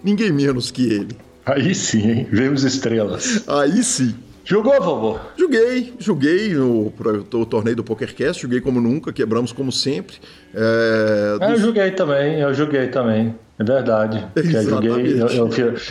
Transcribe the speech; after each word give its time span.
Ninguém 0.03 0.31
menos 0.31 0.71
que 0.71 0.91
ele. 0.91 1.17
Aí 1.45 1.75
sim, 1.75 2.09
hein? 2.09 2.27
Vemos 2.31 2.63
estrelas. 2.63 3.43
Aí 3.47 3.83
sim. 3.83 4.15
Jogou, 4.45 4.79
vovô? 4.81 5.19
Joguei, 5.37 5.93
joguei 5.99 6.53
no, 6.53 6.91
no 7.31 7.45
torneio 7.45 7.77
do 7.77 7.83
PokerCast, 7.83 8.41
joguei 8.41 8.59
como 8.59 8.81
nunca, 8.81 9.13
quebramos 9.13 9.53
como 9.53 9.71
sempre. 9.71 10.17
É, 10.53 11.37
dos... 11.39 11.49
Eu 11.49 11.59
joguei 11.67 11.91
também, 11.91 12.39
eu 12.41 12.53
joguei 12.53 12.87
também, 12.87 13.33
é 13.57 13.63
verdade. 13.63 14.25
Eu, 14.35 14.63
joguei, 14.63 15.21
eu, 15.21 15.27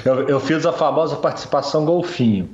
eu, 0.04 0.28
eu 0.28 0.40
fiz 0.40 0.66
a 0.66 0.72
famosa 0.72 1.16
participação 1.16 1.86
golfinho. 1.86 2.50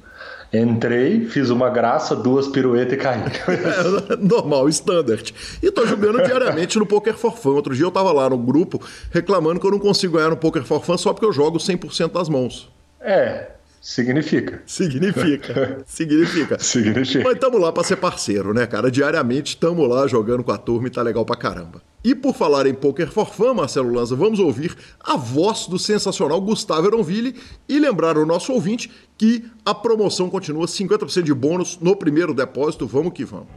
Entrei, 0.52 1.26
fiz 1.26 1.50
uma 1.50 1.68
graça, 1.68 2.16
duas 2.16 2.48
piruetas 2.48 2.94
e 2.94 2.96
caí. 2.96 3.20
É, 3.20 4.16
normal, 4.16 4.68
standard. 4.70 5.34
E 5.62 5.70
tô 5.70 5.86
jogando 5.86 6.22
diariamente 6.22 6.78
no 6.78 6.86
Poker 6.86 7.14
for 7.14 7.36
Fun. 7.36 7.50
Outro 7.50 7.74
dia 7.74 7.84
eu 7.84 7.90
tava 7.90 8.10
lá 8.12 8.30
no 8.30 8.38
grupo 8.38 8.80
reclamando 9.10 9.60
que 9.60 9.66
eu 9.66 9.70
não 9.70 9.78
consigo 9.78 10.16
ganhar 10.16 10.30
no 10.30 10.36
Poker 10.36 10.64
for 10.64 10.82
Fun 10.82 10.96
só 10.96 11.12
porque 11.12 11.26
eu 11.26 11.32
jogo 11.32 11.58
100% 11.58 12.12
das 12.12 12.28
mãos. 12.30 12.70
É, 13.00 13.57
Significa. 13.80 14.62
Significa. 14.66 15.82
Significa. 15.86 16.58
Significa. 16.58 17.24
Mas 17.24 17.34
estamos 17.34 17.60
lá 17.60 17.72
para 17.72 17.84
ser 17.84 17.96
parceiro, 17.96 18.52
né, 18.52 18.66
cara? 18.66 18.90
Diariamente 18.90 19.50
estamos 19.50 19.88
lá 19.88 20.06
jogando 20.06 20.42
com 20.42 20.52
a 20.52 20.58
turma 20.58 20.88
e 20.88 20.90
tá 20.90 21.02
legal 21.02 21.24
pra 21.24 21.36
caramba. 21.36 21.82
E 22.04 22.14
por 22.14 22.34
falar 22.34 22.66
em 22.66 22.74
Poker 22.74 23.10
for 23.10 23.28
Fun, 23.28 23.54
Marcelo 23.54 23.92
Lanza, 23.92 24.14
vamos 24.14 24.38
ouvir 24.38 24.76
a 25.00 25.16
voz 25.16 25.66
do 25.66 25.78
sensacional 25.78 26.40
Gustavo 26.40 26.86
Eronville 26.86 27.34
e 27.68 27.78
lembrar 27.78 28.16
o 28.16 28.24
nosso 28.24 28.52
ouvinte 28.52 28.90
que 29.16 29.44
a 29.64 29.74
promoção 29.74 30.30
continua 30.30 30.66
50% 30.66 31.22
de 31.22 31.34
bônus 31.34 31.78
no 31.80 31.96
primeiro 31.96 32.32
depósito. 32.32 32.86
Vamos 32.86 33.12
que 33.12 33.24
vamos. 33.24 33.48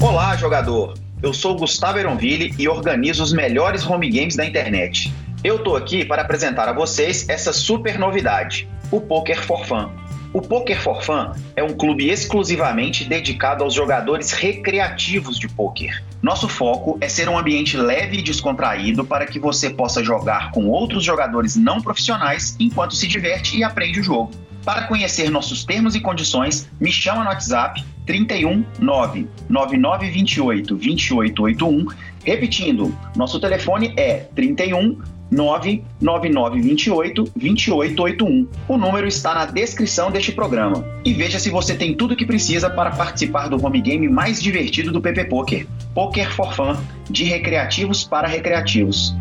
Olá, 0.00 0.36
jogador. 0.36 0.94
Eu 1.22 1.32
sou 1.32 1.56
Gustavo 1.56 1.98
Eronville 1.98 2.54
e 2.58 2.68
organizo 2.68 3.22
os 3.22 3.32
melhores 3.32 3.86
home 3.86 4.10
games 4.10 4.36
da 4.36 4.44
internet. 4.44 5.10
Eu 5.44 5.58
tô 5.58 5.76
aqui 5.76 6.04
para 6.04 6.22
apresentar 6.22 6.68
a 6.68 6.72
vocês 6.72 7.28
essa 7.28 7.52
super 7.52 7.98
novidade, 7.98 8.68
o 8.90 9.00
Poker 9.00 9.40
for 9.42 9.64
Fun. 9.64 9.90
O 10.32 10.40
Poker 10.40 10.80
for 10.80 11.02
Fun 11.02 11.32
é 11.54 11.62
um 11.62 11.76
clube 11.76 12.08
exclusivamente 12.08 13.04
dedicado 13.04 13.62
aos 13.62 13.72
jogadores 13.72 14.32
recreativos 14.32 15.38
de 15.38 15.48
poker. 15.48 16.02
Nosso 16.20 16.48
foco 16.48 16.98
é 17.00 17.08
ser 17.08 17.28
um 17.28 17.38
ambiente 17.38 17.76
leve 17.76 18.18
e 18.18 18.22
descontraído 18.22 19.04
para 19.04 19.26
que 19.26 19.38
você 19.38 19.70
possa 19.70 20.02
jogar 20.02 20.50
com 20.50 20.68
outros 20.68 21.04
jogadores 21.04 21.54
não 21.54 21.80
profissionais 21.80 22.56
enquanto 22.58 22.96
se 22.96 23.06
diverte 23.06 23.56
e 23.56 23.62
aprende 23.62 24.00
o 24.00 24.02
jogo. 24.02 24.30
Para 24.64 24.88
conhecer 24.88 25.30
nossos 25.30 25.64
termos 25.64 25.94
e 25.94 26.00
condições, 26.00 26.68
me 26.80 26.90
chama 26.90 27.22
no 27.22 27.30
WhatsApp 27.30 27.84
31 28.04 28.64
9 28.80 29.28
9928 29.48 30.74
2881. 30.74 31.86
Repetindo, 32.24 32.98
nosso 33.14 33.38
telefone 33.38 33.94
é 33.96 34.26
31 34.34 34.98
99928 35.30 37.24
2881. 37.36 38.48
O 38.68 38.76
número 38.76 39.06
está 39.06 39.34
na 39.34 39.46
descrição 39.46 40.10
deste 40.10 40.32
programa. 40.32 40.84
E 41.04 41.12
veja 41.12 41.38
se 41.38 41.50
você 41.50 41.74
tem 41.74 41.94
tudo 41.94 42.14
o 42.14 42.16
que 42.16 42.26
precisa 42.26 42.70
para 42.70 42.90
participar 42.90 43.48
do 43.48 43.64
home 43.64 43.80
game 43.80 44.08
mais 44.08 44.42
divertido 44.42 44.92
do 44.92 45.00
PP 45.00 45.24
Poker. 45.24 45.66
Poker 45.94 46.32
for 46.32 46.54
Fun, 46.54 46.76
de 47.10 47.24
recreativos 47.24 48.04
para 48.04 48.28
recreativos. 48.28 49.14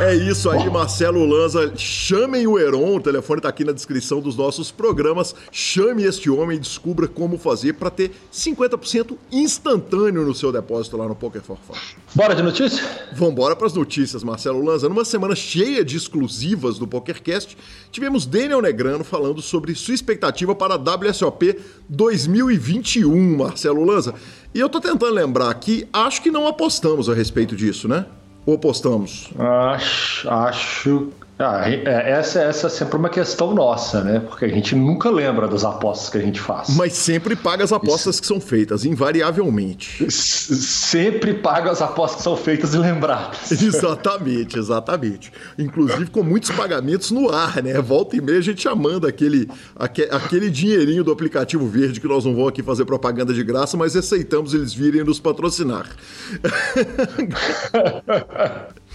É 0.00 0.14
isso 0.14 0.48
aí, 0.48 0.70
Marcelo 0.70 1.26
Lanza. 1.26 1.72
Chamem 1.76 2.46
o 2.46 2.56
Heron, 2.56 2.94
o 2.94 3.00
telefone 3.00 3.40
está 3.40 3.48
aqui 3.48 3.64
na 3.64 3.72
descrição 3.72 4.20
dos 4.20 4.36
nossos 4.36 4.70
programas. 4.70 5.34
Chame 5.50 6.04
este 6.04 6.30
homem 6.30 6.56
e 6.56 6.60
descubra 6.60 7.08
como 7.08 7.36
fazer 7.36 7.72
para 7.72 7.90
ter 7.90 8.12
50% 8.32 9.16
instantâneo 9.32 10.24
no 10.24 10.32
seu 10.32 10.52
depósito 10.52 10.96
lá 10.96 11.08
no 11.08 11.16
Poker 11.16 11.42
for 11.42 11.58
Fun. 11.66 11.74
Bora 12.14 12.32
de 12.36 12.44
notícias? 12.44 12.80
Vamos 13.12 13.34
para 13.34 13.66
as 13.66 13.74
notícias, 13.74 14.22
Marcelo 14.22 14.64
Lanza. 14.64 14.88
Numa 14.88 15.04
semana 15.04 15.34
cheia 15.34 15.84
de 15.84 15.96
exclusivas 15.96 16.78
do 16.78 16.86
PokerCast, 16.86 17.58
tivemos 17.90 18.24
Daniel 18.24 18.62
Negrano 18.62 19.02
falando 19.02 19.42
sobre 19.42 19.74
sua 19.74 19.94
expectativa 19.94 20.54
para 20.54 20.74
a 20.74 20.76
WSOP 20.76 21.58
2021, 21.88 23.36
Marcelo 23.36 23.84
Lanza. 23.84 24.14
E 24.54 24.60
eu 24.60 24.68
tô 24.68 24.80
tentando 24.80 25.12
lembrar 25.12 25.50
aqui, 25.50 25.88
acho 25.92 26.22
que 26.22 26.30
não 26.30 26.46
apostamos 26.46 27.08
a 27.08 27.14
respeito 27.14 27.56
disso, 27.56 27.88
né? 27.88 28.06
Ou 28.48 28.54
apostamos? 28.54 29.28
Acho, 29.38 30.30
acho 30.30 31.12
ah, 31.38 31.70
é, 31.70 32.10
essa, 32.10 32.40
essa 32.40 32.66
é 32.66 32.70
sempre 32.70 32.96
uma 32.96 33.08
questão 33.08 33.54
nossa, 33.54 34.02
né? 34.02 34.18
Porque 34.18 34.44
a 34.44 34.48
gente 34.48 34.74
nunca 34.74 35.08
lembra 35.08 35.46
das 35.46 35.64
apostas 35.64 36.10
que 36.10 36.18
a 36.18 36.20
gente 36.20 36.40
faz. 36.40 36.76
Mas 36.76 36.94
sempre 36.94 37.36
paga 37.36 37.62
as 37.62 37.72
apostas 37.72 38.16
Isso. 38.16 38.22
que 38.22 38.26
são 38.26 38.40
feitas, 38.40 38.84
invariavelmente. 38.84 40.10
sempre 40.10 41.34
paga 41.34 41.70
as 41.70 41.80
apostas 41.80 42.16
que 42.16 42.22
são 42.24 42.36
feitas 42.36 42.74
e 42.74 42.78
lembradas. 42.78 43.52
Exatamente, 43.68 44.58
exatamente. 44.58 45.30
Inclusive 45.58 46.06
com 46.06 46.22
muitos 46.22 46.50
pagamentos 46.50 47.10
no 47.10 47.30
ar, 47.30 47.62
né? 47.62 47.80
Volta 47.80 48.16
e 48.16 48.20
meia 48.20 48.38
a 48.38 48.42
gente 48.42 48.62
chamando 48.62 49.06
aquele, 49.06 49.48
aquele 49.76 50.50
dinheirinho 50.50 51.04
do 51.04 51.12
aplicativo 51.12 51.66
verde 51.68 52.00
que 52.00 52.08
nós 52.08 52.24
não 52.24 52.34
vamos 52.34 52.48
aqui 52.48 52.62
fazer 52.62 52.84
propaganda 52.84 53.32
de 53.32 53.44
graça, 53.44 53.76
mas 53.76 53.94
aceitamos 53.94 54.54
eles 54.54 54.74
virem 54.74 55.04
nos 55.04 55.20
patrocinar. 55.20 55.86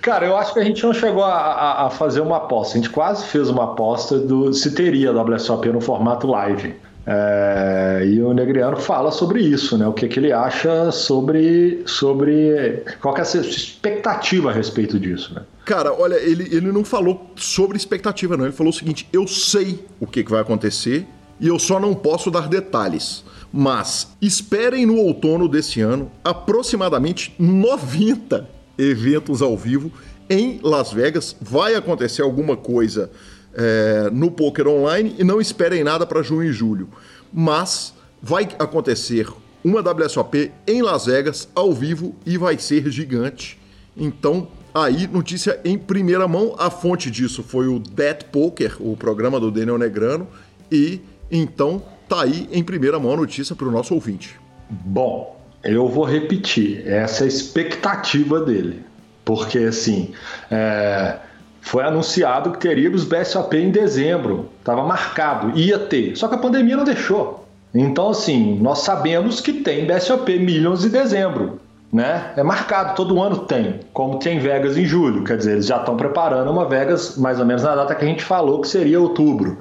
Cara, 0.00 0.26
eu 0.26 0.36
acho 0.36 0.54
que 0.54 0.60
a 0.60 0.64
gente 0.64 0.82
não 0.82 0.94
chegou 0.94 1.24
a, 1.24 1.34
a, 1.34 1.86
a, 1.86 1.90
fazer 1.90 2.20
uma 2.20 2.38
aposta. 2.38 2.74
A 2.74 2.80
gente 2.80 2.90
quase 2.90 3.26
fez 3.26 3.48
uma 3.48 3.64
aposta 3.64 4.18
do 4.18 4.52
se 4.52 4.74
teria 4.74 5.12
WSOP 5.12 5.68
no 5.68 5.80
formato 5.80 6.26
live. 6.26 6.74
É, 7.06 8.04
e 8.06 8.22
o 8.22 8.32
Negriano 8.32 8.76
fala 8.76 9.10
sobre 9.10 9.42
isso, 9.42 9.76
né? 9.76 9.86
O 9.86 9.92
que, 9.92 10.06
que 10.06 10.20
ele 10.20 10.32
acha 10.32 10.92
sobre, 10.92 11.82
sobre 11.86 12.84
qual 13.00 13.16
é 13.16 13.22
a 13.22 13.24
sua 13.24 13.40
expectativa 13.40 14.50
a 14.50 14.52
respeito 14.52 14.98
disso, 14.98 15.34
né? 15.34 15.42
Cara, 15.64 15.92
olha, 15.92 16.14
ele, 16.16 16.54
ele 16.54 16.70
não 16.70 16.84
falou 16.84 17.30
sobre 17.36 17.76
expectativa, 17.76 18.36
não. 18.36 18.44
Ele 18.44 18.52
falou 18.52 18.70
o 18.70 18.74
seguinte: 18.74 19.08
eu 19.12 19.26
sei 19.26 19.84
o 19.98 20.06
que, 20.06 20.22
que 20.22 20.30
vai 20.30 20.40
acontecer 20.40 21.06
e 21.40 21.48
eu 21.48 21.58
só 21.58 21.80
não 21.80 21.94
posso 21.94 22.30
dar 22.30 22.48
detalhes. 22.48 23.24
Mas 23.52 24.14
esperem 24.22 24.86
no 24.86 24.96
outono 24.96 25.48
desse 25.48 25.80
ano 25.80 26.10
aproximadamente 26.22 27.34
90 27.38 28.59
eventos 28.80 29.42
ao 29.42 29.56
vivo 29.56 29.92
em 30.28 30.60
Las 30.62 30.92
Vegas. 30.92 31.36
Vai 31.40 31.74
acontecer 31.74 32.22
alguma 32.22 32.56
coisa 32.56 33.10
é, 33.54 34.08
no 34.12 34.30
Poker 34.30 34.68
Online 34.68 35.14
e 35.18 35.24
não 35.24 35.40
esperem 35.40 35.84
nada 35.84 36.06
para 36.06 36.22
junho 36.22 36.44
e 36.44 36.52
julho. 36.52 36.88
Mas 37.32 37.92
vai 38.22 38.48
acontecer 38.58 39.28
uma 39.64 39.80
WSOP 39.80 40.52
em 40.66 40.82
Las 40.82 41.06
Vegas 41.06 41.48
ao 41.54 41.72
vivo 41.72 42.14
e 42.24 42.38
vai 42.38 42.58
ser 42.58 42.90
gigante. 42.90 43.58
Então 43.96 44.48
aí 44.74 45.06
notícia 45.06 45.60
em 45.64 45.76
primeira 45.76 46.26
mão. 46.26 46.54
A 46.58 46.70
fonte 46.70 47.10
disso 47.10 47.42
foi 47.42 47.66
o 47.66 47.78
Dead 47.78 48.24
Poker, 48.24 48.76
o 48.80 48.96
programa 48.96 49.38
do 49.38 49.50
Daniel 49.50 49.78
Negrano, 49.78 50.26
e 50.70 51.00
então 51.30 51.82
tá 52.08 52.22
aí 52.22 52.48
em 52.52 52.62
primeira 52.62 52.98
mão 52.98 53.12
a 53.12 53.16
notícia 53.16 53.54
para 53.54 53.68
o 53.68 53.70
nosso 53.70 53.94
ouvinte. 53.94 54.38
Bom, 54.68 55.39
eu 55.64 55.88
vou 55.88 56.04
repetir, 56.04 56.86
essa 56.86 57.22
é 57.22 57.26
a 57.26 57.28
expectativa 57.28 58.40
dele, 58.40 58.82
porque 59.24 59.58
assim, 59.58 60.12
é, 60.50 61.16
foi 61.60 61.84
anunciado 61.84 62.52
que 62.52 62.58
teríamos 62.58 63.04
BSOP 63.04 63.56
em 63.56 63.70
dezembro, 63.70 64.48
estava 64.58 64.84
marcado, 64.84 65.58
ia 65.58 65.78
ter, 65.78 66.16
só 66.16 66.28
que 66.28 66.34
a 66.34 66.38
pandemia 66.38 66.76
não 66.76 66.84
deixou. 66.84 67.46
Então, 67.72 68.10
assim, 68.10 68.58
nós 68.60 68.80
sabemos 68.80 69.40
que 69.40 69.52
tem 69.52 69.86
BSOP 69.86 70.38
Millions 70.38 70.84
em 70.84 70.88
dezembro 70.88 71.60
né? 71.92 72.32
É 72.36 72.42
marcado, 72.42 72.94
todo 72.94 73.20
ano 73.20 73.38
tem, 73.38 73.80
como 73.92 74.18
tem 74.18 74.38
Vegas 74.38 74.76
em 74.76 74.84
julho, 74.84 75.24
quer 75.24 75.36
dizer, 75.36 75.52
eles 75.52 75.66
já 75.66 75.78
estão 75.78 75.96
preparando 75.96 76.50
uma 76.50 76.64
Vegas 76.64 77.16
mais 77.16 77.40
ou 77.40 77.46
menos 77.46 77.62
na 77.62 77.74
data 77.74 77.94
que 77.94 78.04
a 78.04 78.08
gente 78.08 78.22
falou 78.22 78.60
que 78.60 78.68
seria 78.68 79.00
outubro. 79.00 79.58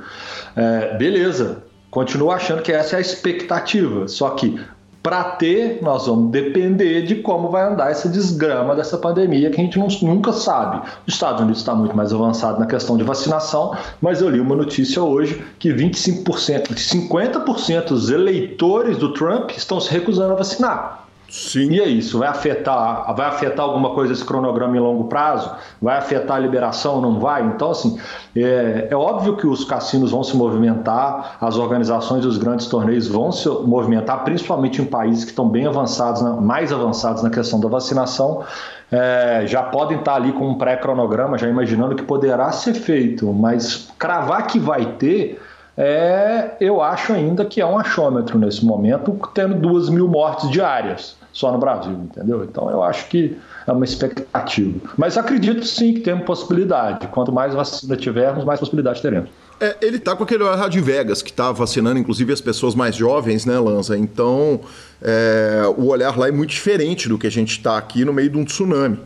É, 0.56 0.96
beleza, 0.98 1.64
continuo 1.90 2.32
achando 2.32 2.62
que 2.62 2.72
essa 2.72 2.96
é 2.96 2.98
a 3.00 3.02
expectativa, 3.02 4.08
só 4.08 4.30
que 4.32 4.60
para 5.02 5.24
ter, 5.24 5.80
nós 5.82 6.08
vamos 6.08 6.30
depender 6.32 7.04
de 7.04 7.16
como 7.16 7.50
vai 7.50 7.64
andar 7.64 7.90
essa 7.90 8.10
desgrama 8.10 8.76
dessa 8.76 8.98
pandemia 8.98 9.50
que 9.50 9.60
a 9.60 9.64
gente 9.64 9.80
não, 9.80 9.88
nunca 10.02 10.34
sabe. 10.34 10.86
Os 11.08 11.14
Estados 11.14 11.42
Unidos 11.42 11.60
está 11.60 11.74
muito 11.74 11.96
mais 11.96 12.14
avançado 12.14 12.60
na 12.60 12.66
questão 12.66 12.98
de 12.98 13.04
vacinação, 13.04 13.76
mas 14.02 14.22
eu 14.22 14.30
li 14.30 14.40
uma 14.40 14.56
notícia 14.56 15.02
hoje 15.02 15.42
que 15.58 15.70
25%, 15.70 16.74
50% 16.74 17.88
dos 17.88 18.10
eleitores 18.10 18.98
do 18.98 19.14
Trump 19.14 19.52
estão 19.52 19.80
se 19.80 19.90
recusando 19.90 20.34
a 20.34 20.36
vacinar. 20.36 21.09
Sim. 21.30 21.74
E 21.74 21.80
é 21.80 21.88
isso, 21.88 22.18
vai 22.18 22.28
afetar, 22.28 23.14
vai 23.16 23.28
afetar 23.28 23.64
alguma 23.64 23.92
coisa 23.92 24.14
esse 24.14 24.26
cronograma 24.26 24.76
em 24.76 24.80
longo 24.80 25.04
prazo? 25.06 25.52
Vai 25.80 25.96
afetar 25.98 26.38
a 26.38 26.40
liberação? 26.40 27.00
Não 27.00 27.20
vai? 27.20 27.44
Então, 27.44 27.70
assim, 27.70 28.00
é, 28.36 28.88
é 28.90 28.96
óbvio 28.96 29.38
que 29.38 29.46
os 29.46 29.64
cassinos 29.64 30.10
vão 30.10 30.24
se 30.24 30.36
movimentar, 30.36 31.38
as 31.40 31.56
organizações 31.56 32.24
dos 32.24 32.38
grandes 32.38 32.66
torneios 32.66 33.08
vão 33.08 33.32
se 33.32 33.48
movimentar, 33.48 34.24
principalmente 34.24 34.82
em 34.82 34.86
países 34.86 35.24
que 35.24 35.30
estão 35.30 35.48
bem 35.48 35.68
avançados, 35.68 36.22
mais 36.42 36.74
avançados 36.74 37.22
na 37.22 37.30
questão 37.30 37.60
da 37.60 37.70
vacinação. 37.70 38.44
É, 38.92 39.44
já 39.46 39.62
podem 39.62 40.00
estar 40.00 40.16
ali 40.16 40.32
com 40.32 40.50
um 40.50 40.56
pré-cronograma, 40.56 41.38
já 41.38 41.48
imaginando 41.48 41.94
que 41.94 42.02
poderá 42.02 42.52
ser 42.52 42.74
feito, 42.74 43.32
mas 43.32 43.88
cravar 44.00 44.48
que 44.48 44.58
vai 44.58 44.94
ter 44.94 45.40
é, 45.82 46.58
eu 46.60 46.82
acho 46.82 47.14
ainda 47.14 47.46
que 47.46 47.62
é 47.62 47.66
um 47.66 47.80
achômetro 47.80 48.38
nesse 48.38 48.66
momento, 48.66 49.18
tendo 49.34 49.56
duas 49.56 49.88
mil 49.88 50.10
mortes 50.10 50.50
diárias 50.50 51.16
só 51.32 51.54
no 51.54 51.58
Brasil, 51.58 51.94
entendeu? 51.94 52.44
Então 52.44 52.70
eu 52.70 52.84
acho 52.84 53.08
que 53.08 53.38
é 53.66 53.72
uma 53.72 53.86
expectativa. 53.86 54.78
Mas 54.98 55.18
acredito 55.18 55.66
sim 55.66 55.94
que 55.94 56.02
temos 56.02 56.26
possibilidade. 56.26 57.08
Quanto 57.08 57.32
mais 57.32 57.54
vacina 57.54 57.96
tivermos, 57.96 58.44
mais 58.44 58.60
possibilidade 58.60 59.02
teremos. 59.02 59.30
É, 59.62 59.78
ele 59.82 59.96
está 59.96 60.18
com 60.18 60.24
aquele 60.26 60.44
olhar 60.44 60.70
de 60.70 60.82
Vegas, 60.82 61.22
que 61.22 61.30
está 61.30 61.50
vacinando 61.54 61.98
inclusive 61.98 62.34
as 62.34 62.42
pessoas 62.42 62.76
mais 62.76 62.94
jovens, 62.98 63.46
né, 63.46 63.58
Lanza? 63.58 63.98
Então 63.98 64.60
é, 65.02 65.62
o 65.78 65.88
olhar 65.88 66.18
lá 66.18 66.28
é 66.28 66.32
muito 66.32 66.50
diferente 66.50 67.08
do 67.08 67.18
que 67.18 67.26
a 67.26 67.32
gente 67.32 67.52
está 67.52 67.78
aqui 67.78 68.04
no 68.04 68.12
meio 68.12 68.30
de 68.30 68.38
um 68.38 68.44
tsunami. 68.44 69.00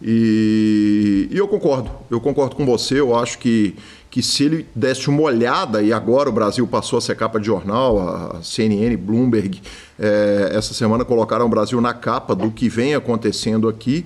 E, 0.00 1.28
e, 1.30 1.36
eu 1.36 1.48
concordo, 1.48 1.90
eu 2.08 2.20
concordo 2.20 2.54
com 2.54 2.64
você, 2.64 3.00
eu 3.00 3.16
acho 3.16 3.38
que 3.38 3.74
que 4.18 4.22
se 4.24 4.42
ele 4.42 4.66
desse 4.74 5.08
uma 5.08 5.22
olhada, 5.22 5.80
e 5.80 5.92
agora 5.92 6.28
o 6.28 6.32
Brasil 6.32 6.66
passou 6.66 6.98
a 6.98 7.00
ser 7.00 7.14
capa 7.14 7.38
de 7.38 7.46
jornal, 7.46 8.00
a 8.00 8.42
CNN, 8.42 8.96
Bloomberg, 8.96 9.62
é, 9.96 10.50
essa 10.52 10.74
semana 10.74 11.04
colocaram 11.04 11.46
o 11.46 11.48
Brasil 11.48 11.80
na 11.80 11.94
capa 11.94 12.34
do 12.34 12.50
que 12.50 12.68
vem 12.68 12.96
acontecendo 12.96 13.68
aqui, 13.68 14.04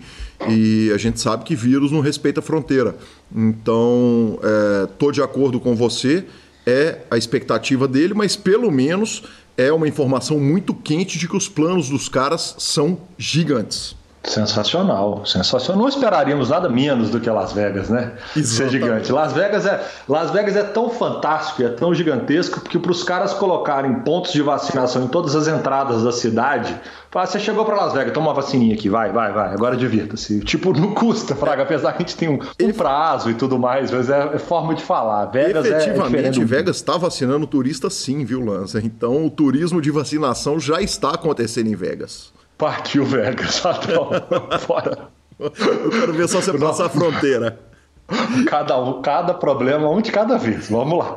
e 0.51 0.93
a 0.95 0.99
gente 0.99 1.19
sabe 1.19 1.45
que 1.45 1.57
vírus 1.57 1.91
não 1.91 2.01
respeita 2.01 2.43
fronteira. 2.43 2.95
Então, 3.35 4.39
estou 4.85 5.09
é, 5.09 5.13
de 5.13 5.23
acordo 5.23 5.59
com 5.59 5.75
você, 5.75 6.27
é 6.67 6.99
a 7.11 7.17
expectativa 7.17 7.89
dele, 7.89 8.13
mas 8.13 8.37
pelo 8.37 8.71
menos 8.71 9.23
é 9.57 9.73
uma 9.73 9.89
informação 9.89 10.39
muito 10.39 10.75
quente 10.75 11.19
de 11.19 11.27
que 11.27 11.39
os 11.39 11.49
planos 11.49 11.89
dos 11.89 12.07
caras 12.11 12.55
são 12.59 12.99
gigantes. 13.17 13.97
Sensacional, 14.25 15.27
sensacional. 15.27 15.83
Não 15.83 15.89
esperaríamos 15.89 16.49
nada 16.49 16.69
menos 16.69 17.11
do 17.11 17.19
que 17.19 17.29
Las 17.29 17.53
Vegas, 17.53 17.89
né? 17.89 18.13
Exatamente. 18.37 18.47
Ser 18.47 18.71
gigante. 18.71 19.13
Las 19.13 19.33
Vegas 19.33 19.67
é 19.67 19.85
Las 20.09 20.31
Vegas 20.31 20.55
é 20.55 20.63
tão 20.63 20.91
fantástico, 20.91 21.63
é 21.63 21.69
tão 21.69 21.93
gigantesco 21.93 22.61
porque 22.61 22.79
para 22.79 22.93
os 22.93 23.03
caras 23.03 23.35
colocarem 23.35 23.93
pontos 24.01 24.33
de 24.33 24.41
vacinação 24.41 25.05
em 25.05 25.09
todas 25.09 25.35
as 25.35 25.49
entradas 25.49 26.05
da 26.05 26.13
cidade, 26.13 26.79
fala, 27.11 27.27
você 27.27 27.41
chegou 27.41 27.65
para 27.65 27.75
Las 27.75 27.93
Vegas, 27.95 28.13
toma 28.13 28.29
uma 28.29 28.35
vacininha 28.35 28.75
aqui, 28.75 28.89
vai, 28.89 29.11
vai, 29.11 29.33
vai. 29.33 29.53
Agora 29.53 29.77
divirta-se. 29.77 30.41
Tipo, 30.53 30.73
não 30.73 30.95
custa, 30.95 31.35
Fraga, 31.35 31.65
apesar 31.65 31.93
que 31.93 32.03
a 32.03 32.07
gente 32.07 32.17
tem 32.17 32.29
um, 32.29 32.39
um 32.63 32.73
prazo 32.73 33.29
e 33.29 33.35
tudo 33.35 33.59
mais, 33.59 33.91
mas 33.91 34.09
é, 34.09 34.31
é 34.35 34.39
forma 34.39 34.75
de 34.75 34.85
falar. 34.85 35.27
Vegas 35.27 35.67
é 35.67 35.69
Efetivamente, 35.69 36.41
é 36.41 36.45
Vegas 36.45 36.77
está 36.77 36.97
vacinando 36.97 37.47
turista 37.47 37.91
sim, 37.91 38.25
viu, 38.25 38.45
Lança? 38.45 38.79
Então, 38.79 39.27
o 39.27 39.31
turismo 39.31 39.81
de 39.81 39.91
vacinação 39.91 40.61
já 40.61 40.81
está 40.81 41.11
acontecendo 41.11 41.67
em 41.67 41.75
Vegas. 41.75 42.32
Partiu 42.63 43.05
Vegas, 43.05 43.61
Adão. 43.67 44.09
Fora. 44.61 45.09
Eu 45.37 45.51
quero 45.91 46.13
ver 46.13 46.29
só 46.29 46.41
você 46.41 46.57
passar 46.57 46.87
a 46.87 46.89
fronteira. 46.89 47.59
Cada, 48.47 48.81
um, 48.81 49.03
cada 49.03 49.35
problema, 49.35 49.91
um 49.91 50.01
de 50.01 50.13
cada 50.13 50.39
vez. 50.39 50.69
Vamos 50.69 51.01
lá. 51.01 51.17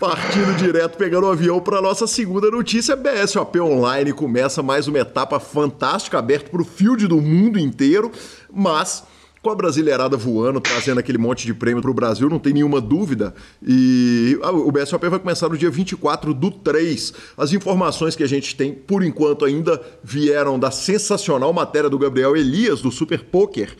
Partindo 0.00 0.56
direto, 0.56 0.96
pegando 0.96 1.26
o 1.26 1.30
avião 1.30 1.60
para 1.60 1.82
nossa 1.82 2.06
segunda 2.06 2.50
notícia. 2.50 2.96
BSOP 2.96 3.60
Online 3.60 4.10
começa 4.14 4.62
mais 4.62 4.88
uma 4.88 5.00
etapa 5.00 5.38
fantástica, 5.38 6.18
aberta 6.18 6.48
para 6.48 6.62
o 6.62 6.64
field 6.64 7.06
do 7.06 7.20
mundo 7.20 7.58
inteiro, 7.58 8.10
mas 8.50 9.04
com 9.44 9.50
a 9.50 9.54
brasileirada 9.54 10.16
voando, 10.16 10.58
trazendo 10.58 10.98
aquele 10.98 11.18
monte 11.18 11.44
de 11.44 11.52
prêmio 11.52 11.82
para 11.82 11.90
o 11.90 11.94
Brasil, 11.94 12.30
não 12.30 12.38
tem 12.38 12.54
nenhuma 12.54 12.80
dúvida. 12.80 13.34
E 13.62 14.38
o 14.42 14.72
BSOP 14.72 15.06
vai 15.06 15.18
começar 15.18 15.50
no 15.50 15.58
dia 15.58 15.70
24 15.70 16.32
do 16.32 16.50
3. 16.50 17.12
As 17.36 17.52
informações 17.52 18.16
que 18.16 18.22
a 18.22 18.26
gente 18.26 18.56
tem, 18.56 18.72
por 18.72 19.04
enquanto, 19.04 19.44
ainda 19.44 19.78
vieram 20.02 20.58
da 20.58 20.70
sensacional 20.70 21.52
matéria 21.52 21.90
do 21.90 21.98
Gabriel 21.98 22.34
Elias, 22.34 22.80
do 22.80 22.90
Super 22.90 23.22
Poker. 23.22 23.76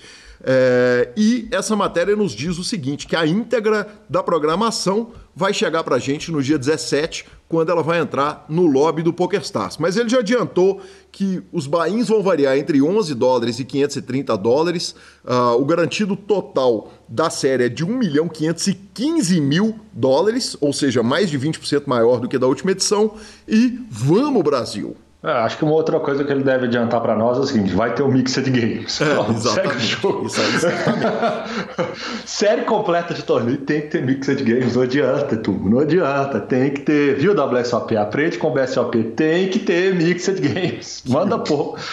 É, 0.47 1.09
e 1.17 1.49
essa 1.51 1.75
matéria 1.75 2.15
nos 2.15 2.33
diz 2.33 2.59
o 2.59 2.65
seguinte: 2.65 3.07
que 3.07 3.17
a 3.17 3.27
íntegra 3.27 3.89
da 4.09 4.23
programação 4.23 5.13
vai 5.35 5.55
chegar 5.55 5.83
para 5.83 5.97
a 5.97 5.99
gente 5.99 6.31
no 6.31 6.43
dia 6.43 6.59
17, 6.59 7.25
quando 7.49 7.71
ela 7.71 7.83
vai 7.83 7.99
entrar 7.99 8.45
no 8.49 8.67
lobby 8.67 9.03
do 9.03 9.13
PokerStars. 9.13 9.79
Mas 9.79 9.97
ele 9.97 10.09
já 10.09 10.19
adiantou 10.19 10.81
que 11.11 11.43
os 11.51 11.67
bains 11.67 12.09
vão 12.09 12.23
variar 12.23 12.59
entre 12.59 12.83
11 12.83 13.15
dólares 13.15 13.59
e 13.59 13.65
530 13.65 14.37
dólares. 14.37 14.95
Uh, 15.25 15.61
o 15.61 15.65
garantido 15.65 16.15
total 16.15 16.93
da 17.09 17.31
série 17.31 17.65
é 17.65 17.69
de 17.69 17.85
1 17.85 17.89
milhão 17.97 18.29
515 18.29 19.41
mil 19.41 19.81
dólares, 19.93 20.57
ou 20.61 20.73
seja, 20.73 21.03
mais 21.03 21.31
de 21.31 21.39
20% 21.39 21.85
maior 21.87 22.21
do 22.21 22.29
que 22.29 22.39
da 22.39 22.47
última 22.47 22.73
edição. 22.73 23.15
E 23.49 23.79
vamos, 23.91 24.43
Brasil! 24.43 24.97
É, 25.25 25.31
acho 25.31 25.57
que 25.57 25.65
uma 25.65 25.73
outra 25.73 25.99
coisa 25.99 26.23
que 26.23 26.31
ele 26.31 26.45
deve 26.45 26.67
adiantar 26.67 27.01
para 27.01 27.17
nós 27.17 27.39
é 27.39 27.41
o 27.41 27.45
seguinte: 27.45 27.75
vai 27.75 27.95
ter 27.95 28.03
um 28.03 28.09
Mixed 28.09 28.51
Games. 28.51 29.01
É, 29.05 29.15
Não, 29.15 29.39
segue 29.39 29.69
o 29.69 29.81
jogo. 29.81 30.27
Isso 30.27 30.41
aí, 30.41 30.47
Série 32.27 32.63
completa 32.63 33.15
de 33.15 33.23
torneio 33.23 33.59
tem 33.59 33.83
que 33.83 33.89
ter 33.89 34.03
Mixed 34.03 34.43
Games. 34.43 34.77
Não 34.77 34.83
adianta, 34.83 35.37
turma. 35.37 35.71
Não 35.71 35.79
adianta. 35.79 36.41
Tem 36.41 36.71
que 36.71 36.83
ter, 36.83 37.17
viu, 37.17 37.33
WSOP? 37.33 37.97
Aprende 37.97 38.37
com 38.37 38.49
o 38.49 38.51
BSOP. 38.53 39.03
Tem 39.17 39.49
que 39.49 39.61
ter 39.61 39.95
Mixed 39.95 40.41
Games. 40.41 41.03
Manda 41.09 41.39
pôr. 41.39 41.79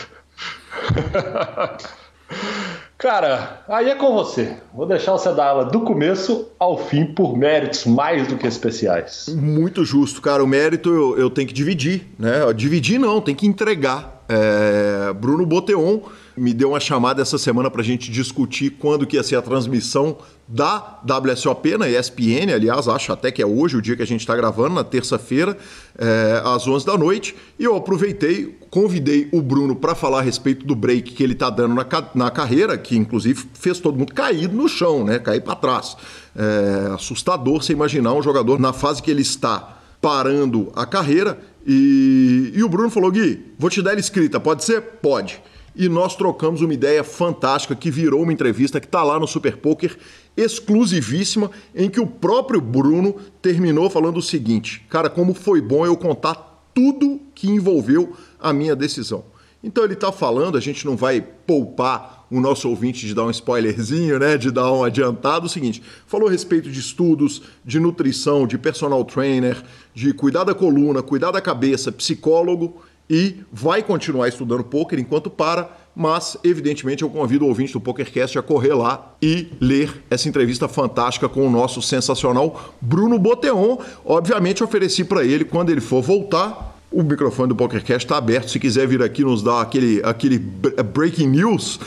Cara, 3.01 3.63
aí 3.67 3.89
é 3.89 3.95
com 3.95 4.13
você. 4.13 4.57
Vou 4.71 4.85
deixar 4.85 5.13
você 5.13 5.33
dar 5.33 5.47
aula 5.47 5.65
do 5.65 5.81
começo 5.81 6.49
ao 6.59 6.77
fim 6.77 7.03
por 7.03 7.35
méritos 7.35 7.83
mais 7.83 8.27
do 8.27 8.37
que 8.37 8.45
especiais. 8.45 9.25
Muito 9.35 9.83
justo, 9.83 10.21
cara. 10.21 10.43
O 10.43 10.47
mérito 10.47 10.93
eu, 10.93 11.17
eu 11.17 11.29
tenho 11.31 11.47
que 11.47 11.53
dividir, 11.53 12.07
né? 12.19 12.41
Dividir 12.55 12.99
não, 12.99 13.19
tem 13.19 13.33
que 13.33 13.47
entregar. 13.47 14.23
É... 14.29 15.11
Bruno 15.13 15.47
Boteon 15.47 16.01
me 16.41 16.55
deu 16.55 16.69
uma 16.69 16.79
chamada 16.79 17.21
essa 17.21 17.37
semana 17.37 17.69
para 17.69 17.81
a 17.81 17.83
gente 17.83 18.09
discutir 18.09 18.71
quando 18.71 19.05
que 19.05 19.15
ia 19.15 19.21
ser 19.21 19.35
a 19.35 19.43
transmissão 19.43 20.17
da 20.47 20.99
WSOP 21.07 21.77
na 21.77 21.87
ESPN, 21.87 22.51
aliás, 22.51 22.87
acho 22.87 23.13
até 23.13 23.31
que 23.31 23.43
é 23.43 23.45
hoje 23.45 23.77
o 23.77 23.81
dia 23.81 23.95
que 23.95 24.01
a 24.01 24.07
gente 24.07 24.21
está 24.21 24.35
gravando, 24.35 24.73
na 24.73 24.83
terça-feira, 24.83 25.55
é, 25.95 26.41
às 26.43 26.67
11 26.67 26.83
da 26.83 26.97
noite, 26.97 27.35
e 27.59 27.63
eu 27.63 27.75
aproveitei, 27.75 28.57
convidei 28.71 29.29
o 29.31 29.39
Bruno 29.39 29.75
para 29.75 29.93
falar 29.93 30.17
a 30.17 30.21
respeito 30.23 30.65
do 30.65 30.75
break 30.75 31.13
que 31.13 31.21
ele 31.21 31.33
está 31.33 31.47
dando 31.47 31.75
na, 31.75 31.85
na 32.15 32.31
carreira, 32.31 32.75
que 32.75 32.97
inclusive 32.97 33.45
fez 33.53 33.79
todo 33.79 33.99
mundo 33.99 34.11
cair 34.11 34.51
no 34.51 34.67
chão, 34.67 35.03
né, 35.03 35.19
cair 35.19 35.41
para 35.41 35.55
trás. 35.55 35.95
É 36.35 36.91
assustador 36.95 37.61
você 37.61 37.71
imaginar 37.71 38.13
um 38.13 38.23
jogador 38.23 38.59
na 38.59 38.73
fase 38.73 38.99
que 39.03 39.11
ele 39.11 39.21
está 39.21 39.77
parando 40.01 40.71
a 40.75 40.87
carreira, 40.87 41.37
e, 41.67 42.51
e 42.55 42.63
o 42.63 42.67
Bruno 42.67 42.89
falou, 42.89 43.11
Gui, 43.11 43.53
vou 43.59 43.69
te 43.69 43.79
dar 43.79 43.91
ela 43.91 43.99
escrita, 43.99 44.39
pode 44.39 44.63
ser? 44.63 44.81
Pode 44.81 45.39
e 45.75 45.87
nós 45.87 46.15
trocamos 46.15 46.61
uma 46.61 46.73
ideia 46.73 47.03
fantástica 47.03 47.75
que 47.75 47.89
virou 47.89 48.23
uma 48.23 48.33
entrevista 48.33 48.79
que 48.79 48.85
está 48.85 49.03
lá 49.03 49.19
no 49.19 49.27
Super 49.27 49.57
Poker, 49.57 49.97
exclusivíssima, 50.35 51.51
em 51.75 51.89
que 51.89 51.99
o 51.99 52.07
próprio 52.07 52.59
Bruno 52.59 53.15
terminou 53.41 53.89
falando 53.89 54.17
o 54.17 54.21
seguinte: 54.21 54.85
cara, 54.89 55.09
como 55.09 55.33
foi 55.33 55.61
bom 55.61 55.85
eu 55.85 55.95
contar 55.95 56.69
tudo 56.73 57.19
que 57.35 57.49
envolveu 57.49 58.15
a 58.39 58.53
minha 58.53 58.75
decisão. 58.75 59.23
Então 59.63 59.83
ele 59.83 59.93
está 59.93 60.11
falando, 60.11 60.57
a 60.57 60.61
gente 60.61 60.85
não 60.85 60.97
vai 60.97 61.21
poupar 61.21 62.25
o 62.31 62.39
nosso 62.39 62.67
ouvinte 62.67 63.05
de 63.05 63.13
dar 63.13 63.25
um 63.25 63.29
spoilerzinho, 63.29 64.17
né, 64.17 64.37
de 64.37 64.49
dar 64.49 64.71
um 64.71 64.83
adiantado, 64.83 65.45
o 65.45 65.49
seguinte, 65.49 65.83
falou 66.07 66.29
a 66.29 66.31
respeito 66.31 66.71
de 66.71 66.79
estudos, 66.79 67.43
de 67.63 67.79
nutrição, 67.79 68.47
de 68.47 68.57
personal 68.57 69.03
trainer, 69.03 69.61
de 69.93 70.13
cuidar 70.13 70.45
da 70.45 70.55
coluna, 70.55 71.03
cuidar 71.03 71.31
da 71.31 71.41
cabeça, 71.41 71.91
psicólogo 71.91 72.81
e 73.11 73.43
vai 73.51 73.83
continuar 73.83 74.29
estudando 74.29 74.63
poker 74.63 74.97
enquanto 74.97 75.29
para, 75.29 75.69
mas 75.93 76.37
evidentemente 76.45 77.03
eu 77.03 77.09
convido 77.09 77.43
o 77.43 77.49
ouvinte 77.49 77.73
do 77.73 77.81
PokerCast 77.81 78.39
a 78.39 78.41
correr 78.41 78.73
lá 78.73 79.13
e 79.21 79.49
ler 79.59 79.91
essa 80.09 80.29
entrevista 80.29 80.65
fantástica 80.69 81.27
com 81.27 81.45
o 81.45 81.49
nosso 81.49 81.81
sensacional 81.81 82.73
Bruno 82.79 83.19
Boteon. 83.19 83.77
Obviamente 84.05 84.63
ofereci 84.63 85.03
para 85.03 85.25
ele 85.25 85.43
quando 85.43 85.71
ele 85.71 85.81
for 85.81 86.01
voltar 86.01 86.71
o 86.89 87.03
microfone 87.03 87.49
do 87.49 87.55
PokerCast 87.55 88.05
está 88.05 88.17
aberto. 88.17 88.49
Se 88.49 88.59
quiser 88.59 88.87
vir 88.87 89.01
aqui 89.01 89.23
nos 89.23 89.43
dar 89.43 89.61
aquele, 89.61 90.01
aquele 90.03 90.37
breaking 90.37 91.27
news, 91.27 91.79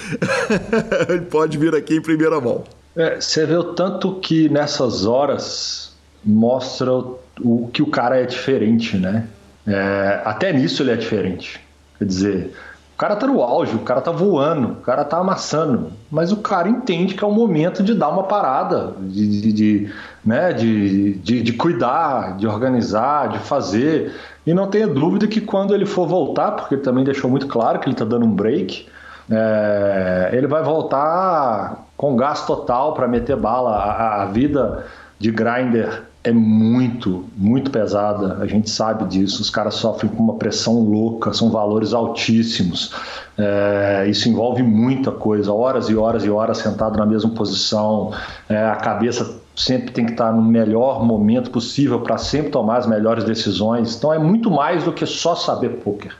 ele 1.09 1.23
pode 1.23 1.57
vir 1.59 1.75
aqui 1.75 1.97
em 1.97 2.03
primeira 2.03 2.41
mão. 2.41 2.65
É, 2.97 3.21
você 3.21 3.45
vê 3.45 3.57
o 3.57 3.75
tanto 3.75 4.15
que 4.21 4.49
nessas 4.49 5.05
horas 5.05 5.93
mostra 6.25 6.93
o, 6.93 7.19
o 7.41 7.69
que 7.71 7.83
o 7.83 7.87
cara 7.87 8.21
é 8.21 8.25
diferente, 8.25 8.97
né? 8.97 9.29
É, 9.67 10.23
até 10.25 10.53
nisso 10.53 10.83
ele 10.83 10.93
é 10.93 10.97
diferente. 10.97 11.61
Quer 11.99 12.05
dizer, 12.05 12.55
o 12.95 12.97
cara 12.97 13.17
tá 13.17 13.27
no 13.27 13.43
auge, 13.43 13.75
o 13.75 13.81
cara 13.81 14.01
tá 14.01 14.13
voando, 14.13 14.69
o 14.69 14.77
cara 14.77 15.05
tá 15.05 15.19
amassando, 15.19 15.91
mas 16.11 16.31
o 16.31 16.37
cara 16.37 16.69
entende 16.69 17.15
que 17.15 17.25
é 17.25 17.27
o 17.27 17.33
momento 17.33 17.83
de 17.83 17.93
dar 17.93 18.09
uma 18.09 18.23
parada, 18.23 18.93
de, 19.01 19.41
de, 19.41 19.53
de 19.53 19.93
né, 20.25 20.53
de, 20.53 21.15
de, 21.15 21.43
de, 21.43 21.53
cuidar, 21.55 22.37
de 22.37 22.47
organizar, 22.47 23.31
de 23.31 23.41
fazer. 23.41 24.15
E 24.47 24.55
não 24.55 24.69
tenha 24.69 24.87
dúvida 24.87 25.27
que 25.27 25.41
quando 25.41 25.75
ele 25.75 25.87
for 25.87 26.07
voltar, 26.07 26.53
porque 26.53 26.77
ele 26.77 26.83
também 26.83 27.03
deixou 27.03 27.29
muito 27.29 27.49
claro 27.49 27.81
que 27.81 27.87
ele 27.87 27.95
está 27.95 28.05
dando 28.05 28.27
um 28.27 28.31
break, 28.31 28.87
é, 29.31 30.31
ele 30.33 30.47
vai 30.47 30.63
voltar 30.63 31.87
com 31.97 32.15
gás 32.15 32.47
total 32.47 32.95
para 32.95 33.09
meter 33.09 33.37
bala. 33.37 33.77
A, 33.77 34.23
a 34.23 34.27
vida 34.27 34.85
de 35.19 35.31
grinder 35.31 36.05
é 36.25 36.33
muito, 36.33 37.27
muito 37.37 37.71
pesada. 37.71 38.39
A 38.41 38.47
gente 38.47 38.71
sabe 38.71 39.05
disso. 39.05 39.43
Os 39.43 39.51
caras 39.51 39.75
sofrem 39.75 40.11
com 40.11 40.23
uma 40.23 40.37
pressão 40.37 40.81
louca, 40.81 41.35
são 41.35 41.51
valores 41.51 41.93
altíssimos. 41.93 42.95
É, 43.37 44.07
isso 44.09 44.29
envolve 44.29 44.63
muita 44.63 45.13
coisa, 45.13 45.53
horas 45.53 45.91
e 45.91 45.97
horas 45.97 46.25
e 46.25 46.31
horas 46.31 46.59
sentado 46.59 46.97
na 46.97 47.05
mesma 47.05 47.31
posição, 47.31 48.13
é, 48.49 48.65
a 48.65 48.77
cabeça 48.77 49.39
sempre 49.57 49.93
tem 49.93 50.07
que 50.07 50.13
estar 50.13 50.33
no 50.33 50.43
melhor 50.43 51.05
momento 51.05 51.51
possível 51.51 52.01
para 52.01 52.17
sempre 52.17 52.51
tomar 52.51 52.79
as 52.79 52.87
melhores 52.87 53.25
decisões. 53.25 53.97
Então 53.97 54.13
é 54.13 54.19
muito 54.19 54.51
mais 54.51 54.85
do 54.85 54.93
que 54.93 55.05
só 55.05 55.35
saber 55.35 55.81
poker, 55.81 56.15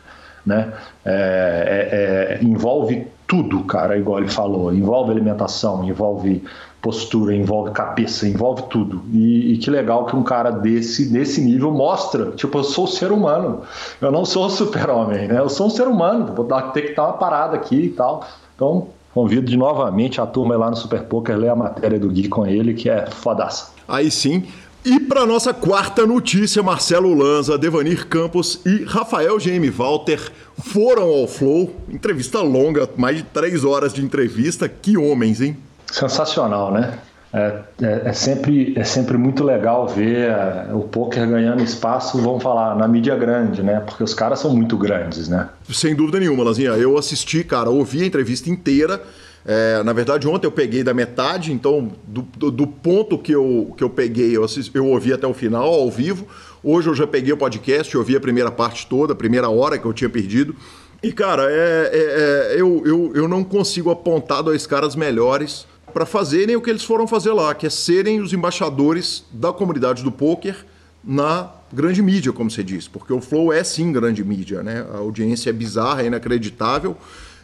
né? 0.45 0.73
É, 1.05 2.39
é, 2.39 2.43
é 2.43 2.45
envolve 2.45 3.07
tudo, 3.27 3.65
cara, 3.65 3.97
igual 3.97 4.19
ele 4.19 4.29
falou. 4.29 4.73
Envolve 4.73 5.11
alimentação, 5.11 5.85
envolve 5.85 6.45
postura, 6.85 7.35
envolve 7.35 7.71
cabeça, 7.71 8.29
envolve 8.29 8.65
tudo. 8.69 9.03
E, 9.11 9.55
e, 9.55 9.57
que 9.57 9.71
legal 9.71 10.05
que 10.05 10.15
um 10.15 10.23
cara 10.23 10.51
desse, 10.51 11.07
desse 11.07 11.41
nível 11.41 11.71
mostra, 11.73 12.33
tipo, 12.33 12.59
eu 12.59 12.63
sou 12.63 12.85
um 12.85 12.87
ser 12.87 13.11
humano, 13.11 13.63
eu 14.03 14.13
não 14.13 14.27
sou 14.27 14.49
super-homem, 14.53 15.27
né? 15.27 15.39
Eu 15.39 15.49
sou 15.49 15.69
um 15.69 15.71
ser 15.71 15.89
humano, 15.89 16.35
vou 16.35 16.45
dar, 16.45 16.73
ter 16.73 16.83
que 16.83 16.95
dar 16.95 17.05
uma 17.05 17.13
parada 17.15 17.57
aqui 17.57 17.87
e 17.87 17.89
tal. 17.89 18.29
Então, 18.55 18.89
convido 19.15 19.47
de 19.51 19.57
novamente 19.57 20.21
a 20.21 20.27
turma 20.27 20.55
lá 20.59 20.69
no 20.69 20.77
Super 20.77 21.05
Poker 21.05 21.39
ler 21.39 21.49
a 21.49 21.57
matéria 21.57 21.99
do 21.99 22.11
Gui 22.11 22.29
com 22.29 22.47
ele, 22.47 22.75
que 22.75 22.91
é 22.91 23.07
fodaça. 23.07 23.73
Aí 23.89 24.11
sim. 24.11 24.45
E 24.85 25.01
para 25.01 25.25
nossa 25.25 25.55
quarta 25.55 26.05
notícia, 26.05 26.63
Marcelo 26.63 27.15
Lanza, 27.15 27.57
Devanir 27.57 28.07
Campos 28.07 28.61
e 28.67 28.85
Rafael 28.85 29.39
GM 29.39 29.71
Walter 29.71 30.31
foram 30.59 31.05
ao 31.05 31.27
Flow. 31.27 31.75
Entrevista 31.89 32.43
longa, 32.43 32.87
mais 32.95 33.17
de 33.17 33.23
três 33.23 33.65
horas 33.65 33.95
de 33.95 34.05
entrevista. 34.05 34.69
Que 34.69 34.99
homens, 34.99 35.41
hein? 35.41 35.57
Sensacional, 35.91 36.73
né? 36.73 36.99
É, 37.35 37.63
é, 37.83 38.03
é, 38.05 38.13
sempre, 38.13 38.75
é 38.79 38.85
sempre 38.85 39.19
muito 39.19 39.43
legal 39.43 39.89
ver 39.89 40.31
é, 40.31 40.69
o 40.73 40.83
poker 40.83 41.29
ganhando 41.29 41.65
espaço, 41.65 42.17
vamos 42.23 42.41
falar, 42.41 42.77
na 42.77 42.87
mídia 42.87 43.17
grande, 43.17 43.61
né? 43.61 43.81
Porque 43.81 44.05
os 44.05 44.15
caras 44.15 44.39
são 44.39 44.55
muito 44.55 44.79
grandes, 44.79 45.29
né? 45.29 45.49
Sem 45.69 45.97
dúvida 45.97 46.21
nenhuma, 46.21 46.45
Lazinha. 46.45 46.71
Eu 46.71 46.97
assisti, 46.97 47.43
cara, 47.43 47.69
ouvi 47.69 48.03
a 48.03 48.07
entrevista 48.07 48.49
inteira. 48.49 49.03
É, 49.45 49.83
na 49.83 49.93
verdade, 49.93 50.29
ontem 50.29 50.47
eu 50.47 50.53
peguei 50.53 50.85
da 50.85 50.95
metade, 50.95 51.53
então 51.53 51.91
do, 52.07 52.23
do, 52.23 52.51
do, 52.53 52.67
ponto 52.69 53.19
que 53.19 53.33
eu, 53.33 53.75
que 53.77 53.83
eu 53.83 53.91
peguei, 53.91 54.37
eu, 54.37 54.45
assisti, 54.45 54.71
eu 54.75 54.87
ouvi 54.87 55.13
até 55.13 55.27
o 55.27 55.35
final, 55.35 55.67
ao 55.67 55.91
vivo. 55.91 56.29
Hoje 56.63 56.89
eu 56.89 56.95
já 56.95 57.07
peguei 57.07 57.33
o 57.33 57.37
podcast, 57.37 57.97
ouvi 57.99 58.15
a 58.15 58.21
primeira 58.21 58.53
parte 58.53 58.87
toda, 58.87 59.13
a 59.13 59.17
primeira 59.17 59.51
hora 59.51 59.77
que 59.77 59.85
eu 59.85 59.93
tinha 59.93 60.09
perdido. 60.09 60.55
E, 61.03 61.13
cara, 61.13 61.51
é, 61.51 61.91
é, 61.93 62.55
é 62.55 62.61
eu, 62.61 62.81
eu, 62.87 63.13
eu 63.13 63.27
não 63.27 63.43
consigo 63.43 63.91
apontar 63.91 64.41
dois 64.41 64.69
caras 64.69 64.95
melhores 64.95 65.67
para 65.95 66.05
fazerem 66.05 66.57
o 66.57 66.61
que 66.61 66.69
eles 66.69 66.83
foram 66.83 67.07
fazer 67.07 67.33
lá, 67.33 67.55
que 67.55 67.67
é 67.67 67.71
serem 67.71 68.21
os 68.21 68.33
embaixadores 68.33 69.25
da 69.33 69.53
comunidade 69.53 70.03
do 70.03 70.11
poker 70.11 70.67
na 71.05 71.49
grande 71.73 72.03
mídia, 72.03 72.33
como 72.33 72.51
você 72.51 72.65
diz, 72.65 72.89
porque 72.89 73.13
o 73.13 73.21
Flow 73.21 73.53
é 73.53 73.63
sim 73.63 73.93
grande 73.93 74.25
mídia, 74.25 74.63
né? 74.63 74.85
A 74.93 74.99
audiência 74.99 75.51
é 75.51 75.53
bizarra, 75.53 76.03
é 76.03 76.07
inacreditável, 76.07 76.97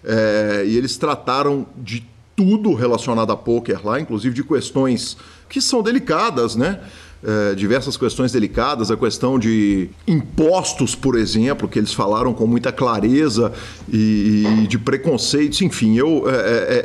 é, 0.02 0.64
e 0.66 0.76
eles 0.76 0.96
trataram 0.96 1.64
de 1.76 2.04
tudo 2.34 2.74
relacionado 2.74 3.30
a 3.30 3.36
poker 3.36 3.86
lá, 3.86 4.00
inclusive 4.00 4.34
de 4.34 4.42
questões 4.42 5.16
que 5.48 5.60
são 5.60 5.80
delicadas, 5.82 6.56
né? 6.56 6.80
É, 7.22 7.54
diversas 7.54 7.96
questões 7.96 8.32
delicadas, 8.32 8.90
a 8.90 8.96
questão 8.96 9.38
de 9.38 9.90
impostos, 10.06 10.94
por 10.94 11.18
exemplo, 11.18 11.68
que 11.68 11.78
eles 11.78 11.92
falaram 11.92 12.32
com 12.32 12.46
muita 12.46 12.72
clareza 12.72 13.52
e, 13.88 14.44
e 14.62 14.66
de 14.66 14.78
preconceitos, 14.78 15.60
enfim, 15.60 15.96
eu, 15.96 16.24
é, 16.28 16.34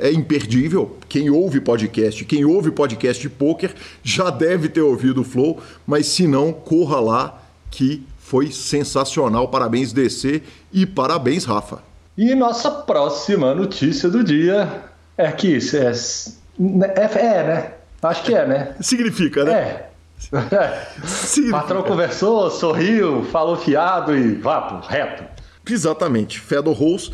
é, 0.03 0.09
é, 0.09 0.13
imperdível. 0.13 0.97
Quem 1.07 1.29
ouve 1.29 1.61
podcast, 1.61 2.25
quem 2.25 2.43
ouve 2.43 2.71
podcast 2.71 3.21
de 3.21 3.29
poker 3.29 3.73
já 4.03 4.29
deve 4.29 4.67
ter 4.67 4.81
ouvido 4.81 5.21
o 5.21 5.23
Flow, 5.23 5.59
mas 5.87 6.07
se 6.07 6.27
não, 6.27 6.51
corra 6.51 6.99
lá 6.99 7.41
que 7.71 8.03
foi 8.19 8.51
sensacional. 8.51 9.47
Parabéns, 9.47 9.93
DC, 9.93 10.41
e 10.73 10.85
parabéns, 10.85 11.45
Rafa. 11.45 11.79
E 12.17 12.33
nossa 12.33 12.71
próxima 12.71 13.53
notícia 13.53 14.09
do 14.09 14.23
dia 14.23 14.83
é 15.17 15.31
que 15.31 15.47
isso 15.47 15.77
é, 15.77 15.91
é, 15.91 17.19
é 17.19 17.43
né? 17.43 17.71
Acho 18.01 18.23
que 18.23 18.33
é, 18.33 18.45
né? 18.45 18.75
Significa, 18.79 19.43
né? 19.43 19.51
É. 19.53 19.94
o 20.31 21.51
patrão 21.51 21.83
conversou, 21.83 22.49
sorriu, 22.49 23.23
falou 23.25 23.57
fiado 23.57 24.15
e 24.15 24.35
vapo, 24.35 24.85
reto. 24.87 25.23
Exatamente. 25.67 26.39
Fedor 26.39 26.75
Rose 26.75 27.11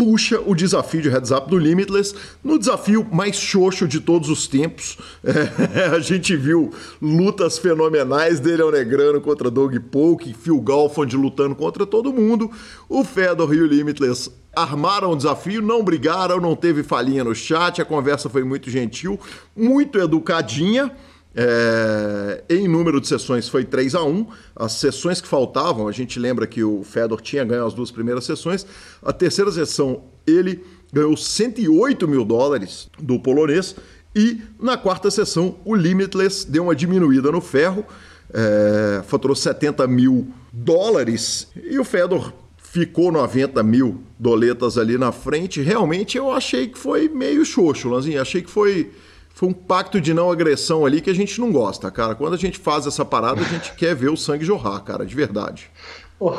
puxa 0.00 0.40
o 0.46 0.54
desafio 0.54 1.02
de 1.02 1.10
heads 1.10 1.30
up 1.30 1.50
do 1.50 1.58
Limitless 1.58 2.14
no 2.42 2.58
desafio 2.58 3.06
mais 3.12 3.36
xoxo 3.36 3.86
de 3.86 4.00
todos 4.00 4.30
os 4.30 4.46
tempos. 4.46 4.96
É, 5.22 5.88
a 5.94 6.00
gente 6.00 6.34
viu 6.34 6.72
lutas 7.02 7.58
fenomenais 7.58 8.40
dele 8.40 8.62
ao 8.62 8.70
Negrano 8.70 9.20
contra 9.20 9.50
Doug 9.50 9.76
Polk, 9.92 10.32
Phil 10.32 10.58
Galfond 10.62 11.14
lutando 11.14 11.54
contra 11.54 11.84
todo 11.84 12.14
mundo. 12.14 12.50
O 12.88 13.04
Fedor 13.04 13.52
e 13.52 13.60
o 13.60 13.66
Limitless 13.66 14.30
armaram 14.56 15.12
o 15.12 15.16
desafio, 15.16 15.60
não 15.60 15.84
brigaram, 15.84 16.40
não 16.40 16.56
teve 16.56 16.82
falinha 16.82 17.22
no 17.22 17.34
chat, 17.34 17.82
a 17.82 17.84
conversa 17.84 18.30
foi 18.30 18.42
muito 18.42 18.70
gentil, 18.70 19.20
muito 19.54 19.98
educadinha. 19.98 20.90
É, 21.34 22.42
em 22.50 22.66
número 22.66 23.00
de 23.00 23.06
sessões 23.06 23.48
foi 23.48 23.64
3 23.64 23.94
a 23.94 24.02
1 24.02 24.26
As 24.56 24.72
sessões 24.72 25.20
que 25.20 25.28
faltavam, 25.28 25.86
a 25.86 25.92
gente 25.92 26.18
lembra 26.18 26.44
que 26.44 26.64
o 26.64 26.82
Fedor 26.82 27.20
tinha 27.20 27.44
ganho 27.44 27.64
as 27.64 27.72
duas 27.72 27.90
primeiras 27.90 28.24
sessões. 28.24 28.66
A 29.02 29.12
terceira 29.12 29.50
sessão, 29.52 30.04
ele 30.26 30.64
ganhou 30.92 31.16
108 31.16 32.08
mil 32.08 32.24
dólares 32.24 32.88
do 32.98 33.18
polonês. 33.18 33.76
E 34.14 34.40
na 34.58 34.76
quarta 34.76 35.10
sessão, 35.10 35.56
o 35.64 35.74
Limitless 35.74 36.50
deu 36.50 36.64
uma 36.64 36.74
diminuída 36.74 37.30
no 37.30 37.40
ferro, 37.40 37.86
é, 38.32 39.02
faturou 39.06 39.36
70 39.36 39.86
mil 39.86 40.28
dólares. 40.52 41.46
E 41.54 41.78
o 41.78 41.84
Fedor 41.84 42.32
ficou 42.56 43.12
90 43.12 43.62
mil 43.62 44.02
doletas 44.18 44.78
ali 44.78 44.98
na 44.98 45.12
frente. 45.12 45.60
Realmente 45.60 46.18
eu 46.18 46.30
achei 46.32 46.66
que 46.68 46.78
foi 46.78 47.08
meio 47.08 47.44
xoxo, 47.44 47.88
Lanzinho. 47.88 48.20
Achei 48.20 48.42
que 48.42 48.50
foi 48.50 48.90
foi 49.40 49.48
um 49.48 49.54
pacto 49.54 49.98
de 49.98 50.12
não 50.12 50.30
agressão 50.30 50.84
ali 50.84 51.00
que 51.00 51.08
a 51.08 51.14
gente 51.14 51.40
não 51.40 51.50
gosta, 51.50 51.90
cara. 51.90 52.14
Quando 52.14 52.34
a 52.34 52.36
gente 52.36 52.58
faz 52.58 52.86
essa 52.86 53.06
parada, 53.06 53.40
a 53.40 53.44
gente 53.44 53.72
quer 53.72 53.94
ver 53.94 54.10
o 54.10 54.16
sangue 54.16 54.44
jorrar, 54.44 54.80
cara, 54.80 55.06
de 55.06 55.14
verdade. 55.14 55.70
Oh, 56.20 56.34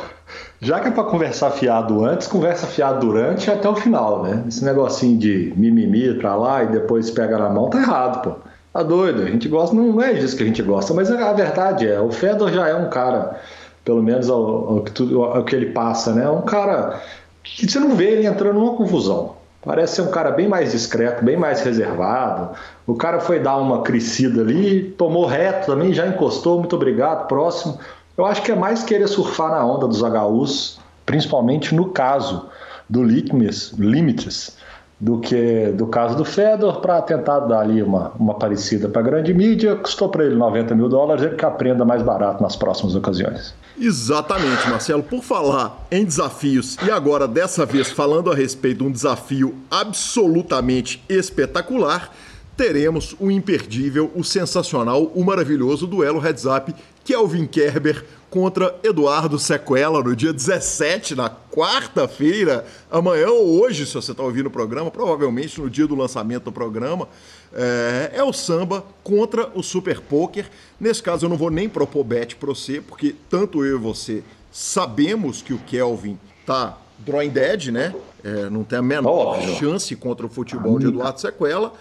já 0.62 0.80
que 0.80 0.90
é 0.90 0.92
pra 0.92 1.06
conversar 1.06 1.50
fiado 1.50 2.06
antes, 2.06 2.28
conversa 2.28 2.68
fiado 2.68 3.00
durante 3.08 3.48
e 3.48 3.50
até 3.50 3.68
o 3.68 3.76
final, 3.76 4.22
né? 4.22 4.44
Esse 4.48 4.64
negocinho 4.64 5.18
de 5.18 5.52
mimimi 5.58 6.14
pra 6.14 6.36
lá 6.36 6.64
e 6.64 6.68
depois 6.68 7.10
pega 7.10 7.40
na 7.40 7.50
mão, 7.50 7.72
tá 7.72 7.80
errado, 7.80 8.22
pô. 8.22 8.36
Tá 8.72 8.84
doido, 8.84 9.24
a 9.24 9.26
gente 9.26 9.50
gosta, 9.50 9.76
não 9.76 10.00
é 10.00 10.14
disso 10.14 10.38
que 10.38 10.44
a 10.44 10.46
gente 10.46 10.62
gosta, 10.62 10.94
mas 10.94 11.10
a 11.10 11.34
verdade 11.34 11.88
é, 11.88 12.00
o 12.00 12.12
Fedor 12.12 12.54
já 12.54 12.68
é 12.68 12.76
um 12.76 12.88
cara, 12.92 13.42
pelo 13.84 14.04
menos 14.04 14.30
ao, 14.30 14.40
ao, 14.40 14.86
ao, 14.86 15.24
ao 15.38 15.44
que 15.44 15.56
ele 15.56 15.72
passa, 15.72 16.14
né? 16.14 16.30
Um 16.30 16.44
cara 16.44 17.02
que 17.44 17.68
você 17.68 17.80
não 17.80 17.96
vê 17.96 18.12
ele 18.12 18.28
entrando 18.28 18.60
numa 18.60 18.76
confusão. 18.76 19.41
Parece 19.64 19.98
ser 19.98 20.02
um 20.02 20.12
cara 20.12 20.32
bem 20.32 20.48
mais 20.48 20.72
discreto, 20.72 21.24
bem 21.24 21.38
mais 21.38 21.62
reservado. 21.62 22.56
O 22.88 22.96
cara 22.96 23.20
foi 23.20 23.40
dar 23.40 23.58
uma 23.58 23.84
crescida 23.84 24.42
ali, 24.42 24.94
tomou 24.98 25.26
reto 25.26 25.68
também, 25.68 25.94
já 25.94 26.08
encostou, 26.08 26.58
muito 26.58 26.76
obrigado, 26.76 27.28
próximo. 27.28 27.80
Eu 28.18 28.26
acho 28.26 28.42
que 28.42 28.52
é 28.52 28.56
mais 28.56 28.84
querer 28.84 29.08
surfar 29.08 29.52
na 29.52 29.64
onda 29.64 29.88
dos 29.88 30.02
HUs, 30.02 30.80
principalmente 31.06 31.76
no 31.76 31.90
caso 31.90 32.50
do 32.90 33.04
Limites, 33.04 34.58
do 35.02 35.18
que 35.18 35.72
do 35.72 35.88
caso 35.88 36.16
do 36.16 36.24
Fedor 36.24 36.80
para 36.80 37.02
tentar 37.02 37.40
dar 37.40 37.62
ali 37.62 37.82
uma, 37.82 38.12
uma 38.20 38.36
parecida 38.36 38.88
para 38.88 39.02
a 39.02 39.04
grande 39.04 39.34
mídia. 39.34 39.76
Custou 39.76 40.08
para 40.10 40.24
ele 40.24 40.36
90 40.36 40.76
mil 40.76 40.88
dólares, 40.88 41.24
ele 41.24 41.36
que 41.36 41.44
aprenda 41.44 41.84
mais 41.84 42.04
barato 42.04 42.44
nas 42.44 42.56
próximas 42.56 42.94
ocasiões. 42.94 43.56
Exatamente, 43.80 44.70
Marcelo. 44.70 45.02
Por 45.02 45.24
falar 45.24 45.88
em 45.90 46.06
desafios, 46.06 46.78
e 46.86 46.92
agora 46.92 47.28
dessa 47.28 47.66
vez 47.66 47.90
falando 47.90 48.32
a 48.32 48.36
respeito 48.36 48.78
de 48.78 48.84
um 48.84 48.92
desafio 48.92 49.56
absolutamente 49.72 51.04
espetacular, 51.10 52.14
teremos 52.56 53.16
o 53.20 53.32
imperdível, 53.32 54.12
o 54.14 54.24
sensacional, 54.24 55.12
o 55.16 55.26
maravilhoso 55.26 55.88
duelo 55.88 56.20
heads 56.20 56.46
up 56.46 56.72
Kelvin 57.04 57.48
Kerber 57.48 58.06
contra 58.32 58.74
Eduardo 58.82 59.38
Sequela 59.38 60.02
no 60.02 60.16
dia 60.16 60.32
17, 60.32 61.16
na 61.16 61.30
quarta-feira, 61.30 62.66
amanhã 62.90 63.28
ou 63.28 63.62
hoje, 63.62 63.86
se 63.86 63.94
você 63.94 64.12
está 64.12 64.24
ouvindo 64.24 64.46
o 64.46 64.50
programa, 64.50 64.90
provavelmente 64.90 65.60
no 65.60 65.70
dia 65.70 65.86
do 65.86 65.96
lançamento 65.96 66.46
do 66.46 66.52
programa. 66.52 67.10
É, 67.54 68.12
é, 68.14 68.24
o 68.24 68.32
samba 68.32 68.86
contra 69.04 69.52
o 69.54 69.62
Super 69.62 70.00
Poker. 70.00 70.50
Nesse 70.80 71.04
caso, 71.04 71.26
eu 71.26 71.30
não 71.30 71.36
vou 71.36 71.52
nem 71.52 71.68
propor 71.68 72.06
bet 72.06 72.38
para 72.38 72.48
você, 72.48 72.80
porque 72.80 73.14
tanto 73.30 73.66
eu 73.66 73.76
e 73.76 73.80
você 73.80 74.24
sabemos 74.50 75.42
que 75.42 75.54
o 75.54 75.60
Kelvin 75.60 76.18
tá 76.46 76.78
drawing 77.00 77.30
dead, 77.30 77.68
né? 77.68 77.94
É, 78.24 78.50
não 78.50 78.64
tem 78.64 78.80
a 78.80 78.82
menor 78.82 79.36
Óbvio. 79.36 79.56
chance 79.56 79.94
contra 79.98 80.26
o 80.26 80.30
futebol 80.30 80.80
de 80.80 80.88
Eduardo 80.88 81.20
Sequela. 81.20 81.74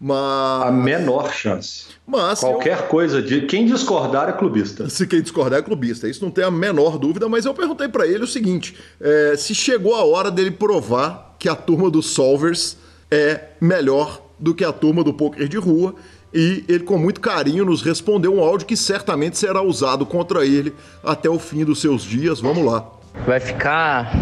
Mas... 0.00 0.66
A 0.66 0.70
menor 0.70 1.32
chance. 1.32 1.86
Mas 2.06 2.40
Qualquer 2.40 2.78
eu... 2.78 2.84
coisa 2.84 3.22
de. 3.22 3.42
Quem 3.42 3.66
discordar 3.66 4.28
é 4.28 4.32
clubista. 4.32 4.88
Se 4.90 5.06
quem 5.06 5.22
discordar 5.22 5.58
é 5.58 5.62
clubista. 5.62 6.08
Isso 6.08 6.22
não 6.22 6.30
tem 6.30 6.44
a 6.44 6.50
menor 6.50 6.98
dúvida, 6.98 7.28
mas 7.28 7.44
eu 7.44 7.54
perguntei 7.54 7.88
para 7.88 8.06
ele 8.06 8.24
o 8.24 8.26
seguinte: 8.26 8.76
é, 9.00 9.34
se 9.36 9.54
chegou 9.54 9.94
a 9.94 10.04
hora 10.04 10.30
dele 10.30 10.50
provar 10.50 11.36
que 11.38 11.48
a 11.48 11.54
turma 11.54 11.90
dos 11.90 12.06
Solvers 12.06 12.76
é 13.10 13.40
melhor 13.60 14.22
do 14.38 14.54
que 14.54 14.64
a 14.64 14.72
turma 14.72 15.02
do 15.02 15.14
poker 15.14 15.48
de 15.48 15.56
rua. 15.56 15.94
E 16.34 16.64
ele, 16.68 16.80
com 16.80 16.98
muito 16.98 17.20
carinho, 17.20 17.64
nos 17.64 17.80
respondeu 17.80 18.34
um 18.34 18.40
áudio 18.40 18.66
que 18.66 18.76
certamente 18.76 19.38
será 19.38 19.62
usado 19.62 20.04
contra 20.04 20.44
ele 20.44 20.74
até 21.02 21.30
o 21.30 21.38
fim 21.38 21.64
dos 21.64 21.80
seus 21.80 22.02
dias. 22.02 22.40
Vamos 22.40 22.64
lá. 22.64 22.86
Vai 23.24 23.40
ficar 23.40 24.12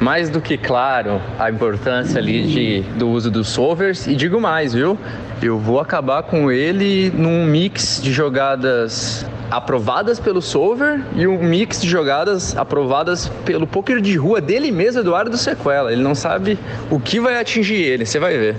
mais 0.00 0.28
do 0.28 0.40
que 0.40 0.58
claro 0.58 1.20
a 1.38 1.50
importância 1.50 2.18
ali 2.18 2.46
de, 2.46 2.80
do 2.98 3.08
uso 3.08 3.30
dos 3.30 3.48
solvers 3.48 4.06
e 4.06 4.14
digo 4.14 4.40
mais, 4.40 4.74
viu? 4.74 4.98
Eu 5.42 5.58
vou 5.58 5.80
acabar 5.80 6.22
com 6.22 6.50
ele 6.50 7.10
num 7.14 7.44
mix 7.44 8.00
de 8.02 8.12
jogadas 8.12 9.26
aprovadas 9.50 10.18
pelo 10.18 10.42
solver 10.42 11.04
e 11.14 11.26
um 11.26 11.42
mix 11.42 11.80
de 11.80 11.88
jogadas 11.88 12.56
aprovadas 12.56 13.28
pelo 13.44 13.66
poker 13.66 14.00
de 14.00 14.16
rua 14.16 14.40
dele 14.40 14.72
mesmo, 14.72 15.00
Eduardo 15.00 15.36
Sequela. 15.36 15.92
Ele 15.92 16.02
não 16.02 16.14
sabe 16.14 16.58
o 16.90 16.98
que 16.98 17.20
vai 17.20 17.38
atingir 17.38 17.76
ele, 17.76 18.04
você 18.04 18.18
vai 18.18 18.36
ver. 18.36 18.56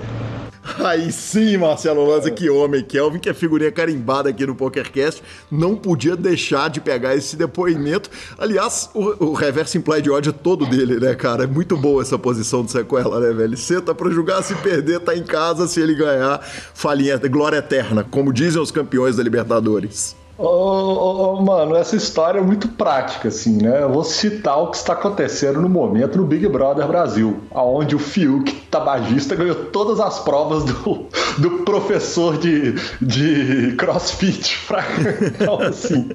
Aí 0.84 1.10
sim, 1.10 1.56
Marcelo 1.56 2.06
Lanza, 2.06 2.30
que 2.30 2.48
homem. 2.50 2.82
Kelvin, 2.82 3.18
que 3.18 3.28
é 3.28 3.34
figurinha 3.34 3.70
carimbada 3.70 4.30
aqui 4.30 4.46
no 4.46 4.54
PokerCast, 4.54 5.22
não 5.50 5.74
podia 5.74 6.16
deixar 6.16 6.68
de 6.70 6.80
pegar 6.80 7.14
esse 7.14 7.36
depoimento. 7.36 8.10
Aliás, 8.38 8.90
o, 8.94 9.26
o 9.26 9.32
reverse 9.32 9.76
implied 9.78 10.08
odd 10.10 10.28
é 10.28 10.32
todo 10.32 10.66
dele, 10.66 10.98
né, 10.98 11.14
cara? 11.14 11.44
É 11.44 11.46
muito 11.46 11.76
boa 11.76 12.02
essa 12.02 12.18
posição 12.18 12.64
de 12.64 12.72
sequela, 12.72 13.20
né, 13.20 13.32
velho? 13.32 13.56
Senta 13.56 13.94
pra 13.94 14.10
jogar, 14.10 14.42
se 14.42 14.54
perder, 14.56 15.00
tá 15.00 15.16
em 15.16 15.22
casa, 15.22 15.66
se 15.66 15.80
ele 15.80 15.94
ganhar, 15.94 16.40
falinha, 16.74 17.18
glória 17.18 17.58
eterna, 17.58 18.04
como 18.04 18.32
dizem 18.32 18.60
os 18.60 18.70
campeões 18.70 19.16
da 19.16 19.22
Libertadores. 19.22 20.16
Oh, 20.40 21.34
oh, 21.36 21.42
mano, 21.42 21.74
essa 21.74 21.96
história 21.96 22.38
é 22.38 22.42
muito 22.42 22.68
prática, 22.68 23.26
assim, 23.26 23.60
né? 23.60 23.82
Eu 23.82 23.92
vou 23.92 24.04
citar 24.04 24.56
o 24.62 24.70
que 24.70 24.76
está 24.76 24.92
acontecendo 24.92 25.60
no 25.60 25.68
momento 25.68 26.16
no 26.16 26.24
Big 26.24 26.46
Brother 26.46 26.86
Brasil, 26.86 27.40
aonde 27.50 27.96
o 27.96 27.98
Fiuk, 27.98 28.52
tabagista, 28.70 29.34
ganhou 29.34 29.56
todas 29.56 29.98
as 29.98 30.20
provas 30.20 30.62
do, 30.62 31.08
do 31.38 31.50
professor 31.64 32.38
de, 32.38 32.72
de 33.02 33.74
crossfit. 33.76 34.64
Pra... 34.68 34.84
Então, 35.26 35.60
assim. 35.60 36.10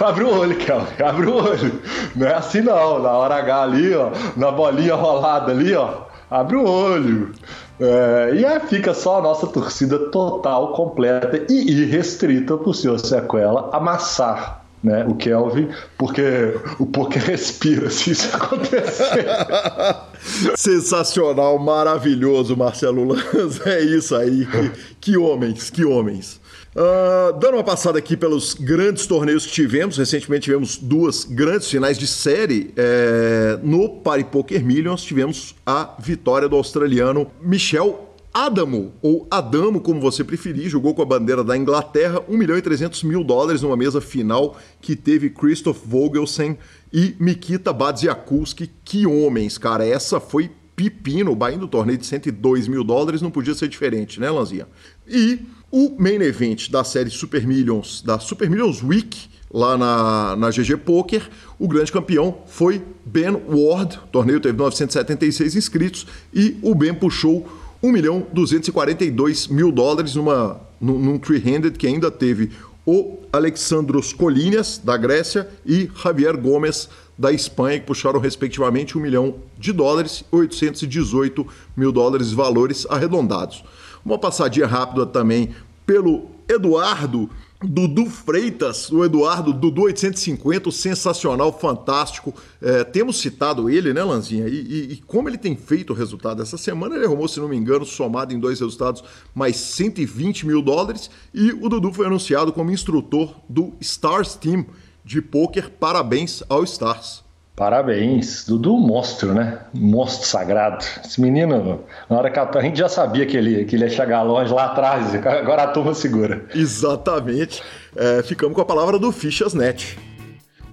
Abre 0.00 0.24
o 0.24 0.38
olho, 0.38 0.56
Kel. 0.56 0.86
Abre 1.04 1.26
o 1.26 1.34
olho. 1.34 1.82
Não 2.16 2.26
é 2.26 2.34
assim 2.34 2.62
não. 2.62 2.98
Na 2.98 3.10
hora 3.10 3.34
H 3.36 3.62
ali, 3.62 3.94
ó, 3.94 4.10
na 4.36 4.50
bolinha 4.50 4.94
rolada 4.94 5.52
ali, 5.52 5.74
ó. 5.74 6.04
Abre 6.30 6.56
o 6.56 6.66
olho. 6.66 7.32
É, 7.80 8.34
e 8.34 8.44
aí 8.44 8.60
fica 8.60 8.94
só 8.94 9.18
a 9.18 9.22
nossa 9.22 9.46
torcida 9.46 9.98
total, 10.10 10.72
completa 10.72 11.44
e 11.48 11.82
irrestrita 11.82 12.56
para 12.56 12.68
o 12.68 12.74
senhor 12.74 12.98
Sequela 13.00 13.70
amassar 13.72 14.64
né, 14.84 15.02
o 15.08 15.14
Kelvin, 15.14 15.70
porque 15.96 16.54
o 16.78 16.84
poker 16.84 17.24
respira 17.24 17.88
se 17.88 18.10
isso 18.10 18.36
acontecer. 18.36 19.26
Sensacional, 20.54 21.58
maravilhoso, 21.58 22.54
Marcelo 22.54 23.02
Lanz. 23.02 23.66
É 23.66 23.80
isso 23.80 24.14
aí. 24.14 24.46
Que, 24.46 24.70
que 25.00 25.16
homens, 25.16 25.70
que 25.70 25.86
homens. 25.86 26.38
Uh, 26.74 27.38
dando 27.38 27.54
uma 27.54 27.62
passada 27.62 27.96
aqui 27.98 28.16
pelos 28.16 28.52
grandes 28.54 29.06
torneios 29.06 29.46
que 29.46 29.52
tivemos, 29.52 29.96
recentemente 29.96 30.44
tivemos 30.44 30.76
duas 30.76 31.22
grandes 31.22 31.70
finais 31.70 31.96
de 31.96 32.06
série. 32.06 32.72
É, 32.76 33.60
no 33.62 34.00
Party 34.00 34.24
Poker 34.24 34.64
Millions 34.64 35.04
tivemos 35.04 35.54
a 35.64 35.94
vitória 36.00 36.48
do 36.48 36.56
australiano 36.56 37.30
Michel 37.40 38.14
Adamo, 38.34 38.92
ou 39.00 39.28
Adamo, 39.30 39.80
como 39.80 40.00
você 40.00 40.24
preferir, 40.24 40.68
jogou 40.68 40.92
com 40.92 41.02
a 41.02 41.04
bandeira 41.04 41.44
da 41.44 41.56
Inglaterra, 41.56 42.20
1 42.28 42.36
milhão 42.36 42.58
e 42.58 42.62
300 42.62 43.04
mil 43.04 43.22
dólares 43.22 43.62
numa 43.62 43.76
mesa 43.76 44.00
final 44.00 44.58
que 44.80 44.96
teve 44.96 45.30
Christoph 45.30 45.78
Vogelsen 45.86 46.58
e 46.92 47.14
Mikita 47.20 47.72
Badziakulski. 47.72 48.68
Que 48.84 49.06
homens, 49.06 49.56
cara, 49.56 49.86
essa 49.86 50.18
foi 50.18 50.50
pepino, 50.74 51.30
o 51.30 51.36
Bahia 51.36 51.56
do 51.56 51.68
torneio 51.68 51.96
de 51.96 52.06
102 52.06 52.66
mil 52.66 52.82
dólares 52.82 53.22
não 53.22 53.30
podia 53.30 53.54
ser 53.54 53.68
diferente, 53.68 54.18
né, 54.18 54.28
Lanzinha? 54.28 54.66
E 55.06 55.38
o 55.76 55.92
main 55.98 56.22
event 56.22 56.70
da 56.70 56.84
série 56.84 57.10
Super 57.10 57.44
Millions, 57.44 58.00
da 58.00 58.20
Super 58.20 58.48
Millions 58.48 58.80
Week, 58.80 59.22
lá 59.52 59.76
na, 59.76 60.36
na 60.36 60.50
GG 60.50 60.76
Poker, 60.76 61.28
o 61.58 61.66
grande 61.66 61.90
campeão 61.90 62.38
foi 62.46 62.80
Ben 63.04 63.32
Ward. 63.48 63.98
O 64.04 64.06
torneio 64.06 64.38
teve 64.38 64.56
976 64.56 65.56
inscritos 65.56 66.06
e 66.32 66.56
o 66.62 66.76
Ben 66.76 66.94
puxou 66.94 67.48
1 67.82 67.90
milhão 67.90 68.24
242 68.32 69.48
mil 69.48 69.72
dólares 69.72 70.14
numa, 70.14 70.60
num, 70.80 70.96
num 70.96 71.18
three-handed 71.18 71.76
que 71.76 71.88
ainda 71.88 72.08
teve 72.08 72.52
o 72.86 73.18
Alexandros 73.32 74.12
Colinas, 74.12 74.78
da 74.78 74.96
Grécia, 74.96 75.48
e 75.66 75.90
Javier 76.00 76.36
Gomes, 76.36 76.88
da 77.18 77.32
Espanha, 77.32 77.80
que 77.80 77.86
puxaram 77.86 78.20
respectivamente 78.20 78.96
1 78.96 79.00
milhão 79.00 79.34
de 79.58 79.72
dólares 79.72 80.22
e 80.32 80.36
818 80.36 81.44
mil 81.76 81.90
dólares, 81.90 82.30
valores 82.30 82.86
arredondados. 82.88 83.64
Uma 84.04 84.18
passadinha 84.18 84.66
rápida 84.66 85.06
também 85.06 85.54
pelo 85.86 86.28
Eduardo 86.48 87.30
Dudu 87.62 88.06
Freitas, 88.10 88.90
o 88.92 89.04
Eduardo 89.04 89.52
Dudu 89.52 89.82
850, 89.82 90.70
sensacional, 90.70 91.58
fantástico. 91.58 92.34
É, 92.60 92.84
temos 92.84 93.18
citado 93.18 93.70
ele, 93.70 93.92
né, 93.92 94.02
Lanzinha? 94.04 94.46
E, 94.46 94.54
e, 94.54 94.92
e, 94.92 94.96
como 95.06 95.28
ele 95.28 95.38
tem 95.38 95.56
feito 95.56 95.92
o 95.92 95.96
resultado 95.96 96.42
essa 96.42 96.58
semana, 96.58 96.94
ele 96.94 97.06
arrumou, 97.06 97.26
se 97.26 97.40
não 97.40 97.48
me 97.48 97.56
engano, 97.56 97.86
somado 97.86 98.34
em 98.34 98.38
dois 98.38 98.60
resultados, 98.60 99.02
mais 99.34 99.56
120 99.56 100.46
mil 100.46 100.60
dólares. 100.60 101.10
E 101.32 101.52
o 101.52 101.68
Dudu 101.68 101.92
foi 101.92 102.06
anunciado 102.06 102.52
como 102.52 102.70
instrutor 102.70 103.34
do 103.48 103.72
Stars 103.80 104.34
Team 104.34 104.66
de 105.04 105.22
poker. 105.22 105.70
Parabéns 105.70 106.42
ao 106.48 106.62
Stars. 106.64 107.23
Parabéns, 107.56 108.44
Dudu 108.46 108.76
monstro, 108.76 109.32
né? 109.32 109.60
Monstro 109.72 110.26
sagrado. 110.26 110.84
Esse 111.04 111.20
menino, 111.20 111.84
na 112.10 112.18
hora 112.18 112.30
que 112.30 112.38
a, 112.38 112.50
a 112.52 112.60
gente 112.60 112.78
já 112.78 112.88
sabia 112.88 113.24
que 113.26 113.36
ele, 113.36 113.64
que 113.64 113.76
ele 113.76 113.84
ia 113.84 113.90
chegar 113.90 114.22
longe 114.22 114.52
lá 114.52 114.66
atrás, 114.66 115.14
agora 115.14 115.62
a 115.62 115.68
turma 115.68 115.94
segura. 115.94 116.44
Exatamente. 116.52 117.62
É, 117.94 118.22
ficamos 118.24 118.56
com 118.56 118.60
a 118.60 118.64
palavra 118.64 118.98
do 118.98 119.12
Fichasnet. 119.12 119.96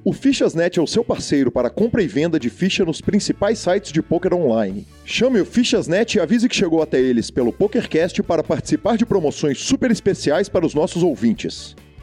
O 0.04 0.12
Fichasnet 0.12 0.80
é 0.80 0.82
o 0.82 0.88
seu 0.88 1.04
parceiro 1.04 1.52
para 1.52 1.70
compra 1.70 2.02
e 2.02 2.08
venda 2.08 2.40
de 2.40 2.50
ficha 2.50 2.84
nos 2.84 3.00
principais 3.00 3.60
sites 3.60 3.92
de 3.92 4.02
poker 4.02 4.34
online. 4.34 4.88
Chame 5.06 5.40
o 5.40 5.46
Fichasnet 5.46 6.18
e 6.18 6.20
avise 6.20 6.50
que 6.50 6.56
chegou 6.56 6.82
até 6.82 7.00
eles 7.00 7.30
pelo 7.30 7.54
PokerCast 7.54 8.24
para 8.24 8.42
participar 8.42 8.98
de 8.98 9.06
promoções 9.06 9.60
super 9.60 9.92
especiais 9.92 10.50
para 10.50 10.66
os 10.66 10.74
nossos 10.74 11.04
ouvintes. 11.04 11.76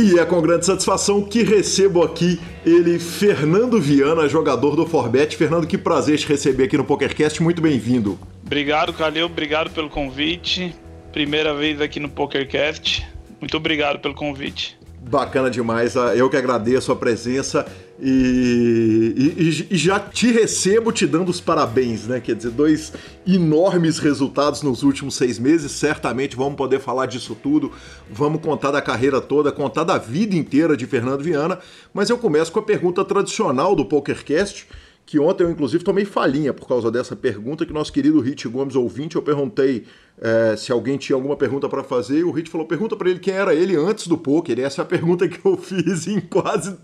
E 0.00 0.16
é 0.16 0.24
com 0.24 0.40
grande 0.40 0.64
satisfação 0.64 1.20
que 1.20 1.42
recebo 1.42 2.04
aqui 2.04 2.40
ele, 2.64 3.00
Fernando 3.00 3.80
Viana, 3.80 4.28
jogador 4.28 4.76
do 4.76 4.86
Forbet. 4.86 5.36
Fernando, 5.36 5.66
que 5.66 5.76
prazer 5.76 6.16
te 6.16 6.28
receber 6.28 6.66
aqui 6.66 6.76
no 6.76 6.84
PokerCast, 6.84 7.42
muito 7.42 7.60
bem-vindo. 7.60 8.16
Obrigado, 8.46 8.92
Calil, 8.92 9.26
obrigado 9.26 9.70
pelo 9.70 9.90
convite. 9.90 10.72
Primeira 11.12 11.52
vez 11.52 11.80
aqui 11.80 11.98
no 11.98 12.08
PokerCast. 12.08 13.08
Muito 13.40 13.56
obrigado 13.56 13.98
pelo 13.98 14.14
convite. 14.14 14.78
Bacana 15.00 15.50
demais, 15.50 15.96
ah, 15.96 16.14
eu 16.14 16.28
que 16.28 16.36
agradeço 16.36 16.90
a 16.90 16.96
presença 16.96 17.66
e, 18.00 19.14
e, 19.16 19.66
e, 19.70 19.76
já 19.76 19.98
te 19.98 20.30
recebo 20.30 20.92
te 20.92 21.06
dando 21.06 21.30
os 21.30 21.40
parabéns, 21.40 22.06
né? 22.06 22.20
Quer 22.20 22.34
dizer, 22.34 22.50
dois 22.50 22.92
enormes 23.26 23.98
resultados 23.98 24.62
nos 24.62 24.82
últimos 24.82 25.14
seis 25.16 25.38
meses. 25.38 25.72
Certamente 25.72 26.36
vamos 26.36 26.56
poder 26.56 26.80
falar 26.80 27.06
disso 27.06 27.36
tudo, 27.40 27.72
vamos 28.10 28.40
contar 28.40 28.70
da 28.70 28.82
carreira 28.82 29.20
toda, 29.20 29.50
contar 29.50 29.84
da 29.84 29.98
vida 29.98 30.36
inteira 30.36 30.76
de 30.76 30.86
Fernando 30.86 31.22
Viana. 31.22 31.58
Mas 31.94 32.10
eu 32.10 32.18
começo 32.18 32.52
com 32.52 32.58
a 32.58 32.62
pergunta 32.62 33.04
tradicional 33.04 33.74
do 33.74 33.84
PokerCast 33.84 34.66
que 35.08 35.18
ontem 35.18 35.42
eu 35.42 35.50
inclusive 35.50 35.82
tomei 35.82 36.04
falinha 36.04 36.52
por 36.52 36.68
causa 36.68 36.90
dessa 36.90 37.16
pergunta 37.16 37.64
que 37.64 37.72
nosso 37.72 37.90
querido 37.90 38.20
Rit 38.20 38.46
Gomes 38.46 38.76
ouvinte, 38.76 39.16
eu 39.16 39.22
perguntei 39.22 39.86
é, 40.20 40.54
se 40.54 40.70
alguém 40.70 40.98
tinha 40.98 41.16
alguma 41.16 41.34
pergunta 41.34 41.66
para 41.66 41.82
fazer, 41.82 42.18
e 42.18 42.24
o 42.24 42.30
Rit 42.30 42.50
falou, 42.50 42.66
pergunta 42.66 42.94
para 42.94 43.08
ele 43.08 43.18
quem 43.18 43.32
era 43.32 43.54
ele 43.54 43.74
antes 43.74 44.06
do 44.06 44.18
poker, 44.18 44.58
e 44.58 44.62
essa 44.62 44.82
é 44.82 44.84
a 44.84 44.86
pergunta 44.86 45.26
que 45.26 45.42
eu 45.42 45.56
fiz 45.56 46.06
em 46.06 46.20
quase, 46.20 46.76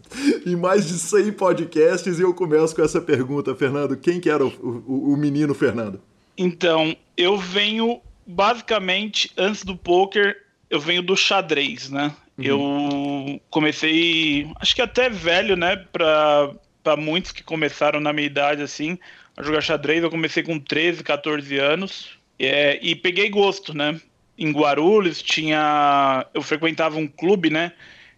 em 0.47 0.57
mais 0.57 0.89
de 0.89 0.95
100 0.95 1.33
podcasts, 1.33 2.19
e 2.19 2.23
eu 2.23 2.33
começo 2.33 2.75
com 2.75 2.81
essa 2.81 2.99
pergunta, 2.99 3.55
Fernando, 3.55 3.95
quem 3.95 4.19
que 4.19 4.31
era 4.31 4.43
o, 4.43 4.49
o, 4.59 5.13
o 5.13 5.17
menino 5.19 5.53
Fernando? 5.53 6.01
Então, 6.39 6.97
eu 7.19 7.37
venho, 7.37 8.01
basicamente, 8.27 9.31
antes 9.37 9.65
do 9.65 9.77
poker, 9.77 10.35
eu 10.71 10.81
venho 10.81 11.03
do 11.03 11.15
xadrez, 11.15 11.91
né? 11.91 12.11
Uhum. 12.39 12.45
Eu 12.45 13.41
comecei, 13.51 14.51
acho 14.59 14.75
que 14.75 14.81
até 14.81 15.11
velho, 15.11 15.57
né, 15.57 15.77
pra 15.93 16.55
para 16.85 17.01
muitos 17.01 17.33
que 17.33 17.43
começaram 17.43 17.99
na 17.99 18.13
minha 18.13 18.27
idade 18.27 18.63
assim 18.63 18.99
a 19.37 19.43
jogar 19.43 19.63
xadrez. 19.63 20.03
Eu 20.03 20.11
comecei 20.11 20.43
com 20.43 20.61
13, 20.61 21.03
14 21.03 21.59
anos 21.59 22.11
é, 22.39 22.79
e 22.83 22.95
peguei 22.95 23.29
gosto, 23.31 23.77
né? 23.77 24.01
Em 24.37 24.53
Guarulhos 24.53 25.23
tinha, 25.23 26.27
eu 26.35 26.43
frequentava 26.43 26.99
um 26.99 27.07
clube, 27.07 27.51
né, 27.51 27.73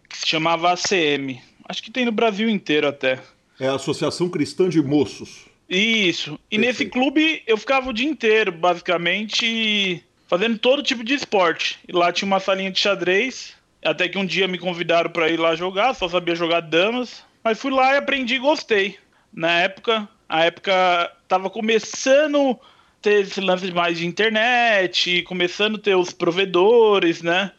que 0.09 0.17
se 0.17 0.27
chamava 0.27 0.73
ACM. 0.73 1.39
Acho 1.69 1.83
que 1.83 1.91
tem 1.91 2.05
no 2.05 2.11
Brasil 2.11 2.49
inteiro 2.49 2.87
até. 2.87 3.19
É 3.59 3.67
a 3.67 3.75
Associação 3.75 4.29
Cristã 4.29 4.67
de 4.67 4.81
Moços. 4.81 5.45
Isso. 5.69 6.39
E 6.49 6.57
Perfeito. 6.57 6.61
nesse 6.61 6.85
clube 6.85 7.43
eu 7.45 7.57
ficava 7.57 7.89
o 7.89 7.93
dia 7.93 8.07
inteiro, 8.09 8.51
basicamente, 8.51 10.03
fazendo 10.27 10.57
todo 10.57 10.81
tipo 10.81 11.03
de 11.03 11.13
esporte. 11.13 11.77
E 11.87 11.91
lá 11.91 12.11
tinha 12.11 12.25
uma 12.25 12.39
salinha 12.39 12.71
de 12.71 12.79
xadrez. 12.79 13.55
Até 13.83 14.09
que 14.09 14.17
um 14.17 14.25
dia 14.25 14.47
me 14.47 14.57
convidaram 14.57 15.09
para 15.09 15.29
ir 15.29 15.37
lá 15.37 15.55
jogar, 15.55 15.93
só 15.93 16.09
sabia 16.09 16.35
jogar 16.35 16.61
damas. 16.61 17.23
Mas 17.47 17.59
fui 17.59 17.71
lá 17.71 17.93
e 17.93 17.97
aprendi 17.97 18.35
e 18.35 18.39
gostei. 18.39 18.97
Na 19.31 19.61
época, 19.61 20.05
a 20.27 20.43
época 20.43 21.09
tava 21.29 21.49
começando 21.49 22.51
a 22.51 22.57
ter 23.01 23.21
esse 23.21 23.39
lance 23.39 23.71
mais 23.71 23.97
de 23.97 24.05
internet, 24.05 25.21
começando 25.21 25.77
a 25.77 25.79
ter 25.79 25.95
os 25.95 26.11
provedores, 26.11 27.21
né? 27.21 27.53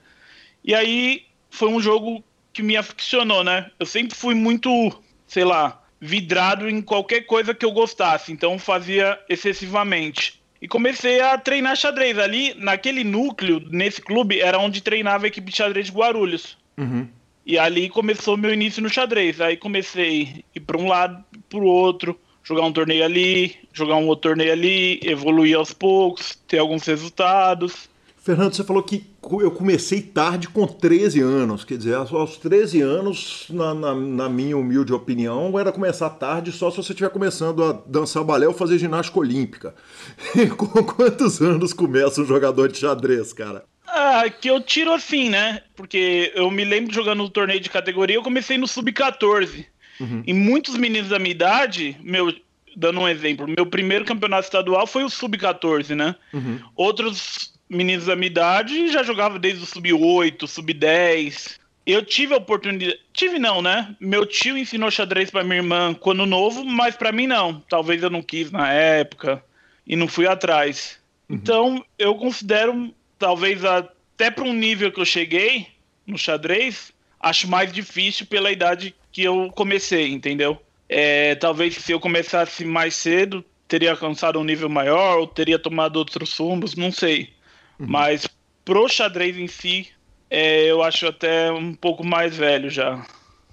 E 0.62 0.74
aí 0.74 1.24
foi 1.48 1.70
um 1.70 1.80
jogo 1.80 2.22
que 2.52 2.62
me 2.62 2.76
aficionou, 2.76 3.42
né? 3.42 3.70
Eu 3.80 3.86
sempre 3.86 4.14
fui 4.14 4.34
muito, 4.34 4.70
sei 5.26 5.46
lá, 5.46 5.82
vidrado 5.98 6.68
em 6.68 6.82
qualquer 6.82 7.22
coisa 7.22 7.54
que 7.54 7.64
eu 7.64 7.72
gostasse, 7.72 8.30
então 8.30 8.58
fazia 8.58 9.18
excessivamente. 9.26 10.38
E 10.60 10.68
comecei 10.68 11.22
a 11.22 11.38
treinar 11.38 11.76
xadrez. 11.76 12.18
Ali, 12.18 12.52
naquele 12.58 13.04
núcleo, 13.04 13.66
nesse 13.70 14.02
clube, 14.02 14.38
era 14.38 14.58
onde 14.58 14.82
treinava 14.82 15.24
a 15.24 15.28
equipe 15.28 15.50
de 15.50 15.56
xadrez 15.56 15.86
de 15.86 15.92
Guarulhos. 15.92 16.58
Uhum. 16.76 17.08
E 17.48 17.58
ali 17.58 17.88
começou 17.88 18.36
meu 18.36 18.52
início 18.52 18.82
no 18.82 18.90
xadrez. 18.90 19.40
Aí 19.40 19.56
comecei 19.56 20.44
a 20.54 20.58
ir 20.58 20.60
para 20.60 20.76
um 20.76 20.86
lado, 20.86 21.24
para 21.48 21.58
o 21.58 21.64
outro, 21.64 22.14
jogar 22.44 22.62
um 22.66 22.72
torneio 22.72 23.02
ali, 23.02 23.56
jogar 23.72 23.96
um 23.96 24.06
outro 24.06 24.28
torneio 24.28 24.52
ali, 24.52 25.00
evoluir 25.02 25.56
aos 25.56 25.72
poucos, 25.72 26.38
ter 26.46 26.58
alguns 26.58 26.84
resultados. 26.84 27.88
Fernando, 28.18 28.52
você 28.52 28.62
falou 28.62 28.82
que 28.82 29.06
eu 29.40 29.50
comecei 29.50 30.02
tarde 30.02 30.46
com 30.46 30.66
13 30.66 31.22
anos. 31.22 31.64
Quer 31.64 31.78
dizer, 31.78 31.94
aos 31.94 32.36
13 32.36 32.82
anos, 32.82 33.46
na, 33.48 33.72
na, 33.72 33.94
na, 33.94 34.28
minha 34.28 34.54
humilde 34.54 34.92
opinião, 34.92 35.58
era 35.58 35.72
começar 35.72 36.10
tarde 36.10 36.52
só 36.52 36.70
se 36.70 36.76
você 36.76 36.92
estiver 36.92 37.08
começando 37.08 37.64
a 37.64 37.72
dançar 37.86 38.22
balé 38.24 38.46
ou 38.46 38.52
fazer 38.52 38.78
ginástica 38.78 39.20
olímpica. 39.20 39.74
E 40.36 40.46
com 40.48 40.66
quantos 40.84 41.40
anos 41.40 41.72
começa 41.72 42.20
um 42.20 42.26
jogador 42.26 42.68
de 42.68 42.76
xadrez, 42.76 43.32
cara? 43.32 43.64
Ah, 43.90 44.24
que 44.28 44.48
eu 44.48 44.60
tiro 44.60 44.92
assim, 44.92 45.30
né? 45.30 45.62
Porque 45.74 46.32
eu 46.34 46.50
me 46.50 46.64
lembro 46.64 46.94
jogando 46.94 47.18
no 47.18 47.30
torneio 47.30 47.60
de 47.60 47.70
categoria, 47.70 48.16
eu 48.16 48.22
comecei 48.22 48.58
no 48.58 48.68
sub-14. 48.68 49.66
Uhum. 50.00 50.22
E 50.26 50.32
muitos 50.32 50.76
meninos 50.76 51.08
da 51.08 51.18
minha 51.18 51.30
idade, 51.30 51.96
meu, 52.00 52.32
dando 52.76 53.00
um 53.00 53.08
exemplo, 53.08 53.48
meu 53.48 53.66
primeiro 53.66 54.04
campeonato 54.04 54.44
estadual 54.44 54.86
foi 54.86 55.04
o 55.04 55.10
sub-14, 55.10 55.94
né? 55.94 56.14
Uhum. 56.32 56.60
Outros 56.76 57.52
meninos 57.68 58.06
da 58.06 58.16
minha 58.16 58.28
idade 58.28 58.88
já 58.88 59.02
jogavam 59.02 59.38
desde 59.38 59.62
o 59.62 59.66
sub-8, 59.66 60.46
sub-10. 60.46 61.58
Eu 61.86 62.04
tive 62.04 62.34
a 62.34 62.36
oportunidade. 62.36 63.00
Tive 63.12 63.38
não, 63.38 63.62
né? 63.62 63.96
Meu 63.98 64.26
tio 64.26 64.58
ensinou 64.58 64.90
xadrez 64.90 65.30
para 65.30 65.42
minha 65.42 65.56
irmã 65.56 65.94
quando 65.94 66.26
novo, 66.26 66.64
mas 66.64 66.94
para 66.94 67.12
mim 67.12 67.26
não. 67.26 67.60
Talvez 67.68 68.02
eu 68.02 68.10
não 68.10 68.22
quis 68.22 68.50
na 68.50 68.70
época 68.70 69.42
e 69.86 69.96
não 69.96 70.06
fui 70.06 70.26
atrás. 70.26 70.98
Uhum. 71.28 71.36
Então, 71.36 71.84
eu 71.98 72.14
considero 72.14 72.94
talvez 73.18 73.64
até 73.64 74.30
para 74.30 74.44
um 74.44 74.52
nível 74.52 74.92
que 74.92 75.00
eu 75.00 75.04
cheguei 75.04 75.66
no 76.06 76.16
xadrez, 76.16 76.92
acho 77.20 77.48
mais 77.48 77.72
difícil 77.72 78.26
pela 78.26 78.50
idade 78.50 78.94
que 79.12 79.22
eu 79.22 79.50
comecei, 79.54 80.08
entendeu? 80.12 80.60
É, 80.88 81.34
talvez 81.34 81.74
se 81.76 81.92
eu 81.92 82.00
começasse 82.00 82.64
mais 82.64 82.94
cedo, 82.94 83.44
teria 83.66 83.90
alcançado 83.90 84.38
um 84.38 84.44
nível 84.44 84.68
maior, 84.68 85.18
ou 85.18 85.26
teria 85.26 85.58
tomado 85.58 85.96
outros 85.96 86.36
rumos, 86.36 86.74
não 86.74 86.90
sei. 86.90 87.34
Uhum. 87.78 87.86
Mas 87.88 88.26
pro 88.64 88.88
xadrez 88.88 89.36
em 89.36 89.46
si, 89.46 89.88
é, 90.30 90.64
eu 90.64 90.82
acho 90.82 91.06
até 91.06 91.52
um 91.52 91.74
pouco 91.74 92.04
mais 92.04 92.36
velho 92.36 92.70
já. 92.70 93.04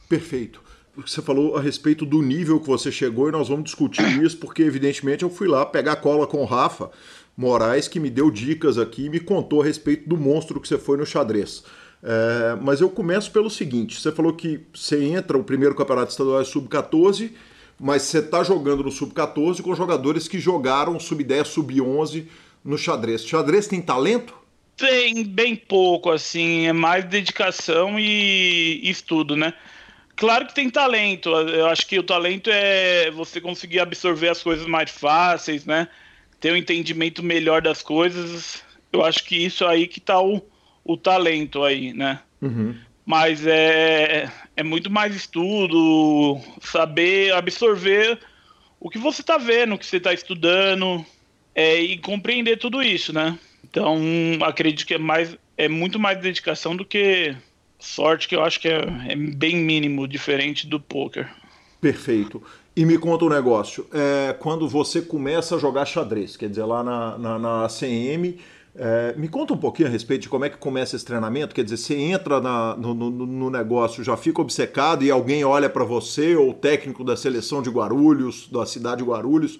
Perfeito. 0.07 0.63
Você 0.95 1.21
falou 1.21 1.57
a 1.57 1.61
respeito 1.61 2.05
do 2.05 2.21
nível 2.21 2.59
que 2.59 2.67
você 2.67 2.89
chegou 2.89 3.27
e 3.27 3.31
nós 3.31 3.49
vamos 3.49 3.65
discutir 3.65 4.23
isso, 4.23 4.37
porque 4.37 4.63
evidentemente 4.63 5.23
eu 5.23 5.29
fui 5.29 5.45
lá 5.45 5.65
pegar 5.65 5.97
cola 5.97 6.25
com 6.25 6.37
o 6.37 6.45
Rafa 6.45 6.89
Moraes, 7.37 7.87
que 7.87 7.99
me 7.99 8.09
deu 8.09 8.31
dicas 8.31 8.77
aqui 8.77 9.05
e 9.05 9.09
me 9.09 9.19
contou 9.19 9.61
a 9.61 9.65
respeito 9.65 10.07
do 10.07 10.17
monstro 10.17 10.59
que 10.59 10.67
você 10.67 10.77
foi 10.77 10.97
no 10.97 11.05
xadrez. 11.05 11.63
É, 12.01 12.57
mas 12.61 12.81
eu 12.81 12.89
começo 12.89 13.31
pelo 13.31 13.49
seguinte: 13.49 13.99
você 13.99 14.11
falou 14.11 14.33
que 14.33 14.61
você 14.73 15.03
entra, 15.03 15.37
o 15.37 15.43
primeiro 15.43 15.75
campeonato 15.75 16.11
estadual 16.11 16.39
é 16.39 16.45
sub-14, 16.45 17.31
mas 17.79 18.03
você 18.03 18.19
está 18.19 18.43
jogando 18.43 18.83
no 18.83 18.91
sub-14 18.91 19.61
com 19.61 19.75
jogadores 19.75 20.27
que 20.27 20.39
jogaram 20.39 20.99
sub-10, 20.99 21.45
sub-11 21.45 22.25
no 22.63 22.77
xadrez. 22.77 23.25
Xadrez 23.25 23.67
tem 23.67 23.81
talento? 23.81 24.33
Tem 24.77 25.23
bem 25.23 25.55
pouco, 25.55 26.11
assim, 26.11 26.67
é 26.67 26.73
mais 26.73 27.05
dedicação 27.05 27.97
e 27.99 28.81
estudo, 28.83 29.35
né? 29.35 29.53
Claro 30.15 30.47
que 30.47 30.55
tem 30.55 30.69
talento. 30.69 31.29
Eu 31.29 31.67
acho 31.67 31.87
que 31.87 31.97
o 31.99 32.03
talento 32.03 32.49
é 32.51 33.09
você 33.11 33.41
conseguir 33.41 33.79
absorver 33.79 34.29
as 34.29 34.41
coisas 34.43 34.65
mais 34.65 34.91
fáceis, 34.91 35.65
né? 35.65 35.87
Ter 36.45 36.51
um 36.51 36.55
entendimento 36.55 37.23
melhor 37.23 37.59
das 37.59 37.81
coisas. 37.81 38.63
Eu 38.93 39.03
acho 39.03 39.23
que 39.23 39.35
isso 39.35 39.65
aí 39.65 39.87
que 39.87 39.99
tá 39.99 40.21
o, 40.21 40.39
o 40.83 40.95
talento 40.95 41.63
aí, 41.63 41.91
né? 41.91 42.19
Uhum. 42.39 42.75
Mas 43.03 43.47
é, 43.47 44.31
é 44.55 44.61
muito 44.61 44.91
mais 44.91 45.15
estudo, 45.15 46.39
saber 46.61 47.33
absorver 47.33 48.19
o 48.79 48.91
que 48.91 48.99
você 48.99 49.21
está 49.21 49.39
vendo, 49.39 49.73
o 49.73 49.77
que 49.79 49.87
você 49.87 49.97
está 49.97 50.13
estudando 50.13 51.03
é, 51.55 51.79
e 51.79 51.97
compreender 51.97 52.57
tudo 52.57 52.83
isso, 52.83 53.11
né? 53.11 53.39
Então, 53.63 53.99
acredito 54.43 54.85
que 54.85 54.93
é, 54.93 54.99
mais, 54.99 55.35
é 55.57 55.67
muito 55.67 55.97
mais 55.97 56.19
dedicação 56.19 56.75
do 56.75 56.85
que 56.85 57.35
sorte, 57.79 58.27
que 58.27 58.35
eu 58.35 58.43
acho 58.43 58.59
que 58.59 58.67
é, 58.67 58.81
é 59.07 59.15
bem 59.15 59.55
mínimo, 59.55 60.07
diferente 60.07 60.67
do 60.67 60.79
poker. 60.79 61.27
Perfeito. 61.81 62.43
E 62.77 62.85
me 62.85 62.97
conta 62.97 63.23
um 63.23 63.29
negócio, 63.29 63.87
é, 63.93 64.33
quando 64.33 64.67
você 64.67 65.01
começa 65.01 65.55
a 65.55 65.57
jogar 65.57 65.85
xadrez, 65.85 66.35
quer 66.35 66.49
dizer, 66.49 66.65
lá 66.65 66.83
na, 66.83 67.17
na, 67.17 67.39
na 67.39 67.65
ACM, 67.65 68.37
é, 68.75 69.15
me 69.15 69.29
conta 69.29 69.53
um 69.53 69.57
pouquinho 69.57 69.87
a 69.87 69.91
respeito 69.91 70.23
de 70.23 70.29
como 70.29 70.43
é 70.43 70.49
que 70.49 70.57
começa 70.57 70.93
esse 70.93 71.05
treinamento, 71.05 71.55
quer 71.55 71.63
dizer, 71.63 71.77
você 71.77 71.95
entra 71.95 72.41
na, 72.41 72.75
no, 72.75 72.93
no, 72.93 73.09
no, 73.09 73.49
negócio, 73.49 74.03
já 74.03 74.17
fica 74.17 74.41
obcecado 74.41 75.05
e 75.05 75.09
alguém 75.09 75.45
olha 75.45 75.69
para 75.69 75.85
você, 75.85 76.35
ou 76.35 76.49
o 76.49 76.53
técnico 76.53 77.01
da 77.01 77.15
seleção 77.15 77.61
de 77.61 77.69
Guarulhos, 77.69 78.49
da 78.51 78.65
cidade 78.65 78.97
de 78.97 79.09
Guarulhos, 79.09 79.57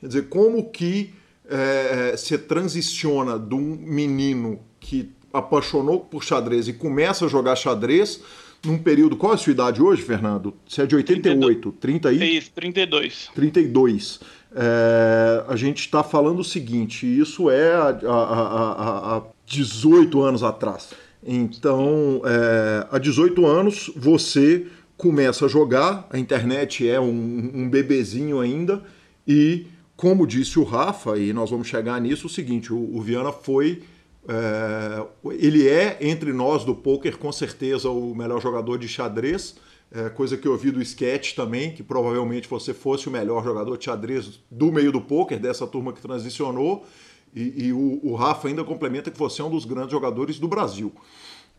quer 0.00 0.06
dizer, 0.06 0.28
como 0.28 0.70
que 0.70 1.12
é, 1.50 2.14
você 2.16 2.38
transiciona 2.38 3.40
de 3.40 3.56
um 3.56 3.76
menino 3.76 4.60
que 4.78 5.10
apaixonou 5.32 5.98
por 5.98 6.22
xadrez 6.22 6.68
e 6.68 6.72
começa 6.72 7.24
a 7.24 7.28
jogar 7.28 7.56
xadrez 7.56 8.20
num 8.64 8.78
período. 8.78 9.16
Qual 9.16 9.32
é 9.32 9.34
a 9.34 9.38
sua 9.38 9.52
idade 9.52 9.82
hoje, 9.82 10.02
Fernando? 10.02 10.54
Você 10.66 10.82
é 10.82 10.86
de 10.86 10.96
88, 10.96 11.72
30 11.72 12.08
aí? 12.08 12.36
Isso, 12.38 12.50
32. 12.52 13.30
32. 13.34 14.20
É, 14.54 15.44
a 15.48 15.56
gente 15.56 15.80
está 15.80 16.02
falando 16.02 16.40
o 16.40 16.44
seguinte: 16.44 17.06
isso 17.06 17.50
é 17.50 17.74
há, 17.74 17.88
há, 17.88 18.12
há, 18.12 19.16
há 19.16 19.22
18 19.46 20.22
anos 20.22 20.42
atrás. 20.42 20.90
Então, 21.24 22.22
é, 22.24 22.86
há 22.90 22.98
18 22.98 23.46
anos, 23.46 23.90
você 23.96 24.66
começa 24.96 25.46
a 25.46 25.48
jogar, 25.48 26.06
a 26.10 26.18
internet 26.18 26.88
é 26.88 27.00
um, 27.00 27.50
um 27.54 27.68
bebezinho 27.68 28.40
ainda, 28.40 28.82
e 29.26 29.66
como 29.96 30.26
disse 30.26 30.58
o 30.58 30.64
Rafa, 30.64 31.16
e 31.18 31.32
nós 31.32 31.50
vamos 31.50 31.68
chegar 31.68 32.00
nisso, 32.00 32.26
o 32.26 32.30
seguinte, 32.30 32.72
o, 32.72 32.96
o 32.96 33.00
Viana 33.00 33.32
foi. 33.32 33.82
É, 34.28 35.04
ele 35.32 35.68
é, 35.68 35.98
entre 36.00 36.32
nós 36.32 36.64
do 36.64 36.74
poker, 36.74 37.18
com 37.18 37.32
certeza 37.32 37.90
o 37.90 38.14
melhor 38.14 38.40
jogador 38.40 38.78
de 38.78 38.86
xadrez, 38.88 39.56
é, 39.94 40.08
coisa 40.08 40.36
que 40.36 40.46
eu 40.46 40.52
ouvi 40.52 40.70
do 40.70 40.80
sketch 40.80 41.34
também, 41.34 41.72
que 41.72 41.82
provavelmente 41.82 42.48
você 42.48 42.72
fosse 42.72 43.08
o 43.08 43.10
melhor 43.10 43.44
jogador 43.44 43.76
de 43.76 43.84
xadrez 43.84 44.40
do 44.50 44.72
meio 44.72 44.92
do 44.92 45.00
poker, 45.00 45.38
dessa 45.38 45.66
turma 45.66 45.92
que 45.92 46.00
transicionou, 46.00 46.86
e, 47.34 47.66
e 47.66 47.72
o, 47.72 48.00
o, 48.02 48.14
Rafa 48.14 48.48
ainda 48.48 48.62
complementa 48.62 49.10
que 49.10 49.18
você 49.18 49.42
é 49.42 49.44
um 49.44 49.50
dos 49.50 49.64
grandes 49.64 49.90
jogadores 49.90 50.38
do 50.38 50.46
Brasil. 50.46 50.92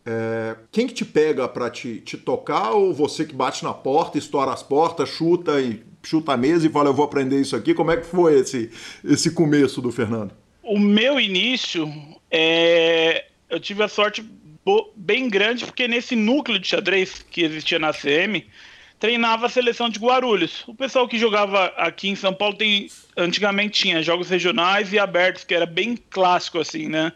É, 0.06 0.56
quem 0.70 0.86
que 0.86 0.94
te 0.94 1.04
pega 1.04 1.48
para 1.48 1.70
te, 1.70 2.00
te 2.00 2.16
tocar 2.16 2.72
ou 2.72 2.92
você 2.92 3.24
que 3.24 3.34
bate 3.34 3.64
na 3.64 3.72
porta, 3.72 4.18
estoura 4.18 4.52
as 4.52 4.62
portas, 4.62 5.08
chuta 5.08 5.60
e 5.60 5.82
chuta 6.02 6.32
a 6.32 6.36
mesa 6.36 6.66
e 6.66 6.70
fala 6.70 6.90
eu 6.90 6.94
vou 6.94 7.04
aprender 7.04 7.40
isso 7.40 7.56
aqui? 7.56 7.74
Como 7.74 7.90
é 7.90 7.96
que 7.96 8.06
foi 8.06 8.38
esse, 8.38 8.70
esse 9.04 9.30
começo 9.30 9.80
do 9.80 9.90
Fernando? 9.90 10.32
O 10.62 10.78
meu 10.78 11.20
início, 11.20 11.86
é... 12.34 13.26
eu 13.48 13.60
tive 13.60 13.82
a 13.82 13.88
sorte 13.88 14.24
bem 14.96 15.28
grande 15.28 15.64
porque 15.64 15.86
nesse 15.86 16.16
núcleo 16.16 16.58
de 16.58 16.66
xadrez 16.66 17.24
que 17.30 17.42
existia 17.42 17.78
na 17.78 17.92
CM, 17.92 18.46
treinava 18.98 19.46
a 19.46 19.50
seleção 19.50 19.90
de 19.90 19.98
Guarulhos. 19.98 20.64
O 20.66 20.74
pessoal 20.74 21.06
que 21.06 21.18
jogava 21.18 21.66
aqui 21.76 22.08
em 22.08 22.16
São 22.16 22.32
Paulo 22.32 22.56
tem 22.56 22.88
antigamente 23.16 23.82
tinha 23.82 24.02
jogos 24.02 24.30
regionais 24.30 24.92
e 24.92 24.98
abertos, 24.98 25.44
que 25.44 25.54
era 25.54 25.66
bem 25.66 25.96
clássico 26.10 26.58
assim, 26.58 26.88
né? 26.88 27.12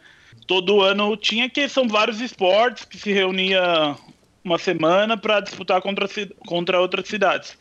todo 0.49 0.81
ano 0.81 1.15
tinha 1.15 1.49
que 1.49 1.69
são 1.69 1.87
vários 1.87 2.21
esportes 2.21 2.85
que 2.85 2.99
se 2.99 3.13
reunia 3.13 3.95
uma 4.43 4.59
semana 4.59 5.17
para 5.17 5.41
disputar 5.41 5.81
contra, 5.83 6.09
contra 6.47 6.81
outras 6.81 7.07
cidades. 7.07 7.57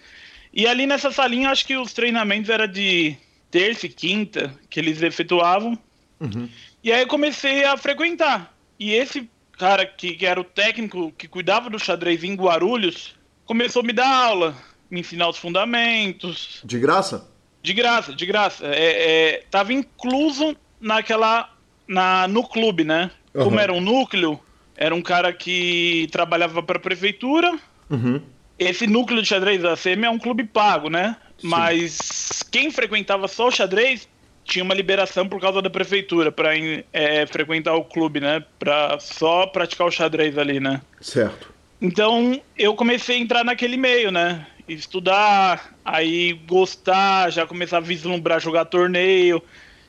E 0.54 0.66
ali 0.66 0.88
nessa 0.88 1.12
salinha, 1.12 1.50
acho 1.50 1.68
que 1.68 1.76
os 1.76 1.94
treinamentos 1.94 2.50
era 2.50 2.66
de 2.66 3.16
terça 3.52 3.86
e 3.86 3.90
quinta 3.90 4.58
que 4.70 4.80
eles 4.80 5.02
efetuavam. 5.02 5.78
Uhum. 6.20 6.48
E 6.84 6.92
aí 6.92 7.02
eu 7.02 7.08
comecei 7.08 7.64
a 7.64 7.76
frequentar. 7.78 8.54
E 8.80 8.94
esse 8.94 9.30
cara 9.58 9.86
que, 9.86 10.14
que, 10.14 10.26
era 10.26 10.40
o 10.40 10.44
técnico 10.44 11.12
que 11.18 11.28
cuidava 11.28 11.70
do 11.70 11.80
xadrez 11.80 12.24
em 12.24 12.36
Guarulhos 12.36 13.16
começou 13.46 13.82
a 13.82 13.86
me 13.86 13.94
dar 13.94 14.08
aula, 14.08 14.56
me 14.90 15.00
ensinar 15.00 15.30
os 15.30 15.38
fundamentos. 15.38 16.62
De 16.64 16.80
graça? 16.80 17.30
De 17.64 17.74
graça, 17.74 18.14
de 18.14 18.26
graça. 18.26 18.66
É, 18.68 19.36
é, 19.36 19.44
tava 19.50 19.74
incluso 19.74 20.56
naquela 20.80 21.50
na, 21.88 22.28
no 22.28 22.48
clube, 22.48 22.84
né? 22.84 23.10
Uhum. 23.34 23.46
Como 23.46 23.60
era 23.60 23.74
um 23.74 23.82
núcleo, 23.82 24.40
era 24.76 24.94
um 24.94 25.02
cara 25.02 25.34
que 25.34 26.08
trabalhava 26.12 26.62
para 26.62 26.78
a 26.78 26.82
prefeitura. 26.82 27.58
Uhum. 27.90 28.22
Esse 28.60 28.86
núcleo 28.86 29.22
de 29.22 29.28
xadrez 29.28 29.62
da 29.62 29.76
CM 29.78 30.06
é 30.06 30.10
um 30.10 30.20
clube 30.20 30.44
pago, 30.44 30.90
né? 30.90 31.16
Sim. 31.38 31.48
Mas 31.48 32.44
quem 32.52 32.72
frequentava 32.72 33.28
só 33.28 33.48
o 33.48 33.52
xadrez 33.52 34.08
tinha 34.48 34.64
uma 34.64 34.74
liberação 34.74 35.28
por 35.28 35.40
causa 35.42 35.62
da 35.62 35.70
prefeitura 35.70 36.32
para 36.32 36.52
é, 36.94 37.26
frequentar 37.28 37.76
o 37.76 37.84
clube, 37.84 38.22
né? 38.22 38.44
Para 38.58 38.98
só 39.00 39.46
praticar 39.46 39.86
o 39.86 39.92
xadrez 39.92 40.38
ali, 40.38 40.60
né? 40.60 40.82
Certo. 41.02 41.54
Então 41.82 42.42
eu 42.58 42.74
comecei 42.74 43.18
a 43.18 43.20
entrar 43.20 43.44
naquele 43.44 43.76
meio, 43.76 44.10
né? 44.10 44.48
Estudar, 44.68 45.76
aí 45.84 46.34
gostar, 46.48 47.30
já 47.30 47.46
começar 47.46 47.78
a 47.78 47.82
vislumbrar 47.82 48.40
jogar 48.40 48.66
torneio. 48.66 49.44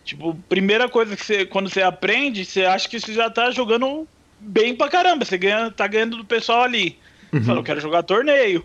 Tipo, 0.04 0.34
primeira 0.48 0.88
coisa 0.88 1.16
que 1.16 1.24
você, 1.24 1.46
quando 1.46 1.70
você 1.70 1.82
aprende, 1.82 2.44
você 2.44 2.64
acha 2.64 2.88
que 2.88 2.98
você 2.98 3.12
já 3.12 3.30
tá 3.30 3.50
jogando 3.50 4.08
bem 4.40 4.74
pra 4.74 4.88
caramba. 4.88 5.24
Você 5.24 5.38
ganha, 5.38 5.70
tá 5.70 5.86
ganhando 5.86 6.16
do 6.16 6.24
pessoal 6.24 6.62
ali. 6.62 6.98
Uhum. 7.32 7.44
Fala, 7.44 7.58
eu 7.60 7.64
quero 7.64 7.80
jogar 7.80 8.02
torneio. 8.02 8.64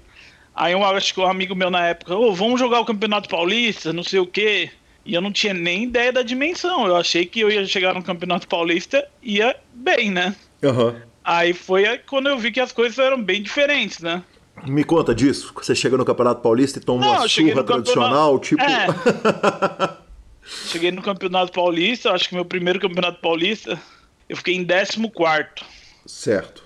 Aí 0.56 0.74
eu 0.74 0.84
acho 0.84 1.14
que 1.14 1.20
um 1.20 1.28
amigo 1.28 1.56
meu 1.56 1.70
na 1.70 1.88
época, 1.88 2.16
ô, 2.16 2.30
oh, 2.30 2.34
vamos 2.34 2.60
jogar 2.60 2.80
o 2.80 2.86
Campeonato 2.86 3.30
Paulista, 3.30 3.92
não 3.94 4.04
sei 4.04 4.20
o 4.20 4.28
quê. 4.28 4.72
E 5.06 5.14
eu 5.14 5.22
não 5.22 5.32
tinha 5.32 5.54
nem 5.54 5.84
ideia 5.84 6.12
da 6.12 6.22
dimensão. 6.22 6.88
Eu 6.88 6.96
achei 6.96 7.26
que 7.26 7.42
eu 7.42 7.52
ia 7.52 7.66
chegar 7.66 7.94
no 7.94 8.04
Campeonato 8.04 8.48
Paulista 8.48 9.08
e 9.22 9.38
ia 9.38 9.56
bem, 9.74 10.12
né? 10.12 10.36
Uhum. 10.62 10.96
Aí 11.24 11.54
foi 11.54 11.98
quando 12.00 12.28
eu 12.28 12.38
vi 12.38 12.52
que 12.52 12.60
as 12.60 12.72
coisas 12.72 12.98
eram 12.98 13.22
bem 13.22 13.42
diferentes, 13.42 14.00
né? 14.00 14.24
Me 14.66 14.84
conta 14.84 15.14
disso. 15.14 15.54
Você 15.56 15.76
chega 15.76 15.98
no 15.98 16.06
Campeonato 16.06 16.42
Paulista 16.42 16.80
e 16.80 16.82
toma 16.82 17.06
não, 17.06 17.12
uma 17.14 17.28
surra 17.28 17.64
tradicional, 17.64 18.40
campeonato... 18.40 18.40
tipo. 18.40 19.28
É. 19.28 20.04
Cheguei 20.68 20.92
no 20.92 21.02
Campeonato 21.02 21.52
Paulista, 21.52 22.12
acho 22.12 22.28
que 22.28 22.36
meu 22.36 22.46
primeiro 22.46 22.80
Campeonato 22.80 23.20
Paulista, 23.22 23.80
eu 24.28 24.36
fiquei 24.36 24.56
em 24.56 24.66
14. 24.66 25.00
Certo. 26.06 26.64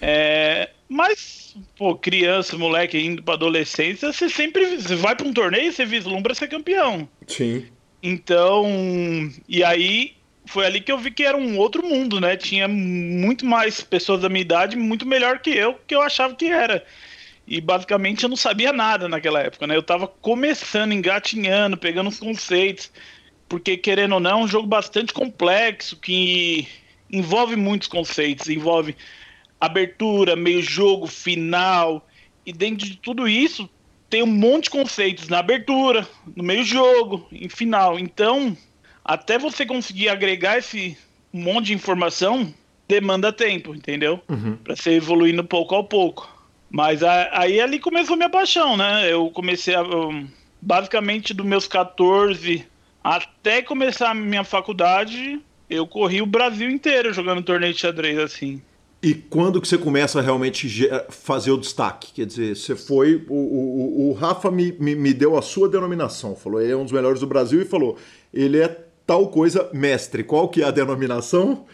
É, 0.00 0.70
mas, 0.88 1.54
pô, 1.76 1.94
criança, 1.94 2.56
moleque 2.56 2.98
indo 2.98 3.22
pra 3.22 3.34
adolescência, 3.34 4.12
você 4.12 4.28
sempre 4.28 4.76
você 4.76 4.96
vai 4.96 5.14
pra 5.14 5.26
um 5.26 5.32
torneio 5.32 5.68
e 5.68 5.72
você 5.72 5.84
vislumbra 5.84 6.34
ser 6.34 6.48
campeão. 6.48 7.08
Sim. 7.26 7.66
Então, 8.02 8.64
e 9.48 9.62
aí 9.62 10.14
foi 10.46 10.64
ali 10.64 10.80
que 10.80 10.90
eu 10.90 10.98
vi 10.98 11.10
que 11.10 11.24
era 11.24 11.36
um 11.36 11.58
outro 11.58 11.86
mundo, 11.86 12.20
né? 12.20 12.36
Tinha 12.36 12.66
muito 12.66 13.44
mais 13.44 13.82
pessoas 13.82 14.22
da 14.22 14.28
minha 14.28 14.40
idade, 14.40 14.76
muito 14.76 15.06
melhor 15.06 15.40
que 15.40 15.50
eu, 15.50 15.74
que 15.86 15.94
eu 15.94 16.00
achava 16.00 16.34
que 16.34 16.46
era. 16.46 16.84
E 17.46 17.60
basicamente 17.60 18.22
eu 18.22 18.28
não 18.28 18.36
sabia 18.36 18.72
nada 18.72 19.08
naquela 19.08 19.40
época, 19.40 19.66
né? 19.66 19.76
Eu 19.76 19.82
tava 19.82 20.06
começando, 20.06 20.92
engatinhando, 20.92 21.76
pegando 21.76 22.08
os 22.08 22.18
conceitos. 22.18 22.90
Porque, 23.48 23.76
querendo 23.76 24.12
ou 24.12 24.20
não, 24.20 24.30
é 24.30 24.44
um 24.44 24.48
jogo 24.48 24.66
bastante 24.66 25.12
complexo 25.12 25.96
que 25.96 26.68
envolve 27.10 27.56
muitos 27.56 27.88
conceitos. 27.88 28.48
Envolve 28.48 28.94
abertura, 29.60 30.36
meio 30.36 30.62
jogo, 30.62 31.06
final. 31.06 32.06
E 32.44 32.52
dentro 32.52 32.86
de 32.86 32.96
tudo 32.96 33.28
isso, 33.28 33.68
tem 34.08 34.22
um 34.22 34.26
monte 34.26 34.64
de 34.64 34.70
conceitos 34.70 35.28
na 35.28 35.38
abertura, 35.38 36.06
no 36.34 36.42
meio 36.42 36.64
jogo, 36.64 37.26
em 37.32 37.48
final. 37.48 37.98
Então, 37.98 38.56
até 39.04 39.38
você 39.38 39.66
conseguir 39.66 40.08
agregar 40.08 40.58
esse 40.58 40.96
monte 41.32 41.66
de 41.66 41.74
informação, 41.74 42.52
demanda 42.86 43.32
tempo, 43.32 43.74
entendeu? 43.74 44.20
Uhum. 44.28 44.56
Para 44.56 44.76
ser 44.76 44.92
evoluindo 44.92 45.44
pouco 45.44 45.74
a 45.74 45.84
pouco. 45.84 46.28
Mas 46.70 47.02
aí 47.02 47.60
ali 47.60 47.78
começou 47.78 48.16
minha 48.16 48.28
paixão, 48.28 48.76
né? 48.76 49.12
Eu 49.12 49.30
comecei 49.30 49.74
a. 49.74 49.82
Basicamente, 50.60 51.32
dos 51.32 51.46
meus 51.46 51.68
14 51.68 52.66
até 53.02 53.62
começar 53.62 54.10
a 54.10 54.14
minha 54.14 54.44
faculdade, 54.44 55.40
eu 55.70 55.86
corri 55.86 56.20
o 56.20 56.26
Brasil 56.26 56.68
inteiro 56.68 57.12
jogando 57.12 57.42
torneio 57.42 57.72
de 57.72 57.80
xadrez 57.80 58.18
assim. 58.18 58.60
E 59.00 59.14
quando 59.14 59.60
que 59.60 59.68
você 59.68 59.78
começa 59.78 60.18
a 60.18 60.22
realmente 60.22 60.88
fazer 61.08 61.52
o 61.52 61.56
destaque? 61.56 62.12
Quer 62.12 62.26
dizer, 62.26 62.56
você 62.56 62.74
foi. 62.74 63.24
O, 63.28 63.34
o, 63.34 64.10
o 64.10 64.12
Rafa 64.12 64.50
me, 64.50 64.72
me, 64.72 64.96
me, 64.96 65.14
deu 65.14 65.38
a 65.38 65.42
sua 65.42 65.68
denominação. 65.68 66.34
Falou, 66.34 66.60
ele 66.60 66.72
é 66.72 66.76
um 66.76 66.82
dos 66.82 66.92
melhores 66.92 67.20
do 67.20 67.26
Brasil 67.26 67.62
e 67.62 67.64
falou, 67.64 67.96
ele 68.34 68.58
é 68.58 68.68
tal 69.06 69.28
coisa 69.28 69.70
mestre. 69.72 70.24
Qual 70.24 70.48
que 70.48 70.62
é 70.62 70.66
a 70.66 70.72
denominação? 70.72 71.64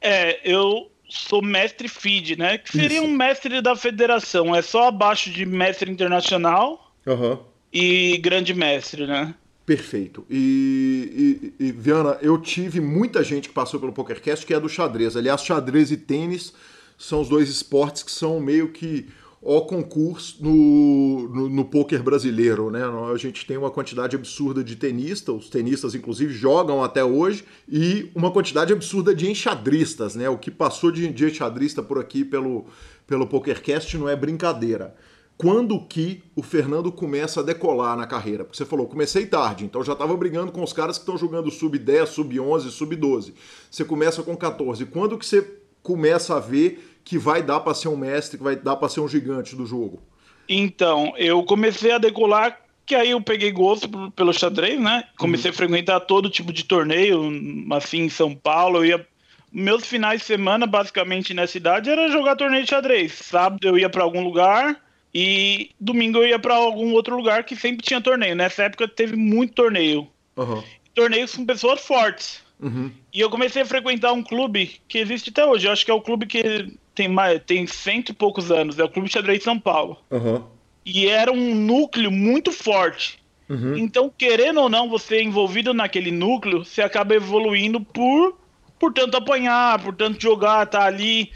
É, 0.00 0.38
eu 0.48 0.88
sou 1.08 1.42
mestre 1.42 1.88
FID, 1.88 2.36
né? 2.36 2.58
Que 2.58 2.70
seria 2.70 2.98
Isso. 2.98 3.06
um 3.06 3.10
mestre 3.10 3.60
da 3.60 3.74
federação. 3.74 4.54
É 4.54 4.62
só 4.62 4.86
abaixo 4.86 5.30
de 5.30 5.44
mestre 5.44 5.90
internacional 5.90 6.94
uhum. 7.04 7.38
e 7.72 8.18
grande 8.18 8.54
mestre, 8.54 9.04
né? 9.04 9.34
Perfeito. 9.68 10.24
E, 10.30 11.52
e, 11.60 11.66
e, 11.66 11.72
Viana, 11.72 12.16
eu 12.22 12.38
tive 12.38 12.80
muita 12.80 13.22
gente 13.22 13.50
que 13.50 13.54
passou 13.54 13.78
pelo 13.78 13.92
PokerCast 13.92 14.46
que 14.46 14.54
é 14.54 14.58
do 14.58 14.66
xadrez. 14.66 15.14
Aliás, 15.14 15.42
xadrez 15.42 15.90
e 15.90 15.98
tênis 15.98 16.54
são 16.96 17.20
os 17.20 17.28
dois 17.28 17.50
esportes 17.50 18.02
que 18.02 18.10
são 18.10 18.40
meio 18.40 18.72
que 18.72 19.08
o 19.42 19.60
concurso 19.60 20.42
no, 20.42 21.28
no, 21.28 21.48
no 21.50 21.64
poker 21.66 22.02
brasileiro, 22.02 22.70
né? 22.70 22.80
A 23.12 23.16
gente 23.18 23.44
tem 23.44 23.58
uma 23.58 23.70
quantidade 23.70 24.16
absurda 24.16 24.64
de 24.64 24.74
tenistas, 24.74 25.34
os 25.34 25.50
tenistas 25.50 25.94
inclusive 25.94 26.32
jogam 26.32 26.82
até 26.82 27.04
hoje, 27.04 27.44
e 27.68 28.10
uma 28.14 28.30
quantidade 28.30 28.72
absurda 28.72 29.14
de 29.14 29.30
enxadristas, 29.30 30.14
né? 30.14 30.30
O 30.30 30.38
que 30.38 30.50
passou 30.50 30.90
de, 30.90 31.06
de 31.12 31.26
enxadrista 31.26 31.82
por 31.82 31.98
aqui 31.98 32.24
pelo, 32.24 32.64
pelo 33.06 33.26
PokerCast 33.26 33.98
não 33.98 34.08
é 34.08 34.16
brincadeira. 34.16 34.94
Quando 35.38 35.80
que 35.80 36.20
o 36.34 36.42
Fernando 36.42 36.90
começa 36.90 37.38
a 37.38 37.42
decolar 37.44 37.96
na 37.96 38.08
carreira? 38.08 38.42
Porque 38.42 38.56
você 38.56 38.64
falou, 38.64 38.88
comecei 38.88 39.24
tarde, 39.24 39.64
então 39.64 39.84
já 39.84 39.92
estava 39.92 40.16
brigando 40.16 40.50
com 40.50 40.64
os 40.64 40.72
caras 40.72 40.98
que 40.98 41.02
estão 41.02 41.16
jogando 41.16 41.48
sub 41.48 41.78
10, 41.78 42.08
sub 42.08 42.40
11, 42.40 42.72
sub 42.72 42.96
12. 42.96 43.34
Você 43.70 43.84
começa 43.84 44.20
com 44.24 44.36
14. 44.36 44.84
Quando 44.86 45.16
que 45.16 45.24
você 45.24 45.48
começa 45.80 46.36
a 46.36 46.40
ver 46.40 47.00
que 47.04 47.16
vai 47.16 47.40
dar 47.40 47.60
para 47.60 47.72
ser 47.72 47.86
um 47.86 47.96
mestre, 47.96 48.36
que 48.36 48.42
vai 48.42 48.56
dar 48.56 48.74
para 48.74 48.88
ser 48.88 48.98
um 48.98 49.06
gigante 49.06 49.54
do 49.54 49.64
jogo? 49.64 50.02
Então, 50.48 51.12
eu 51.16 51.44
comecei 51.44 51.92
a 51.92 51.98
decolar, 51.98 52.60
que 52.84 52.96
aí 52.96 53.12
eu 53.12 53.20
peguei 53.20 53.52
gosto 53.52 53.88
pelo 54.16 54.32
xadrez, 54.32 54.80
né? 54.80 55.04
Comecei 55.16 55.52
uhum. 55.52 55.54
a 55.54 55.56
frequentar 55.56 56.00
todo 56.00 56.28
tipo 56.28 56.52
de 56.52 56.64
torneio, 56.64 57.30
assim, 57.70 58.00
em 58.00 58.08
São 58.08 58.34
Paulo, 58.34 58.78
eu 58.78 58.86
ia 58.86 59.06
meus 59.52 59.86
finais 59.86 60.20
de 60.20 60.26
semana, 60.26 60.66
basicamente, 60.66 61.32
nessa 61.32 61.52
cidade, 61.52 61.88
era 61.88 62.10
jogar 62.10 62.34
torneio 62.34 62.64
de 62.64 62.70
xadrez. 62.70 63.12
Sábado 63.12 63.66
eu 63.66 63.78
ia 63.78 63.88
para 63.88 64.02
algum 64.02 64.24
lugar 64.24 64.87
e 65.14 65.70
domingo 65.80 66.18
eu 66.18 66.26
ia 66.28 66.38
para 66.38 66.54
algum 66.54 66.92
outro 66.92 67.16
lugar 67.16 67.44
que 67.44 67.56
sempre 67.56 67.84
tinha 67.84 68.00
torneio. 68.00 68.36
Nessa 68.36 68.64
época 68.64 68.86
teve 68.86 69.16
muito 69.16 69.54
torneio. 69.54 70.08
Uhum. 70.36 70.62
Torneios 70.94 71.34
com 71.34 71.46
pessoas 71.46 71.80
fortes. 71.80 72.42
Uhum. 72.60 72.90
E 73.12 73.20
eu 73.20 73.30
comecei 73.30 73.62
a 73.62 73.66
frequentar 73.66 74.12
um 74.12 74.22
clube 74.22 74.80
que 74.88 74.98
existe 74.98 75.30
até 75.30 75.46
hoje. 75.46 75.66
Eu 75.66 75.72
acho 75.72 75.84
que 75.84 75.90
é 75.90 75.94
o 75.94 76.00
clube 76.00 76.26
que 76.26 76.72
tem 76.94 77.08
mais, 77.08 77.40
tem 77.44 77.66
cento 77.66 78.10
e 78.10 78.14
poucos 78.14 78.50
anos. 78.50 78.78
É 78.78 78.84
o 78.84 78.88
Clube 78.88 79.10
Xadrez 79.10 79.42
São 79.42 79.58
Paulo. 79.58 79.96
Uhum. 80.10 80.44
E 80.84 81.06
era 81.06 81.32
um 81.32 81.54
núcleo 81.54 82.10
muito 82.10 82.50
forte. 82.50 83.18
Uhum. 83.48 83.76
Então, 83.78 84.12
querendo 84.16 84.60
ou 84.60 84.68
não, 84.68 84.88
você 84.88 85.22
envolvido 85.22 85.72
naquele 85.72 86.10
núcleo, 86.10 86.64
você 86.64 86.82
acaba 86.82 87.14
evoluindo 87.14 87.80
por, 87.80 88.36
por 88.78 88.92
tanto 88.92 89.16
apanhar, 89.16 89.82
por 89.82 89.94
tanto 89.94 90.20
jogar, 90.20 90.66
tá 90.66 90.84
ali. 90.84 91.30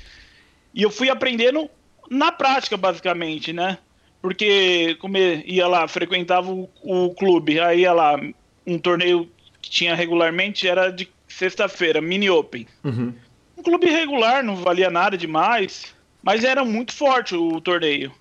E 0.74 0.82
eu 0.82 0.90
fui 0.90 1.08
aprendendo 1.08 1.70
na 2.12 2.30
prática, 2.30 2.76
basicamente, 2.76 3.52
né? 3.52 3.78
Porque 4.20 4.96
como 5.00 5.16
ia 5.16 5.66
lá, 5.66 5.88
frequentava 5.88 6.52
o, 6.52 6.68
o 6.82 7.14
clube, 7.14 7.58
aí 7.58 7.80
ia 7.80 7.92
lá, 7.92 8.20
um 8.66 8.78
torneio 8.78 9.28
que 9.60 9.70
tinha 9.70 9.94
regularmente 9.94 10.68
era 10.68 10.90
de 10.90 11.08
sexta-feira, 11.26 12.00
mini 12.00 12.28
open. 12.28 12.66
Uhum. 12.84 13.14
Um 13.56 13.62
clube 13.62 13.88
regular, 13.88 14.44
não 14.44 14.56
valia 14.56 14.90
nada 14.90 15.16
demais, 15.16 15.94
mas 16.22 16.44
era 16.44 16.64
muito 16.64 16.92
forte 16.92 17.34
o 17.34 17.60
torneio. 17.60 18.12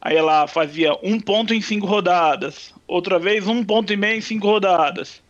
Aí 0.00 0.16
ela 0.16 0.46
fazia 0.46 0.96
um 1.02 1.20
ponto 1.20 1.52
em 1.52 1.60
cinco 1.60 1.86
rodadas, 1.86 2.72
outra 2.86 3.18
vez 3.18 3.46
um 3.46 3.64
ponto 3.64 3.92
e 3.92 3.96
meio 3.96 4.16
em 4.16 4.22
cinco 4.22 4.46
rodadas. 4.46 5.20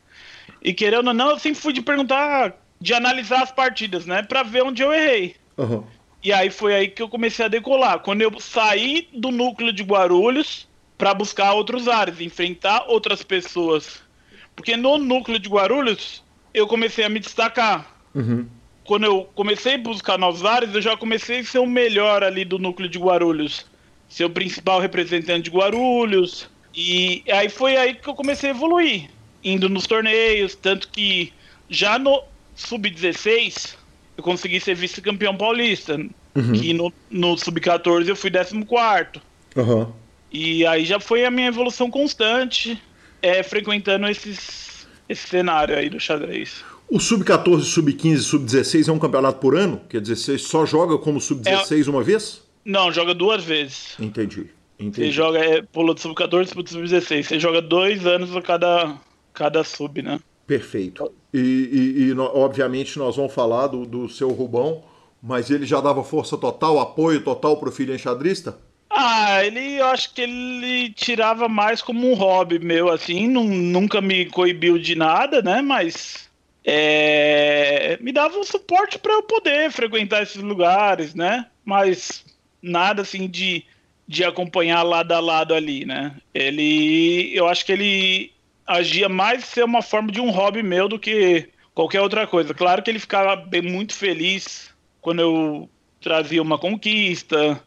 E 0.63 0.75
querendo 0.75 1.09
ou 1.09 1.15
não, 1.15 1.31
eu 1.31 1.39
sempre 1.39 1.61
fui 1.61 1.73
de 1.73 1.81
perguntar, 1.81 2.55
de 2.79 2.93
analisar 2.93 3.43
as 3.43 3.51
partidas, 3.51 4.05
né? 4.05 4.23
Pra 4.23 4.43
ver 4.43 4.63
onde 4.63 4.83
eu 4.83 4.93
errei. 4.93 5.35
Uhum. 5.57 5.83
E 6.23 6.33
aí 6.33 6.51
foi 6.51 6.75
aí 6.75 6.89
que 6.89 7.03
eu 7.03 7.09
comecei 7.09 7.45
a 7.45 7.49
decolar. 7.49 8.01
Quando 8.01 8.21
eu 8.21 8.39
saí 8.41 9.09
do 9.13 9.31
núcleo 9.31 9.73
de 9.73 9.83
Guarulhos 9.83 10.69
para 10.99 11.15
buscar 11.15 11.53
outros 11.55 11.89
ares, 11.89 12.21
enfrentar 12.21 12.85
outras 12.87 13.23
pessoas. 13.23 14.03
Porque 14.55 14.77
no 14.77 14.99
núcleo 14.99 15.39
de 15.39 15.49
Guarulhos 15.49 16.23
eu 16.53 16.67
comecei 16.67 17.05
a 17.05 17.09
me 17.09 17.19
destacar. 17.19 17.97
Uhum. 18.15 18.47
Quando 18.85 19.05
eu 19.05 19.29
comecei 19.35 19.77
a 19.77 19.79
buscar 19.79 20.19
novos 20.19 20.45
ares, 20.45 20.75
eu 20.75 20.83
já 20.83 20.97
comecei 20.97 21.41
a 21.41 21.45
ser 21.45 21.59
o 21.59 21.67
melhor 21.67 22.23
ali 22.23 22.45
do 22.45 22.59
núcleo 22.59 22.89
de 22.89 22.99
Guarulhos. 22.99 23.67
Ser 24.09 24.25
o 24.25 24.31
principal 24.31 24.81
representante 24.81 25.45
de 25.45 25.57
Guarulhos. 25.57 26.51
E 26.75 27.23
aí 27.33 27.49
foi 27.49 27.77
aí 27.77 27.95
que 27.95 28.09
eu 28.09 28.15
comecei 28.15 28.51
a 28.51 28.53
evoluir. 28.53 29.09
Indo 29.43 29.71
nos 29.71 29.87
torneios, 29.87 30.55
tanto 30.55 30.89
que 30.89 31.33
já 31.71 31.99
no 31.99 32.23
Sub-16 32.55 33.80
eu 34.21 34.23
consegui 34.23 34.61
ser 34.61 34.75
vice-campeão 34.75 35.37
paulista. 35.37 35.97
Uhum. 36.35 36.53
Que 36.53 36.73
no, 36.73 36.93
no 37.11 37.37
Sub-14 37.37 38.07
eu 38.07 38.15
fui 38.15 38.31
14. 38.31 38.55
Uhum. 39.57 39.93
E 40.31 40.65
aí 40.65 40.85
já 40.85 41.01
foi 41.01 41.25
a 41.25 41.31
minha 41.31 41.49
evolução 41.49 41.91
constante, 41.91 42.81
é, 43.21 43.43
frequentando 43.43 44.07
esses, 44.07 44.87
esse 45.09 45.27
cenário 45.27 45.77
aí 45.77 45.91
do 45.91 45.99
xadrez. 45.99 46.65
O 46.89 47.01
Sub-14, 47.01 47.63
Sub-15 47.63 48.19
Sub-16 48.19 48.89
é 48.89 48.93
um 48.93 48.99
campeonato 48.99 49.41
por 49.41 49.57
ano? 49.57 49.81
Quer 49.89 50.01
dizer, 50.01 50.17
você 50.17 50.39
só 50.39 50.65
joga 50.65 50.99
como 50.99 51.21
Sub-16 51.21 51.87
é... 51.87 51.91
uma 51.91 52.03
vez? 52.03 52.43
Não, 52.65 52.93
joga 52.93 53.15
duas 53.15 53.43
vezes. 53.43 53.97
Entendi. 53.99 54.47
Entendi. 54.79 55.07
Você 55.07 55.11
joga, 55.11 55.39
é, 55.39 55.63
pula 55.63 55.95
do 55.95 56.01
Sub-14 56.01 56.51
para 56.51 56.61
o 56.61 56.69
Sub-16. 56.69 57.23
Você 57.25 57.41
joga 57.41 57.61
dois 57.61 58.07
anos 58.07 58.35
a 58.37 58.43
cada, 58.43 58.97
cada 59.33 59.65
sub, 59.65 60.01
né? 60.03 60.21
Perfeito. 60.47 61.13
E, 61.33 61.39
e, 61.39 62.03
e, 62.09 62.19
obviamente 62.19 62.99
nós 62.99 63.17
vamos 63.17 63.33
falar 63.33 63.69
do, 63.69 63.87
do 63.87 64.09
seu 64.09 64.31
Rubão, 64.31 64.83
mas 65.23 65.51
ele 65.51 65.65
já 65.65 65.81
dava 65.81 66.03
força 66.03 66.37
total, 66.37 66.81
apoio 66.81 67.23
total 67.23 67.57
para 67.57 67.69
o 67.69 67.73
filho 67.73 67.95
enxadrista? 67.95 68.59
Ah, 68.89 69.45
ele, 69.45 69.77
eu 69.77 69.87
acho 69.87 70.13
que 70.13 70.23
ele 70.23 70.91
tirava 70.91 71.49
mais 71.49 71.81
como 71.81 72.11
um 72.11 72.15
hobby 72.15 72.59
meu, 72.59 72.91
assim, 72.91 73.29
nunca 73.29 74.01
me 74.01 74.27
coibiu 74.27 74.79
de 74.79 74.97
nada, 74.97 75.41
né? 75.41 75.63
Mas 75.63 76.29
é, 76.65 77.97
me 78.01 78.13
dava 78.13 78.37
um 78.37 78.45
suporte 78.45 78.99
para 78.99 79.13
eu 79.13 79.23
poder 79.23 79.71
frequentar 79.71 80.23
esses 80.23 80.43
lugares, 80.43 81.15
né? 81.15 81.47
Mas 81.65 82.25
nada 82.61 83.03
assim 83.03 83.29
de, 83.29 83.65
de 84.09 84.25
acompanhar 84.25 84.83
lado 84.83 85.13
a 85.13 85.21
lado 85.21 85.55
ali, 85.55 85.87
né? 85.87 86.17
Ele, 86.35 87.31
eu 87.33 87.47
acho 87.47 87.65
que 87.65 87.73
ele 87.73 88.33
agia 88.71 89.09
mais 89.09 89.45
ser 89.45 89.65
uma 89.65 89.83
forma 89.83 90.13
de 90.13 90.21
um 90.21 90.31
hobby 90.31 90.63
meu 90.63 90.89
do 90.89 90.99
que 90.99 91.49
qualquer 91.75 92.01
outra 92.01 92.27
coisa. 92.27 92.55
Claro 92.55 92.83
que 92.83 92.91
ele 92.91 92.99
ficava 92.99 93.35
bem, 93.37 93.63
muito 93.63 93.95
feliz 93.95 94.71
quando 95.01 95.21
eu 95.21 95.69
trazia 96.01 96.41
uma 96.41 96.59
conquista, 96.59 97.61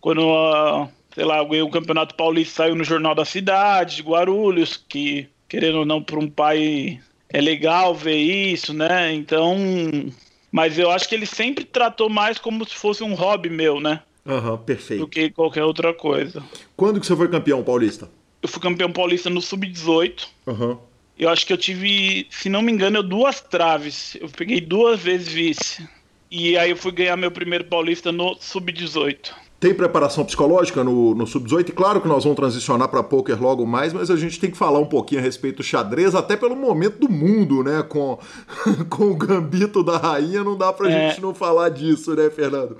quando, 0.00 0.20
uh, 0.20 0.88
sei 1.14 1.24
lá, 1.24 1.38
eu 1.38 1.46
ganhei 1.46 1.62
o 1.62 1.70
Campeonato 1.70 2.14
Paulista, 2.14 2.62
saiu 2.62 2.74
no 2.74 2.84
Jornal 2.84 3.14
da 3.14 3.24
Cidade, 3.24 3.96
de 3.96 4.02
Guarulhos, 4.02 4.82
que, 4.88 5.28
querendo 5.48 5.78
ou 5.78 5.84
não, 5.84 6.02
para 6.02 6.18
um 6.18 6.28
pai 6.28 7.00
é 7.28 7.40
legal 7.40 7.94
ver 7.94 8.16
isso, 8.16 8.72
né? 8.72 9.12
Então. 9.12 9.56
Mas 10.50 10.78
eu 10.78 10.90
acho 10.90 11.08
que 11.08 11.14
ele 11.14 11.26
sempre 11.26 11.64
tratou 11.64 12.08
mais 12.08 12.38
como 12.38 12.66
se 12.66 12.74
fosse 12.74 13.02
um 13.02 13.14
hobby 13.14 13.50
meu, 13.50 13.80
né? 13.80 14.00
Aham, 14.24 14.52
uhum, 14.52 14.58
perfeito. 14.58 15.00
Do 15.00 15.08
que 15.08 15.30
qualquer 15.30 15.64
outra 15.64 15.92
coisa. 15.92 16.42
Quando 16.76 16.98
que 16.98 17.06
você 17.06 17.14
foi 17.14 17.28
campeão 17.28 17.62
paulista? 17.62 18.08
Eu 18.46 18.48
fui 18.48 18.62
campeão 18.62 18.92
paulista 18.92 19.28
no 19.28 19.42
Sub-18. 19.42 20.28
Uhum. 20.46 20.78
Eu 21.18 21.28
acho 21.30 21.44
que 21.44 21.52
eu 21.52 21.58
tive, 21.58 22.28
se 22.30 22.48
não 22.48 22.62
me 22.62 22.70
engano, 22.70 23.02
duas 23.02 23.40
traves. 23.40 24.16
Eu 24.20 24.28
peguei 24.28 24.60
duas 24.60 25.00
vezes 25.00 25.32
vice. 25.32 25.88
E 26.30 26.56
aí 26.56 26.70
eu 26.70 26.76
fui 26.76 26.92
ganhar 26.92 27.16
meu 27.16 27.32
primeiro 27.32 27.64
paulista 27.64 28.12
no 28.12 28.36
Sub-18. 28.38 29.32
Tem 29.58 29.74
preparação 29.74 30.24
psicológica 30.24 30.84
no, 30.84 31.12
no 31.12 31.26
Sub-18? 31.26 31.72
Claro 31.72 32.00
que 32.00 32.06
nós 32.06 32.22
vamos 32.22 32.36
transicionar 32.36 32.88
para 32.88 33.02
poker 33.02 33.42
logo 33.42 33.66
mais, 33.66 33.92
mas 33.92 34.12
a 34.12 34.16
gente 34.16 34.38
tem 34.38 34.48
que 34.48 34.56
falar 34.56 34.78
um 34.78 34.86
pouquinho 34.86 35.20
a 35.20 35.24
respeito 35.24 35.56
do 35.56 35.62
xadrez, 35.64 36.14
até 36.14 36.36
pelo 36.36 36.54
momento 36.54 37.00
do 37.00 37.08
mundo, 37.08 37.64
né? 37.64 37.82
Com, 37.82 38.16
com 38.88 39.10
o 39.10 39.16
gambito 39.16 39.82
da 39.82 39.96
rainha, 39.96 40.44
não 40.44 40.56
dá 40.56 40.72
pra 40.72 40.88
é. 40.88 41.08
gente 41.08 41.20
não 41.20 41.34
falar 41.34 41.70
disso, 41.70 42.14
né, 42.14 42.30
Fernando? 42.30 42.76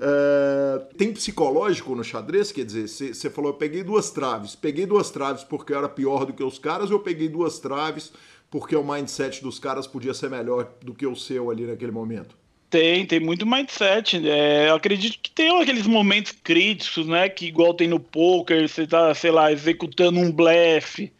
É, 0.00 0.78
tem 0.96 1.12
psicológico 1.12 1.94
no 1.94 2.04
xadrez? 2.04 2.52
Quer 2.52 2.64
dizer, 2.64 2.88
você 2.88 3.30
falou, 3.30 3.50
eu 3.50 3.56
peguei 3.56 3.82
duas 3.82 4.10
traves. 4.10 4.54
Peguei 4.54 4.86
duas 4.86 5.10
traves 5.10 5.44
porque 5.44 5.72
eu 5.72 5.78
era 5.78 5.88
pior 5.88 6.24
do 6.24 6.32
que 6.32 6.42
os 6.42 6.58
caras, 6.58 6.90
ou 6.90 6.96
eu 6.96 7.02
peguei 7.02 7.28
duas 7.28 7.58
traves 7.58 8.12
porque 8.50 8.76
o 8.76 8.84
mindset 8.84 9.42
dos 9.42 9.58
caras 9.58 9.86
podia 9.86 10.14
ser 10.14 10.30
melhor 10.30 10.72
do 10.82 10.94
que 10.94 11.06
o 11.06 11.16
seu 11.16 11.50
ali 11.50 11.66
naquele 11.66 11.92
momento? 11.92 12.36
Tem, 12.70 13.06
tem 13.06 13.20
muito 13.20 13.46
mindset. 13.46 14.28
É, 14.28 14.70
acredito 14.70 15.18
que 15.20 15.30
tem 15.30 15.60
aqueles 15.60 15.86
momentos 15.86 16.32
críticos, 16.32 17.06
né? 17.06 17.28
Que 17.28 17.46
igual 17.46 17.74
tem 17.74 17.88
no 17.88 18.00
poker, 18.00 18.68
você 18.68 18.86
tá, 18.86 19.14
sei 19.14 19.30
lá, 19.30 19.52
executando 19.52 20.18
um 20.18 20.30
blefe. 20.30 21.12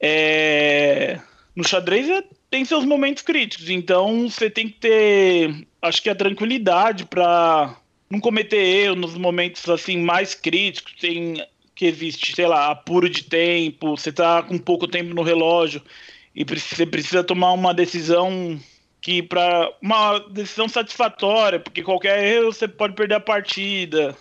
É, 0.00 1.20
no 1.54 1.64
xadrez 1.64 2.08
é, 2.08 2.22
tem 2.50 2.64
seus 2.64 2.84
momentos 2.84 3.22
críticos, 3.22 3.68
então 3.70 4.28
você 4.28 4.50
tem 4.50 4.68
que 4.68 4.78
ter, 4.78 5.66
acho 5.80 6.02
que 6.02 6.10
a 6.10 6.14
tranquilidade 6.14 7.04
para 7.06 7.76
não 8.10 8.20
cometer 8.20 8.56
erro 8.56 8.96
nos 8.96 9.14
momentos 9.16 9.68
assim 9.68 9.98
mais 9.98 10.34
críticos. 10.34 10.94
Tem 11.00 11.44
que 11.74 11.86
existe, 11.86 12.34
sei 12.34 12.46
lá, 12.46 12.70
apuro 12.70 13.08
de 13.10 13.24
tempo, 13.24 13.96
você 13.96 14.12
tá 14.12 14.42
com 14.42 14.56
pouco 14.56 14.86
tempo 14.86 15.12
no 15.12 15.22
relógio 15.22 15.82
e 16.34 16.44
você 16.44 16.86
precisa 16.86 17.24
tomar 17.24 17.52
uma 17.52 17.74
decisão 17.74 18.60
que 19.00 19.22
para 19.22 19.70
uma 19.82 20.18
decisão 20.30 20.68
satisfatória, 20.68 21.60
porque 21.60 21.82
qualquer 21.82 22.24
erro 22.24 22.52
você 22.52 22.66
pode 22.66 22.94
perder 22.94 23.16
a 23.16 23.20
partida. 23.20 24.16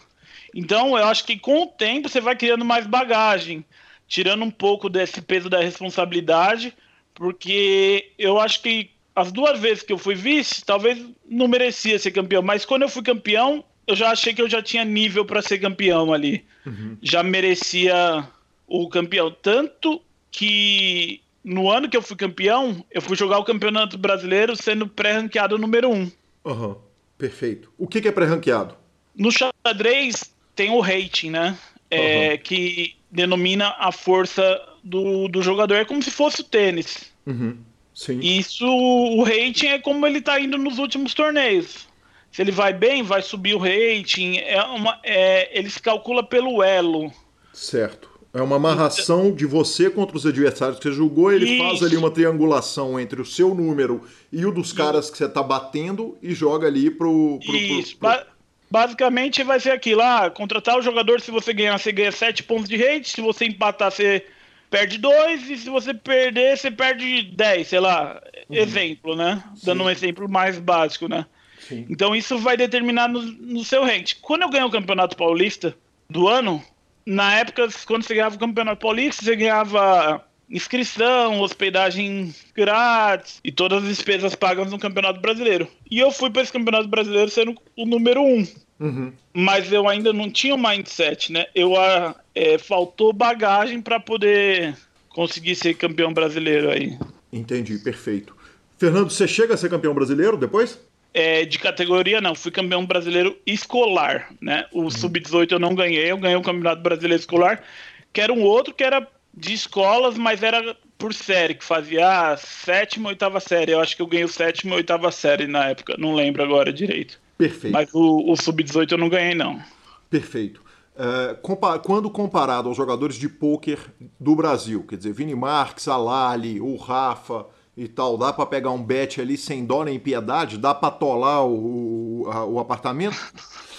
Então, 0.54 0.98
eu 0.98 1.06
acho 1.06 1.26
que 1.26 1.38
com 1.38 1.64
o 1.64 1.68
tempo 1.68 2.10
você 2.10 2.20
vai 2.20 2.36
criando 2.36 2.66
mais 2.66 2.86
bagagem, 2.86 3.64
tirando 4.08 4.44
um 4.44 4.52
pouco 4.52 4.90
desse 4.90 5.22
peso 5.22 5.50
da 5.50 5.62
responsabilidade, 5.62 6.74
porque 7.14 8.12
eu 8.18 8.40
acho 8.40 8.62
que 8.62 8.92
as 9.16 9.32
duas 9.32 9.60
vezes 9.60 9.84
que 9.84 9.94
eu 9.94 9.98
fui 9.98 10.16
vice, 10.16 10.66
talvez 10.66 11.04
não 11.28 11.48
merecia 11.48 11.98
ser 11.98 12.12
campeão, 12.12 12.42
mas 12.42 12.66
quando 12.66 12.82
eu 12.82 12.90
fui 12.90 13.04
campeão, 13.04 13.64
eu 13.88 13.96
já 13.96 14.12
achei 14.12 14.34
que 14.34 14.42
eu 14.42 14.50
já 14.50 14.62
tinha 14.62 14.86
nível 14.86 15.26
para 15.26 15.42
ser 15.42 15.60
campeão 15.60 16.14
ali. 16.14 16.46
Uhum. 16.66 16.98
Já 17.02 17.24
merecia 17.24 18.28
o 18.68 18.88
campeão. 18.90 19.32
Tanto 19.32 20.02
que 20.32 21.22
no 21.44 21.70
ano 21.70 21.90
que 21.90 21.98
eu 21.98 22.02
fui 22.02 22.16
campeão, 22.16 22.86
eu 22.92 23.02
fui 23.02 23.16
jogar 23.18 23.38
o 23.40 23.44
Campeonato 23.44 23.98
Brasileiro 23.98 24.56
sendo 24.56 24.88
pré-ranqueado 24.88 25.58
número 25.58 25.90
um. 25.90 26.10
Aham, 26.46 26.68
uhum. 26.68 26.76
perfeito. 27.18 27.72
O 27.78 27.88
que, 27.88 28.02
que 28.02 28.08
é 28.08 28.12
pré-ranqueado? 28.12 28.76
No 29.16 29.30
xadrez 29.32 30.34
tem 30.56 30.72
o 30.72 30.80
rating, 30.80 31.30
né? 31.32 31.58
É, 31.92 32.32
uhum. 32.32 32.38
Que 32.38 32.96
denomina 33.12 33.76
a 33.78 33.92
força 33.92 34.60
do, 34.84 35.28
do 35.28 35.42
jogador. 35.42 35.76
É 35.76 35.86
como 35.86 36.02
se 36.02 36.10
fosse 36.10 36.42
o 36.42 36.46
tênis. 36.46 37.12
Uhum. 37.26 37.58
Sim. 37.94 38.20
Isso, 38.22 38.66
o 38.66 39.24
rating 39.24 39.68
é 39.68 39.80
como 39.80 40.08
ele 40.08 40.20
tá 40.20 40.40
indo 40.40 40.58
nos 40.58 40.80
últimos 40.80 41.14
torneios. 41.14 41.88
Se 42.34 42.42
ele 42.42 42.52
vai 42.52 42.74
bem, 42.74 43.04
vai 43.04 43.22
subir 43.22 43.54
o 43.54 43.60
rating. 43.60 44.38
É 44.38 44.62
uma, 44.64 45.00
é, 45.04 45.58
ele 45.58 45.70
se 45.70 45.80
calcula 45.80 46.24
pelo 46.24 46.64
elo. 46.64 47.14
Certo. 47.54 48.10
É 48.34 48.42
uma 48.42 48.56
amarração 48.56 49.32
de 49.32 49.46
você 49.46 49.88
contra 49.88 50.18
os 50.18 50.26
adversários 50.26 50.80
que 50.80 50.90
você 50.90 50.92
julgou, 50.92 51.32
ele 51.32 51.48
Isso. 51.48 51.64
faz 51.64 51.84
ali 51.84 51.96
uma 51.96 52.10
triangulação 52.10 53.00
entre 53.00 53.22
o 53.22 53.26
seu 53.26 53.54
número 53.54 54.02
e 54.32 54.44
o 54.44 54.52
dos 54.52 54.68
Isso. 54.68 54.76
caras 54.76 55.12
que 55.12 55.18
você 55.20 55.26
está 55.26 55.44
batendo 55.44 56.18
e 56.20 56.34
joga 56.34 56.66
ali 56.66 56.90
pro. 56.90 57.38
pro 57.46 57.56
Isso. 57.56 57.96
Pro, 57.98 58.10
pro... 58.10 58.26
basicamente 58.72 59.44
vai 59.44 59.60
ser 59.60 59.70
aquilo: 59.70 60.02
ah, 60.02 60.32
contratar 60.32 60.76
o 60.76 60.82
jogador, 60.82 61.22
se 61.22 61.30
você 61.30 61.54
ganhar, 61.54 61.78
você 61.78 61.92
ganha 61.92 62.12
7 62.12 62.42
pontos 62.42 62.68
de 62.68 62.76
rate, 62.76 63.12
se 63.12 63.22
você 63.22 63.46
empatar, 63.46 63.92
você 63.92 64.26
perde 64.72 64.98
dois 64.98 65.48
e 65.48 65.56
se 65.56 65.70
você 65.70 65.94
perder, 65.94 66.58
você 66.58 66.72
perde 66.72 67.22
dez, 67.36 67.68
sei 67.68 67.80
lá. 67.80 68.20
Uhum. 68.50 68.56
Exemplo, 68.56 69.16
né? 69.16 69.44
Sim. 69.54 69.68
Dando 69.68 69.84
um 69.84 69.90
exemplo 69.92 70.28
mais 70.28 70.58
básico, 70.58 71.08
né? 71.08 71.28
Sim. 71.74 71.86
Então 71.90 72.16
isso 72.16 72.38
vai 72.38 72.56
determinar 72.56 73.08
no, 73.08 73.22
no 73.22 73.64
seu 73.64 73.84
ranking. 73.84 74.16
Quando 74.22 74.44
eu 74.44 74.50
ganhei 74.50 74.66
o 74.66 74.72
Campeonato 74.72 75.18
Paulista 75.18 75.76
do 76.10 76.28
ano, 76.28 76.64
na 77.06 77.40
época, 77.40 77.68
quando 77.86 78.04
você 78.04 78.14
ganhava 78.14 78.36
o 78.36 78.40
Campeonato 78.40 78.82
Paulista, 78.82 79.24
você 79.24 79.36
ganhava 79.36 80.24
inscrição, 80.50 81.40
hospedagem 81.40 82.34
grátis 82.56 83.40
e 83.44 83.52
todas 83.52 83.84
as 83.84 83.90
despesas 83.90 84.36
pagas 84.36 84.70
no 84.70 84.80
Campeonato 84.80 85.20
Brasileiro. 85.20 85.68
E 85.90 86.00
eu 86.00 86.12
fui 86.12 86.30
para 86.30 86.44
esse 86.44 86.52
Campeonato 86.52 86.88
Brasileiro 86.88 87.30
sendo 87.30 87.56
o 87.76 87.86
número 87.86 88.22
um. 88.22 88.46
Uhum. 88.80 89.14
Mas 89.34 89.72
eu 89.72 89.88
ainda 89.88 90.14
não 90.14 90.30
tinha 90.30 90.54
o 90.54 90.58
mindset, 90.58 91.32
né? 91.32 91.46
Eu 91.56 91.76
ah, 91.76 92.16
é, 92.36 92.58
faltou 92.58 93.14
bagagem 93.14 93.82
para 93.82 94.00
poder 94.00 94.76
conseguir 95.10 95.56
ser 95.56 95.76
campeão 95.76 96.14
brasileiro 96.14 96.70
aí. 96.70 96.98
Entendi, 97.32 97.78
perfeito. 97.80 98.36
Fernando, 98.78 99.10
você 99.10 99.28
chega 99.28 99.54
a 99.54 99.58
ser 99.58 99.70
campeão 99.70 99.94
brasileiro 99.94 100.38
depois? 100.38 100.80
É, 101.14 101.46
de 101.46 101.60
categoria 101.60 102.20
não, 102.20 102.34
fui 102.34 102.50
campeão 102.50 102.86
brasileiro 102.86 103.38
escolar, 103.46 104.34
né? 104.42 104.66
O 104.72 104.84
uhum. 104.84 104.90
sub-18 104.90 105.52
eu 105.52 105.60
não 105.60 105.76
ganhei, 105.76 106.12
eu 106.12 106.18
ganhei 106.18 106.36
o 106.36 106.42
campeonato 106.42 106.82
brasileiro 106.82 107.20
escolar, 107.20 107.64
que 108.12 108.20
era 108.20 108.34
um 108.34 108.42
outro 108.42 108.74
que 108.74 108.84
era 108.84 109.08
de 109.32 109.54
escolas, 109.54 110.18
mas 110.18 110.42
era 110.42 110.76
por 110.98 111.14
série, 111.14 111.56
que 111.56 111.64
fazia 111.64 112.32
a 112.32 112.38
sétima, 112.38 113.10
oitava 113.10 113.40
série. 113.40 113.74
Eu 113.74 113.82
acho 113.82 113.96
que 113.96 114.02
eu 114.02 114.08
ganhei 114.08 114.26
o 114.26 114.30
sétima 114.30 114.74
e 114.74 114.78
oitava 114.78 115.12
série 115.12 115.48
na 115.48 115.70
época, 115.70 115.96
não 115.98 116.16
lembro 116.16 116.42
agora 116.42 116.72
direito. 116.72 117.20
Perfeito. 117.38 117.74
Mas 117.74 117.94
o, 117.94 118.32
o 118.32 118.36
sub-18 118.36 118.92
eu 118.92 118.98
não 118.98 119.10
ganhei, 119.10 119.36
não. 119.36 119.62
Perfeito. 120.10 120.64
É, 120.96 121.34
compa 121.42 121.78
quando 121.80 122.10
comparado 122.10 122.70
aos 122.70 122.78
jogadores 122.78 123.16
de 123.16 123.28
pôquer 123.28 123.80
do 124.20 124.36
Brasil, 124.36 124.84
quer 124.88 124.98
dizer, 124.98 125.12
Vini 125.12 125.36
Marques, 125.36 125.88
Alali, 125.88 126.62
o 126.62 126.76
Rafa 126.76 127.48
e 127.76 127.88
tal, 127.88 128.18
dá 128.18 128.32
para 128.32 128.46
pegar 128.46 128.72
um 128.72 128.84
bet 128.84 129.20
ali 129.20 129.36
sem 129.36 129.66
dó 129.66 129.84
nem 129.84 130.00
piedade? 130.00 130.58
Dá 130.58 130.74
para 130.74 130.90
atolar 130.90 131.46
o, 131.46 132.30
a, 132.32 132.46
o 132.46 132.60
apartamento? 132.60 133.18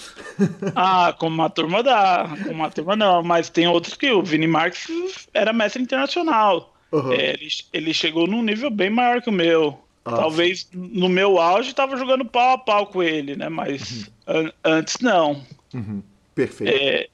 ah, 0.75 1.15
com 1.17 1.27
uma 1.27 1.49
turma 1.49 1.81
dá, 1.81 2.29
com 2.43 2.51
uma 2.51 2.69
turma 2.69 2.95
não, 2.95 3.23
mas 3.23 3.49
tem 3.49 3.67
outros 3.67 3.95
que 3.95 4.11
o 4.11 4.21
Vini 4.21 4.47
Marques 4.47 4.87
era 5.33 5.53
mestre 5.53 5.81
internacional. 5.81 6.73
Uhum. 6.91 7.13
É, 7.13 7.31
ele, 7.31 7.47
ele 7.73 7.93
chegou 7.93 8.27
num 8.27 8.43
nível 8.43 8.69
bem 8.69 8.89
maior 8.89 9.21
que 9.21 9.29
o 9.29 9.33
meu. 9.33 9.79
Ah, 10.03 10.17
Talvez 10.17 10.69
no 10.71 11.09
meu 11.09 11.39
auge 11.39 11.73
tava 11.73 11.97
jogando 11.97 12.25
pau 12.25 12.53
a 12.53 12.57
pau 12.57 12.87
com 12.87 13.01
ele, 13.01 13.35
né? 13.35 13.49
Mas 13.49 14.07
uhum. 14.27 14.35
an 14.35 14.51
antes 14.63 14.97
não. 14.99 15.41
Uhum. 15.73 16.03
Perfeito. 16.35 16.75
É, 16.75 17.07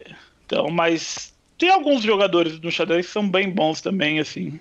então, 0.45 0.69
mas 0.69 1.33
tem 1.57 1.69
alguns 1.69 2.03
jogadores 2.03 2.59
no 2.59 2.71
xadrez 2.71 3.05
que 3.05 3.13
são 3.13 3.29
bem 3.29 3.49
bons 3.49 3.81
também, 3.81 4.19
assim. 4.19 4.59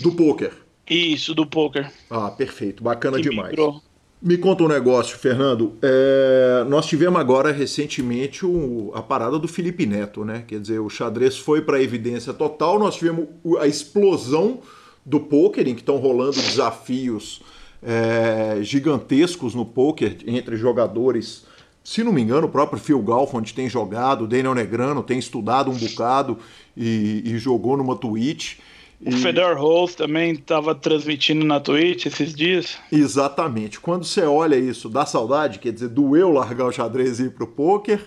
Do 0.00 0.12
poker. 0.12 0.52
Isso, 0.90 1.34
do 1.34 1.46
poker. 1.46 1.90
Ah, 2.10 2.30
perfeito. 2.30 2.82
Bacana 2.82 3.16
que 3.18 3.30
demais. 3.30 3.50
Migrou. 3.50 3.80
Me 4.20 4.36
conta 4.36 4.64
um 4.64 4.68
negócio, 4.68 5.16
Fernando. 5.16 5.78
É, 5.80 6.64
nós 6.68 6.84
tivemos 6.84 7.18
agora 7.18 7.52
recentemente 7.52 8.44
o, 8.44 8.90
a 8.94 9.00
parada 9.00 9.38
do 9.38 9.48
Felipe 9.48 9.86
Neto, 9.86 10.26
né? 10.26 10.44
Quer 10.46 10.60
dizer, 10.60 10.78
o 10.78 10.90
xadrez 10.90 11.38
foi 11.38 11.62
para 11.62 11.82
evidência 11.82 12.34
total. 12.34 12.78
Nós 12.78 12.96
tivemos 12.96 13.28
a 13.58 13.66
explosão 13.66 14.60
do 15.06 15.20
poker, 15.20 15.66
em 15.66 15.74
que 15.74 15.80
estão 15.80 15.96
rolando 15.96 16.32
desafios 16.32 17.40
é, 17.82 18.58
gigantescos 18.60 19.54
no 19.54 19.64
poker 19.64 20.18
entre 20.26 20.56
jogadores. 20.56 21.46
Se 21.82 22.04
não 22.04 22.12
me 22.12 22.20
engano, 22.20 22.46
o 22.46 22.50
próprio 22.50 22.78
Phil 22.78 23.00
Galfond 23.00 23.54
tem 23.54 23.70
jogado, 23.70 24.24
o 24.24 24.28
Daniel 24.28 24.54
Negrano 24.54 25.02
tem 25.02 25.18
estudado 25.18 25.70
um 25.70 25.76
bocado 25.76 26.36
e, 26.76 27.22
e 27.24 27.38
jogou 27.38 27.74
numa 27.74 27.96
Twitch. 27.96 28.58
O 29.04 29.10
e... 29.10 29.12
Fedor 29.12 29.56
Rose 29.56 29.96
também 29.96 30.32
estava 30.32 30.74
transmitindo 30.74 31.44
na 31.44 31.58
Twitch 31.58 32.06
esses 32.06 32.34
dias. 32.34 32.78
Exatamente. 32.92 33.80
Quando 33.80 34.04
você 34.04 34.22
olha 34.22 34.56
isso, 34.56 34.88
dá 34.88 35.06
saudade? 35.06 35.58
Quer 35.58 35.72
dizer, 35.72 35.88
doeu 35.88 36.30
largar 36.30 36.66
o 36.66 36.72
xadrez 36.72 37.18
e 37.18 37.24
ir 37.24 37.30
pro 37.30 37.46
poker? 37.46 38.00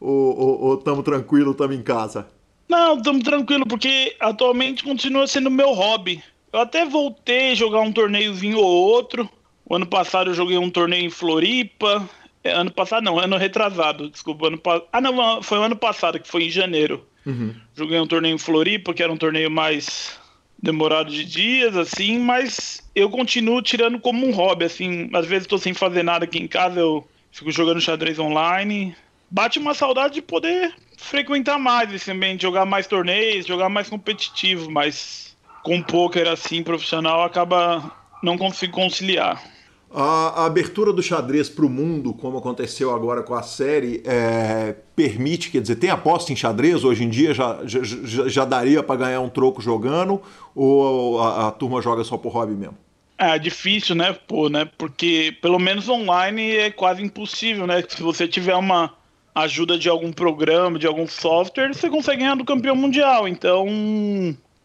Ou, 0.00 0.38
ou, 0.38 0.82
ou 0.86 1.02
tranquilo, 1.02 1.54
tamo 1.54 1.74
em 1.74 1.82
casa? 1.82 2.26
Não, 2.68 2.96
estamos 2.96 3.22
tranquilo, 3.22 3.66
porque 3.66 4.16
atualmente 4.18 4.82
continua 4.82 5.26
sendo 5.26 5.50
meu 5.50 5.72
hobby. 5.72 6.22
Eu 6.52 6.60
até 6.60 6.84
voltei 6.84 7.52
a 7.52 7.54
jogar 7.54 7.80
um 7.80 7.92
torneiozinho 7.92 8.58
ou 8.58 8.64
outro. 8.64 9.28
O 9.66 9.76
ano 9.76 9.86
passado 9.86 10.30
eu 10.30 10.34
joguei 10.34 10.58
um 10.58 10.70
torneio 10.70 11.04
em 11.04 11.10
Floripa. 11.10 12.08
É, 12.42 12.52
ano 12.52 12.70
passado 12.70 13.04
não, 13.04 13.18
ano 13.18 13.36
retrasado, 13.36 14.10
desculpa. 14.10 14.48
Ano 14.48 14.58
pa... 14.58 14.82
Ah, 14.92 15.00
não, 15.00 15.42
foi 15.42 15.58
o 15.58 15.62
ano 15.62 15.76
passado, 15.76 16.18
que 16.18 16.28
foi 16.28 16.44
em 16.44 16.50
janeiro. 16.50 17.04
Uhum. 17.26 17.54
Joguei 17.74 18.00
um 18.00 18.06
torneio 18.06 18.34
em 18.34 18.38
Floripa, 18.38 18.94
que 18.94 19.02
era 19.02 19.12
um 19.12 19.16
torneio 19.16 19.50
mais 19.50 20.19
demorado 20.62 21.10
de 21.10 21.24
dias, 21.24 21.76
assim, 21.76 22.18
mas 22.18 22.82
eu 22.94 23.08
continuo 23.08 23.62
tirando 23.62 23.98
como 23.98 24.26
um 24.26 24.32
hobby, 24.32 24.64
assim. 24.64 25.08
Às 25.12 25.26
vezes 25.26 25.44
estou 25.44 25.58
sem 25.58 25.72
fazer 25.72 26.02
nada 26.02 26.24
aqui 26.24 26.38
em 26.38 26.46
casa, 26.46 26.78
eu 26.78 27.06
fico 27.32 27.50
jogando 27.50 27.80
xadrez 27.80 28.18
online. 28.18 28.94
Bate 29.30 29.58
uma 29.58 29.74
saudade 29.74 30.14
de 30.14 30.22
poder 30.22 30.74
frequentar 30.96 31.58
mais 31.58 31.92
esse 31.92 32.10
ambiente, 32.10 32.42
jogar 32.42 32.66
mais 32.66 32.86
torneios, 32.86 33.46
jogar 33.46 33.68
mais 33.68 33.88
competitivo, 33.88 34.70
mas 34.70 35.36
com 35.62 35.82
poker 35.82 36.28
assim 36.28 36.62
profissional 36.62 37.22
acaba 37.22 37.92
não 38.22 38.36
consigo 38.36 38.72
conciliar. 38.72 39.42
A, 39.92 40.46
abertura 40.46 40.92
do 40.92 41.02
xadrez 41.02 41.48
para 41.48 41.66
o 41.66 41.68
mundo, 41.68 42.14
como 42.14 42.38
aconteceu 42.38 42.94
agora 42.94 43.24
com 43.24 43.34
a 43.34 43.42
série, 43.42 44.00
é, 44.06 44.76
permite, 44.94 45.50
quer 45.50 45.60
dizer, 45.60 45.76
tem 45.76 45.90
aposta 45.90 46.32
em 46.32 46.36
xadrez 46.36 46.84
hoje 46.84 47.02
em 47.02 47.08
dia? 47.08 47.34
Já, 47.34 47.58
já, 47.64 47.80
já 48.28 48.44
daria 48.44 48.84
para 48.84 48.94
ganhar 48.94 49.20
um 49.20 49.28
troco 49.28 49.60
jogando? 49.60 50.22
Ou 50.54 51.20
a, 51.20 51.48
a, 51.48 51.50
turma 51.50 51.82
joga 51.82 52.04
só 52.04 52.16
por 52.16 52.32
hobby 52.32 52.54
mesmo? 52.54 52.78
É 53.18 53.36
difícil, 53.36 53.96
né, 53.96 54.16
pô, 54.28 54.48
né? 54.48 54.68
Porque 54.78 55.36
pelo 55.42 55.58
menos 55.58 55.88
online 55.88 56.56
é 56.56 56.70
quase 56.70 57.02
impossível, 57.02 57.66
né? 57.66 57.82
Se 57.86 58.00
você 58.00 58.28
tiver 58.28 58.54
uma 58.54 58.94
ajuda 59.34 59.76
de 59.76 59.88
algum 59.88 60.12
programa, 60.12 60.78
de 60.78 60.86
algum 60.86 61.06
software, 61.06 61.74
você 61.74 61.90
consegue 61.90 62.20
ganhar 62.20 62.36
do 62.36 62.44
campeão 62.44 62.76
mundial. 62.76 63.26
Então, 63.26 63.66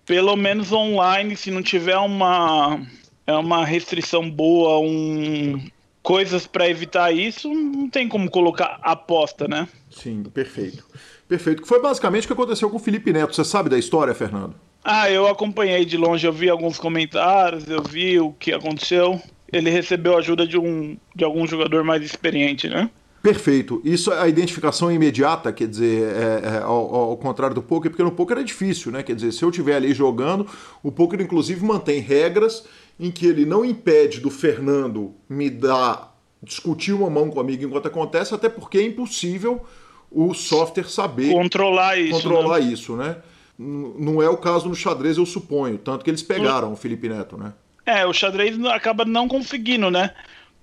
pelo 0.05 0.35
menos 0.35 0.71
online, 0.71 1.35
se 1.35 1.49
não 1.49 1.63
tiver 1.63 1.97
uma 1.97 2.79
é 3.25 3.33
uma 3.33 3.65
restrição 3.65 4.29
boa, 4.29 4.79
um 4.79 5.59
coisas 6.05 6.45
para 6.45 6.69
evitar 6.69 7.11
isso, 7.11 7.51
não 7.51 7.89
tem 7.89 8.07
como 8.07 8.29
colocar 8.29 8.79
aposta, 8.83 9.47
né? 9.47 9.67
Sim, 9.89 10.21
perfeito. 10.23 10.85
Perfeito. 11.27 11.63
Que 11.63 11.67
foi 11.67 11.81
basicamente 11.81 12.25
o 12.25 12.27
que 12.27 12.33
aconteceu 12.33 12.69
com 12.69 12.77
o 12.77 12.79
Felipe 12.79 13.11
Neto. 13.11 13.35
Você 13.35 13.43
sabe 13.43 13.69
da 13.69 13.77
história, 13.79 14.13
Fernando? 14.13 14.53
Ah, 14.83 15.09
eu 15.09 15.27
acompanhei 15.27 15.83
de 15.83 15.97
longe, 15.97 16.27
eu 16.27 16.31
vi 16.31 16.47
alguns 16.47 16.77
comentários, 16.77 17.67
eu 17.67 17.81
vi 17.81 18.19
o 18.19 18.31
que 18.33 18.53
aconteceu. 18.53 19.19
Ele 19.51 19.71
recebeu 19.71 20.15
ajuda 20.15 20.45
de 20.45 20.59
um 20.59 20.95
de 21.15 21.23
algum 21.23 21.47
jogador 21.47 21.83
mais 21.83 22.03
experiente, 22.03 22.69
né? 22.69 22.87
Perfeito. 23.23 23.81
Isso 23.83 24.13
é 24.13 24.21
a 24.21 24.27
identificação 24.27 24.91
imediata, 24.91 25.51
quer 25.51 25.67
dizer, 25.67 26.03
é, 26.15 26.57
é, 26.57 26.57
ao, 26.61 26.93
ao, 26.93 27.17
contrário 27.17 27.55
do 27.55 27.63
poker, 27.63 27.89
porque 27.89 28.03
no 28.03 28.11
poker 28.11 28.37
é 28.37 28.43
difícil, 28.43 28.91
né? 28.91 29.01
Quer 29.01 29.15
dizer, 29.15 29.31
se 29.31 29.41
eu 29.41 29.49
estiver 29.49 29.75
ali 29.75 29.91
jogando, 29.95 30.47
o 30.83 30.91
poker 30.91 31.19
inclusive 31.19 31.65
mantém 31.65 31.99
regras 31.99 32.63
em 32.99 33.11
que 33.11 33.25
ele 33.25 33.45
não 33.45 33.65
impede 33.65 34.19
do 34.19 34.29
Fernando 34.29 35.13
me 35.27 35.49
dar 35.49 36.15
discutir 36.41 36.93
uma 36.93 37.09
mão 37.09 37.29
comigo 37.29 37.63
enquanto 37.65 37.87
acontece, 37.87 38.33
até 38.33 38.47
porque 38.47 38.77
é 38.77 38.83
impossível 38.83 39.65
o 40.11 40.33
software 40.33 40.87
saber 40.87 41.31
controlar 41.31 41.97
isso, 41.97 42.11
controlar 42.11 42.59
né? 42.59 42.65
isso, 42.71 42.95
né? 42.95 43.17
Não 43.57 44.21
é 44.21 44.29
o 44.29 44.37
caso 44.37 44.67
no 44.67 44.75
xadrez, 44.75 45.17
eu 45.17 45.25
suponho, 45.25 45.77
tanto 45.77 46.03
que 46.03 46.09
eles 46.09 46.21
pegaram 46.21 46.73
o 46.73 46.75
Felipe 46.75 47.09
Neto, 47.09 47.37
né? 47.37 47.53
É, 47.85 48.05
o 48.05 48.13
xadrez 48.13 48.63
acaba 48.65 49.05
não 49.05 49.27
conseguindo, 49.27 49.89
né? 49.89 50.13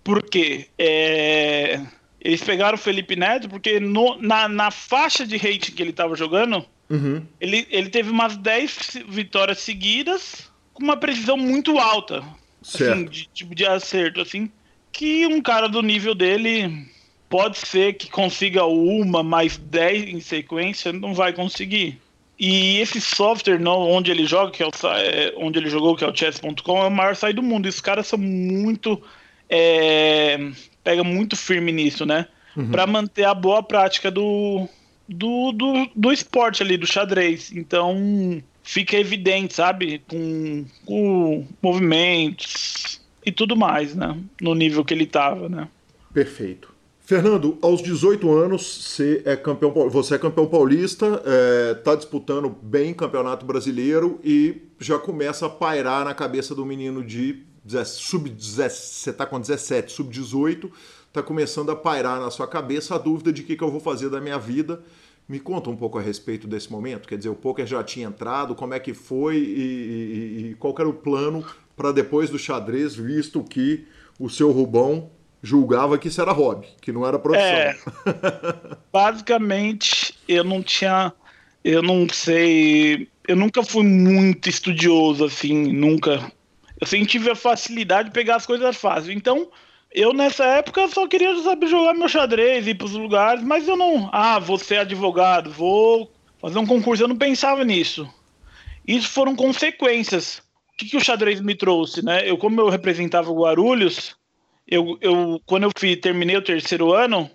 Porque 0.04 0.68
é... 0.78 1.80
eles 2.20 2.42
pegaram 2.42 2.74
o 2.74 2.80
Felipe 2.80 3.16
Neto 3.16 3.48
porque 3.48 3.80
no, 3.80 4.20
na, 4.20 4.48
na 4.48 4.70
faixa 4.70 5.26
de 5.26 5.36
rating 5.36 5.72
que 5.72 5.82
ele 5.82 5.90
estava 5.90 6.14
jogando, 6.14 6.64
uhum. 6.90 7.22
ele, 7.40 7.66
ele 7.70 7.88
teve 7.88 8.10
umas 8.10 8.36
10 8.36 9.04
vitórias 9.08 9.58
seguidas 9.58 10.51
com 10.72 10.82
uma 10.82 10.96
precisão 10.96 11.36
muito 11.36 11.78
alta. 11.78 12.22
Assim, 12.60 13.04
de 13.06 13.26
tipo 13.26 13.54
de 13.54 13.66
acerto, 13.66 14.20
assim. 14.20 14.50
Que 14.90 15.26
um 15.26 15.40
cara 15.40 15.68
do 15.68 15.82
nível 15.82 16.14
dele 16.14 16.86
pode 17.28 17.58
ser 17.58 17.94
que 17.94 18.10
consiga 18.10 18.64
uma 18.64 19.22
mais 19.22 19.56
10 19.56 20.08
em 20.08 20.20
sequência, 20.20 20.92
não 20.92 21.14
vai 21.14 21.32
conseguir. 21.32 21.98
E 22.38 22.78
esse 22.78 23.00
software 23.00 23.58
não, 23.58 23.88
onde 23.90 24.10
ele 24.10 24.26
joga, 24.26 24.50
que 24.50 24.62
é, 24.62 24.66
o, 24.66 24.70
é, 24.96 25.32
onde 25.36 25.58
ele 25.58 25.70
jogou, 25.70 25.96
que 25.96 26.04
é 26.04 26.08
o 26.08 26.14
chess.com, 26.14 26.82
é 26.82 26.88
o 26.88 26.90
maior 26.90 27.14
site 27.16 27.36
do 27.36 27.42
mundo. 27.42 27.66
E 27.66 27.68
os 27.68 27.80
caras 27.80 28.06
são 28.06 28.18
muito. 28.18 29.00
É, 29.48 30.38
pega 30.82 31.04
muito 31.04 31.36
firme 31.36 31.72
nisso, 31.72 32.04
né? 32.04 32.26
Uhum. 32.56 32.70
Para 32.70 32.86
manter 32.86 33.24
a 33.24 33.32
boa 33.32 33.62
prática 33.62 34.10
do, 34.10 34.68
do, 35.08 35.52
do, 35.52 35.90
do 35.94 36.12
esporte 36.12 36.62
ali, 36.62 36.76
do 36.76 36.86
xadrez. 36.86 37.52
Então, 37.52 38.42
fica 38.62 38.96
evidente, 38.96 39.54
sabe? 39.54 40.02
Com, 40.08 40.64
com 40.84 41.46
movimentos 41.60 43.00
e 43.24 43.32
tudo 43.32 43.56
mais, 43.56 43.94
né? 43.94 44.18
No 44.40 44.54
nível 44.54 44.84
que 44.84 44.94
ele 44.94 45.04
estava, 45.04 45.48
né? 45.48 45.68
Perfeito. 46.12 46.72
Fernando, 47.04 47.58
aos 47.60 47.82
18 47.82 48.30
anos, 48.32 48.62
você 48.62 49.22
é 49.24 49.36
campeão, 49.36 49.72
você 49.90 50.14
é 50.14 50.18
campeão 50.18 50.46
paulista, 50.46 51.06
está 51.06 51.22
é, 51.26 51.74
tá 51.74 51.94
disputando 51.94 52.48
bem 52.62 52.94
campeonato 52.94 53.44
brasileiro 53.44 54.20
e 54.24 54.62
já 54.78 54.98
começa 54.98 55.46
a 55.46 55.50
pairar 55.50 56.04
na 56.04 56.14
cabeça 56.14 56.54
do 56.54 56.64
menino 56.64 57.04
de 57.04 57.42
sub-17, 57.84 58.70
você 58.70 59.10
está 59.10 59.26
com 59.26 59.40
17, 59.40 59.92
sub-18, 59.92 60.70
está 61.08 61.22
começando 61.22 61.70
a 61.70 61.76
pairar 61.76 62.20
na 62.20 62.30
sua 62.30 62.46
cabeça 62.46 62.94
a 62.94 62.98
dúvida 62.98 63.32
de 63.32 63.42
o 63.42 63.44
que, 63.44 63.56
que 63.56 63.62
eu 63.64 63.70
vou 63.70 63.80
fazer 63.80 64.08
da 64.08 64.20
minha 64.20 64.38
vida. 64.38 64.80
Me 65.28 65.38
conta 65.40 65.70
um 65.70 65.76
pouco 65.76 65.98
a 65.98 66.02
respeito 66.02 66.46
desse 66.46 66.70
momento, 66.70 67.08
quer 67.08 67.16
dizer, 67.16 67.30
o 67.30 67.34
poker 67.34 67.66
já 67.66 67.82
tinha 67.82 68.06
entrado, 68.06 68.54
como 68.54 68.74
é 68.74 68.80
que 68.80 68.92
foi 68.92 69.36
e, 69.36 69.40
e, 69.40 70.50
e 70.50 70.54
qual 70.58 70.74
era 70.78 70.88
o 70.88 70.92
plano 70.92 71.44
para 71.76 71.92
depois 71.92 72.28
do 72.28 72.38
xadrez, 72.38 72.94
visto 72.94 73.42
que 73.42 73.86
o 74.18 74.28
seu 74.28 74.50
Rubão 74.50 75.10
julgava 75.42 75.98
que 75.98 76.08
isso 76.08 76.20
era 76.20 76.32
hobby, 76.32 76.68
que 76.80 76.92
não 76.92 77.06
era 77.06 77.18
profissão. 77.18 77.48
É, 77.48 77.76
basicamente, 78.92 80.14
eu 80.28 80.44
não 80.44 80.62
tinha, 80.62 81.12
eu 81.64 81.82
não 81.82 82.06
sei, 82.08 83.08
eu 83.26 83.34
nunca 83.34 83.62
fui 83.64 83.82
muito 83.82 84.48
estudioso 84.48 85.24
assim, 85.24 85.72
nunca. 85.72 86.30
Eu 86.80 86.86
sempre 86.86 87.06
tive 87.06 87.30
a 87.30 87.34
facilidade 87.34 88.08
de 88.08 88.14
pegar 88.14 88.36
as 88.36 88.46
coisas 88.46 88.76
fáceis. 88.76 89.16
Então, 89.16 89.50
eu 89.94 90.12
nessa 90.12 90.44
época 90.44 90.88
só 90.88 91.06
queria 91.06 91.36
saber 91.42 91.66
jogar 91.66 91.94
meu 91.94 92.08
xadrez, 92.08 92.66
ir 92.66 92.74
para 92.74 92.86
os 92.86 92.92
lugares, 92.92 93.42
mas 93.42 93.68
eu 93.68 93.76
não, 93.76 94.08
ah, 94.12 94.38
vou 94.38 94.58
ser 94.58 94.78
advogado, 94.78 95.50
vou 95.50 96.10
fazer 96.40 96.58
um 96.58 96.66
concurso, 96.66 97.02
eu 97.02 97.08
não 97.08 97.16
pensava 97.16 97.64
nisso. 97.64 98.08
Isso 98.86 99.08
foram 99.08 99.36
consequências. 99.36 100.42
O 100.72 100.76
que, 100.76 100.86
que 100.86 100.96
o 100.96 101.04
xadrez 101.04 101.40
me 101.40 101.54
trouxe, 101.54 102.04
né? 102.04 102.28
Eu, 102.28 102.36
como 102.36 102.60
eu 102.60 102.68
representava 102.68 103.30
o 103.30 103.40
Guarulhos, 103.40 104.16
eu, 104.66 104.98
eu, 105.00 105.40
quando 105.46 105.64
eu 105.64 105.70
fui, 105.76 105.94
terminei 105.96 106.36
o 106.36 106.42
terceiro 106.42 106.92
ano, 106.92 107.30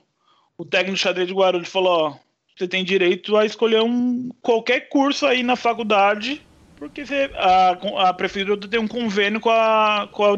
o 0.58 0.66
técnico 0.66 0.96
de 0.96 1.02
xadrez 1.02 1.28
de 1.28 1.34
Guarulhos 1.34 1.70
falou: 1.70 1.92
ó, 1.92 2.16
você 2.56 2.68
tem 2.68 2.84
direito 2.84 3.38
a 3.38 3.46
escolher 3.46 3.82
um, 3.82 4.30
qualquer 4.42 4.90
curso 4.90 5.26
aí 5.26 5.44
na 5.44 5.56
faculdade, 5.56 6.42
porque 6.76 7.04
a, 7.36 8.10
a 8.10 8.14
prefeitura 8.14 8.68
tem 8.68 8.80
um 8.80 8.88
convênio 8.88 9.40
com 9.40 9.50
a, 9.50 10.10
com 10.12 10.26
a 10.26 10.32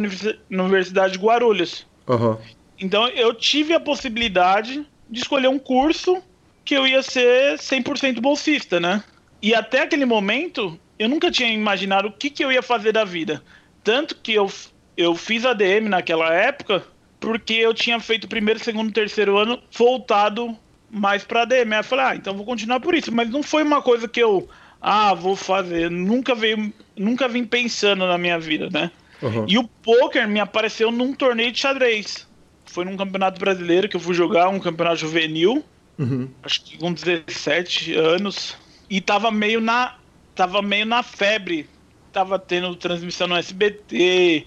Universidade 0.49 1.13
de 1.13 1.19
Guarulhos. 1.19 1.87
Uhum. 2.09 2.37
Então 2.79 3.07
eu 3.09 3.33
tive 3.33 3.73
a 3.73 3.79
possibilidade 3.79 4.85
de 5.09 5.19
escolher 5.19 5.47
um 5.47 5.59
curso 5.59 6.21
que 6.65 6.75
eu 6.75 6.85
ia 6.85 7.01
ser 7.01 7.57
100% 7.57 8.19
bolsista, 8.19 8.79
né? 8.79 9.03
E 9.41 9.55
até 9.55 9.83
aquele 9.83 10.05
momento, 10.05 10.77
eu 10.97 11.07
nunca 11.07 11.31
tinha 11.31 11.49
imaginado 11.49 12.09
o 12.09 12.11
que, 12.11 12.29
que 12.29 12.43
eu 12.43 12.51
ia 12.51 12.61
fazer 12.61 12.91
da 12.91 13.05
vida. 13.05 13.41
Tanto 13.83 14.15
que 14.15 14.33
eu 14.33 14.51
eu 14.97 15.15
fiz 15.15 15.45
ADM 15.45 15.87
naquela 15.87 16.33
época 16.33 16.83
porque 17.19 17.53
eu 17.53 17.73
tinha 17.73 17.99
feito 17.99 18.27
primeiro, 18.27 18.59
segundo, 18.59 18.91
terceiro 18.91 19.37
ano 19.37 19.61
voltado 19.71 20.57
mais 20.89 21.23
para 21.23 21.43
ADM. 21.43 21.73
Aí 21.73 21.79
eu 21.79 21.83
falei, 21.83 22.05
ah, 22.05 22.15
então 22.15 22.35
vou 22.35 22.45
continuar 22.45 22.79
por 22.79 22.95
isso. 22.95 23.11
Mas 23.11 23.29
não 23.29 23.43
foi 23.43 23.63
uma 23.63 23.81
coisa 23.81 24.07
que 24.07 24.21
eu, 24.21 24.49
ah, 24.81 25.13
vou 25.13 25.35
fazer. 25.35 25.89
Nunca 25.89 26.33
veio, 26.33 26.73
nunca 26.97 27.27
vim 27.27 27.45
pensando 27.45 28.05
na 28.07 28.17
minha 28.17 28.39
vida, 28.39 28.69
né? 28.71 28.91
Uhum. 29.21 29.45
E 29.47 29.57
o 29.57 29.67
poker 29.67 30.27
me 30.27 30.39
apareceu 30.39 30.91
num 30.91 31.13
torneio 31.13 31.51
de 31.51 31.59
xadrez. 31.59 32.27
Foi 32.65 32.85
num 32.85 32.95
campeonato 32.95 33.39
brasileiro 33.39 33.89
que 33.89 33.95
eu 33.95 33.99
fui 33.99 34.13
jogar, 34.13 34.49
um 34.49 34.59
campeonato 34.59 34.97
juvenil. 34.97 35.63
Uhum. 35.97 36.29
Acho 36.43 36.63
que 36.63 36.77
com 36.77 36.93
17 36.93 37.93
anos. 37.95 38.55
E 38.89 39.01
tava 39.01 39.31
meio 39.31 39.59
na. 39.59 39.95
Tava 40.35 40.61
meio 40.61 40.85
na 40.85 41.03
febre. 41.03 41.67
Tava 42.13 42.39
tendo 42.39 42.75
transmissão 42.75 43.27
no 43.27 43.35
SBT, 43.35 44.45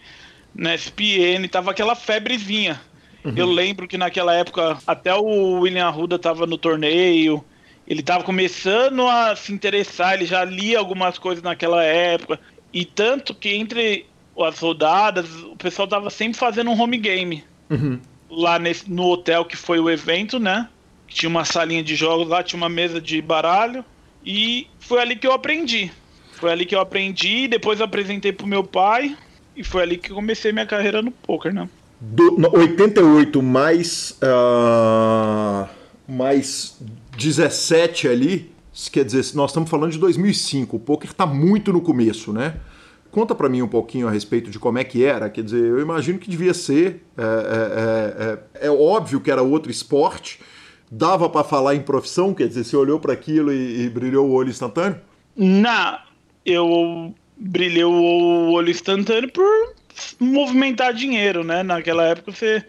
na 0.54 0.74
SPN, 0.74 1.46
tava 1.48 1.70
aquela 1.70 1.94
febrezinha. 1.94 2.80
Uhum. 3.24 3.34
Eu 3.36 3.46
lembro 3.46 3.86
que 3.86 3.96
naquela 3.96 4.34
época 4.34 4.78
até 4.86 5.14
o 5.14 5.60
William 5.60 5.86
Arruda 5.86 6.18
tava 6.18 6.46
no 6.46 6.58
torneio, 6.58 7.44
ele 7.86 8.02
tava 8.02 8.24
começando 8.24 9.06
a 9.06 9.34
se 9.36 9.52
interessar, 9.52 10.14
ele 10.14 10.26
já 10.26 10.44
lia 10.44 10.78
algumas 10.78 11.18
coisas 11.18 11.42
naquela 11.42 11.82
época. 11.82 12.40
E 12.72 12.84
tanto 12.84 13.34
que 13.34 13.50
entre 13.50 14.06
as 14.38 14.58
rodadas, 14.58 15.26
o 15.42 15.56
pessoal 15.56 15.86
tava 15.86 16.10
sempre 16.10 16.38
fazendo 16.38 16.70
um 16.70 16.80
home 16.80 16.96
game. 16.96 17.44
Uhum. 17.70 17.98
Lá 18.30 18.58
nesse, 18.58 18.90
no 18.90 19.04
hotel 19.04 19.44
que 19.44 19.56
foi 19.56 19.78
o 19.78 19.90
evento, 19.90 20.38
né? 20.38 20.68
Tinha 21.08 21.28
uma 21.28 21.44
salinha 21.44 21.82
de 21.82 21.94
jogos 21.94 22.28
lá, 22.28 22.42
tinha 22.42 22.56
uma 22.56 22.68
mesa 22.68 23.00
de 23.00 23.20
baralho. 23.20 23.84
E 24.24 24.66
foi 24.78 25.00
ali 25.00 25.16
que 25.16 25.26
eu 25.26 25.32
aprendi. 25.32 25.90
Foi 26.32 26.50
ali 26.50 26.64
que 26.64 26.74
eu 26.74 26.80
aprendi, 26.80 27.46
depois 27.46 27.80
eu 27.80 27.84
apresentei 27.84 28.32
pro 28.32 28.46
meu 28.46 28.64
pai. 28.64 29.16
E 29.54 29.62
foi 29.62 29.82
ali 29.82 29.98
que 29.98 30.10
comecei 30.10 30.50
minha 30.52 30.66
carreira 30.66 31.02
no 31.02 31.10
poker, 31.10 31.52
né? 31.52 31.68
Do, 32.00 32.36
88 32.58 33.40
mais, 33.42 34.18
uh, 34.22 35.68
mais 36.08 36.76
17 37.16 38.08
ali, 38.08 38.50
quer 38.90 39.04
dizer, 39.04 39.36
nós 39.36 39.50
estamos 39.50 39.70
falando 39.70 39.92
de 39.92 39.98
2005, 39.98 40.76
o 40.76 40.80
poker 40.80 41.10
está 41.10 41.24
muito 41.24 41.72
no 41.72 41.80
começo, 41.80 42.32
né? 42.32 42.56
Conta 43.12 43.34
para 43.34 43.46
mim 43.46 43.60
um 43.60 43.68
pouquinho 43.68 44.08
a 44.08 44.10
respeito 44.10 44.50
de 44.50 44.58
como 44.58 44.78
é 44.78 44.84
que 44.84 45.04
era, 45.04 45.28
quer 45.28 45.44
dizer, 45.44 45.62
eu 45.62 45.78
imagino 45.78 46.18
que 46.18 46.30
devia 46.30 46.54
ser, 46.54 47.04
é, 47.18 48.58
é, 48.58 48.64
é, 48.64 48.68
é 48.68 48.70
óbvio 48.70 49.20
que 49.20 49.30
era 49.30 49.42
outro 49.42 49.70
esporte, 49.70 50.40
dava 50.90 51.28
para 51.28 51.44
falar 51.44 51.74
em 51.74 51.82
profissão, 51.82 52.32
quer 52.32 52.48
dizer, 52.48 52.64
você 52.64 52.74
olhou 52.74 52.98
para 52.98 53.12
aquilo 53.12 53.52
e, 53.52 53.82
e 53.82 53.90
brilhou 53.90 54.30
o 54.30 54.32
olho 54.32 54.48
instantâneo? 54.48 54.98
Não, 55.36 55.98
eu 56.46 57.14
brilhei 57.36 57.84
o 57.84 58.50
olho 58.50 58.70
instantâneo 58.70 59.30
por 59.30 59.74
movimentar 60.18 60.94
dinheiro, 60.94 61.44
né? 61.44 61.62
Naquela 61.62 62.04
época 62.04 62.32
você 62.32 62.64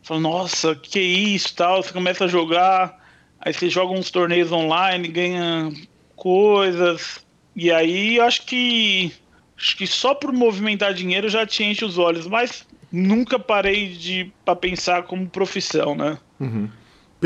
fala, 0.00 0.20
nossa, 0.20 0.76
que 0.76 1.00
isso 1.00 1.56
tal, 1.56 1.82
você 1.82 1.92
começa 1.92 2.26
a 2.26 2.28
jogar, 2.28 3.04
aí 3.40 3.52
você 3.52 3.68
joga 3.68 3.98
uns 3.98 4.12
torneios 4.12 4.52
online, 4.52 5.08
ganha 5.08 5.72
coisas, 6.14 7.18
e 7.56 7.72
aí 7.72 8.20
acho 8.20 8.46
que 8.46 9.12
acho 9.58 9.76
que 9.76 9.86
só 9.86 10.14
por 10.14 10.32
movimentar 10.32 10.94
dinheiro 10.94 11.28
já 11.28 11.44
te 11.44 11.64
enche 11.64 11.84
os 11.84 11.98
olhos, 11.98 12.26
mas 12.26 12.66
nunca 12.90 13.38
parei 13.38 13.88
de 13.88 14.32
para 14.44 14.54
pensar 14.54 15.02
como 15.02 15.28
profissão, 15.28 15.94
né? 15.94 16.18
Uhum. 16.38 16.68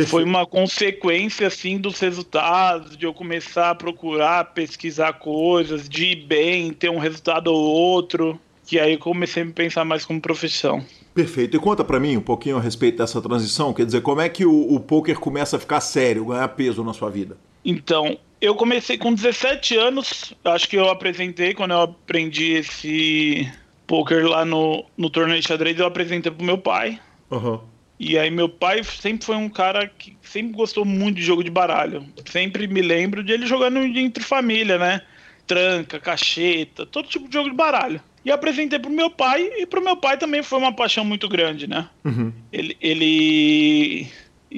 Foi 0.07 0.25
uma 0.25 0.47
consequência, 0.47 1.47
assim, 1.47 1.77
dos 1.77 2.01
resultados, 2.01 2.97
de 2.97 3.05
eu 3.05 3.13
começar 3.13 3.71
a 3.71 3.75
procurar, 3.75 4.55
pesquisar 4.55 5.13
coisas, 5.15 5.87
de 5.87 6.07
ir 6.07 6.27
bem, 6.27 6.73
ter 6.73 6.89
um 6.89 6.99
resultado 6.99 7.49
ou 7.49 7.63
outro, 7.63 8.41
que 8.67 8.81
aí 8.81 8.95
eu 8.95 8.99
comecei 8.99 9.43
a 9.43 9.47
me 9.47 9.53
pensar 9.53 9.85
mais 9.85 10.07
como 10.07 10.19
profissão. 10.19 10.83
Perfeito. 11.15 11.59
E 11.59 11.61
conta 11.61 11.85
para 11.85 12.01
mim 12.01 12.17
um 12.17 12.23
pouquinho 12.23 12.57
a 12.57 12.61
respeito 12.61 12.99
dessa 12.99 13.21
transição, 13.21 13.75
quer 13.75 13.85
dizer, 13.85 14.01
como 14.01 14.23
é 14.23 14.31
que 14.31 14.47
o, 14.47 14.75
o 14.75 14.81
poker 14.81 15.19
começa 15.19 15.57
a 15.57 15.61
ficar 15.61 15.83
sério, 15.83 16.25
ganhar 16.25 16.49
peso 16.49 16.83
na 16.83 16.95
sua 16.95 17.11
vida? 17.11 17.37
Então, 17.63 18.17
eu 18.43 18.57
comecei 18.57 18.99
com 18.99 19.15
17 19.15 19.77
anos, 19.77 20.35
acho 20.45 20.69
que 20.69 20.77
eu 20.77 20.91
apresentei 20.91 21.55
quando 21.55 21.71
eu 21.71 21.83
aprendi 21.83 22.55
esse 22.55 23.49
poker 23.87 24.27
lá 24.27 24.45
no, 24.45 24.85
no 24.99 25.09
torneio 25.09 25.41
de 25.41 25.47
xadrez, 25.47 25.79
eu 25.79 25.87
apresentei 25.87 26.33
pro 26.33 26.45
meu 26.45 26.59
pai. 26.59 27.01
Uhum. 27.31 27.61
E 28.01 28.19
aí 28.19 28.33
meu 28.33 28.49
pai 28.49 28.83
sempre 28.83 29.25
foi 29.25 29.37
um 29.37 29.49
cara 29.49 29.87
que 29.87 30.17
sempre 30.23 30.53
gostou 30.55 30.85
muito 30.85 31.19
de 31.19 31.23
jogo 31.23 31.45
de 31.45 31.53
baralho. 31.53 32.05
Sempre 32.27 32.67
me 32.67 32.83
lembro 32.83 33.23
de 33.23 33.33
ele 33.33 33.47
jogando 33.47 33.79
entre 33.79 34.25
família, 34.25 34.77
né? 34.77 35.03
Tranca, 35.47 36.01
cacheta, 36.01 36.85
todo 36.85 37.09
tipo 37.09 37.29
de 37.29 37.35
jogo 37.35 37.49
de 37.49 37.55
baralho. 37.55 38.01
E 38.25 38.33
apresentei 38.33 38.79
pro 38.81 38.91
meu 38.91 39.09
pai, 39.09 39.49
e 39.57 39.67
pro 39.67 39.83
meu 39.83 39.97
pai 39.97 40.17
também 40.17 40.43
foi 40.43 40.59
uma 40.59 40.73
paixão 40.73 41.05
muito 41.05 41.29
grande, 41.29 41.69
né? 41.69 41.89
Uhum. 42.05 42.33
Ele, 42.53 42.77
ele. 42.81 44.09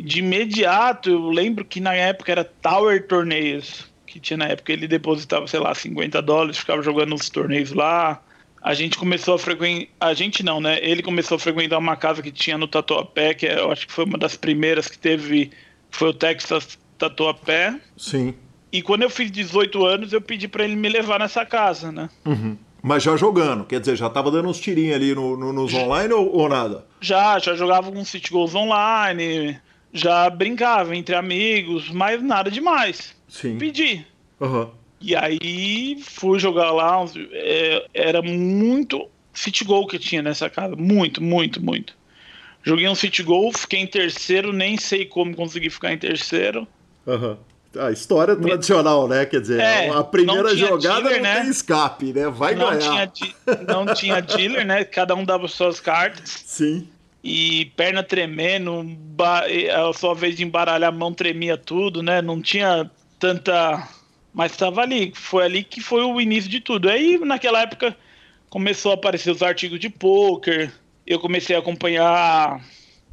De 0.02 0.20
imediato, 0.20 1.10
eu 1.10 1.28
lembro 1.28 1.64
que 1.64 1.80
na 1.80 1.94
época 1.94 2.32
era 2.32 2.44
Tower 2.44 3.06
Torneios. 3.06 3.92
Que 4.06 4.20
tinha 4.20 4.36
na 4.36 4.46
época, 4.46 4.72
ele 4.72 4.86
depositava, 4.86 5.46
sei 5.46 5.60
lá, 5.60 5.74
50 5.74 6.20
dólares, 6.22 6.58
ficava 6.58 6.82
jogando 6.82 7.10
nos 7.10 7.28
torneios 7.28 7.72
lá 7.72 8.22
a 8.64 8.72
gente 8.72 8.96
começou 8.96 9.34
a 9.34 9.38
frequentar. 9.38 9.88
A 10.00 10.14
gente 10.14 10.42
não, 10.42 10.58
né? 10.58 10.78
Ele 10.80 11.02
começou 11.02 11.36
a 11.36 11.38
frequentar 11.38 11.76
uma 11.76 11.96
casa 11.96 12.22
que 12.22 12.32
tinha 12.32 12.56
no 12.56 12.66
Tatuapé, 12.66 13.34
que 13.34 13.44
eu 13.44 13.70
acho 13.70 13.86
que 13.86 13.92
foi 13.92 14.06
uma 14.06 14.16
das 14.16 14.36
primeiras 14.36 14.88
que 14.88 14.98
teve. 14.98 15.50
Foi 15.90 16.08
o 16.08 16.14
Texas 16.14 16.78
Tatuapé. 16.96 17.78
Sim. 17.94 18.34
E 18.72 18.80
quando 18.80 19.02
eu 19.02 19.10
fiz 19.10 19.30
18 19.30 19.84
anos, 19.84 20.12
eu 20.14 20.20
pedi 20.20 20.48
para 20.48 20.64
ele 20.64 20.76
me 20.76 20.88
levar 20.88 21.20
nessa 21.20 21.44
casa, 21.44 21.92
né? 21.92 22.08
Uhum. 22.24 22.56
Mas 22.82 23.02
já 23.02 23.16
jogando, 23.16 23.64
quer 23.64 23.80
dizer, 23.80 23.96
já 23.96 24.08
tava 24.08 24.30
dando 24.30 24.48
uns 24.48 24.58
tirinhos 24.58 24.96
ali 24.96 25.14
no, 25.14 25.36
no, 25.36 25.52
nos 25.52 25.72
online 25.72 26.12
ou, 26.12 26.34
ou, 26.34 26.48
nada? 26.48 26.86
Já, 27.00 27.38
já 27.38 27.54
jogava 27.54 27.86
alguns 27.86 28.08
city 28.08 28.30
goals 28.30 28.54
online, 28.54 29.58
já 29.94 30.28
brincava 30.28 30.96
entre 30.96 31.14
amigos, 31.14 31.88
mas 31.88 32.20
nada 32.20 32.50
demais. 32.50 33.14
Sim. 33.28 33.56
Pedi. 33.56 34.04
Uhum. 34.40 34.68
E 35.00 35.14
aí 35.14 35.96
fui 36.02 36.38
jogar 36.40 36.72
lá, 36.72 37.04
é, 37.32 37.86
era 37.94 38.20
muito 38.20 39.08
City 39.32 39.64
Goal 39.64 39.86
que 39.86 39.98
tinha 39.98 40.20
nessa 40.20 40.50
casa, 40.50 40.74
muito, 40.74 41.22
muito, 41.22 41.62
muito. 41.62 41.94
Joguei 42.62 42.88
um 42.88 42.94
City 42.94 43.22
Goal, 43.22 43.52
fiquei 43.52 43.80
em 43.80 43.86
terceiro, 43.86 44.52
nem 44.52 44.76
sei 44.76 45.04
como 45.04 45.36
consegui 45.36 45.70
ficar 45.70 45.92
em 45.92 45.98
terceiro. 45.98 46.66
Uhum. 47.06 47.36
A 47.78 47.90
história 47.90 48.34
tradicional, 48.36 49.06
né? 49.08 49.26
Quer 49.26 49.40
dizer, 49.40 49.60
é, 49.60 49.90
a 49.90 50.02
primeira 50.02 50.56
jogada 50.56 51.02
dealer, 51.02 51.16
não 51.16 51.22
né? 51.22 51.40
tem 51.40 51.50
escape, 51.50 52.12
né? 52.12 52.28
Vai 52.28 52.54
não 52.54 52.70
ganhar. 52.70 53.08
Tinha, 53.08 53.34
não 53.68 53.94
tinha 53.94 54.20
dealer, 54.22 54.64
né? 54.64 54.84
Cada 54.84 55.14
um 55.14 55.24
dava 55.24 55.46
suas 55.48 55.80
cartas. 55.80 56.44
Sim. 56.46 56.88
E 57.26 57.72
perna 57.74 58.02
tremendo, 58.02 58.86
a 59.74 59.92
sua 59.94 60.14
vez 60.14 60.36
de 60.36 60.44
embaralhar 60.44 60.90
a 60.90 60.94
mão 60.94 61.10
tremia 61.10 61.56
tudo, 61.56 62.02
né? 62.02 62.20
Não 62.20 62.42
tinha 62.42 62.90
tanta. 63.18 63.88
Mas 64.34 64.52
estava 64.52 64.82
ali, 64.82 65.10
foi 65.14 65.44
ali 65.44 65.64
que 65.64 65.80
foi 65.80 66.02
o 66.02 66.20
início 66.20 66.50
de 66.50 66.60
tudo. 66.60 66.90
Aí 66.90 67.18
naquela 67.18 67.62
época 67.62 67.96
começou 68.50 68.90
a 68.90 68.94
aparecer 68.94 69.30
os 69.30 69.42
artigos 69.42 69.80
de 69.80 69.88
poker, 69.88 70.70
eu 71.06 71.18
comecei 71.18 71.56
a 71.56 71.60
acompanhar, 71.60 72.62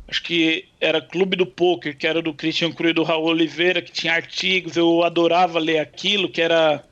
acho 0.09 0.23
que 0.23 0.65
era 0.81 1.01
Clube 1.01 1.37
do 1.37 1.45
Poker, 1.45 1.97
que 1.97 2.05
era 2.05 2.21
do 2.21 2.33
Christian 2.33 2.71
Cruz 2.71 2.91
e 2.91 2.93
do 2.93 3.03
Raul 3.03 3.27
Oliveira, 3.27 3.81
que 3.81 3.91
tinha 3.91 4.13
artigos, 4.13 4.75
eu 4.75 5.03
adorava 5.03 5.57
ler 5.57 5.79
aquilo, 5.79 6.29
que 6.29 6.41
era 6.41 6.83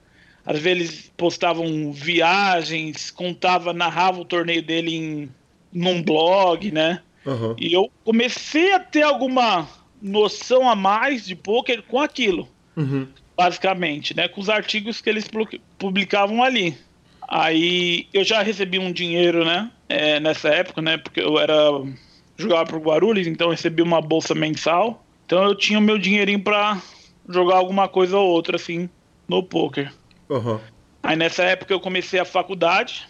às 0.45 0.57
vezes 0.57 1.11
postavam 1.17 1.91
viagens, 1.91 3.11
contava, 3.11 3.73
narrava 3.73 4.21
o 4.21 4.25
torneio 4.25 4.63
dele 4.63 4.95
em 4.95 5.29
num 5.71 6.01
blog, 6.01 6.71
né? 6.71 7.01
Uhum. 7.29 7.55
E 7.57 7.73
eu 7.73 7.91
comecei 8.03 8.73
a 8.73 8.79
ter 8.79 9.03
alguma 9.03 9.67
noção 10.01 10.69
a 10.69 10.75
mais 10.75 11.25
de 11.25 11.35
poker 11.35 11.83
com 11.83 11.99
aquilo, 11.99 12.47
uhum. 12.75 13.07
basicamente, 13.37 14.15
né? 14.15 14.27
Com 14.27 14.41
os 14.41 14.49
artigos 14.49 15.01
que 15.01 15.09
eles 15.09 15.29
publicavam 15.77 16.43
ali. 16.43 16.75
Aí 17.27 18.07
eu 18.11 18.23
já 18.23 18.41
recebi 18.41 18.79
um 18.79 18.91
dinheiro, 18.91 19.45
né? 19.45 19.71
É, 19.87 20.19
nessa 20.19 20.49
época, 20.49 20.81
né? 20.81 20.97
Porque 20.97 21.21
eu 21.21 21.39
era 21.39 21.55
jogava 22.37 22.65
pro 22.65 22.79
Guarulhos, 22.79 23.27
então 23.27 23.47
eu 23.47 23.51
recebi 23.51 23.81
uma 23.81 24.01
bolsa 24.01 24.33
mensal. 24.33 25.05
Então 25.25 25.43
eu 25.43 25.53
tinha 25.53 25.77
o 25.77 25.81
meu 25.81 25.97
dinheirinho 25.97 26.41
para 26.41 26.81
jogar 27.27 27.57
alguma 27.57 27.87
coisa 27.87 28.17
ou 28.17 28.27
outra 28.29 28.55
assim 28.55 28.89
no 29.27 29.43
poker. 29.43 29.93
Uhum. 30.27 30.59
Aí 31.03 31.15
nessa 31.15 31.43
época 31.43 31.73
eu 31.73 31.79
comecei 31.79 32.19
a 32.19 32.25
faculdade 32.25 33.07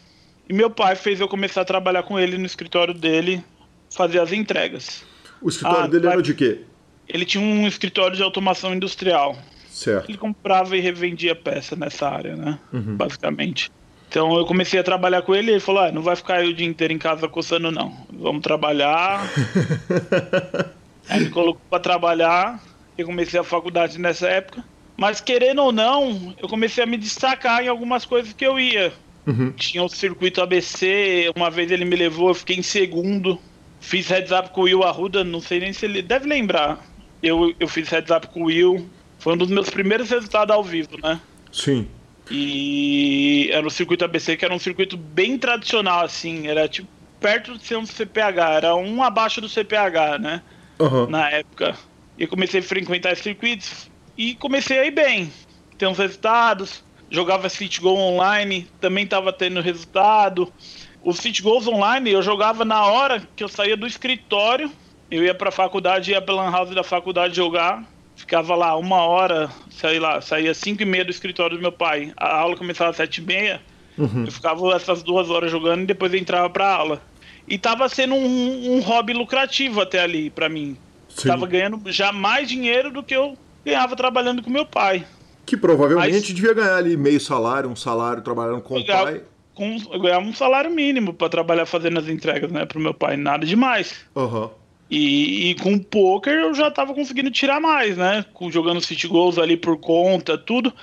e 0.50 0.54
meu 0.54 0.70
pai 0.70 0.96
fez 0.96 1.22
eu 1.22 1.28
começar 1.28 1.62
a 1.62 1.66
trabalhar 1.66 2.04
com 2.04 2.20
ele 2.20 2.38
no 2.38 2.46
escritório 2.46 2.94
dele, 2.94 3.44
fazer 3.90 4.20
as 4.20 4.32
entregas. 4.32 5.04
O 5.42 5.50
escritório 5.50 5.84
ah, 5.84 5.88
dele 5.88 6.08
era 6.08 6.22
de 6.22 6.34
quê? 6.34 6.62
Ele 7.08 7.26
tinha 7.26 7.44
um 7.44 7.68
escritório 7.68 8.16
de 8.16 8.24
automação 8.24 8.74
industrial. 8.74 9.38
Certo. 9.70 10.10
Ele 10.10 10.18
comprava 10.18 10.76
e 10.76 10.80
revendia 10.80 11.36
peça 11.36 11.76
nessa 11.76 12.10
área, 12.10 12.36
né? 12.36 12.60
Uhum. 12.74 12.98
Basicamente. 12.98 13.72
Então 14.10 14.36
eu 14.38 14.46
comecei 14.46 14.80
a 14.80 14.84
trabalhar 14.84 15.22
com 15.22 15.36
ele 15.36 15.52
e 15.52 15.54
ele 15.54 15.60
falou: 15.60 15.84
ah, 15.84 15.92
não 15.92 16.02
vai 16.02 16.16
ficar 16.16 16.44
o 16.44 16.54
dia 16.54 16.68
inteiro 16.68 16.94
em 16.94 16.98
casa 16.98 17.28
coçando, 17.28 17.72
não. 17.72 17.96
Vamos 18.12 18.42
trabalhar. 18.42 19.22
Aí 21.08 21.22
me 21.22 21.30
colocou 21.30 21.62
para 21.70 21.80
trabalhar. 21.80 22.62
Eu 22.98 23.06
comecei 23.06 23.40
a 23.40 23.44
faculdade 23.44 24.00
nessa 24.00 24.28
época. 24.28 24.64
Mas 24.98 25.22
querendo 25.22 25.64
ou 25.64 25.72
não, 25.72 26.36
eu 26.38 26.50
comecei 26.50 26.84
a 26.84 26.88
me 26.88 26.98
destacar 26.98 27.64
em 27.64 27.70
algumas 27.70 28.04
coisas 28.04 28.34
que 28.34 28.46
eu 28.46 28.60
ia. 28.60 28.92
Uhum. 29.26 29.52
Tinha 29.52 29.84
o 29.84 29.88
circuito 29.88 30.42
ABC, 30.42 31.32
uma 31.36 31.50
vez 31.50 31.72
ele 31.72 31.86
me 31.86 31.96
levou, 31.96 32.30
eu 32.30 32.36
fiquei 32.36 32.58
em 32.58 32.62
segundo. 32.62 33.40
Fiz 33.80 34.08
heads 34.10 34.32
up 34.32 34.50
com 34.50 34.62
o 34.62 34.64
Will 34.66 34.84
Arruda, 34.84 35.24
não 35.24 35.42
sei 35.42 35.60
nem 35.60 35.74
se 35.74 35.86
ele 35.86 36.02
deve 36.02 36.28
lembrar. 36.28 36.84
Eu, 37.22 37.54
eu 37.60 37.68
fiz 37.68 37.90
heads 37.90 38.12
up 38.12 38.28
com 38.28 38.44
o 38.44 38.46
Will. 38.46 38.90
Foi 39.18 39.34
um 39.34 39.38
dos 39.38 39.50
meus 39.50 39.70
primeiros 39.70 40.10
resultados 40.10 40.54
ao 40.54 40.64
vivo, 40.64 40.98
né? 41.02 41.20
Sim. 41.52 41.88
E 42.32 43.50
era 43.52 43.66
o 43.66 43.72
circuito 43.72 44.06
ABC, 44.06 44.38
que 44.38 44.46
era 44.46 44.54
um 44.54 44.60
circuito 44.60 44.96
bem 44.96 45.38
tradicional, 45.38 46.06
assim. 46.06 46.48
Era 46.48 46.68
tipo 46.68 46.88
perto 47.20 47.58
de 47.58 47.66
ser 47.66 47.78
um 47.78 47.86
CPH, 47.86 48.56
era 48.56 48.76
um 48.76 49.04
abaixo 49.04 49.42
do 49.42 49.50
CPH, 49.50 50.20
né? 50.20 50.42
Uhum. 50.80 51.08
Na 51.08 51.30
época. 51.30 51.76
E 52.18 52.28
comecei 52.28 52.60
a 52.60 52.64
frequentar 52.64 53.12
esses 53.12 53.24
circuitos 53.24 53.90
e 54.18 54.36
comecei 54.36 54.80
a 54.80 54.86
ir 54.86 54.92
bem. 54.92 55.32
Ter 55.78 55.88
uns 55.88 55.98
resultados. 55.98 56.84
Jogava 57.12 57.50
City 57.50 57.82
Go 57.82 57.96
online, 57.96 58.68
também 58.80 59.04
estava 59.04 59.34
tendo 59.34 59.62
resultado. 59.62 60.52
Os 61.04 61.18
City 61.18 61.42
Goals 61.42 61.68
online 61.68 62.12
eu 62.12 62.22
jogava 62.22 62.66
na 62.66 62.86
hora 62.86 63.22
que 63.36 63.44
eu 63.44 63.48
saía 63.48 63.78
do 63.78 63.88
escritório. 63.88 64.72
Eu 65.10 65.24
ia 65.24 65.34
pra 65.34 65.52
faculdade, 65.52 66.12
ia 66.12 66.22
pra 66.22 66.36
Lan 66.36 66.52
House 66.52 66.70
da 66.70 66.84
faculdade 66.84 67.36
jogar 67.36 67.84
ficava 68.20 68.54
lá 68.54 68.76
uma 68.76 68.98
hora, 68.98 69.50
sei 69.72 70.00
lá, 70.00 70.22
saía 70.22 70.54
cinco 70.54 70.84
e 70.84 70.86
meia 70.86 71.06
do 71.06 71.12
escritório 71.12 71.56
do 71.56 71.62
meu 71.62 71.72
pai. 71.72 72.12
A 72.18 72.36
aula 72.36 72.58
começava 72.58 72.90
às 72.90 72.98
sete 72.98 73.20
e 73.20 73.26
meia. 73.26 73.62
Uhum. 73.98 74.26
Eu 74.26 74.32
ficava 74.32 74.76
essas 74.76 75.02
duas 75.02 75.30
horas 75.30 75.50
jogando 75.50 75.84
e 75.84 75.86
depois 75.86 76.14
entrava 76.14 76.50
pra 76.50 76.74
aula. 76.74 77.02
E 77.48 77.58
tava 77.58 77.88
sendo 77.88 78.16
um, 78.16 78.76
um 78.76 78.80
hobby 78.82 79.14
lucrativo 79.14 79.82
até 79.82 80.02
ali 80.02 80.30
para 80.30 80.50
mim. 80.50 80.78
Sim. 81.08 81.30
Tava 81.30 81.48
ganhando 81.48 81.82
já 81.92 82.12
mais 82.12 82.48
dinheiro 82.48 82.92
do 82.92 83.02
que 83.02 83.16
eu 83.16 83.38
ganhava 83.66 83.96
trabalhando 83.96 84.44
com 84.44 84.50
meu 84.50 84.66
pai. 84.66 85.06
Que 85.46 85.58
provavelmente 85.58 86.14
Mas, 86.14 86.28
devia 86.28 86.54
ganhar 86.54 86.76
ali 86.76 86.96
meio 86.96 87.20
salário, 87.20 87.70
um 87.70 87.76
salário 87.76 88.22
trabalhando 88.22 88.62
com 88.62 88.78
o 88.78 88.86
pai. 88.86 89.24
Com, 89.60 89.76
eu 89.92 90.00
ganhava 90.00 90.26
um 90.26 90.34
salário 90.34 90.72
mínimo 90.72 91.14
para 91.14 91.28
trabalhar 91.28 91.66
fazendo 91.66 92.00
as 92.00 92.08
entregas, 92.08 92.50
né, 92.50 92.66
pro 92.66 92.80
meu 92.80 92.94
pai. 92.94 93.18
Nada 93.18 93.46
demais. 93.46 94.06
Uhum. 94.16 94.50
E, 94.90 95.50
e, 95.50 95.56
com 95.56 95.74
o 95.74 95.84
poker 95.84 96.34
eu 96.34 96.54
já 96.54 96.72
tava 96.72 96.94
conseguindo 96.94 97.30
tirar 97.30 97.60
mais, 97.60 97.98
né? 97.98 98.24
Jogando 98.50 98.80
city 98.80 99.06
goals 99.06 99.38
ali 99.38 99.58
por 99.58 99.78
conta, 99.78 100.38
tudo. 100.38 100.74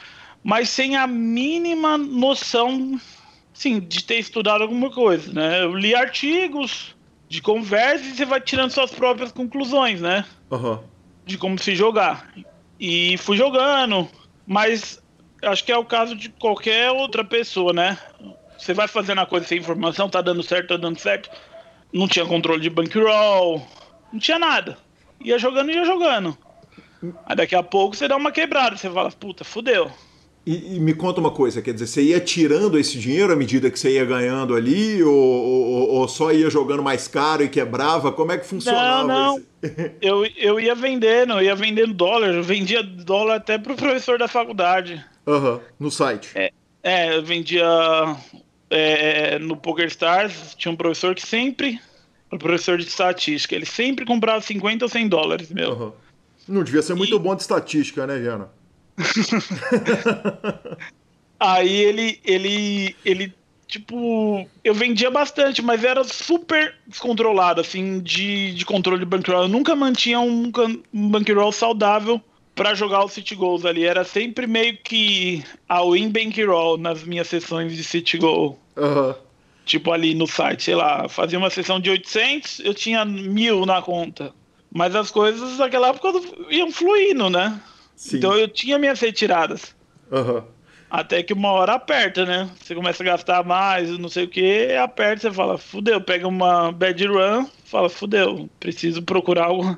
Mas 0.44 0.68
sem 0.68 0.94
a 0.94 1.06
mínima 1.06 1.96
noção, 1.96 3.00
sim, 3.54 3.80
de 3.80 4.04
ter 4.04 4.18
estudado 4.18 4.60
alguma 4.60 4.90
coisa, 4.90 5.32
né? 5.32 5.62
Eu 5.62 5.74
li 5.74 5.94
artigos 5.94 6.94
de 7.30 7.40
conversa 7.40 8.04
e 8.04 8.14
você 8.14 8.26
vai 8.26 8.42
tirando 8.42 8.72
suas 8.72 8.90
próprias 8.90 9.32
conclusões, 9.32 10.02
né? 10.02 10.22
Uhum. 10.50 10.78
De 11.24 11.38
como 11.38 11.58
se 11.58 11.74
jogar. 11.74 12.30
E 12.78 13.16
fui 13.16 13.38
jogando, 13.38 14.06
mas 14.46 15.02
acho 15.42 15.64
que 15.64 15.72
é 15.72 15.78
o 15.78 15.84
caso 15.84 16.14
de 16.14 16.28
qualquer 16.28 16.90
outra 16.90 17.24
pessoa, 17.24 17.72
né? 17.72 17.96
Você 18.58 18.74
vai 18.74 18.88
fazendo 18.88 19.20
a 19.20 19.26
coisa 19.26 19.46
sem 19.46 19.58
informação, 19.58 20.08
tá 20.08 20.20
dando 20.20 20.42
certo, 20.42 20.68
tá 20.68 20.76
dando 20.76 20.98
certo. 20.98 21.30
Não 21.92 22.08
tinha 22.08 22.26
controle 22.26 22.60
de 22.60 22.70
bankroll, 22.70 23.66
não 24.12 24.18
tinha 24.18 24.38
nada. 24.38 24.76
Ia 25.20 25.38
jogando, 25.38 25.70
ia 25.70 25.84
jogando. 25.84 26.36
Aí 27.24 27.36
daqui 27.36 27.54
a 27.54 27.62
pouco 27.62 27.96
você 27.96 28.08
dá 28.08 28.16
uma 28.16 28.32
quebrada, 28.32 28.76
você 28.76 28.90
fala, 28.90 29.10
puta, 29.10 29.44
fudeu. 29.44 29.90
E, 30.46 30.76
e, 30.76 30.80
me 30.80 30.94
conta 30.94 31.18
uma 31.18 31.32
coisa, 31.32 31.60
quer 31.60 31.74
dizer, 31.74 31.88
você 31.88 32.02
ia 32.02 32.20
tirando 32.20 32.78
esse 32.78 32.96
dinheiro 32.96 33.32
à 33.32 33.36
medida 33.36 33.68
que 33.68 33.76
você 33.76 33.94
ia 33.94 34.04
ganhando 34.04 34.54
ali, 34.54 35.02
ou, 35.02 35.12
ou, 35.12 35.88
ou 35.88 36.08
só 36.08 36.30
ia 36.30 36.48
jogando 36.48 36.84
mais 36.84 37.08
caro 37.08 37.42
e 37.42 37.48
quebrava? 37.48 38.12
Como 38.12 38.30
é 38.30 38.38
que 38.38 38.46
funcionava? 38.46 39.08
Não, 39.08 39.38
não. 39.38 39.44
eu, 40.00 40.24
eu 40.36 40.60
ia 40.60 40.72
vendendo, 40.72 41.32
eu 41.32 41.42
ia 41.42 41.56
vendendo 41.56 41.92
dólar, 41.92 42.32
eu 42.32 42.44
vendia 42.44 42.80
dólar 42.80 43.36
até 43.36 43.58
pro 43.58 43.74
professor 43.74 44.20
da 44.20 44.28
faculdade. 44.28 45.04
Aham, 45.26 45.54
uhum, 45.54 45.60
no 45.80 45.90
site. 45.90 46.30
É, 46.36 46.52
é 46.80 47.16
eu 47.16 47.24
vendia 47.24 47.66
é, 48.70 49.38
no 49.38 49.56
PokerStars, 49.56 50.54
tinha 50.56 50.72
um 50.72 50.76
professor 50.76 51.14
que 51.14 51.26
sempre 51.26 51.80
o 52.30 52.38
professor 52.38 52.78
de 52.78 52.84
estatística. 52.84 53.54
Ele 53.54 53.66
sempre 53.66 54.04
comprava 54.04 54.40
50 54.40 54.84
ou 54.84 54.88
100 54.88 55.08
dólares, 55.08 55.50
meu. 55.50 55.72
Uhum. 55.72 55.92
Não 56.48 56.62
devia 56.62 56.82
ser 56.82 56.94
muito 56.94 57.16
e... 57.16 57.18
bom 57.18 57.34
de 57.34 57.42
estatística, 57.42 58.06
né, 58.06 58.18
Viana? 58.18 58.48
Aí 61.38 61.76
ele, 61.82 62.18
ele, 62.24 62.96
ele, 63.04 63.34
tipo, 63.66 64.48
eu 64.64 64.74
vendia 64.74 65.10
bastante, 65.10 65.60
mas 65.60 65.84
era 65.84 66.02
super 66.02 66.74
descontrolado, 66.86 67.60
assim, 67.60 68.00
de, 68.00 68.54
de 68.54 68.64
controle 68.64 69.00
de 69.00 69.06
bankroll. 69.06 69.42
Eu 69.42 69.48
nunca 69.48 69.76
mantinha 69.76 70.18
um, 70.18 70.50
um 70.94 71.08
bankroll 71.10 71.52
saudável 71.52 72.20
para 72.56 72.74
jogar 72.74 73.04
os 73.04 73.12
City 73.12 73.36
Goals 73.36 73.64
ali. 73.64 73.84
Era 73.84 74.02
sempre 74.02 74.48
meio 74.48 74.76
que 74.78 75.44
a 75.68 75.84
win 75.84 76.10
bankroll 76.10 76.76
nas 76.76 77.04
minhas 77.04 77.28
sessões 77.28 77.76
de 77.76 77.84
City 77.84 78.18
Goal. 78.18 78.58
Uhum 78.76 79.14
tipo 79.66 79.92
ali 79.92 80.14
no 80.14 80.26
site, 80.26 80.62
sei 80.62 80.76
lá, 80.76 81.08
fazia 81.08 81.36
uma 81.36 81.50
sessão 81.50 81.80
de 81.80 81.90
800, 81.90 82.60
eu 82.60 82.72
tinha 82.72 83.04
mil 83.04 83.66
na 83.66 83.82
conta. 83.82 84.32
Mas 84.72 84.94
as 84.94 85.10
coisas 85.10 85.58
naquela 85.58 85.88
época 85.88 86.12
iam 86.50 86.70
fluindo, 86.70 87.28
né? 87.28 87.60
Sim. 87.96 88.18
Então 88.18 88.34
eu 88.36 88.46
tinha 88.48 88.78
minhas 88.78 89.00
retiradas. 89.00 89.74
Uhum. 90.10 90.42
Até 90.88 91.22
que 91.22 91.32
uma 91.32 91.50
hora 91.50 91.74
aperta, 91.74 92.24
né? 92.24 92.48
Você 92.60 92.74
começa 92.74 93.02
a 93.02 93.06
gastar 93.06 93.44
mais, 93.44 93.90
não 93.98 94.08
sei 94.08 94.24
o 94.24 94.28
que, 94.28 94.72
aperta, 94.76 95.22
você 95.22 95.34
fala, 95.34 95.58
fudeu, 95.58 96.00
pega 96.00 96.28
uma 96.28 96.70
bad 96.70 97.04
run, 97.06 97.46
fala, 97.64 97.88
fudeu, 97.88 98.48
preciso 98.60 99.02
procurar 99.02 99.46
algo, 99.46 99.76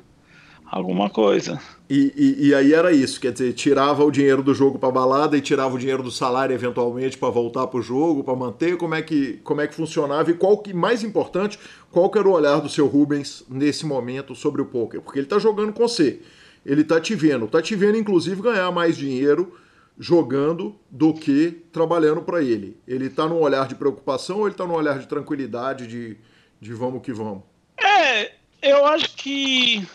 alguma 0.69 1.09
coisa. 1.09 1.59
E, 1.89 2.13
e, 2.15 2.47
e, 2.47 2.53
aí 2.53 2.73
era 2.73 2.91
isso, 2.91 3.19
quer 3.19 3.31
dizer, 3.31 3.53
tirava 3.53 4.03
o 4.03 4.11
dinheiro 4.11 4.43
do 4.43 4.53
jogo 4.53 4.77
para 4.77 4.91
balada 4.91 5.35
e 5.35 5.41
tirava 5.41 5.73
o 5.73 5.79
dinheiro 5.79 6.03
do 6.03 6.11
salário 6.11 6.53
eventualmente 6.53 7.17
para 7.17 7.29
voltar 7.29 7.65
para 7.65 7.79
o 7.79 7.81
jogo, 7.81 8.23
para 8.23 8.35
manter. 8.35 8.77
Como 8.77 8.93
é 8.93 9.01
que 9.01 9.39
como 9.43 9.61
é 9.61 9.67
que 9.67 9.73
funcionava 9.73 10.29
e 10.29 10.35
qual 10.35 10.59
que 10.59 10.71
mais 10.71 11.03
importante, 11.03 11.59
qual 11.91 12.09
que 12.09 12.19
era 12.19 12.27
o 12.27 12.31
olhar 12.31 12.61
do 12.61 12.69
seu 12.69 12.85
Rubens 12.85 13.43
nesse 13.49 13.85
momento 13.85 14.35
sobre 14.35 14.61
o 14.61 14.65
poker? 14.65 15.01
Porque 15.01 15.17
ele 15.17 15.25
está 15.25 15.39
jogando 15.39 15.73
com 15.73 15.87
você, 15.87 16.21
ele 16.63 16.81
está 16.81 17.01
te 17.01 17.15
vendo, 17.15 17.45
está 17.45 17.61
te 17.61 17.75
vendo 17.75 17.97
inclusive 17.97 18.39
ganhar 18.41 18.71
mais 18.71 18.95
dinheiro 18.95 19.51
jogando 19.97 20.75
do 20.89 21.13
que 21.13 21.63
trabalhando 21.73 22.21
para 22.21 22.41
ele. 22.41 22.77
Ele 22.87 23.07
está 23.07 23.27
num 23.27 23.41
olhar 23.41 23.67
de 23.67 23.75
preocupação 23.75 24.37
ou 24.37 24.43
ele 24.45 24.53
está 24.53 24.65
num 24.65 24.75
olhar 24.75 24.99
de 24.99 25.07
tranquilidade, 25.07 25.87
de, 25.87 26.17
de 26.61 26.73
vamos 26.73 27.01
que 27.01 27.11
vamos? 27.11 27.43
É, 27.77 28.31
eu 28.61 28.85
acho 28.85 29.13
que 29.15 29.85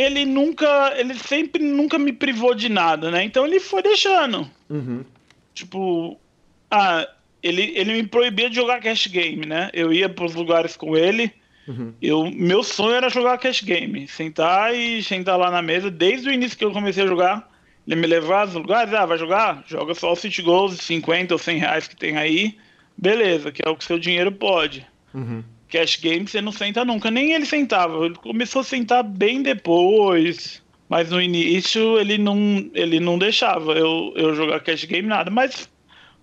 ele 0.00 0.24
nunca, 0.24 0.94
ele 0.96 1.14
sempre 1.14 1.62
nunca 1.62 1.98
me 1.98 2.12
privou 2.12 2.54
de 2.54 2.68
nada, 2.68 3.10
né? 3.10 3.24
Então 3.24 3.46
ele 3.46 3.60
foi 3.60 3.82
deixando. 3.82 4.48
Uhum. 4.68 5.04
Tipo, 5.54 6.18
ah, 6.70 7.06
ele, 7.42 7.72
ele 7.76 7.92
me 7.92 8.06
proibia 8.06 8.48
de 8.48 8.56
jogar 8.56 8.80
cash 8.80 9.06
game, 9.06 9.46
né? 9.46 9.70
Eu 9.72 9.92
ia 9.92 10.08
pros 10.08 10.34
lugares 10.34 10.76
com 10.76 10.96
ele, 10.96 11.32
Uhum. 11.70 11.94
Eu, 12.02 12.28
meu 12.32 12.64
sonho 12.64 12.96
era 12.96 13.08
jogar 13.08 13.38
cash 13.38 13.62
game, 13.62 14.08
sentar 14.08 14.74
e 14.74 15.02
sentar 15.04 15.38
lá 15.38 15.52
na 15.52 15.62
mesa. 15.62 15.88
Desde 15.88 16.28
o 16.28 16.32
início 16.32 16.58
que 16.58 16.64
eu 16.64 16.72
comecei 16.72 17.04
a 17.04 17.06
jogar, 17.06 17.48
ele 17.86 17.94
me 17.94 18.08
levar 18.08 18.42
aos 18.42 18.54
lugares, 18.54 18.92
ah, 18.92 19.06
vai 19.06 19.16
jogar? 19.16 19.62
Joga 19.68 19.94
só 19.94 20.12
o 20.12 20.16
City 20.16 20.42
Goals, 20.42 20.78
50 20.78 21.34
ou 21.34 21.38
100 21.38 21.58
reais 21.58 21.86
que 21.86 21.94
tem 21.94 22.16
aí, 22.16 22.56
beleza, 22.96 23.52
que 23.52 23.62
é 23.64 23.70
o 23.70 23.76
que 23.76 23.84
seu 23.84 24.00
dinheiro 24.00 24.32
pode. 24.32 24.84
Uhum. 25.14 25.44
Cash 25.70 25.96
game 26.00 26.26
você 26.26 26.40
não 26.40 26.52
senta 26.52 26.84
nunca, 26.84 27.10
nem 27.10 27.32
ele 27.32 27.46
sentava, 27.46 28.04
ele 28.04 28.16
começou 28.16 28.60
a 28.60 28.64
sentar 28.64 29.04
bem 29.04 29.42
depois, 29.42 30.62
mas 30.88 31.10
no 31.10 31.22
início 31.22 31.98
ele 31.98 32.18
não, 32.18 32.68
ele 32.74 32.98
não 32.98 33.18
deixava 33.18 33.72
eu, 33.72 34.12
eu 34.16 34.34
jogar 34.34 34.60
cash 34.60 34.84
game, 34.84 35.06
nada, 35.06 35.30
mas 35.30 35.68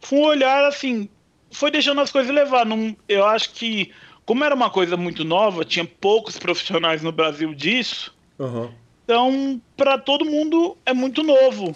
foi 0.02 0.20
um 0.20 0.24
olhar 0.24 0.66
assim, 0.66 1.08
foi 1.52 1.72
deixando 1.72 2.02
as 2.02 2.12
coisas 2.12 2.34
levar, 2.34 2.66
não, 2.66 2.96
eu 3.08 3.26
acho 3.26 3.54
que 3.54 3.92
como 4.26 4.44
era 4.44 4.54
uma 4.54 4.70
coisa 4.70 4.98
muito 4.98 5.24
nova, 5.24 5.64
tinha 5.64 5.86
poucos 5.86 6.38
profissionais 6.38 7.02
no 7.02 7.14
Brasil 7.14 7.54
disso, 7.54 8.14
uhum. 8.38 8.70
então 9.06 9.62
para 9.78 9.98
todo 9.98 10.26
mundo 10.26 10.78
é 10.86 10.94
muito 10.94 11.24
novo. 11.24 11.74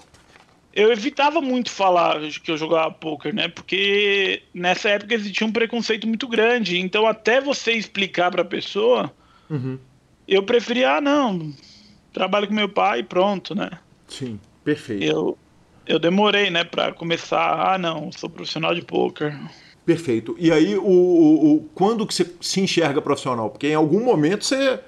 Eu 0.74 0.92
evitava 0.92 1.42
muito 1.42 1.70
falar 1.70 2.20
que 2.44 2.52
eu 2.52 2.58
jogava 2.58 2.92
poker, 2.92 3.34
né? 3.36 3.48
Porque 3.50 4.44
nessa 4.54 4.90
época 4.90 5.14
existia 5.14 5.46
um 5.46 5.52
preconceito 5.52 6.08
muito 6.08 6.28
grande. 6.28 6.80
Então, 6.80 7.06
até 7.06 7.42
você 7.42 7.74
explicar 7.74 8.32
para 8.32 8.42
a 8.42 8.46
pessoa, 8.46 9.12
uhum. 9.50 9.78
eu 10.28 10.44
preferia, 10.44 10.98
ah, 10.98 11.02
não, 11.02 11.54
trabalho 12.14 12.48
com 12.48 12.54
meu 12.54 12.70
pai 12.70 13.00
e 13.00 13.04
pronto, 13.04 13.54
né? 13.54 13.70
Sim, 14.08 14.40
perfeito. 14.64 15.04
Eu, 15.04 15.38
eu 15.86 16.00
demorei, 16.00 16.50
né, 16.50 16.64
para 16.64 16.94
começar, 16.94 17.74
ah, 17.74 17.78
não, 17.78 18.10
sou 18.12 18.30
profissional 18.30 18.74
de 18.74 18.82
poker. 18.82 19.38
Perfeito. 19.86 20.36
E 20.40 20.52
aí, 20.52 20.78
o, 20.78 20.84
o, 20.84 21.56
o, 21.56 21.70
quando 21.74 22.08
que 22.08 22.14
você 22.14 22.32
se 22.40 22.62
enxerga 22.62 23.02
profissional? 23.02 23.50
Porque 23.50 23.68
em 23.68 23.76
algum 23.76 24.04
momento 24.04 24.46
você, 24.46 24.80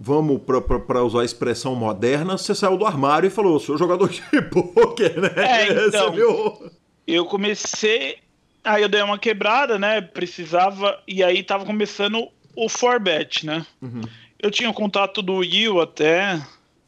vamos 0.00 0.40
para 0.86 1.02
usar 1.02 1.22
a 1.22 1.24
expressão 1.24 1.74
moderna, 1.74 2.38
você 2.38 2.54
saiu 2.54 2.76
do 2.76 2.86
armário 2.86 3.26
e 3.26 3.30
falou, 3.30 3.58
sou 3.58 3.76
jogador 3.76 4.08
de 4.08 4.22
pôquer, 4.48 5.20
né? 5.20 5.30
É, 5.36 5.86
então, 5.86 6.12
viu... 6.12 6.70
eu 7.06 7.26
comecei, 7.26 8.18
aí 8.62 8.82
eu 8.82 8.88
dei 8.88 9.02
uma 9.02 9.18
quebrada, 9.18 9.76
né, 9.78 10.00
precisava, 10.00 11.02
e 11.06 11.22
aí 11.22 11.42
tava 11.42 11.64
começando 11.64 12.28
o 12.54 12.68
Forbet, 12.68 13.44
né? 13.44 13.66
Uhum. 13.82 14.02
Eu 14.38 14.52
tinha 14.52 14.70
o 14.70 14.74
contato 14.74 15.20
do 15.20 15.36
Will 15.36 15.80
até, 15.80 16.40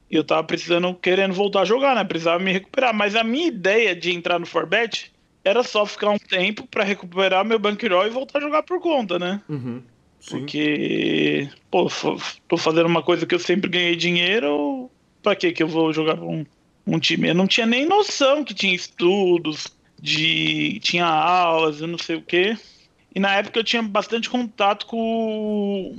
e 0.08 0.14
eu 0.14 0.22
tava 0.22 0.44
precisando, 0.44 0.94
querendo 0.94 1.34
voltar 1.34 1.62
a 1.62 1.64
jogar, 1.64 1.96
né? 1.96 2.04
Precisava 2.04 2.38
me 2.38 2.52
recuperar, 2.52 2.94
mas 2.94 3.16
a 3.16 3.24
minha 3.24 3.48
ideia 3.48 3.94
de 3.94 4.12
entrar 4.12 4.38
no 4.38 4.46
Forbet 4.46 5.10
era 5.44 5.62
só 5.64 5.84
ficar 5.84 6.10
um 6.10 6.18
tempo 6.18 6.66
para 6.66 6.84
recuperar 6.84 7.44
meu 7.44 7.58
bankroll 7.58 8.06
e 8.06 8.10
voltar 8.10 8.38
a 8.38 8.42
jogar 8.42 8.62
por 8.62 8.80
conta, 8.80 9.18
né? 9.18 9.40
Uhum. 9.48 9.82
Porque, 10.28 11.48
pô, 11.70 11.88
tô 12.46 12.56
fazendo 12.56 12.86
uma 12.86 13.02
coisa 13.02 13.24
que 13.24 13.34
eu 13.34 13.38
sempre 13.38 13.70
ganhei 13.70 13.96
dinheiro, 13.96 14.90
pra 15.22 15.34
que 15.34 15.52
que 15.52 15.62
eu 15.62 15.68
vou 15.68 15.92
jogar 15.92 16.20
um, 16.20 16.44
um 16.86 16.98
time? 16.98 17.28
Eu 17.28 17.34
não 17.34 17.46
tinha 17.46 17.66
nem 17.66 17.86
noção 17.86 18.44
que 18.44 18.54
tinha 18.54 18.74
estudos, 18.74 19.68
de 20.00 20.78
tinha 20.80 21.06
aulas, 21.06 21.80
eu 21.80 21.86
não 21.86 21.98
sei 21.98 22.16
o 22.16 22.22
quê. 22.22 22.56
E 23.14 23.18
na 23.18 23.34
época 23.36 23.58
eu 23.58 23.64
tinha 23.64 23.82
bastante 23.82 24.28
contato 24.30 24.86
com 24.86 25.96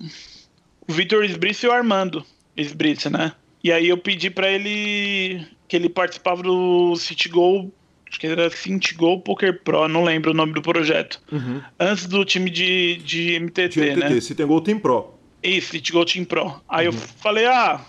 o 0.88 0.92
Vitor 0.92 1.24
Esbrice 1.24 1.66
e 1.66 1.70
o 1.70 1.72
Armando 1.72 2.26
Esbrice, 2.56 3.10
né? 3.10 3.34
E 3.64 3.72
aí 3.72 3.88
eu 3.90 3.98
pedi 3.98 4.30
para 4.30 4.50
ele 4.50 5.46
que 5.68 5.76
ele 5.76 5.90
participava 5.90 6.42
do 6.42 6.96
City 6.96 7.30
Goal 7.30 7.72
acho 8.12 8.20
que 8.20 8.28
era 8.28 8.50
Cintigol 8.50 9.22
Poker 9.22 9.62
Pro, 9.64 9.88
não 9.88 10.04
lembro 10.04 10.32
o 10.32 10.34
nome 10.34 10.52
do 10.54 10.62
projeto. 10.62 11.22
Uhum. 11.32 11.62
Antes 11.80 12.06
do 12.06 12.26
time 12.26 12.50
de, 12.50 12.98
de 12.98 13.40
MTT, 13.40 13.70
de 13.70 13.92
MTT 13.92 14.14
né? 14.14 14.20
Citigol 14.20 14.60
Team 14.60 14.80
Pro. 14.80 15.14
Isso, 15.42 15.72
Citigol 15.72 16.04
Team 16.04 16.26
Pro. 16.26 16.62
Aí 16.68 16.88
uhum. 16.88 16.94
eu 16.94 17.00
falei, 17.00 17.46
ah, 17.46 17.80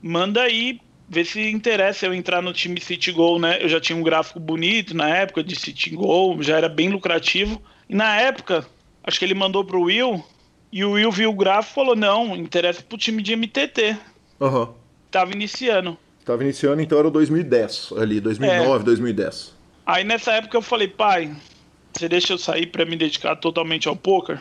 manda 0.00 0.40
aí, 0.40 0.80
vê 1.08 1.24
se 1.24 1.50
interessa 1.50 2.06
eu 2.06 2.14
entrar 2.14 2.40
no 2.40 2.52
time 2.52 2.80
Citigol, 2.80 3.40
né? 3.40 3.58
Eu 3.60 3.68
já 3.68 3.80
tinha 3.80 3.98
um 3.98 4.04
gráfico 4.04 4.38
bonito 4.38 4.96
na 4.96 5.08
época 5.08 5.42
de 5.42 5.56
Citigol, 5.56 6.40
já 6.40 6.56
era 6.56 6.68
bem 6.68 6.88
lucrativo. 6.88 7.60
E 7.88 7.94
na 7.94 8.20
época, 8.20 8.64
acho 9.02 9.18
que 9.18 9.24
ele 9.24 9.34
mandou 9.34 9.64
pro 9.64 9.82
Will, 9.82 10.24
e 10.70 10.84
o 10.84 10.92
Will 10.92 11.10
viu 11.10 11.30
o 11.30 11.34
gráfico 11.34 11.72
e 11.72 11.74
falou, 11.74 11.96
não, 11.96 12.36
interessa 12.36 12.82
pro 12.88 12.96
time 12.96 13.20
de 13.20 13.34
MTT. 13.34 13.96
Aham. 14.40 14.60
Uhum. 14.60 14.74
Tava 15.10 15.32
iniciando. 15.32 15.98
Tava 16.24 16.44
iniciando, 16.44 16.80
então 16.80 16.98
era 16.98 17.10
2010, 17.10 17.94
ali, 17.98 18.20
2009, 18.20 18.80
é. 18.80 18.84
2010. 18.84 19.61
Aí 19.84 20.04
nessa 20.04 20.32
época 20.32 20.56
eu 20.56 20.62
falei, 20.62 20.88
pai, 20.88 21.34
você 21.92 22.08
deixa 22.08 22.32
eu 22.32 22.38
sair 22.38 22.66
para 22.66 22.84
me 22.84 22.96
dedicar 22.96 23.36
totalmente 23.36 23.88
ao 23.88 23.96
poker? 23.96 24.40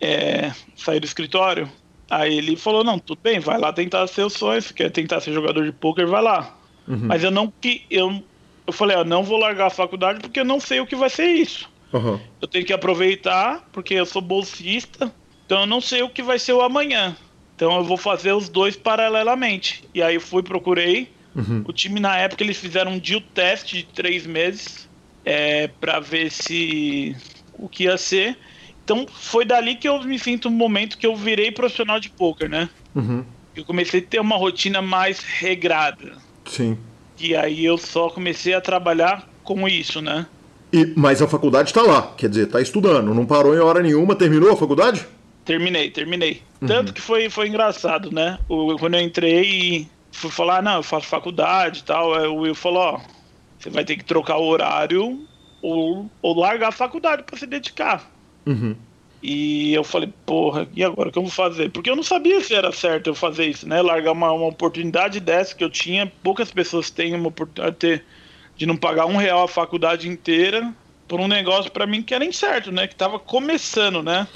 É, 0.00 0.52
sair 0.76 1.00
do 1.00 1.06
escritório? 1.06 1.70
Aí 2.10 2.38
ele 2.38 2.56
falou, 2.56 2.82
não, 2.82 2.98
tudo 2.98 3.20
bem, 3.22 3.38
vai 3.38 3.58
lá 3.58 3.72
tentar 3.72 4.06
seus 4.06 4.32
sonhos, 4.32 4.66
se 4.66 4.74
quer 4.74 4.90
tentar 4.90 5.20
ser 5.20 5.32
jogador 5.32 5.64
de 5.64 5.72
poker, 5.72 6.06
vai 6.06 6.22
lá. 6.22 6.56
Uhum. 6.86 7.00
Mas 7.02 7.22
eu 7.22 7.30
não 7.30 7.52
que 7.60 7.84
eu 7.90 8.22
eu 8.66 8.72
falei, 8.72 8.96
eu 8.96 9.04
não 9.04 9.22
vou 9.22 9.38
largar 9.38 9.68
a 9.68 9.70
faculdade 9.70 10.20
porque 10.20 10.40
eu 10.40 10.44
não 10.44 10.60
sei 10.60 10.78
o 10.78 10.86
que 10.86 10.94
vai 10.94 11.08
ser 11.08 11.26
isso. 11.26 11.70
Uhum. 11.90 12.20
Eu 12.40 12.46
tenho 12.46 12.66
que 12.66 12.72
aproveitar 12.72 13.66
porque 13.72 13.94
eu 13.94 14.04
sou 14.04 14.20
bolsista, 14.20 15.10
então 15.46 15.60
eu 15.60 15.66
não 15.66 15.80
sei 15.80 16.02
o 16.02 16.10
que 16.10 16.22
vai 16.22 16.38
ser 16.38 16.52
o 16.52 16.60
amanhã. 16.60 17.16
Então 17.56 17.74
eu 17.76 17.82
vou 17.82 17.96
fazer 17.96 18.32
os 18.32 18.50
dois 18.50 18.76
paralelamente. 18.76 19.84
E 19.94 20.02
aí 20.02 20.16
eu 20.16 20.20
fui 20.20 20.42
procurei 20.42 21.10
Uhum. 21.38 21.62
O 21.66 21.72
time, 21.72 22.00
na 22.00 22.16
época, 22.16 22.42
eles 22.42 22.56
fizeram 22.56 22.92
um 22.92 22.98
deal 22.98 23.20
test 23.32 23.72
de 23.72 23.84
três 23.84 24.26
meses 24.26 24.88
é, 25.24 25.68
para 25.68 26.00
ver 26.00 26.32
se 26.32 27.16
o 27.54 27.68
que 27.68 27.84
ia 27.84 27.96
ser. 27.96 28.36
Então, 28.84 29.06
foi 29.08 29.44
dali 29.44 29.76
que 29.76 29.88
eu 29.88 30.02
me 30.02 30.18
sinto 30.18 30.48
um 30.48 30.52
momento 30.52 30.98
que 30.98 31.06
eu 31.06 31.14
virei 31.14 31.52
profissional 31.52 32.00
de 32.00 32.10
poker, 32.10 32.48
né? 32.48 32.68
Uhum. 32.94 33.24
Eu 33.54 33.64
comecei 33.64 34.00
a 34.00 34.02
ter 34.02 34.20
uma 34.20 34.36
rotina 34.36 34.82
mais 34.82 35.20
regrada. 35.20 36.16
Sim. 36.44 36.76
E 37.20 37.36
aí 37.36 37.64
eu 37.64 37.78
só 37.78 38.08
comecei 38.08 38.54
a 38.54 38.60
trabalhar 38.60 39.28
com 39.44 39.68
isso, 39.68 40.00
né? 40.00 40.26
E, 40.72 40.92
mas 40.96 41.22
a 41.22 41.28
faculdade 41.28 41.70
está 41.70 41.82
lá, 41.82 42.14
quer 42.16 42.28
dizer, 42.28 42.46
está 42.46 42.60
estudando, 42.60 43.14
não 43.14 43.24
parou 43.24 43.54
em 43.54 43.58
hora 43.58 43.82
nenhuma, 43.82 44.14
terminou 44.14 44.52
a 44.52 44.56
faculdade? 44.56 45.06
Terminei, 45.44 45.90
terminei. 45.90 46.42
Uhum. 46.60 46.68
Tanto 46.68 46.92
que 46.92 47.00
foi, 47.00 47.30
foi 47.30 47.48
engraçado, 47.48 48.12
né? 48.12 48.38
O, 48.48 48.76
quando 48.78 48.94
eu 48.94 49.00
entrei, 49.00 49.88
fui 50.12 50.30
falar, 50.30 50.62
não, 50.62 50.76
eu 50.76 50.82
faço 50.82 51.06
faculdade 51.06 51.80
e 51.80 51.82
tal. 51.84 52.14
Aí 52.14 52.26
o 52.26 52.36
Will 52.36 52.54
falou, 52.54 52.82
ó, 52.82 53.00
você 53.58 53.70
vai 53.70 53.84
ter 53.84 53.96
que 53.96 54.04
trocar 54.04 54.38
o 54.38 54.46
horário 54.46 55.26
ou, 55.62 56.10
ou 56.22 56.38
largar 56.38 56.68
a 56.68 56.72
faculdade 56.72 57.22
para 57.22 57.38
se 57.38 57.46
dedicar. 57.46 58.10
Uhum. 58.46 58.76
E 59.22 59.74
eu 59.74 59.82
falei, 59.82 60.12
porra, 60.24 60.68
e 60.74 60.84
agora 60.84 61.08
o 61.08 61.12
que 61.12 61.18
eu 61.18 61.22
vou 61.22 61.30
fazer? 61.30 61.70
Porque 61.70 61.90
eu 61.90 61.96
não 61.96 62.04
sabia 62.04 62.40
se 62.40 62.54
era 62.54 62.70
certo 62.70 63.08
eu 63.08 63.14
fazer 63.14 63.46
isso, 63.46 63.68
né? 63.68 63.82
Largar 63.82 64.12
uma, 64.12 64.30
uma 64.30 64.46
oportunidade 64.46 65.18
dessa 65.18 65.54
que 65.54 65.64
eu 65.64 65.70
tinha, 65.70 66.10
poucas 66.22 66.52
pessoas 66.52 66.88
têm 66.88 67.14
uma 67.14 67.28
oportunidade 67.28 68.02
de 68.56 68.66
não 68.66 68.76
pagar 68.76 69.06
um 69.06 69.16
real 69.16 69.44
a 69.44 69.48
faculdade 69.48 70.08
inteira 70.08 70.72
por 71.08 71.20
um 71.20 71.26
negócio 71.26 71.70
para 71.70 71.86
mim 71.86 72.02
que 72.02 72.14
era 72.14 72.24
incerto, 72.24 72.70
né? 72.70 72.86
Que 72.86 72.94
tava 72.94 73.18
começando, 73.18 74.02
né? 74.02 74.28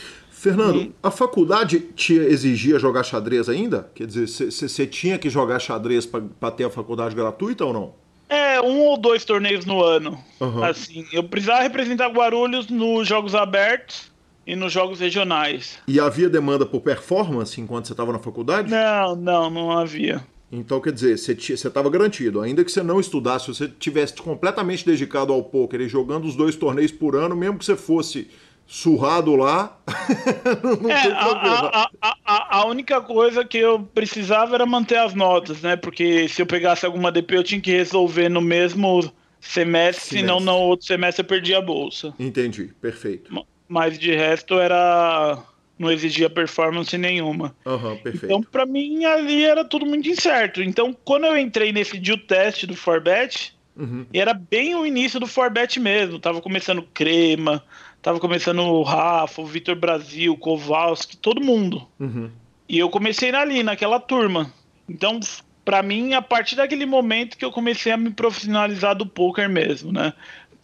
Fernando, 0.42 0.80
hum. 0.80 0.92
a 1.00 1.08
faculdade 1.08 1.78
te 1.94 2.14
exigia 2.14 2.76
jogar 2.76 3.04
xadrez 3.04 3.48
ainda? 3.48 3.88
Quer 3.94 4.08
dizer, 4.08 4.26
você 4.26 4.84
tinha 4.88 5.16
que 5.16 5.30
jogar 5.30 5.60
xadrez 5.60 6.04
para 6.04 6.50
ter 6.50 6.64
a 6.64 6.70
faculdade 6.70 7.14
gratuita 7.14 7.64
ou 7.64 7.72
não? 7.72 7.94
É, 8.28 8.60
um 8.60 8.80
ou 8.80 8.96
dois 8.98 9.24
torneios 9.24 9.64
no 9.64 9.80
ano. 9.84 10.18
Uhum. 10.40 10.64
Assim, 10.64 11.06
eu 11.12 11.22
precisava 11.22 11.62
representar 11.62 12.08
Guarulhos 12.08 12.66
nos 12.68 13.06
jogos 13.06 13.36
abertos 13.36 14.10
e 14.44 14.56
nos 14.56 14.72
jogos 14.72 14.98
regionais. 14.98 15.78
E 15.86 16.00
havia 16.00 16.28
demanda 16.28 16.66
por 16.66 16.80
performance 16.80 17.60
enquanto 17.60 17.86
você 17.86 17.92
estava 17.92 18.12
na 18.12 18.18
faculdade? 18.18 18.68
Não, 18.68 19.14
não, 19.14 19.48
não 19.48 19.70
havia. 19.70 20.26
Então, 20.50 20.80
quer 20.80 20.92
dizer, 20.92 21.16
você 21.16 21.52
estava 21.52 21.88
garantido. 21.88 22.40
Ainda 22.40 22.64
que 22.64 22.72
você 22.72 22.82
não 22.82 22.98
estudasse, 22.98 23.44
se 23.44 23.54
você 23.54 23.68
tivesse 23.68 24.14
completamente 24.14 24.84
dedicado 24.84 25.32
ao 25.32 25.44
poker 25.44 25.80
e 25.82 25.88
jogando 25.88 26.24
os 26.24 26.34
dois 26.34 26.56
torneios 26.56 26.90
por 26.90 27.14
ano, 27.14 27.36
mesmo 27.36 27.58
que 27.58 27.64
você 27.64 27.76
fosse 27.76 28.28
surrado 28.72 29.36
lá. 29.36 29.78
não 30.80 30.90
é, 30.90 31.02
tem 31.02 31.14
problema. 31.14 31.70
A, 31.74 31.90
a, 32.00 32.16
a, 32.24 32.56
a, 32.56 32.66
única 32.66 33.02
coisa 33.02 33.44
que 33.44 33.58
eu 33.58 33.80
precisava 33.94 34.54
era 34.54 34.64
manter 34.64 34.96
as 34.96 35.12
notas, 35.12 35.60
né? 35.60 35.76
Porque 35.76 36.26
se 36.26 36.40
eu 36.40 36.46
pegasse 36.46 36.86
alguma 36.86 37.12
DP, 37.12 37.36
eu 37.36 37.44
tinha 37.44 37.60
que 37.60 37.70
resolver 37.70 38.30
no 38.30 38.40
mesmo 38.40 39.02
semestre, 39.02 39.12
semestre. 39.42 40.18
senão 40.20 40.40
no 40.40 40.54
outro 40.54 40.86
semestre 40.86 41.22
eu 41.22 41.28
perdia 41.28 41.58
a 41.58 41.60
bolsa. 41.60 42.14
Entendi, 42.18 42.72
perfeito. 42.80 43.30
Mas 43.68 43.98
de 43.98 44.14
resto 44.14 44.58
era. 44.58 45.38
Não 45.78 45.90
exigia 45.90 46.30
performance 46.30 46.96
nenhuma. 46.96 47.54
Uhum, 47.66 47.96
perfeito. 47.98 48.26
Então, 48.26 48.42
para 48.42 48.64
mim, 48.64 49.04
ali 49.04 49.44
era 49.44 49.64
tudo 49.64 49.84
muito 49.84 50.08
incerto. 50.08 50.62
Então, 50.62 50.96
quando 51.04 51.26
eu 51.26 51.36
entrei 51.36 51.72
nesse 51.72 51.98
deal 51.98 52.16
test 52.16 52.64
do 52.66 52.76
Forbet, 52.76 53.54
uhum. 53.76 54.06
era 54.14 54.32
bem 54.32 54.74
o 54.76 54.86
início 54.86 55.18
do 55.18 55.26
Forbet 55.26 55.80
mesmo. 55.80 56.20
Tava 56.20 56.40
começando 56.40 56.86
crema, 56.94 57.62
Tava 58.02 58.18
começando 58.18 58.58
o 58.58 58.82
Rafa, 58.82 59.40
o 59.40 59.46
Vitor 59.46 59.76
Brasil, 59.76 60.32
o 60.32 60.36
Kowalski, 60.36 61.16
todo 61.16 61.40
mundo. 61.40 61.86
Uhum. 62.00 62.28
E 62.68 62.76
eu 62.76 62.90
comecei 62.90 63.32
ali, 63.32 63.62
naquela 63.62 64.00
turma. 64.00 64.52
Então, 64.88 65.20
para 65.64 65.82
mim, 65.84 66.12
a 66.12 66.20
partir 66.20 66.56
daquele 66.56 66.84
momento 66.84 67.38
que 67.38 67.44
eu 67.44 67.52
comecei 67.52 67.92
a 67.92 67.96
me 67.96 68.10
profissionalizar 68.10 68.96
do 68.96 69.06
poker 69.06 69.48
mesmo, 69.48 69.92
né? 69.92 70.12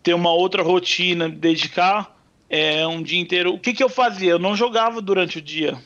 Ter 0.03 0.15
uma 0.15 0.33
outra 0.33 0.65
rotina, 0.65 1.29
dedicar 1.29 2.17
é, 2.51 2.85
um 2.87 3.01
dia 3.01 3.21
inteiro. 3.21 3.55
O 3.55 3.59
que, 3.59 3.73
que 3.73 3.85
eu 3.85 3.89
fazia? 3.89 4.33
Eu 4.33 4.39
não 4.41 4.57
jogava 4.57 5.01
durante 5.01 5.39
o 5.39 5.43
dia. 5.43 5.79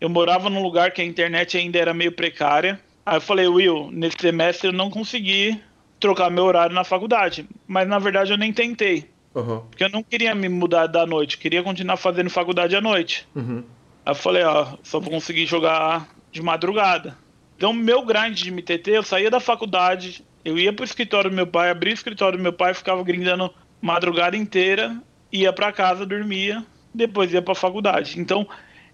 eu 0.00 0.08
morava 0.08 0.48
num 0.48 0.62
lugar 0.62 0.92
que 0.92 1.02
a 1.02 1.04
internet 1.04 1.56
ainda 1.56 1.78
era 1.78 1.92
meio 1.94 2.12
precária. 2.12 2.80
Aí 3.04 3.16
eu 3.16 3.20
falei, 3.20 3.48
Will, 3.48 3.90
nesse 3.90 4.16
semestre 4.20 4.68
eu 4.68 4.72
não 4.72 4.90
consegui 4.90 5.60
trocar 5.98 6.30
meu 6.30 6.44
horário 6.44 6.74
na 6.74 6.84
faculdade. 6.84 7.48
Mas 7.66 7.88
na 7.88 7.98
verdade 7.98 8.32
eu 8.32 8.38
nem 8.38 8.52
tentei. 8.52 9.11
Uhum. 9.34 9.60
Porque 9.60 9.84
eu 9.84 9.88
não 9.88 10.02
queria 10.02 10.34
me 10.34 10.48
mudar 10.48 10.86
da 10.86 11.06
noite, 11.06 11.38
queria 11.38 11.62
continuar 11.62 11.96
fazendo 11.96 12.28
faculdade 12.30 12.76
à 12.76 12.80
noite. 12.80 13.26
Uhum. 13.34 13.64
Aí 14.04 14.10
eu 14.10 14.14
falei, 14.14 14.42
ó, 14.42 14.76
só 14.82 15.00
vou 15.00 15.10
conseguir 15.10 15.46
jogar 15.46 16.08
de 16.30 16.42
madrugada. 16.42 17.16
Então, 17.56 17.72
meu 17.72 18.04
grind 18.04 18.34
de 18.34 18.50
MTT, 18.50 18.90
eu 18.90 19.02
saía 19.02 19.30
da 19.30 19.38
faculdade, 19.38 20.24
eu 20.44 20.58
ia 20.58 20.72
pro 20.72 20.84
escritório 20.84 21.30
do 21.30 21.36
meu 21.36 21.46
pai, 21.46 21.70
abria 21.70 21.92
o 21.92 21.94
escritório 21.94 22.36
do 22.36 22.42
meu 22.42 22.52
pai, 22.52 22.74
ficava 22.74 23.02
grindando 23.04 23.52
madrugada 23.80 24.36
inteira, 24.36 24.96
ia 25.30 25.52
para 25.52 25.72
casa, 25.72 26.04
dormia, 26.04 26.64
depois 26.92 27.32
ia 27.32 27.40
pra 27.40 27.54
faculdade. 27.54 28.18
Então, 28.18 28.46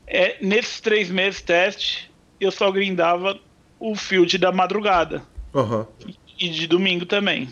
é, 0.06 0.36
nesses 0.40 0.80
três 0.80 1.10
meses 1.10 1.40
teste, 1.40 2.10
eu 2.40 2.50
só 2.50 2.70
grindava 2.70 3.38
o 3.80 3.94
field 3.94 4.36
da 4.38 4.52
madrugada. 4.52 5.22
Uhum. 5.54 5.86
E 6.38 6.48
de 6.48 6.66
domingo 6.66 7.06
também. 7.06 7.48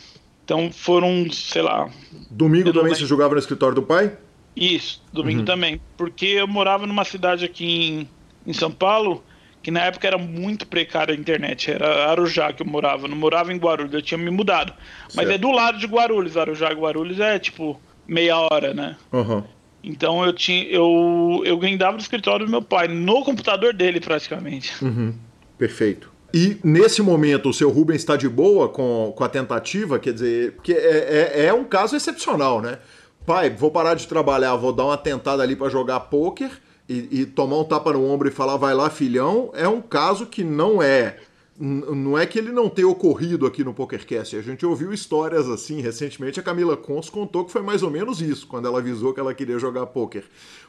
Então 0.46 0.70
foram, 0.70 1.28
sei 1.32 1.60
lá. 1.60 1.90
Domingo 2.30 2.72
também 2.72 2.94
você 2.94 3.04
jogava 3.04 3.34
no 3.34 3.40
escritório 3.40 3.74
do 3.74 3.82
pai? 3.82 4.16
Isso, 4.54 5.02
domingo 5.12 5.40
uhum. 5.40 5.44
também. 5.44 5.80
Porque 5.96 6.24
eu 6.24 6.46
morava 6.46 6.86
numa 6.86 7.04
cidade 7.04 7.44
aqui 7.44 7.66
em, 7.66 8.08
em 8.46 8.52
São 8.52 8.70
Paulo 8.70 9.24
que 9.60 9.72
na 9.72 9.80
época 9.80 10.06
era 10.06 10.16
muito 10.16 10.64
precária 10.64 11.12
a 11.12 11.18
internet. 11.18 11.72
Era 11.72 12.10
Arujá 12.10 12.52
que 12.52 12.62
eu 12.62 12.66
morava, 12.66 13.08
não 13.08 13.16
morava 13.16 13.52
em 13.52 13.56
Guarulhos, 13.56 13.92
eu 13.92 14.00
tinha 14.00 14.16
me 14.16 14.30
mudado. 14.30 14.72
Mas 15.06 15.26
certo. 15.26 15.32
é 15.32 15.38
do 15.38 15.50
lado 15.50 15.78
de 15.78 15.86
Guarulhos, 15.88 16.36
Arujá 16.36 16.70
e 16.70 16.76
Guarulhos 16.76 17.18
é 17.18 17.40
tipo 17.40 17.80
meia 18.06 18.38
hora, 18.38 18.72
né? 18.72 18.96
Uhum. 19.12 19.42
Então 19.82 20.24
eu 20.24 20.32
tinha. 20.32 20.62
Eu, 20.66 21.42
eu 21.44 21.58
grindava 21.58 21.94
no 21.94 22.00
escritório 22.00 22.46
do 22.46 22.50
meu 22.52 22.62
pai, 22.62 22.86
no 22.86 23.24
computador 23.24 23.74
dele 23.74 23.98
praticamente. 23.98 24.72
Uhum. 24.84 25.12
Perfeito. 25.58 26.12
E 26.38 26.58
nesse 26.62 27.00
momento 27.00 27.48
o 27.48 27.54
seu 27.54 27.70
Rubens 27.70 28.02
está 28.02 28.14
de 28.14 28.28
boa 28.28 28.68
com, 28.68 29.10
com 29.16 29.24
a 29.24 29.28
tentativa? 29.28 29.98
Quer 29.98 30.12
dizer, 30.12 30.52
porque 30.52 30.74
é, 30.74 31.32
é, 31.34 31.46
é 31.46 31.54
um 31.54 31.64
caso 31.64 31.96
excepcional, 31.96 32.60
né? 32.60 32.78
Pai, 33.24 33.48
vou 33.48 33.70
parar 33.70 33.94
de 33.94 34.06
trabalhar, 34.06 34.54
vou 34.54 34.70
dar 34.70 34.84
uma 34.84 34.98
tentada 34.98 35.42
ali 35.42 35.56
para 35.56 35.70
jogar 35.70 35.98
pôquer 35.98 36.50
e, 36.86 37.22
e, 37.22 37.24
tomar 37.24 37.56
um 37.56 37.64
tapa 37.64 37.90
no 37.90 38.04
ombro 38.04 38.28
e 38.28 38.30
falar 38.30 38.58
vai 38.58 38.74
lá, 38.74 38.90
filhão, 38.90 39.50
é 39.54 39.66
um 39.66 39.80
caso 39.80 40.26
que 40.26 40.44
não 40.44 40.82
é. 40.82 41.16
Não 41.58 42.18
é 42.18 42.26
que 42.26 42.38
ele 42.38 42.52
não 42.52 42.68
tenha 42.68 42.86
ocorrido 42.86 43.46
aqui 43.46 43.64
no 43.64 43.72
PokerCast. 43.72 44.36
A 44.36 44.42
gente 44.42 44.66
ouviu 44.66 44.92
histórias 44.92 45.48
assim 45.48 45.80
recentemente. 45.80 46.38
A 46.38 46.42
Camila 46.42 46.76
Cons 46.76 47.08
contou 47.08 47.46
que 47.46 47.50
foi 47.50 47.62
mais 47.62 47.82
ou 47.82 47.90
menos 47.90 48.20
isso, 48.20 48.46
quando 48.46 48.68
ela 48.68 48.80
avisou 48.80 49.14
que 49.14 49.20
ela 49.20 49.32
queria 49.32 49.58
jogar 49.58 49.86
poker. 49.86 50.24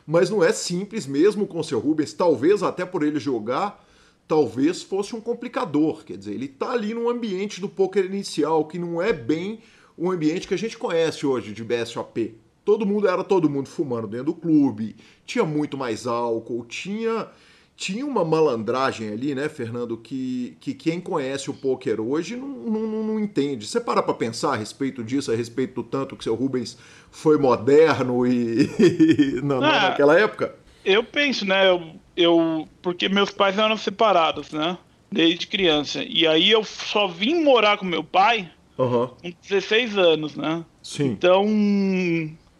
Mas 0.08 0.30
não 0.30 0.42
é 0.42 0.54
simples 0.54 1.06
mesmo 1.06 1.46
com 1.46 1.60
o 1.60 1.64
seu 1.64 1.78
Rubens. 1.78 2.14
Talvez 2.14 2.64
até 2.64 2.86
por 2.86 3.04
ele 3.04 3.20
jogar, 3.20 3.86
talvez 4.28 4.84
fosse 4.84 5.16
um 5.16 5.22
complicador. 5.22 6.04
Quer 6.04 6.18
dizer, 6.18 6.34
ele 6.34 6.46
está 6.46 6.72
ali 6.72 6.94
num 6.94 7.10
ambiente 7.10 7.62
do 7.62 7.70
poker 7.70 8.06
inicial 8.06 8.66
que 8.66 8.78
não 8.78 9.02
é 9.02 9.14
bem 9.14 9.60
o 9.96 10.12
ambiente 10.12 10.48
que 10.48 10.54
a 10.54 10.58
gente 10.58 10.78
conhece 10.78 11.26
hoje 11.26 11.54
de 11.54 11.64
BSOP 11.64 12.36
todo 12.68 12.86
mundo 12.86 13.08
era 13.08 13.24
todo 13.24 13.50
mundo 13.50 13.70
fumando 13.70 14.08
dentro 14.08 14.26
do 14.26 14.34
clube, 14.34 14.98
tinha 15.26 15.46
muito 15.46 15.78
mais 15.78 16.06
álcool, 16.06 16.66
tinha 16.66 17.30
tinha 17.78 18.06
uma 18.06 18.26
malandragem 18.26 19.10
ali, 19.10 19.34
né, 19.36 19.48
Fernando, 19.48 19.96
que, 19.96 20.58
que 20.60 20.74
quem 20.74 21.00
conhece 21.00 21.50
o 21.50 21.54
poker 21.54 22.02
hoje 22.02 22.36
não, 22.36 22.48
não, 22.48 23.04
não 23.04 23.20
entende. 23.20 23.68
Você 23.68 23.80
para 23.80 24.02
para 24.02 24.16
pensar 24.16 24.54
a 24.54 24.56
respeito 24.58 25.04
disso, 25.04 25.32
a 25.32 25.36
respeito 25.36 25.76
do 25.76 25.84
tanto 25.84 26.18
que 26.18 26.24
seu 26.24 26.34
Rubens 26.34 26.76
foi 27.12 27.38
moderno 27.38 28.26
e, 28.26 28.64
e 28.82 29.42
na, 29.44 29.58
ah, 29.58 29.90
naquela 29.90 30.20
época? 30.20 30.56
Eu 30.84 31.04
penso, 31.04 31.46
né, 31.46 31.70
eu, 31.70 31.97
eu, 32.18 32.68
porque 32.82 33.08
meus 33.08 33.30
pais 33.30 33.58
eram 33.58 33.78
separados, 33.78 34.52
né, 34.52 34.78
desde 35.12 35.48
criança. 35.48 36.04
E 36.04 36.28
aí 36.28 36.50
eu 36.50 36.64
só 36.64 37.08
vim 37.08 37.44
morar 37.44 37.78
com 37.78 37.86
meu 37.86 38.04
pai 38.04 38.52
uhum. 38.78 39.08
com 39.08 39.32
16 39.48 39.98
anos, 39.98 40.36
né? 40.36 40.66
Sim. 40.82 41.06
Então, 41.06 41.46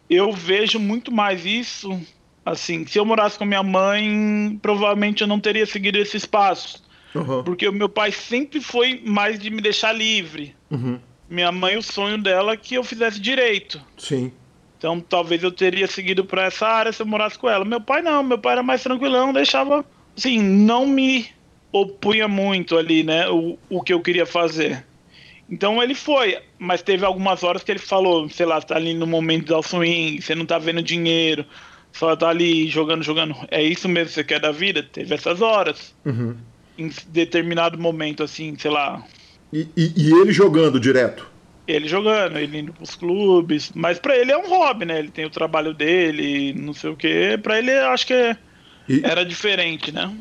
eu 0.10 0.32
vejo 0.32 0.80
muito 0.80 1.12
mais 1.12 1.46
isso. 1.46 2.00
Assim, 2.46 2.86
se 2.86 2.98
eu 2.98 3.06
morasse 3.06 3.38
com 3.38 3.44
minha 3.44 3.64
mãe, 3.64 4.58
provavelmente 4.62 5.22
eu 5.22 5.28
não 5.28 5.40
teria 5.40 5.66
seguido 5.66 5.98
esse 5.98 6.16
espaço. 6.16 6.82
Uhum. 7.14 7.44
Porque 7.44 7.68
o 7.68 7.74
meu 7.74 7.90
pai 7.90 8.12
sempre 8.12 8.62
foi 8.62 9.02
mais 9.06 9.40
de 9.40 9.50
me 9.50 9.62
deixar 9.62 9.92
livre. 9.92 10.56
Uhum. 10.72 11.00
Minha 11.30 11.52
mãe, 11.52 11.76
o 11.76 11.84
sonho 11.84 12.18
dela 12.18 12.54
é 12.54 12.58
que 12.58 12.76
eu 12.76 12.84
fizesse 12.84 13.20
direito. 13.20 13.82
Sim. 13.98 14.32
Então 14.78 15.00
talvez 15.00 15.42
eu 15.44 15.52
teria 15.52 15.88
seguido 15.88 16.24
para 16.24 16.46
essa 16.46 16.68
área 16.68 16.92
se 16.92 17.02
eu 17.02 17.06
morasse 17.06 17.38
com 17.38 17.50
ela. 17.50 17.66
Meu 17.66 17.82
pai 17.82 18.02
não, 18.02 18.24
meu 18.24 18.38
pai 18.38 18.54
era 18.54 18.64
mais 18.64 18.84
tranquilão, 18.84 19.34
deixava. 19.34 19.84
Assim, 20.16 20.42
não 20.42 20.86
me 20.86 21.28
opunha 21.72 22.28
muito 22.28 22.78
ali, 22.78 23.04
né? 23.04 23.30
O, 23.30 23.58
o 23.70 23.82
que 23.82 23.94
eu 23.94 24.02
queria 24.02 24.26
fazer. 24.26 24.86
Então 25.50 25.82
ele 25.82 25.96
foi, 25.96 26.38
mas 26.60 26.82
teve 26.82 27.06
algumas 27.06 27.44
horas 27.44 27.64
que 27.64 27.72
ele 27.72 27.80
falou, 27.80 28.28
sei 28.30 28.46
lá, 28.46 28.62
tá 28.62 28.76
ali 28.76 28.94
no 28.94 29.08
momento 29.08 29.46
do 29.46 29.62
swing, 29.64 30.22
você 30.22 30.36
não 30.36 30.46
tá 30.46 30.58
vendo 30.58 30.82
dinheiro, 30.82 31.46
só 31.94 32.16
tá 32.16 32.30
ali 32.30 32.68
jogando, 32.68 33.02
jogando. 33.02 33.36
É 33.50 33.64
isso 33.64 33.88
mesmo 33.88 34.10
que 34.10 34.14
você 34.14 34.24
quer 34.24 34.40
da 34.40 34.52
vida? 34.52 34.84
Teve 34.84 35.16
essas 35.16 35.42
horas. 35.42 35.96
Uhum. 36.06 36.36
Em 36.78 36.92
determinado 37.08 37.78
momento, 37.78 38.24
assim, 38.24 38.56
sei 38.58 38.72
lá. 38.72 39.04
E, 39.52 39.68
e, 39.76 39.94
e, 39.96 40.12
ele 40.12 40.34
jogando 40.34 40.80
direto? 40.80 41.26
Ele 41.68 41.88
jogando, 41.88 42.38
ele 42.38 42.60
indo 42.60 42.74
pros 42.74 42.96
clubes. 42.96 43.72
Mas 43.76 44.00
pra 44.00 44.16
ele 44.18 44.32
é 44.32 44.38
um 44.38 44.48
hobby, 44.48 44.86
né? 44.86 45.00
Ele 45.00 45.10
tem 45.10 45.26
o 45.26 45.30
trabalho 45.30 45.74
dele, 45.74 46.54
não 46.54 46.74
sei 46.74 46.90
o 46.90 46.96
quê. 46.96 47.38
Pra 47.42 47.60
ele, 47.60 47.72
acho 47.72 48.08
que 48.08 48.14
é... 48.14 48.38
e... 48.88 49.02
era 49.04 49.26
diferente, 49.26 49.92
né? 49.92 50.12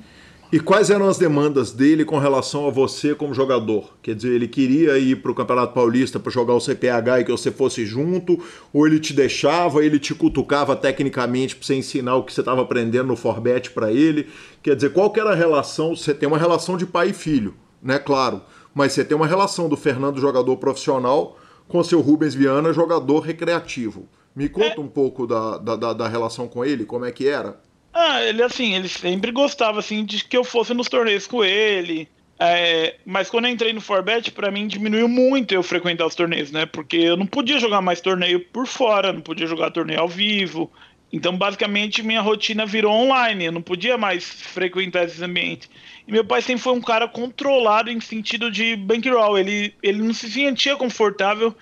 E 0.52 0.60
quais 0.60 0.90
eram 0.90 1.08
as 1.08 1.18
demandas 1.18 1.72
dele 1.72 2.04
com 2.04 2.18
relação 2.18 2.68
a 2.68 2.70
você 2.70 3.16
como 3.16 3.34
jogador? 3.34 3.96
Quer 4.00 4.14
dizer, 4.14 4.32
ele 4.32 4.46
queria 4.46 4.96
ir 4.96 5.16
para 5.16 5.32
o 5.32 5.34
Campeonato 5.34 5.74
Paulista 5.74 6.20
para 6.20 6.30
jogar 6.30 6.54
o 6.54 6.60
CPH 6.60 7.20
e 7.20 7.24
que 7.24 7.32
você 7.32 7.50
fosse 7.50 7.84
junto? 7.84 8.40
Ou 8.72 8.86
ele 8.86 9.00
te 9.00 9.12
deixava, 9.12 9.84
ele 9.84 9.98
te 9.98 10.14
cutucava 10.14 10.76
tecnicamente 10.76 11.56
para 11.56 11.66
você 11.66 11.74
ensinar 11.74 12.14
o 12.14 12.22
que 12.22 12.32
você 12.32 12.42
estava 12.42 12.62
aprendendo 12.62 13.08
no 13.08 13.16
Forbet 13.16 13.70
para 13.72 13.92
ele? 13.92 14.28
Quer 14.62 14.76
dizer, 14.76 14.92
qual 14.92 15.10
que 15.10 15.18
era 15.18 15.30
a 15.30 15.34
relação? 15.34 15.96
Você 15.96 16.14
tem 16.14 16.28
uma 16.28 16.38
relação 16.38 16.76
de 16.76 16.86
pai 16.86 17.08
e 17.08 17.12
filho, 17.12 17.54
né? 17.82 17.98
Claro. 17.98 18.40
Mas 18.76 18.92
você 18.92 19.02
tem 19.02 19.16
uma 19.16 19.26
relação 19.26 19.70
do 19.70 19.76
Fernando, 19.76 20.20
jogador 20.20 20.54
profissional, 20.58 21.38
com 21.66 21.78
o 21.78 21.84
seu 21.84 21.98
Rubens 22.02 22.34
Viana, 22.34 22.74
jogador 22.74 23.20
recreativo. 23.20 24.06
Me 24.34 24.50
conta 24.50 24.76
é... 24.76 24.80
um 24.80 24.86
pouco 24.86 25.26
da, 25.26 25.56
da, 25.56 25.94
da 25.94 26.06
relação 26.06 26.46
com 26.46 26.62
ele, 26.62 26.84
como 26.84 27.06
é 27.06 27.10
que 27.10 27.26
era? 27.26 27.58
Ah, 27.90 28.22
ele 28.22 28.42
assim, 28.42 28.74
ele 28.74 28.86
sempre 28.86 29.32
gostava 29.32 29.78
assim 29.78 30.04
de 30.04 30.22
que 30.22 30.36
eu 30.36 30.44
fosse 30.44 30.74
nos 30.74 30.90
torneios 30.90 31.26
com 31.26 31.42
ele. 31.42 32.06
É, 32.38 32.96
mas 33.06 33.30
quando 33.30 33.46
eu 33.46 33.50
entrei 33.50 33.72
no 33.72 33.80
Forbet, 33.80 34.30
para 34.30 34.50
mim 34.50 34.66
diminuiu 34.66 35.08
muito 35.08 35.54
eu 35.54 35.62
frequentar 35.62 36.04
os 36.04 36.14
torneios, 36.14 36.52
né? 36.52 36.66
Porque 36.66 36.98
eu 36.98 37.16
não 37.16 37.26
podia 37.26 37.58
jogar 37.58 37.80
mais 37.80 38.02
torneio 38.02 38.44
por 38.44 38.66
fora, 38.66 39.10
não 39.10 39.22
podia 39.22 39.46
jogar 39.46 39.70
torneio 39.70 40.00
ao 40.00 40.08
vivo. 40.08 40.70
Então, 41.12 41.36
basicamente, 41.36 42.02
minha 42.02 42.20
rotina 42.20 42.66
virou 42.66 42.92
online. 42.92 43.44
Eu 43.44 43.52
não 43.52 43.62
podia 43.62 43.96
mais 43.96 44.24
frequentar 44.24 45.04
esses 45.04 45.22
ambientes. 45.22 45.70
E 46.06 46.12
meu 46.12 46.24
pai 46.24 46.42
sempre 46.42 46.62
foi 46.62 46.72
um 46.72 46.80
cara 46.80 47.06
controlado 47.08 47.90
em 47.90 48.00
sentido 48.00 48.50
de 48.50 48.76
bankroll. 48.76 49.38
Ele, 49.38 49.74
ele 49.82 50.02
não 50.02 50.12
se 50.12 50.30
sentia 50.30 50.76
confortável 50.76 51.54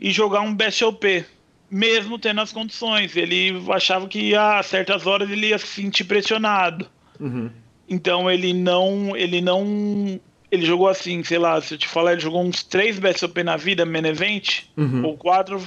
em 0.00 0.10
jogar 0.10 0.40
um 0.40 0.54
BSOP 0.54 1.24
mesmo 1.70 2.18
tendo 2.18 2.40
as 2.40 2.52
condições. 2.52 3.16
Ele 3.16 3.62
achava 3.70 4.08
que 4.08 4.34
a 4.34 4.62
certas 4.62 5.06
horas 5.06 5.30
ele 5.30 5.48
ia 5.48 5.58
se 5.58 5.66
sentir 5.66 6.04
pressionado. 6.04 6.86
Uhum. 7.20 7.50
Então 7.88 8.30
ele 8.30 8.52
não. 8.52 9.16
Ele 9.16 9.40
não. 9.40 10.20
Ele 10.50 10.64
jogou 10.64 10.88
assim, 10.88 11.22
sei 11.22 11.38
lá, 11.38 11.60
se 11.60 11.74
eu 11.74 11.78
te 11.78 11.86
falar, 11.86 12.12
ele 12.12 12.22
jogou 12.22 12.42
uns 12.42 12.62
três 12.62 12.98
BSOP 12.98 13.42
na 13.42 13.56
vida, 13.58 13.84
Menevent, 13.84 14.62
uhum. 14.78 15.04
ou 15.04 15.14
quatro, 15.14 15.62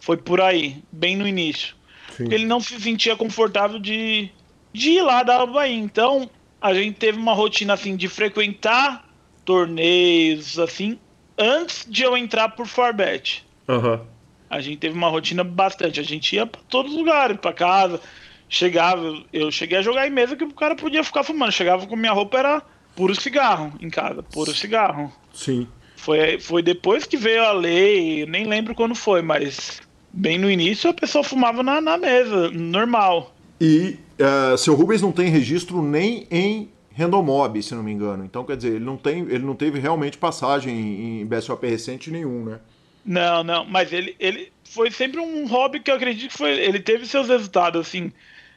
foi 0.00 0.16
por 0.16 0.40
aí, 0.40 0.82
bem 0.90 1.16
no 1.16 1.28
início. 1.28 1.76
Sim. 2.16 2.28
Ele 2.30 2.44
não 2.44 2.60
se 2.60 2.80
sentia 2.80 3.16
confortável 3.16 3.78
de, 3.78 4.30
de 4.72 4.90
ir 4.90 5.02
lá 5.02 5.22
dar 5.22 5.46
Bahia. 5.46 5.74
Então, 5.74 6.28
a 6.60 6.72
gente 6.72 6.96
teve 6.96 7.18
uma 7.18 7.34
rotina 7.34 7.74
assim 7.74 7.96
de 7.96 8.08
frequentar 8.08 9.04
torneios 9.44 10.58
assim 10.58 10.98
antes 11.38 11.86
de 11.88 12.02
eu 12.02 12.16
entrar 12.16 12.48
por 12.50 12.66
Forbet. 12.66 13.44
Uhum 13.68 14.00
a 14.48 14.60
gente 14.60 14.78
teve 14.78 14.96
uma 14.96 15.08
rotina 15.08 15.44
bastante. 15.44 16.00
A 16.00 16.02
gente 16.02 16.34
ia 16.34 16.46
para 16.46 16.60
todos 16.68 16.92
os 16.92 16.98
lugares, 16.98 17.36
para 17.38 17.52
casa, 17.52 18.00
chegava. 18.48 19.22
Eu 19.32 19.50
cheguei 19.50 19.78
a 19.78 19.82
jogar 19.82 20.06
em 20.06 20.10
mesa 20.10 20.36
que 20.36 20.44
o 20.44 20.52
cara 20.52 20.74
podia 20.74 21.04
ficar 21.04 21.24
fumando. 21.24 21.52
Chegava 21.52 21.86
com 21.86 21.96
minha 21.96 22.12
roupa, 22.12 22.38
era 22.38 22.62
puro 22.94 23.14
cigarro 23.14 23.72
em 23.80 23.90
casa, 23.90 24.22
puro 24.22 24.54
cigarro. 24.54 25.12
Sim. 25.32 25.66
Foi, 25.96 26.38
foi 26.38 26.62
depois 26.62 27.04
que 27.04 27.16
veio 27.16 27.44
a 27.44 27.52
lei, 27.52 28.26
nem 28.26 28.46
lembro 28.46 28.74
quando 28.74 28.94
foi, 28.94 29.22
mas 29.22 29.80
bem 30.12 30.38
no 30.38 30.50
início 30.50 30.90
a 30.90 30.94
pessoa 30.94 31.22
fumava 31.22 31.62
na, 31.62 31.80
na 31.80 31.98
mesa, 31.98 32.50
normal. 32.50 33.34
E 33.60 33.98
uh, 34.20 34.56
seu 34.56 34.74
Rubens 34.74 35.02
não 35.02 35.12
tem 35.12 35.28
registro 35.28 35.82
nem 35.82 36.26
em 36.30 36.70
Randomob, 36.96 37.62
se 37.62 37.74
não 37.74 37.82
me 37.82 37.92
engano. 37.92 38.24
Então, 38.24 38.44
quer 38.44 38.56
dizer, 38.56 38.76
ele 38.76 38.84
não, 38.84 38.96
tem, 38.96 39.20
ele 39.22 39.44
não 39.44 39.54
teve 39.54 39.78
realmente 39.78 40.16
passagem 40.16 41.20
em 41.20 41.26
BSOP 41.26 41.66
recente 41.66 42.10
nenhum, 42.10 42.44
né? 42.44 42.58
Não, 43.04 43.44
não, 43.44 43.64
mas 43.64 43.92
ele, 43.92 44.16
ele 44.18 44.50
foi 44.64 44.90
sempre 44.90 45.20
um 45.20 45.46
hobby 45.46 45.78
que 45.80 45.90
eu 45.90 45.94
acredito 45.94 46.32
que 46.32 46.36
foi. 46.36 46.58
Ele 46.58 46.80
teve 46.80 47.06
seus 47.06 47.28
resultados, 47.28 47.86
assim. 47.86 48.10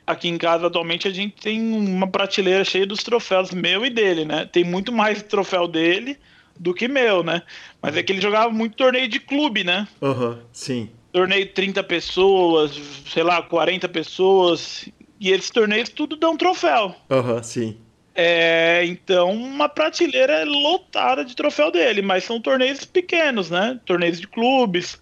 aqui 0.07 0.27
em 0.27 0.37
casa 0.37 0.67
atualmente 0.67 1.07
a 1.07 1.11
gente 1.11 1.35
tem 1.39 1.61
uma 1.61 2.07
prateleira 2.07 2.63
cheia 2.63 2.85
dos 2.85 3.03
troféus 3.03 3.51
meu 3.51 3.85
e 3.85 3.89
dele, 3.89 4.25
né? 4.25 4.45
Tem 4.45 4.63
muito 4.63 4.91
mais 4.91 5.21
troféu 5.21 5.67
dele 5.67 6.17
do 6.57 6.73
que 6.73 6.87
meu, 6.87 7.23
né? 7.23 7.43
Mas 7.81 7.95
é 7.95 8.01
que 8.01 8.11
ele 8.11 8.21
jogava 8.21 8.49
muito 8.49 8.75
torneio 8.75 9.07
de 9.07 9.19
clube, 9.19 9.63
né? 9.63 9.87
Aham, 10.01 10.29
uhum, 10.29 10.39
sim. 10.51 10.89
Torneio 11.11 11.51
30 11.53 11.83
pessoas, 11.83 12.71
sei 13.07 13.23
lá, 13.23 13.41
40 13.41 13.89
pessoas. 13.89 14.87
E 15.19 15.31
esses 15.31 15.49
torneios 15.49 15.89
tudo 15.89 16.15
dão 16.15 16.37
troféu. 16.37 16.95
Aham, 17.09 17.35
uhum, 17.35 17.43
sim. 17.43 17.77
É, 18.21 18.83
então, 18.85 19.31
uma 19.31 19.69
prateleira 19.69 20.43
lotada 20.43 21.23
de 21.23 21.33
troféu 21.35 21.71
dele, 21.71 22.01
mas 22.01 22.25
são 22.25 22.41
torneios 22.41 22.83
pequenos, 22.83 23.49
né? 23.49 23.79
Torneios 23.85 24.19
de 24.19 24.27
clubes, 24.27 25.01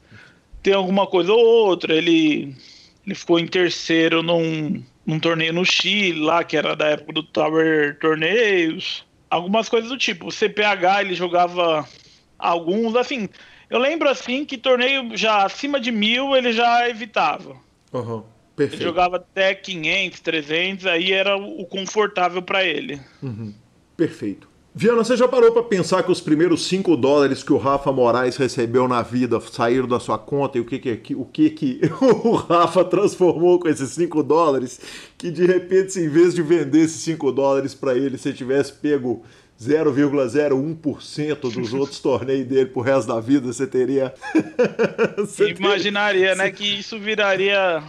tem 0.62 0.74
alguma 0.74 1.08
coisa 1.08 1.34
ou 1.34 1.40
outra. 1.40 1.96
Ele, 1.96 2.56
ele 3.06 3.16
ficou 3.16 3.40
em 3.40 3.48
terceiro 3.48 4.22
num, 4.22 4.84
num 5.04 5.20
torneio 5.20 5.52
no 5.52 5.66
Chile, 5.66 6.20
lá, 6.20 6.44
que 6.44 6.56
era 6.56 6.76
da 6.76 6.90
época 6.90 7.14
do 7.14 7.24
Tower 7.24 7.98
Torneios. 8.00 9.04
Algumas 9.32 9.68
coisas 9.68 9.90
do 9.90 9.98
tipo. 9.98 10.28
O 10.28 10.32
CPH 10.32 11.02
ele 11.02 11.16
jogava 11.16 11.88
alguns, 12.38 12.96
assim. 12.96 13.28
Eu 13.70 13.80
lembro 13.80 14.08
assim 14.10 14.46
que 14.46 14.58
torneio 14.58 15.16
já 15.16 15.44
acima 15.44 15.80
de 15.80 15.92
mil 15.92 16.36
ele 16.36 16.54
já 16.54 16.90
evitava. 16.90 17.56
Uhum. 17.94 18.24
Perfeito. 18.56 18.82
Ele 18.82 18.90
jogava 18.90 19.18
até 19.18 19.54
500, 19.54 20.20
300, 20.20 20.86
aí 20.88 21.12
era 21.12 21.38
o 21.38 21.66
confortável 21.66 22.42
para 22.42 22.64
ele. 22.64 23.00
Uhum. 23.22 23.54
Perfeito. 23.96 24.48
Viana, 24.74 25.04
você 25.04 25.18
já 25.18 25.28
parou 25.28 25.52
para 25.52 25.64
pensar 25.64 26.04
que 26.04 26.12
os 26.12 26.22
primeiros 26.22 26.68
5 26.68 26.96
dólares 26.98 27.42
que 27.42 27.52
o 27.52 27.58
Rafa 27.58 27.92
Moraes 27.92 28.38
recebeu 28.38 28.88
na 28.88 29.02
vida 29.02 29.40
saíram 29.42 29.88
da 29.88 30.00
sua 30.00 30.20
conta 30.20 30.60
e 30.60 30.62
o 30.62 30.66
que 30.66 30.78
que, 30.78 31.16
o 31.16 31.26
que, 31.26 31.50
que 31.50 31.82
o 32.00 32.36
Rafa 32.36 32.86
transformou 32.86 33.60
com 33.60 33.68
esses 33.68 33.90
5 33.90 34.22
dólares? 34.22 34.80
Que 35.18 35.32
de 35.32 35.48
repente, 35.48 36.00
em 36.00 36.08
vez 36.08 36.36
de 36.36 36.44
vender 36.44 36.82
esses 36.82 37.02
5 37.02 37.32
dólares 37.32 37.74
para 37.74 37.96
ele, 37.96 38.20
você 38.20 38.32
tivesse 38.32 38.72
pego 38.72 39.24
0,01% 39.60 41.52
dos 41.52 41.74
outros 41.74 42.00
torneios 42.02 42.48
dele 42.48 42.68
pro 42.68 42.82
resto 42.82 43.08
da 43.08 43.20
vida, 43.20 43.52
você 43.52 43.66
teria. 43.66 44.14
você 45.18 45.50
Imaginaria, 45.52 46.30
teria... 46.30 46.36
né? 46.36 46.52
Que 46.52 46.80
isso 46.80 47.00
viraria. 47.00 47.84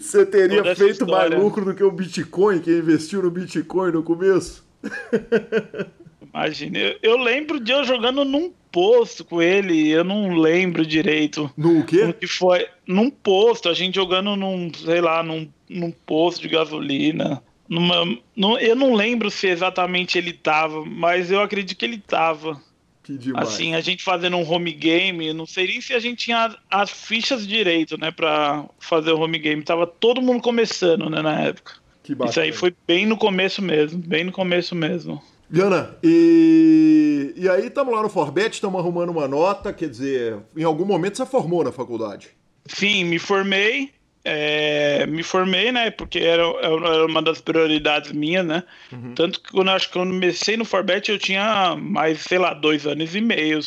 Você 0.00 0.26
teria 0.26 0.74
feito 0.74 1.06
mais 1.06 1.30
lucro 1.30 1.64
do 1.64 1.74
que 1.74 1.84
o 1.84 1.90
Bitcoin, 1.90 2.60
que 2.60 2.70
investiu 2.70 3.22
no 3.22 3.30
Bitcoin 3.30 3.92
no 3.92 4.02
começo? 4.02 4.66
Imagina, 6.32 6.78
eu, 6.78 6.96
eu, 7.02 7.16
lembro 7.16 7.58
de 7.58 7.72
eu 7.72 7.84
jogando 7.84 8.24
num 8.24 8.52
posto 8.70 9.24
com 9.24 9.40
ele, 9.40 9.88
eu 9.88 10.04
não 10.04 10.36
lembro 10.36 10.84
direito. 10.84 11.50
No 11.56 11.84
quê? 11.84 12.04
No 12.04 12.12
que 12.12 12.26
foi. 12.26 12.66
Num 12.86 13.10
posto, 13.10 13.68
a 13.68 13.74
gente 13.74 13.94
jogando 13.94 14.36
num, 14.36 14.70
sei 14.74 15.00
lá, 15.00 15.22
num, 15.22 15.48
num 15.68 15.90
posto 15.90 16.42
de 16.42 16.48
gasolina. 16.48 17.42
Numa, 17.68 18.18
no, 18.34 18.58
eu 18.58 18.74
não 18.74 18.94
lembro 18.94 19.30
se 19.30 19.46
exatamente 19.46 20.16
ele 20.16 20.32
tava, 20.32 20.84
mas 20.84 21.30
eu 21.30 21.40
acredito 21.40 21.76
que 21.76 21.84
ele 21.84 21.98
tava. 21.98 22.60
Que 23.02 23.16
demais. 23.16 23.48
Assim, 23.48 23.74
a 23.74 23.80
gente 23.80 24.02
fazendo 24.02 24.36
um 24.36 24.50
home 24.50 24.72
game, 24.72 25.32
não 25.32 25.46
sei 25.46 25.66
nem 25.66 25.80
se 25.80 25.92
a 25.92 25.98
gente 25.98 26.24
tinha 26.24 26.56
as 26.70 26.90
fichas 26.90 27.46
direito, 27.46 27.98
né, 27.98 28.10
pra 28.10 28.64
fazer 28.78 29.12
o 29.12 29.20
home 29.20 29.38
game. 29.38 29.62
Tava 29.62 29.86
todo 29.86 30.22
mundo 30.22 30.42
começando, 30.42 31.08
né, 31.10 31.20
na 31.20 31.40
época. 31.40 31.74
Que 32.02 32.14
bacana. 32.14 32.30
Isso 32.30 32.40
aí 32.40 32.52
foi 32.52 32.74
bem 32.86 33.06
no 33.06 33.16
começo 33.16 33.60
mesmo, 33.60 33.98
bem 33.98 34.24
no 34.24 34.32
começo 34.32 34.74
mesmo. 34.74 35.22
Diana, 35.50 35.96
e, 36.02 37.32
e 37.36 37.48
aí 37.48 37.66
estamos 37.66 37.94
lá 37.94 38.02
no 38.02 38.10
Forbet, 38.10 38.54
estamos 38.54 38.78
arrumando 38.78 39.10
uma 39.10 39.26
nota, 39.26 39.72
quer 39.72 39.88
dizer, 39.88 40.36
em 40.54 40.64
algum 40.64 40.84
momento 40.84 41.16
você 41.16 41.24
formou 41.24 41.64
na 41.64 41.72
faculdade? 41.72 42.28
Sim, 42.66 43.04
me 43.04 43.18
formei, 43.18 43.90
é, 44.24 45.06
me 45.06 45.22
formei, 45.22 45.72
né, 45.72 45.90
porque 45.90 46.18
era, 46.18 46.42
era, 46.42 47.06
uma 47.06 47.22
das 47.22 47.40
prioridades 47.40 48.12
minhas, 48.12 48.44
né, 48.44 48.62
uhum. 48.92 49.14
tanto 49.14 49.40
que 49.40 49.50
quando, 49.50 49.70
acho 49.70 49.86
que 49.86 49.92
quando 49.94 50.10
comecei 50.10 50.56
no 50.56 50.64
Forbet 50.64 51.10
eu 51.10 51.18
tinha 51.18 51.76
mais, 51.76 52.20
sei 52.20 52.38
lá, 52.38 52.52
dois 52.52 52.86
anos 52.86 53.14
e 53.14 53.20
meio 53.20 53.60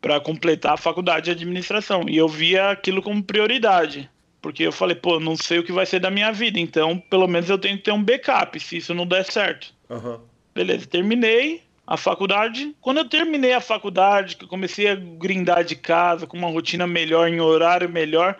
para 0.00 0.20
completar 0.20 0.74
a 0.74 0.76
faculdade 0.76 1.26
de 1.26 1.30
administração, 1.30 2.04
e 2.08 2.16
eu 2.16 2.28
via 2.28 2.70
aquilo 2.70 3.02
como 3.02 3.22
prioridade. 3.22 4.10
Porque 4.42 4.62
eu 4.62 4.72
falei, 4.72 4.94
pô, 4.94 5.18
não 5.18 5.34
sei 5.34 5.58
o 5.58 5.64
que 5.64 5.72
vai 5.72 5.86
ser 5.86 5.98
da 5.98 6.10
minha 6.10 6.30
vida, 6.30 6.60
então 6.60 6.98
pelo 7.08 7.26
menos 7.26 7.48
eu 7.48 7.56
tenho 7.56 7.78
que 7.78 7.84
ter 7.84 7.92
um 7.92 8.02
backup 8.02 8.60
se 8.60 8.76
isso 8.76 8.92
não 8.92 9.06
der 9.06 9.24
certo. 9.24 9.72
Uhum. 9.88 10.18
Beleza, 10.54 10.86
terminei 10.86 11.62
a 11.86 11.96
faculdade. 11.96 12.74
Quando 12.80 12.98
eu 12.98 13.08
terminei 13.08 13.54
a 13.54 13.60
faculdade, 13.60 14.36
que 14.36 14.44
eu 14.44 14.48
comecei 14.48 14.88
a 14.88 14.94
grindar 14.94 15.64
de 15.64 15.74
casa 15.74 16.26
com 16.26 16.36
uma 16.36 16.50
rotina 16.50 16.86
melhor, 16.86 17.28
em 17.28 17.40
horário 17.40 17.88
melhor, 17.88 18.36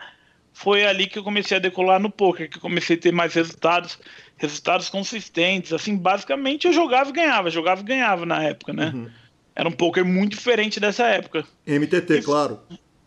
foi 0.55 0.87
ali 0.87 1.09
que 1.09 1.19
eu 1.19 1.25
comecei 1.25 1.57
a 1.57 1.61
decolar 1.61 2.01
no 2.01 2.09
poker, 2.09 2.49
que 2.49 2.57
eu 2.57 2.63
comecei 2.63 2.97
a 2.97 2.99
ter 2.99 3.13
mais 3.13 3.35
resultados, 3.35 3.99
resultados 4.37 4.89
consistentes. 4.89 5.73
Assim, 5.73 5.97
basicamente 5.97 6.69
eu 6.69 6.73
jogava 6.73 7.11
e 7.11 7.13
ganhava, 7.13 7.51
jogava 7.51 7.81
e 7.81 7.85
ganhava 7.85 8.25
na 8.25 8.43
época, 8.45 8.73
né? 8.73 8.93
Uhum. 8.95 9.11
Era 9.55 9.69
um 9.69 9.73
poker 9.73 10.05
muito 10.05 10.37
diferente 10.37 10.79
dessa 10.79 11.07
época. 11.07 11.45
MTT, 11.67 12.23
claro. 12.23 12.61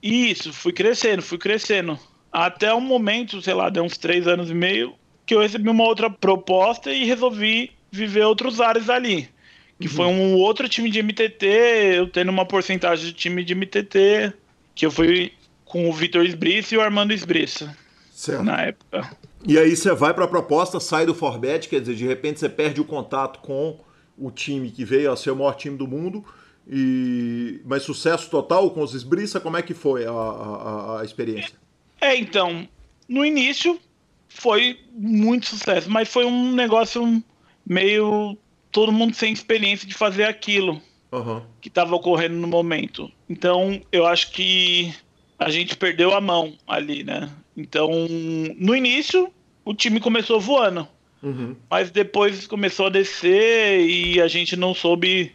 Isso, 0.03 0.51
fui 0.51 0.73
crescendo, 0.73 1.21
fui 1.21 1.37
crescendo. 1.37 1.97
Até 2.31 2.73
um 2.73 2.81
momento, 2.81 3.41
sei 3.41 3.53
lá, 3.53 3.69
de 3.69 3.79
uns 3.79 3.97
três 3.97 4.27
anos 4.27 4.51
e 4.51 4.53
meio, 4.53 4.93
que 5.25 5.33
eu 5.33 5.39
recebi 5.39 5.69
uma 5.69 5.85
outra 5.85 6.09
proposta 6.09 6.91
e 6.91 7.05
resolvi 7.05 7.71
viver 7.89 8.25
outros 8.25 8.59
ares 8.59 8.89
ali. 8.89 9.29
Que 9.79 9.87
uhum. 9.87 9.93
foi 9.93 10.05
um 10.05 10.33
outro 10.35 10.67
time 10.67 10.89
de 10.89 11.01
MTT, 11.01 11.45
eu 11.95 12.09
tendo 12.09 12.29
uma 12.29 12.45
porcentagem 12.45 13.05
de 13.05 13.13
time 13.13 13.41
de 13.41 13.55
MTT, 13.55 14.33
que 14.75 14.85
eu 14.85 14.91
fui 14.91 15.31
com 15.68 15.89
o 15.89 15.93
Vitor 15.93 16.26
Esbrice 16.26 16.76
e 16.76 16.78
o 16.78 16.82
Armando 16.82 17.13
Esbrice. 17.13 17.70
Certo. 18.11 18.43
Na 18.43 18.61
época. 18.61 19.15
E 19.45 19.57
aí 19.57 19.76
você 19.76 19.93
vai 19.93 20.13
para 20.13 20.26
a 20.26 20.28
proposta, 20.28 20.80
sai 20.80 21.05
do 21.05 21.13
Forbet, 21.13 21.70
quer 21.70 21.80
dizer, 21.80 21.95
de 21.95 22.05
repente 22.05 22.39
você 22.39 22.49
perde 22.49 22.82
o 22.82 22.86
contato 22.86 23.39
com 23.39 23.80
o 24.18 24.32
time 24.32 24.72
que 24.72 24.84
veio 24.84 25.11
a 25.11 25.15
ser 25.15 25.32
o 25.32 25.36
maior 25.36 25.53
time 25.53 25.78
do 25.78 25.88
mundo. 25.88 26.26
E... 26.68 27.61
Mas 27.63 27.84
sucesso 27.84 28.30
total 28.30 28.72
com 28.72 28.82
os 28.82 28.93
Esbriça, 28.93 29.39
como 29.39 29.55
é 29.55 29.61
que 29.61 29.74
foi 29.74 30.05
a, 30.05 30.11
a, 30.11 31.01
a 31.01 31.05
experiência? 31.05 31.53
É, 32.01 32.15
então, 32.15 32.68
no 33.07 33.26
início 33.26 33.80
foi 34.28 34.80
muito 34.91 35.45
sucesso, 35.47 35.89
mas 35.89 36.09
foi 36.09 36.26
um 36.26 36.53
negócio 36.53 37.24
meio 37.65 38.38
todo 38.72 38.91
mundo 38.91 39.15
sem 39.15 39.32
experiência 39.32 39.88
de 39.88 39.93
fazer 39.93 40.26
aquilo 40.26 40.82
uhum. 41.11 41.41
que 41.61 41.70
estava 41.70 41.95
ocorrendo 41.95 42.36
no 42.36 42.47
momento. 42.47 43.11
Então, 43.30 43.82
eu 43.91 44.05
acho 44.05 44.32
que 44.32 44.93
a 45.39 45.49
gente 45.49 45.75
perdeu 45.75 46.13
a 46.13 46.21
mão 46.21 46.53
ali, 46.67 47.03
né? 47.03 47.29
Então, 47.55 47.89
no 48.57 48.75
início, 48.75 49.31
o 49.65 49.73
time 49.73 49.99
começou 49.99 50.39
voando, 50.39 50.88
uhum. 51.21 51.55
mas 51.69 51.91
depois 51.91 52.47
começou 52.47 52.88
a 52.88 52.89
descer 52.89 53.81
e 53.81 54.21
a 54.21 54.27
gente 54.27 54.55
não 54.55 54.73
soube 54.73 55.31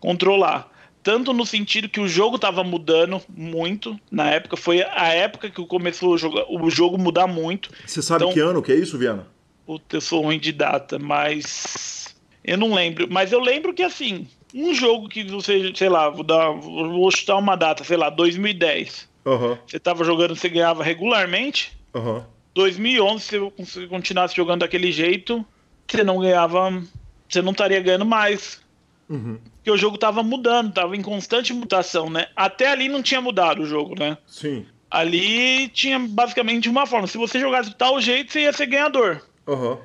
controlar. 0.00 0.70
Tanto 1.02 1.32
no 1.32 1.46
sentido 1.46 1.88
que 1.88 2.00
o 2.00 2.08
jogo 2.08 2.34
estava 2.34 2.64
mudando 2.64 3.22
muito 3.28 3.98
na 4.10 4.28
época, 4.28 4.56
foi 4.56 4.82
a 4.82 5.08
época 5.08 5.48
que 5.48 5.64
começou 5.66 6.14
o 6.14 6.18
jogo, 6.18 6.44
o 6.48 6.68
jogo 6.68 6.98
mudar 6.98 7.28
muito. 7.28 7.70
Você 7.86 8.02
sabe 8.02 8.24
então, 8.24 8.34
que 8.34 8.40
ano 8.40 8.60
que 8.60 8.72
é 8.72 8.74
isso, 8.74 8.98
Viana? 8.98 9.26
Puta, 9.64 9.96
eu 9.96 10.00
sou 10.00 10.22
ruim 10.22 10.38
de 10.38 10.52
data, 10.52 10.98
mas. 10.98 12.16
Eu 12.44 12.56
não 12.56 12.74
lembro. 12.74 13.06
Mas 13.10 13.32
eu 13.32 13.40
lembro 13.40 13.74
que, 13.74 13.82
assim, 13.82 14.26
um 14.54 14.72
jogo 14.72 15.08
que 15.08 15.24
você, 15.24 15.72
sei 15.74 15.88
lá, 15.88 16.08
vou, 16.08 16.24
dar, 16.24 16.50
vou 16.50 17.10
chutar 17.10 17.36
uma 17.36 17.56
data, 17.56 17.84
sei 17.84 17.96
lá, 17.96 18.08
2010. 18.08 19.08
Uhum. 19.26 19.58
Você 19.66 19.80
tava 19.80 20.04
jogando, 20.04 20.36
você 20.36 20.48
ganhava 20.48 20.84
regularmente. 20.84 21.76
Uhum. 21.92 22.22
2011, 22.54 23.22
se 23.22 23.38
você 23.38 23.86
continuasse 23.86 24.34
jogando 24.34 24.60
daquele 24.60 24.90
jeito, 24.92 25.44
você 25.86 26.04
não 26.04 26.20
ganhava. 26.20 26.82
Você 27.28 27.42
não 27.42 27.52
estaria 27.52 27.80
ganhando 27.80 28.06
mais. 28.06 28.62
Uhum. 29.08 29.38
Porque 29.56 29.70
o 29.70 29.76
jogo 29.76 29.98
tava 29.98 30.22
mudando, 30.22 30.72
tava 30.72 30.96
em 30.96 31.02
constante 31.02 31.52
mutação, 31.52 32.08
né? 32.08 32.28
Até 32.36 32.70
ali 32.70 32.88
não 32.88 33.02
tinha 33.02 33.20
mudado 33.20 33.62
o 33.62 33.66
jogo, 33.66 33.98
né? 33.98 34.16
Sim. 34.26 34.64
Ali 34.88 35.68
tinha 35.68 35.98
basicamente 35.98 36.68
uma 36.68 36.86
forma. 36.86 37.06
Se 37.06 37.18
você 37.18 37.40
jogasse 37.40 37.70
de 37.70 37.76
tal 37.76 38.00
jeito, 38.00 38.32
você 38.32 38.42
ia 38.42 38.52
ser 38.52 38.66
ganhador. 38.66 39.22
Uhum. 39.46 39.78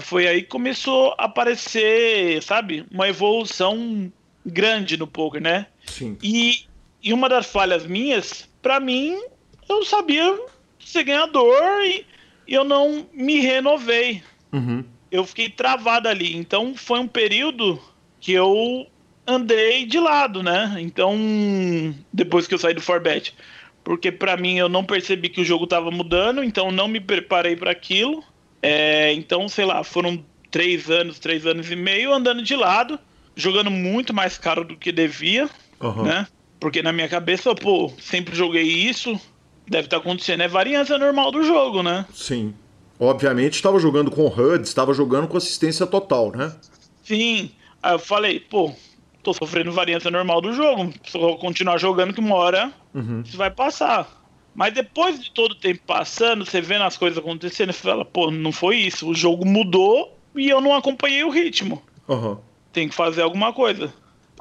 Foi 0.00 0.26
aí 0.26 0.42
que 0.42 0.48
começou 0.48 1.14
a 1.18 1.26
aparecer, 1.26 2.42
sabe, 2.42 2.84
uma 2.90 3.08
evolução 3.08 4.10
grande 4.44 4.96
no 4.96 5.06
poker, 5.06 5.40
né? 5.40 5.66
Sim. 5.86 6.16
E, 6.22 6.64
e 7.02 7.12
uma 7.12 7.28
das 7.28 7.46
falhas 7.46 7.86
minhas, 7.86 8.48
para 8.66 8.80
mim, 8.80 9.16
eu 9.68 9.84
sabia 9.84 10.36
ser 10.80 11.04
ganhador 11.04 11.54
e, 11.84 12.04
e 12.48 12.52
eu 12.52 12.64
não 12.64 13.06
me 13.12 13.38
renovei. 13.38 14.24
Uhum. 14.52 14.82
Eu 15.08 15.24
fiquei 15.24 15.48
travado 15.48 16.08
ali. 16.08 16.36
Então 16.36 16.74
foi 16.74 16.98
um 16.98 17.06
período 17.06 17.80
que 18.18 18.32
eu 18.32 18.84
andei 19.24 19.86
de 19.86 20.00
lado, 20.00 20.42
né? 20.42 20.74
Então, 20.80 21.16
depois 22.12 22.48
que 22.48 22.54
eu 22.54 22.58
saí 22.58 22.74
do 22.74 22.80
Forbet. 22.80 23.36
Porque 23.84 24.10
para 24.10 24.36
mim 24.36 24.58
eu 24.58 24.68
não 24.68 24.84
percebi 24.84 25.28
que 25.28 25.42
o 25.42 25.44
jogo 25.44 25.62
estava 25.62 25.92
mudando, 25.92 26.42
então 26.42 26.72
não 26.72 26.88
me 26.88 26.98
preparei 26.98 27.54
para 27.54 27.70
aquilo. 27.70 28.20
É, 28.60 29.12
então, 29.12 29.48
sei 29.48 29.64
lá, 29.64 29.84
foram 29.84 30.24
três 30.50 30.90
anos, 30.90 31.20
três 31.20 31.46
anos 31.46 31.70
e 31.70 31.76
meio 31.76 32.12
andando 32.12 32.42
de 32.42 32.56
lado, 32.56 32.98
jogando 33.36 33.70
muito 33.70 34.12
mais 34.12 34.36
caro 34.36 34.64
do 34.64 34.76
que 34.76 34.90
devia, 34.90 35.48
uhum. 35.80 36.02
né? 36.02 36.26
Porque 36.58 36.82
na 36.82 36.92
minha 36.92 37.08
cabeça, 37.08 37.54
pô, 37.54 37.92
sempre 38.00 38.34
joguei 38.34 38.62
isso, 38.62 39.20
deve 39.68 39.86
estar 39.86 39.98
tá 39.98 40.02
acontecendo. 40.02 40.42
É 40.42 40.48
variância 40.48 40.96
normal 40.98 41.30
do 41.30 41.42
jogo, 41.42 41.82
né? 41.82 42.06
Sim. 42.14 42.54
Obviamente 42.98 43.54
estava 43.54 43.78
jogando 43.78 44.10
com 44.10 44.26
HUD, 44.26 44.66
estava 44.66 44.94
jogando 44.94 45.28
com 45.28 45.36
assistência 45.36 45.86
total, 45.86 46.32
né? 46.32 46.54
Sim. 47.02 47.50
Aí 47.82 47.92
eu 47.92 47.98
falei, 47.98 48.40
pô, 48.40 48.72
tô 49.22 49.34
sofrendo 49.34 49.70
variância 49.70 50.10
normal 50.10 50.40
do 50.40 50.52
jogo. 50.52 50.92
Se 51.04 51.18
eu 51.18 51.36
continuar 51.36 51.78
jogando 51.78 52.14
que 52.14 52.20
uma 52.20 52.34
hora 52.34 52.72
uhum. 52.94 53.22
isso 53.24 53.36
vai 53.36 53.50
passar. 53.50 54.08
Mas 54.54 54.72
depois 54.72 55.22
de 55.22 55.30
todo 55.30 55.52
o 55.52 55.56
tempo 55.56 55.82
passando, 55.86 56.46
você 56.46 56.62
vendo 56.62 56.84
as 56.84 56.96
coisas 56.96 57.18
acontecendo, 57.18 57.72
você 57.72 57.82
fala, 57.82 58.06
pô, 58.06 58.30
não 58.30 58.50
foi 58.50 58.76
isso. 58.76 59.06
O 59.06 59.14
jogo 59.14 59.44
mudou 59.44 60.16
e 60.34 60.48
eu 60.48 60.62
não 60.62 60.74
acompanhei 60.74 61.22
o 61.24 61.30
ritmo. 61.30 61.82
Uhum. 62.08 62.38
Tem 62.72 62.88
que 62.88 62.94
fazer 62.94 63.20
alguma 63.20 63.52
coisa. 63.52 63.92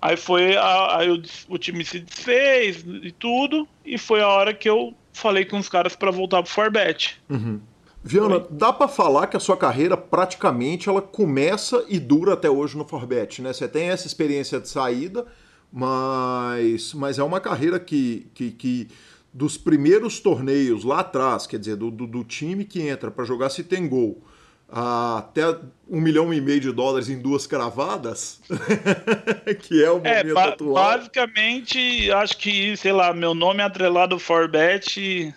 Aí 0.06 0.16
foi 0.16 0.56
a, 0.56 1.00
aí 1.00 1.10
o, 1.10 1.20
o, 1.50 1.58
time 1.58 1.84
se 1.84 2.00
desfez 2.00 2.86
e 2.86 3.12
tudo, 3.12 3.68
e 3.84 3.98
foi 3.98 4.22
a 4.22 4.28
hora 4.28 4.54
que 4.54 4.70
eu 4.70 4.94
falei 5.12 5.46
com 5.46 5.58
os 5.58 5.68
caras 5.68 5.96
para 5.96 6.12
voltar 6.12 6.44
pro 6.44 6.52
Forbet. 6.52 7.20
Uhum. 7.28 7.60
Viana, 8.04 8.40
foi. 8.40 8.50
dá 8.52 8.72
para 8.72 8.88
falar 8.88 9.26
que 9.26 9.36
a 9.36 9.40
sua 9.40 9.58
carreira 9.58 9.98
praticamente 9.98 10.88
ela 10.88 11.02
começa 11.02 11.84
e 11.90 12.00
dura 12.00 12.34
até 12.34 12.48
hoje 12.48 12.78
no 12.78 12.86
Forbet, 12.86 13.42
né? 13.42 13.52
Você 13.52 13.68
tem 13.68 13.90
essa 13.90 14.06
experiência 14.06 14.60
de 14.60 14.70
saída, 14.70 15.26
mas, 15.74 16.94
mas 16.94 17.18
é 17.18 17.24
uma 17.24 17.40
carreira 17.40 17.80
que, 17.80 18.28
que, 18.36 18.52
que 18.52 18.88
dos 19.34 19.58
primeiros 19.58 20.20
torneios 20.20 20.84
lá 20.84 21.00
atrás, 21.00 21.48
quer 21.48 21.58
dizer, 21.58 21.78
do, 21.78 21.90
do, 21.90 22.06
do 22.06 22.24
time 22.24 22.64
que 22.64 22.80
entra 22.80 23.10
para 23.10 23.26
jogar 23.26 23.50
se 23.50 23.64
tem 23.64 23.90
gol, 23.90 24.24
até 24.70 25.58
um 25.90 26.02
milhão 26.02 26.34
e 26.34 26.42
meio 26.42 26.60
de 26.60 26.72
dólares 26.72 27.10
em 27.10 27.22
duas 27.22 27.46
cravadas, 27.46 28.42
que 29.62 29.84
é 29.84 29.92
o 29.92 30.02
é, 30.04 30.24
momento 30.24 30.30
é, 30.30 30.34
ba 30.34 30.46
atual. 30.46 30.74
Basicamente, 30.74 32.12
acho 32.12 32.38
que, 32.38 32.76
sei 32.76 32.92
lá, 32.92 33.14
meu 33.14 33.34
nome 33.36 33.62
atrelado 33.62 34.16
ao 34.16 34.20
Forbet 34.20 35.34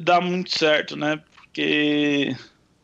dá 0.00 0.20
muito 0.20 0.56
certo, 0.56 0.96
né? 0.96 1.20
Porque 1.34 2.36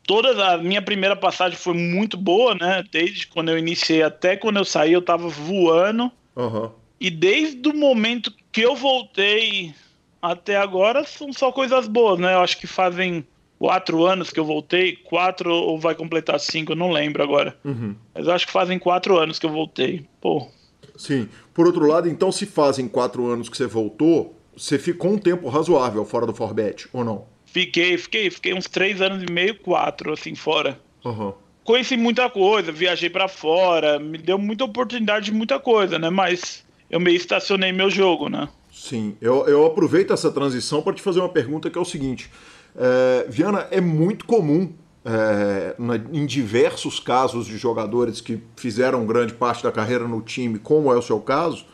toda 0.05 0.53
a 0.53 0.57
minha 0.57 0.81
primeira 0.81 1.15
passagem 1.15 1.57
foi 1.57 1.73
muito 1.73 2.17
boa, 2.17 2.55
né? 2.55 2.83
Desde 2.91 3.27
quando 3.27 3.49
eu 3.49 3.57
iniciei 3.57 4.03
até 4.03 4.35
quando 4.35 4.57
eu 4.57 4.65
saí, 4.65 4.93
eu 4.93 5.01
tava 5.01 5.27
voando. 5.27 6.11
Uhum. 6.35 6.71
E 6.99 7.09
desde 7.09 7.67
o 7.67 7.75
momento 7.75 8.33
que 8.51 8.61
eu 8.61 8.75
voltei 8.75 9.73
até 10.21 10.57
agora, 10.57 11.03
são 11.05 11.31
só 11.31 11.51
coisas 11.51 11.87
boas, 11.87 12.19
né? 12.19 12.33
Eu 12.33 12.39
acho 12.39 12.57
que 12.57 12.67
fazem 12.67 13.25
quatro 13.65 14.05
anos 14.05 14.29
que 14.29 14.39
eu 14.39 14.45
voltei, 14.45 14.95
quatro 14.95 15.51
ou 15.51 15.79
vai 15.79 15.95
completar 15.95 16.39
cinco, 16.39 16.73
eu 16.73 16.75
não 16.75 16.91
lembro 16.91 17.23
agora. 17.23 17.57
Uhum. 17.65 17.95
Mas 18.13 18.27
acho 18.27 18.45
que 18.45 18.53
fazem 18.53 18.77
quatro 18.77 19.17
anos 19.17 19.39
que 19.39 19.45
eu 19.47 19.49
voltei. 19.49 20.05
Pô. 20.21 20.47
Sim. 20.95 21.27
Por 21.51 21.65
outro 21.65 21.87
lado, 21.87 22.07
então, 22.07 22.31
se 22.31 22.45
fazem 22.45 22.87
quatro 22.87 23.25
anos 23.25 23.49
que 23.49 23.57
você 23.57 23.65
voltou, 23.65 24.35
você 24.55 24.77
ficou 24.77 25.13
um 25.13 25.17
tempo 25.17 25.49
razoável 25.49 26.05
fora 26.05 26.27
do 26.27 26.33
Forbet, 26.33 26.87
ou 26.93 27.03
não? 27.03 27.25
Fiquei, 27.43 27.97
fiquei, 27.97 28.29
fiquei 28.29 28.53
uns 28.53 28.67
três 28.67 29.01
anos 29.01 29.23
e 29.23 29.31
meio, 29.31 29.57
quatro, 29.57 30.13
assim, 30.13 30.35
fora. 30.35 30.79
Uhum. 31.03 31.33
Conheci 31.63 31.97
muita 31.97 32.29
coisa, 32.29 32.71
viajei 32.71 33.09
para 33.09 33.27
fora, 33.27 33.97
me 33.97 34.19
deu 34.19 34.37
muita 34.37 34.63
oportunidade 34.63 35.25
de 35.25 35.31
muita 35.31 35.59
coisa, 35.59 35.97
né? 35.97 36.11
Mas 36.11 36.63
eu 36.87 36.99
meio 36.99 37.17
estacionei 37.17 37.71
meu 37.71 37.89
jogo, 37.89 38.29
né? 38.29 38.47
Sim, 38.71 39.17
eu, 39.19 39.47
eu 39.47 39.65
aproveito 39.65 40.13
essa 40.13 40.29
transição 40.29 40.83
para 40.83 40.93
te 40.93 41.01
fazer 41.01 41.19
uma 41.19 41.29
pergunta 41.29 41.71
que 41.71 41.79
é 41.79 41.81
o 41.81 41.85
seguinte. 41.85 42.29
É, 42.75 43.25
Viana, 43.29 43.67
é 43.71 43.79
muito 43.79 44.25
comum 44.25 44.73
é, 45.05 45.75
na, 45.77 45.95
em 45.95 46.25
diversos 46.25 46.99
casos 46.99 47.45
de 47.45 47.57
jogadores 47.57 48.19
que 48.19 48.41
fizeram 48.55 49.05
grande 49.05 49.33
parte 49.33 49.63
da 49.63 49.71
carreira 49.71 50.07
no 50.07 50.21
time, 50.21 50.59
como 50.59 50.91
é 50.91 50.97
o 50.97 51.01
seu 51.01 51.19
caso, 51.19 51.65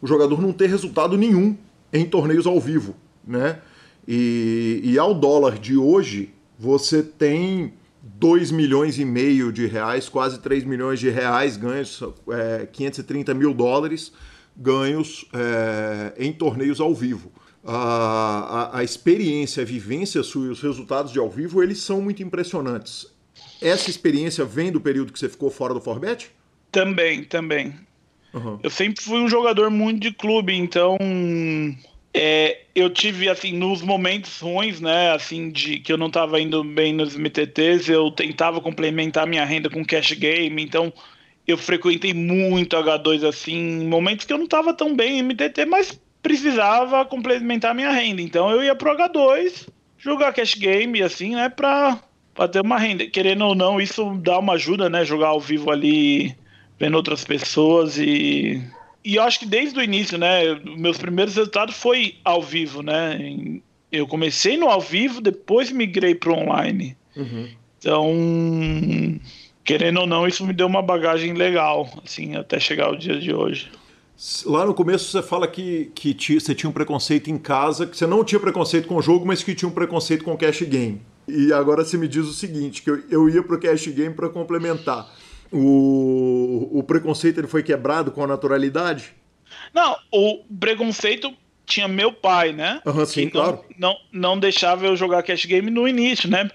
o 0.00 0.06
jogador 0.06 0.40
não 0.40 0.52
ter 0.52 0.68
resultado 0.68 1.16
nenhum 1.16 1.56
em 1.92 2.04
torneios 2.04 2.46
ao 2.46 2.60
vivo, 2.60 2.94
né? 3.26 3.60
E, 4.06 4.82
e 4.84 4.98
ao 4.98 5.14
dólar 5.14 5.58
de 5.58 5.78
hoje, 5.78 6.34
você 6.58 7.02
tem 7.02 7.72
2 8.02 8.50
milhões 8.50 8.98
e 8.98 9.04
meio 9.04 9.50
de 9.50 9.66
reais, 9.66 10.10
quase 10.10 10.38
3 10.40 10.62
milhões 10.64 11.00
de 11.00 11.08
reais 11.08 11.56
ganhos, 11.56 12.02
é, 12.30 12.66
530 12.70 13.32
mil 13.32 13.54
dólares 13.54 14.12
ganhos 14.54 15.24
é, 15.32 16.12
em 16.18 16.32
torneios 16.32 16.80
ao 16.80 16.94
vivo 16.94 17.32
a, 17.64 18.70
a, 18.72 18.78
a 18.78 18.84
experiência, 18.84 19.62
a 19.62 19.66
vivência 19.66 20.22
sua 20.22 20.46
e 20.46 20.50
os 20.50 20.60
resultados 20.60 21.12
de 21.12 21.18
ao 21.18 21.30
vivo, 21.30 21.62
eles 21.62 21.78
são 21.78 22.00
muito 22.00 22.22
impressionantes. 22.22 23.06
Essa 23.60 23.88
experiência 23.88 24.44
vem 24.44 24.70
do 24.70 24.80
período 24.80 25.12
que 25.12 25.18
você 25.18 25.28
ficou 25.28 25.50
fora 25.50 25.72
do 25.72 25.80
Forbet? 25.80 26.30
Também, 26.70 27.24
também. 27.24 27.74
Uhum. 28.32 28.58
Eu 28.62 28.70
sempre 28.70 29.02
fui 29.02 29.18
um 29.18 29.28
jogador 29.28 29.70
muito 29.70 30.00
de 30.00 30.12
clube, 30.12 30.52
então 30.52 30.98
é, 32.12 32.62
eu 32.74 32.90
tive 32.90 33.28
assim 33.28 33.52
nos 33.52 33.80
momentos 33.80 34.40
ruins, 34.40 34.80
né, 34.80 35.12
assim 35.12 35.50
de 35.50 35.78
que 35.78 35.92
eu 35.92 35.96
não 35.96 36.08
estava 36.08 36.40
indo 36.40 36.62
bem 36.62 36.92
nos 36.92 37.16
MTTs, 37.16 37.90
eu 37.90 38.10
tentava 38.10 38.60
complementar 38.60 39.26
minha 39.26 39.44
renda 39.44 39.70
com 39.70 39.84
cash 39.84 40.12
game, 40.12 40.62
então 40.62 40.92
eu 41.46 41.56
frequentei 41.56 42.12
muito 42.12 42.76
H2 42.76 43.26
assim, 43.26 43.86
momentos 43.86 44.26
que 44.26 44.32
eu 44.32 44.38
não 44.38 44.46
estava 44.46 44.74
tão 44.74 44.94
bem 44.94 45.18
em 45.18 45.22
MTT, 45.22 45.64
mas 45.66 46.00
precisava 46.24 47.04
complementar 47.04 47.74
minha 47.74 47.92
renda. 47.92 48.22
Então 48.22 48.50
eu 48.50 48.64
ia 48.64 48.74
pro 48.74 48.96
H2 48.96 49.68
jogar 49.98 50.32
cash 50.32 50.54
game, 50.54 51.02
assim, 51.02 51.34
né, 51.34 51.50
pra, 51.50 52.00
pra 52.34 52.48
ter 52.48 52.62
uma 52.62 52.78
renda. 52.78 53.06
Querendo 53.06 53.44
ou 53.44 53.54
não, 53.54 53.78
isso 53.78 54.18
dá 54.22 54.38
uma 54.38 54.54
ajuda, 54.54 54.88
né, 54.88 55.04
jogar 55.04 55.28
ao 55.28 55.40
vivo 55.40 55.70
ali, 55.70 56.34
vendo 56.80 56.96
outras 56.96 57.24
pessoas 57.24 57.98
e. 57.98 58.60
E 59.04 59.16
eu 59.16 59.22
acho 59.22 59.38
que 59.38 59.44
desde 59.44 59.78
o 59.78 59.82
início, 59.82 60.16
né, 60.16 60.58
meus 60.78 60.96
primeiros 60.96 61.36
resultados 61.36 61.76
foi 61.76 62.16
ao 62.24 62.40
vivo, 62.40 62.82
né. 62.82 63.18
Eu 63.92 64.06
comecei 64.06 64.56
no 64.56 64.70
ao 64.70 64.80
vivo, 64.80 65.20
depois 65.20 65.70
migrei 65.70 66.14
pro 66.14 66.32
online. 66.32 66.96
Uhum. 67.14 67.48
Então, 67.78 69.20
querendo 69.62 70.00
ou 70.00 70.06
não, 70.06 70.26
isso 70.26 70.44
me 70.46 70.54
deu 70.54 70.66
uma 70.66 70.80
bagagem 70.80 71.34
legal, 71.34 71.86
assim, 72.02 72.34
até 72.34 72.58
chegar 72.58 72.90
o 72.90 72.96
dia 72.96 73.20
de 73.20 73.34
hoje. 73.34 73.70
Lá 74.46 74.64
no 74.64 74.72
começo 74.72 75.10
você 75.10 75.22
fala 75.22 75.46
que, 75.46 75.92
que 75.94 76.40
você 76.40 76.54
tinha 76.54 76.70
um 76.70 76.72
preconceito 76.72 77.30
em 77.30 77.36
casa, 77.36 77.86
que 77.86 77.96
você 77.96 78.06
não 78.06 78.24
tinha 78.24 78.40
preconceito 78.40 78.88
com 78.88 78.96
o 78.96 79.02
jogo, 79.02 79.26
mas 79.26 79.42
que 79.42 79.54
tinha 79.54 79.68
um 79.68 79.72
preconceito 79.72 80.24
com 80.24 80.32
o 80.32 80.38
cash 80.38 80.62
game. 80.62 81.02
E 81.28 81.52
agora 81.52 81.84
você 81.84 81.98
me 81.98 82.08
diz 82.08 82.24
o 82.24 82.32
seguinte, 82.32 82.82
que 82.82 82.90
eu, 82.90 83.02
eu 83.10 83.28
ia 83.28 83.42
pro 83.42 83.60
cash 83.60 83.86
game 83.88 84.14
para 84.14 84.30
complementar. 84.30 85.12
O, 85.52 86.70
o 86.72 86.82
preconceito 86.82 87.38
ele 87.38 87.46
foi 87.46 87.62
quebrado 87.62 88.10
com 88.10 88.24
a 88.24 88.26
naturalidade? 88.26 89.12
Não, 89.74 89.94
o 90.10 90.42
preconceito 90.58 91.32
tinha 91.66 91.86
meu 91.86 92.10
pai, 92.10 92.52
né? 92.52 92.80
Uhum, 92.86 93.04
sim, 93.04 93.24
não, 93.24 93.30
claro. 93.30 93.64
Não, 93.78 93.96
não 94.10 94.38
deixava 94.38 94.86
eu 94.86 94.96
jogar 94.96 95.22
cash 95.22 95.44
game 95.44 95.70
no 95.70 95.86
início, 95.86 96.30
né? 96.30 96.50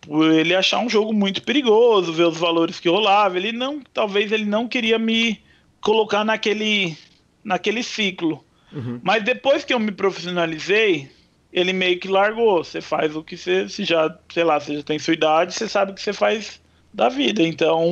Por 0.00 0.28
ele 0.28 0.56
achar 0.56 0.80
um 0.80 0.88
jogo 0.88 1.12
muito 1.12 1.42
perigoso, 1.42 2.12
ver 2.12 2.26
os 2.26 2.36
valores 2.36 2.80
que 2.80 2.88
rolava. 2.88 3.36
Ele 3.36 3.52
não, 3.52 3.80
talvez 3.94 4.32
ele 4.32 4.44
não 4.44 4.66
queria 4.66 4.98
me 4.98 5.40
colocar 5.80 6.24
naquele, 6.24 6.96
naquele 7.44 7.82
ciclo. 7.82 8.44
Uhum. 8.72 9.00
Mas 9.02 9.22
depois 9.22 9.64
que 9.64 9.74
eu 9.74 9.78
me 9.78 9.92
profissionalizei, 9.92 11.10
ele 11.52 11.72
meio 11.72 11.98
que 11.98 12.08
largou. 12.08 12.64
Você 12.64 12.80
faz 12.80 13.14
o 13.14 13.22
que 13.22 13.36
você, 13.36 13.68
se 13.68 13.84
já, 13.84 14.16
sei 14.32 14.44
lá, 14.44 14.58
você 14.58 14.76
já 14.76 14.82
tem 14.82 14.98
sua 14.98 15.14
idade, 15.14 15.54
você 15.54 15.68
sabe 15.68 15.92
o 15.92 15.94
que 15.94 16.02
você 16.02 16.12
faz 16.12 16.60
da 16.92 17.08
vida. 17.08 17.42
Então, 17.42 17.82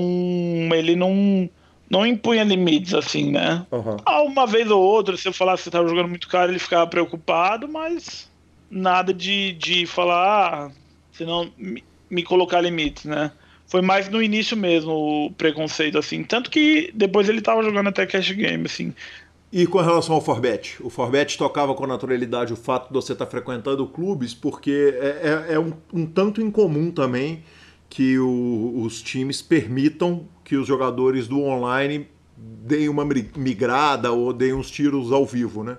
ele 0.75 0.97
não 0.97 1.49
não 1.89 2.07
impunha 2.07 2.45
limites 2.45 2.95
assim, 2.95 3.33
né? 3.33 3.67
Uhum. 3.73 3.97
Ah, 4.07 4.23
uma 4.23 4.47
vez 4.47 4.71
ou 4.71 4.81
outra, 4.81 5.17
se 5.17 5.27
eu 5.27 5.33
falasse 5.33 5.63
que 5.63 5.65
você 5.65 5.71
tava 5.73 5.89
jogando 5.89 6.09
muito 6.09 6.29
caro, 6.29 6.53
ele 6.53 6.61
ficava 6.61 6.87
preocupado, 6.87 7.69
mas 7.69 8.31
nada 8.71 9.13
de, 9.13 9.55
de 9.55 9.87
falar, 9.87 10.69
ah, 10.69 10.71
senão 11.11 11.51
me, 11.59 11.83
me 12.09 12.23
colocar 12.23 12.61
limites, 12.61 13.05
né? 13.05 13.33
foi 13.71 13.81
mais 13.81 14.09
no 14.09 14.21
início 14.21 14.57
mesmo 14.57 14.91
o 15.27 15.31
preconceito, 15.31 15.97
assim. 15.97 16.25
Tanto 16.25 16.51
que 16.51 16.91
depois 16.93 17.29
ele 17.29 17.41
tava 17.41 17.63
jogando 17.63 17.89
até 17.89 18.05
cash 18.05 18.33
game, 18.33 18.67
assim. 18.67 18.93
E 19.53 19.67
com 19.67 19.79
relação 19.81 20.15
ao 20.15 20.21
Forbet? 20.21 20.77
O 20.81 20.89
Forbet 20.89 21.37
tocava 21.37 21.75
com 21.75 21.87
naturalidade 21.87 22.53
o 22.53 22.57
fato 22.57 22.89
de 22.89 22.95
você 22.95 23.13
estar 23.13 23.27
tá 23.27 23.31
frequentando 23.31 23.85
clubes, 23.87 24.33
porque 24.33 24.95
é, 25.01 25.47
é, 25.51 25.55
é 25.55 25.59
um, 25.59 25.73
um, 25.93 26.07
tanto 26.07 26.41
incomum 26.41 26.91
também 26.93 27.43
que 27.89 28.17
o, 28.19 28.83
os 28.85 29.03
times 29.03 29.43
permitam 29.43 30.29
que 30.45 30.57
os 30.57 30.69
jogadores 30.69 31.27
do 31.27 31.43
online 31.43 32.07
deem 32.37 32.89
uma 32.89 33.05
migrada 33.05 34.13
ou 34.13 34.33
deem 34.33 34.55
uns 34.55 34.71
tiros 34.71 35.11
ao 35.11 35.27
vivo, 35.27 35.65
né? 35.65 35.79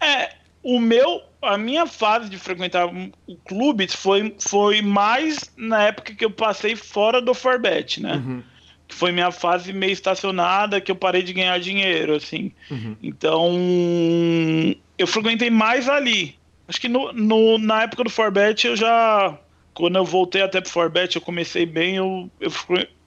É, 0.00 0.34
o 0.62 0.80
meu 0.80 1.22
a 1.40 1.58
minha 1.58 1.86
fase 1.86 2.28
de 2.28 2.38
frequentar 2.38 2.86
o 3.26 3.36
clube 3.46 3.86
foi, 3.88 4.34
foi 4.40 4.80
mais 4.80 5.52
na 5.56 5.84
época 5.84 6.14
que 6.14 6.24
eu 6.24 6.30
passei 6.30 6.74
fora 6.74 7.20
do 7.20 7.34
Forbet, 7.34 8.02
né? 8.02 8.14
Uhum. 8.14 8.42
Que 8.86 8.94
foi 8.94 9.12
minha 9.12 9.30
fase 9.30 9.72
meio 9.72 9.92
estacionada, 9.92 10.80
que 10.80 10.90
eu 10.90 10.96
parei 10.96 11.22
de 11.22 11.32
ganhar 11.32 11.58
dinheiro, 11.58 12.14
assim. 12.14 12.52
Uhum. 12.70 12.96
Então, 13.02 13.52
eu 14.98 15.06
frequentei 15.06 15.50
mais 15.50 15.88
ali. 15.88 16.36
Acho 16.68 16.80
que 16.80 16.88
no, 16.88 17.12
no, 17.12 17.58
na 17.58 17.82
época 17.82 18.04
do 18.04 18.10
Forbet 18.10 18.66
eu 18.66 18.76
já. 18.76 19.38
Quando 19.72 19.96
eu 19.96 20.04
voltei 20.04 20.42
até 20.42 20.60
pro 20.60 20.70
Forbet, 20.70 21.16
eu 21.16 21.22
comecei 21.22 21.66
bem, 21.66 21.96
eu, 21.96 22.30
eu 22.40 22.50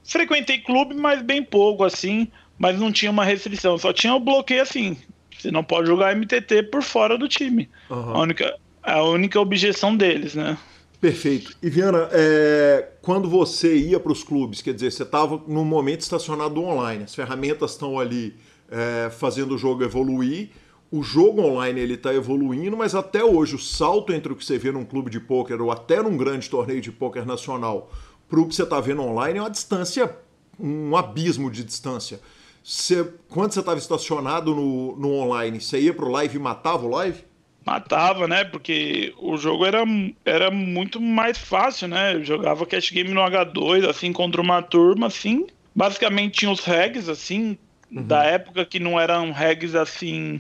frequentei 0.03 0.59
clube, 0.59 0.93
mas 0.95 1.21
bem 1.21 1.41
pouco, 1.41 1.83
assim. 1.83 2.27
Mas 2.57 2.79
não 2.79 2.91
tinha 2.91 3.11
uma 3.11 3.23
restrição, 3.23 3.77
só 3.77 3.93
tinha 3.93 4.13
o 4.13 4.19
bloqueio 4.19 4.61
assim 4.63 4.97
você 5.37 5.51
não 5.51 5.63
pode 5.63 5.87
jogar 5.87 6.15
MTT 6.15 6.63
por 6.63 6.81
fora 6.81 7.17
do 7.17 7.27
time. 7.27 7.69
Uhum. 7.89 8.15
A, 8.15 8.19
única, 8.19 8.55
a 8.83 9.03
única 9.03 9.39
objeção 9.39 9.95
deles, 9.95 10.35
né? 10.35 10.57
Perfeito. 10.99 11.55
E 11.61 11.69
Viana, 11.69 12.09
é, 12.11 12.89
quando 13.01 13.29
você 13.29 13.77
ia 13.77 13.99
para 13.99 14.11
os 14.11 14.23
clubes, 14.23 14.61
quer 14.61 14.73
dizer, 14.73 14.91
você 14.91 15.03
estava 15.03 15.41
num 15.47 15.63
momento 15.63 16.01
estacionado 16.01 16.61
online, 16.61 17.03
as 17.03 17.13
ferramentas 17.13 17.71
estão 17.71 17.99
ali 17.99 18.35
é, 18.69 19.09
fazendo 19.11 19.53
o 19.53 19.57
jogo 19.57 19.83
evoluir, 19.83 20.49
o 20.91 21.03
jogo 21.03 21.41
online 21.41 21.79
ele 21.79 21.93
está 21.93 22.13
evoluindo, 22.13 22.75
mas 22.75 22.95
até 22.95 23.23
hoje 23.23 23.55
o 23.55 23.59
salto 23.59 24.11
entre 24.11 24.33
o 24.33 24.35
que 24.35 24.43
você 24.43 24.57
vê 24.57 24.71
num 24.71 24.85
clube 24.85 25.11
de 25.11 25.19
pôquer 25.19 25.61
ou 25.61 25.71
até 25.71 26.01
num 26.01 26.17
grande 26.17 26.49
torneio 26.49 26.81
de 26.81 26.91
pôquer 26.91 27.25
nacional 27.25 27.91
para 28.27 28.39
o 28.39 28.47
que 28.47 28.55
você 28.55 28.63
está 28.63 28.79
vendo 28.79 29.01
online 29.01 29.39
é 29.39 29.41
uma 29.41 29.49
distância, 29.49 30.17
um 30.59 30.95
abismo 30.95 31.51
de 31.51 31.63
distância. 31.63 32.19
Você, 32.63 33.13
quando 33.29 33.53
você 33.53 33.59
estava 33.59 33.77
estacionado 33.77 34.53
no, 34.53 34.97
no 34.97 35.13
online, 35.13 35.61
você 35.61 35.79
ia 35.79 35.93
para 35.93 36.05
o 36.05 36.09
live 36.09 36.37
e 36.37 36.39
matava 36.39 36.85
o 36.85 36.89
live? 36.89 37.23
Matava, 37.67 38.29
né? 38.29 38.45
Porque 38.45 39.13
o 39.17 39.35
jogo 39.35 39.65
era, 39.65 39.83
era 40.23 40.49
muito 40.49 41.01
mais 41.01 41.37
fácil, 41.37 41.89
né? 41.89 42.15
Eu 42.15 42.23
jogava 42.23 42.65
cash 42.65 42.91
game 42.91 43.09
no 43.09 43.19
H2, 43.19 43.85
assim, 43.89 44.13
contra 44.13 44.41
uma 44.41 44.61
turma, 44.61 45.07
assim. 45.07 45.45
Basicamente 45.75 46.39
tinha 46.39 46.49
os 46.49 46.63
regs, 46.63 47.09
assim, 47.09 47.57
uhum. 47.91 48.03
da 48.03 48.23
época 48.23 48.63
que 48.63 48.79
não 48.79 48.97
eram 48.97 49.33
regs, 49.33 49.75
assim, 49.75 50.39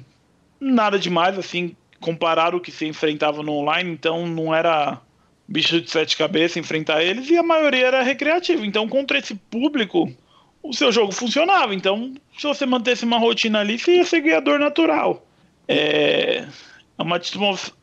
nada 0.57 0.97
demais, 0.97 1.37
assim, 1.37 1.75
comparado 1.99 2.55
o 2.55 2.61
que 2.61 2.71
se 2.71 2.85
enfrentava 2.85 3.43
no 3.43 3.51
online, 3.51 3.91
então 3.91 4.25
não 4.25 4.55
era 4.55 5.01
bicho 5.45 5.81
de 5.81 5.91
sete 5.91 6.15
cabeças 6.15 6.55
enfrentar 6.55 7.03
eles, 7.03 7.29
e 7.29 7.37
a 7.37 7.43
maioria 7.43 7.87
era 7.87 8.03
recreativo. 8.03 8.63
Então, 8.63 8.87
contra 8.87 9.17
esse 9.17 9.35
público, 9.35 10.09
o 10.63 10.73
seu 10.73 10.93
jogo 10.93 11.11
funcionava. 11.11 11.75
Então, 11.75 12.13
se 12.37 12.47
você 12.47 12.65
mantesse 12.65 13.03
uma 13.03 13.19
rotina 13.19 13.59
ali, 13.59 13.77
você 13.77 13.97
ia 13.97 14.05
ser 14.05 14.21
ganhador 14.21 14.59
natural. 14.59 15.27
É, 15.67 16.45
é 16.97 17.03
uma, 17.03 17.19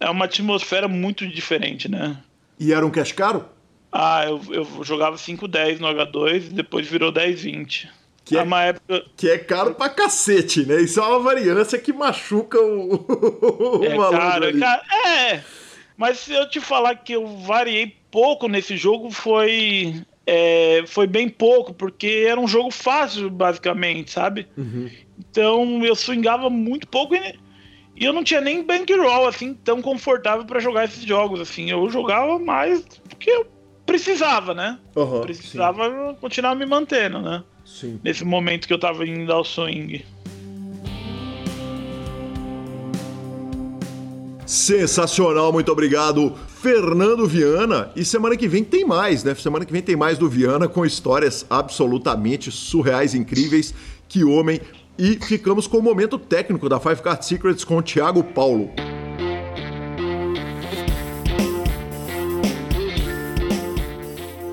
é 0.01 0.11
uma 0.11 0.25
atmosfera 0.25 0.89
muito 0.89 1.27
diferente, 1.27 1.89
né? 1.91 2.17
E 2.59 2.73
era 2.73 2.85
um 2.85 2.91
cash 2.91 3.13
caro? 3.13 3.47
Ah, 3.93 4.25
eu, 4.27 4.41
eu 4.51 4.85
jogava 4.85 5.17
5-10 5.17 5.79
no 5.79 5.87
H2 5.87 6.37
e 6.37 6.55
depois 6.55 6.87
virou 6.87 7.13
10-20. 7.13 7.89
Que 8.25 8.37
é, 8.37 8.43
uma 8.43 8.63
época... 8.63 9.05
que 9.17 9.29
é 9.29 9.39
caro 9.39 9.75
pra 9.75 9.89
cacete, 9.89 10.65
né? 10.67 10.81
Isso 10.81 10.99
é 10.99 11.03
uma 11.03 11.21
variância 11.21 11.79
que 11.79 11.93
machuca 11.93 12.59
o, 12.59 12.95
o 13.79 13.85
é 13.85 13.97
caro, 13.97 14.45
é, 14.47 14.53
caro. 14.59 14.83
é, 15.07 15.45
mas 15.97 16.19
se 16.19 16.33
eu 16.33 16.49
te 16.49 16.59
falar 16.61 16.97
que 16.97 17.13
eu 17.13 17.27
variei 17.27 17.95
pouco 18.11 18.49
nesse 18.49 18.77
jogo, 18.77 19.11
foi 19.11 20.03
é, 20.27 20.83
foi 20.87 21.07
bem 21.07 21.29
pouco, 21.29 21.75
porque 21.75 22.25
era 22.27 22.41
um 22.41 22.49
jogo 22.49 22.71
fácil, 22.71 23.29
basicamente, 23.29 24.11
sabe? 24.11 24.49
Uhum. 24.57 24.91
Então 25.19 25.85
eu 25.85 25.95
swingava 25.95 26.49
muito 26.49 26.89
pouco 26.89 27.15
e, 27.15 27.39
e 27.97 28.05
eu 28.05 28.13
não 28.13 28.25
tinha 28.25 28.41
nem 28.41 28.65
bankroll 28.65 29.27
assim 29.27 29.55
tão 29.55 29.81
confortável 29.81 30.45
para 30.45 30.61
jogar 30.61 30.85
esses 30.85 31.05
jogos. 31.05 31.41
assim 31.41 31.71
Eu 31.71 31.89
jogava 31.89 32.39
mais 32.39 32.85
porque 33.09 33.31
eu 33.31 33.47
precisava, 33.87 34.53
né? 34.55 34.79
Uhum, 34.97 35.21
precisava 35.21 35.85
sim. 35.89 36.17
continuar 36.21 36.55
me 36.55 36.67
mantendo, 36.67 37.21
né? 37.21 37.45
Sim. 37.65 38.01
Nesse 38.03 38.25
momento 38.25 38.67
que 38.67 38.75
eu 38.75 38.79
tava 38.79 39.07
indo 39.07 39.33
ao 39.33 39.45
swing. 39.45 40.05
Sensacional, 44.47 45.53
muito 45.53 45.73
obrigado, 45.73 46.35
Fernando 46.61 47.27
Viana. 47.27 47.91
E 47.97 48.05
semana 48.05 48.37
que 48.37 48.47
vem 48.47 48.63
tem 48.63 48.85
mais, 48.85 49.25
né? 49.25 49.35
Semana 49.35 49.65
que 49.65 49.73
vem 49.73 49.81
tem 49.81 49.97
mais 49.97 50.19
do 50.19 50.29
Viana 50.29 50.69
com 50.69 50.85
histórias 50.85 51.47
absolutamente 51.49 52.51
surreais, 52.51 53.15
incríveis. 53.15 53.73
Que 54.07 54.23
homem! 54.23 54.61
E 54.97 55.17
ficamos 55.17 55.67
com 55.67 55.79
o 55.79 55.83
momento 55.83 56.17
técnico 56.17 56.69
da 56.69 56.79
Five 56.79 57.03
Card 57.03 57.27
Secrets 57.27 57.65
com 57.65 57.79
o 57.79 57.83
Thiago 57.83 58.23
Paulo. 58.23 58.71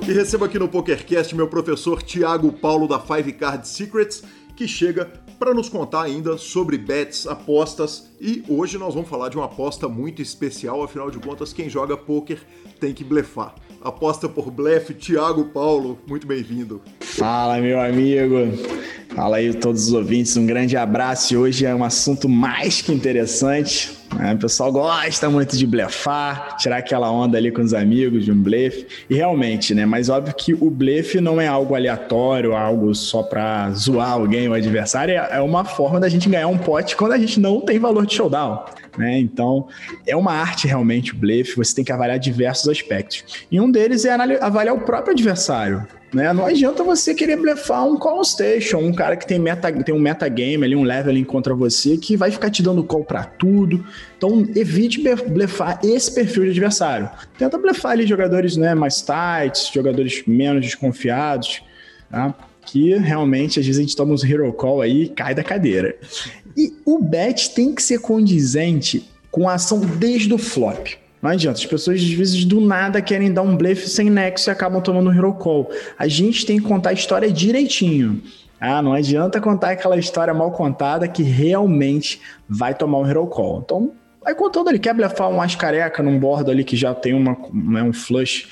E 0.07 0.11
recebo 0.11 0.45
aqui 0.45 0.57
no 0.57 0.67
PokerCast 0.67 1.35
meu 1.35 1.47
professor 1.47 2.01
Thiago 2.01 2.51
Paulo 2.51 2.87
da 2.87 2.99
Five 2.99 3.33
Card 3.33 3.67
Secrets, 3.67 4.23
que 4.55 4.67
chega 4.67 5.05
para 5.37 5.53
nos 5.53 5.69
contar 5.69 6.03
ainda 6.03 6.37
sobre 6.39 6.75
bets, 6.75 7.27
apostas 7.27 8.11
e 8.19 8.43
hoje 8.49 8.79
nós 8.79 8.95
vamos 8.95 9.09
falar 9.09 9.29
de 9.29 9.37
uma 9.37 9.45
aposta 9.45 9.87
muito 9.87 10.23
especial, 10.23 10.83
afinal 10.83 11.11
de 11.11 11.19
contas, 11.19 11.53
quem 11.53 11.69
joga 11.69 11.95
poker 11.95 12.39
tem 12.79 12.93
que 12.93 13.03
blefar. 13.03 13.55
Aposta 13.81 14.27
por 14.27 14.51
blefe, 14.51 14.93
Thiago 14.93 15.45
Paulo, 15.45 15.99
muito 16.07 16.27
bem-vindo. 16.27 16.81
Fala, 16.99 17.59
meu 17.59 17.79
amigo. 17.79 18.35
Fala 19.15 19.37
aí 19.37 19.53
todos 19.53 19.87
os 19.87 19.93
ouvintes, 19.93 20.37
um 20.37 20.45
grande 20.45 20.77
abraço. 20.77 21.33
E 21.33 21.37
hoje 21.37 21.65
é 21.65 21.75
um 21.75 21.83
assunto 21.83 22.29
mais 22.29 22.81
que 22.81 22.93
interessante. 22.93 23.91
Né? 24.15 24.33
O 24.33 24.37
pessoal 24.37 24.71
gosta 24.71 25.29
muito 25.29 25.57
de 25.57 25.67
blefar, 25.67 26.55
tirar 26.57 26.77
aquela 26.77 27.11
onda 27.11 27.37
ali 27.37 27.51
com 27.51 27.61
os 27.61 27.73
amigos 27.73 28.23
de 28.23 28.31
um 28.31 28.41
blefe. 28.41 28.87
E 29.09 29.15
realmente, 29.15 29.75
né? 29.75 29.85
Mas 29.85 30.07
óbvio 30.07 30.33
que 30.33 30.53
o 30.53 30.69
blefe 30.69 31.19
não 31.19 31.41
é 31.41 31.47
algo 31.47 31.75
aleatório, 31.75 32.55
algo 32.55 32.95
só 32.95 33.21
para 33.21 33.69
zoar 33.71 34.11
alguém, 34.11 34.47
o 34.47 34.53
adversário. 34.53 35.13
É 35.13 35.41
uma 35.41 35.65
forma 35.65 35.99
da 35.99 36.07
gente 36.07 36.29
ganhar 36.29 36.47
um 36.47 36.57
pote 36.57 36.95
quando 36.95 37.11
a 37.11 37.17
gente 37.17 37.37
não 37.37 37.59
tem 37.59 37.79
valor 37.79 38.05
de 38.05 38.13
showdown. 38.13 38.63
Né? 38.97 39.19
Então, 39.19 39.67
é 40.07 40.15
uma 40.15 40.33
arte 40.33 40.67
realmente 40.67 41.13
o 41.13 41.17
blefe, 41.17 41.57
você 41.57 41.75
tem 41.75 41.83
que 41.83 41.91
avaliar 41.91 42.17
diversos 42.17 42.69
aspectos. 42.69 43.45
E 43.51 43.59
um 43.59 43.69
deles 43.69 44.05
é 44.05 44.13
avaliar 44.13 44.75
o 44.75 44.81
próprio 44.81 45.13
adversário. 45.13 45.85
Né? 46.13 46.33
Não 46.33 46.45
adianta 46.45 46.83
você 46.83 47.15
querer 47.15 47.37
blefar 47.37 47.87
um 47.87 47.97
call 47.97 48.23
station, 48.23 48.79
um 48.79 48.93
cara 48.93 49.15
que 49.15 49.25
tem, 49.25 49.39
meta, 49.39 49.71
tem 49.71 49.95
um 49.95 49.99
metagame 49.99 50.65
ali, 50.65 50.75
um 50.75 50.83
leveling 50.83 51.23
contra 51.23 51.55
você, 51.55 51.97
que 51.97 52.17
vai 52.17 52.29
ficar 52.29 52.49
te 52.49 52.61
dando 52.61 52.83
call 52.83 53.05
para 53.05 53.23
tudo. 53.23 53.85
Então, 54.17 54.45
evite 54.55 55.01
blefar 55.29 55.79
esse 55.83 56.13
perfil 56.13 56.43
de 56.43 56.49
adversário. 56.49 57.09
Tenta 57.37 57.57
blefar 57.57 57.93
ali 57.93 58.05
jogadores 58.05 58.57
né, 58.57 58.75
mais 58.75 59.01
tights, 59.01 59.71
jogadores 59.73 60.23
menos 60.27 60.65
desconfiados, 60.65 61.61
tá? 62.09 62.35
que 62.65 62.93
realmente 62.95 63.59
às 63.59 63.65
vezes 63.65 63.79
a 63.79 63.81
gente 63.81 63.95
toma 63.95 64.13
uns 64.13 64.23
hero 64.23 64.51
call 64.53 64.81
aí 64.81 65.03
e 65.03 65.09
cai 65.09 65.33
da 65.33 65.43
cadeira. 65.43 65.95
E 66.55 66.73
o 66.85 66.99
bet 66.99 67.51
tem 67.55 67.73
que 67.73 67.81
ser 67.81 67.99
condizente 67.99 69.09
com 69.31 69.47
a 69.47 69.53
ação 69.53 69.79
desde 69.79 70.33
o 70.33 70.37
flop. 70.37 70.99
Não 71.21 71.29
adianta, 71.29 71.59
as 71.59 71.65
pessoas 71.65 72.01
às 72.01 72.09
vezes 72.09 72.45
do 72.45 72.59
nada 72.59 73.01
querem 73.01 73.31
dar 73.31 73.43
um 73.43 73.55
blefe 73.55 73.87
sem 73.87 74.09
nexo 74.09 74.49
e 74.49 74.51
acabam 74.51 74.81
tomando 74.81 75.09
um 75.09 75.13
hero 75.13 75.33
call. 75.33 75.69
A 75.97 76.07
gente 76.07 76.45
tem 76.45 76.59
que 76.59 76.67
contar 76.67 76.89
a 76.89 76.93
história 76.93 77.31
direitinho. 77.31 78.21
Ah, 78.59 78.81
não 78.81 78.93
adianta 78.93 79.39
contar 79.39 79.71
aquela 79.71 79.97
história 79.97 80.33
mal 80.33 80.51
contada 80.51 81.07
que 81.07 81.23
realmente 81.23 82.21
vai 82.47 82.73
tomar 82.73 82.99
um 82.99 83.07
hero 83.07 83.25
call. 83.27 83.61
Então, 83.63 83.91
vai 84.23 84.35
contando 84.35 84.69
ali, 84.69 84.79
quer 84.79 84.93
blefar 84.93 85.29
um 85.29 85.41
as 85.41 85.55
careca 85.55 86.01
num 86.01 86.19
bordo 86.19 86.51
ali 86.51 86.63
que 86.63 86.75
já 86.75 86.93
tem 86.93 87.13
uma, 87.13 87.37
né, 87.53 87.83
um 87.83 87.93
flush 87.93 88.47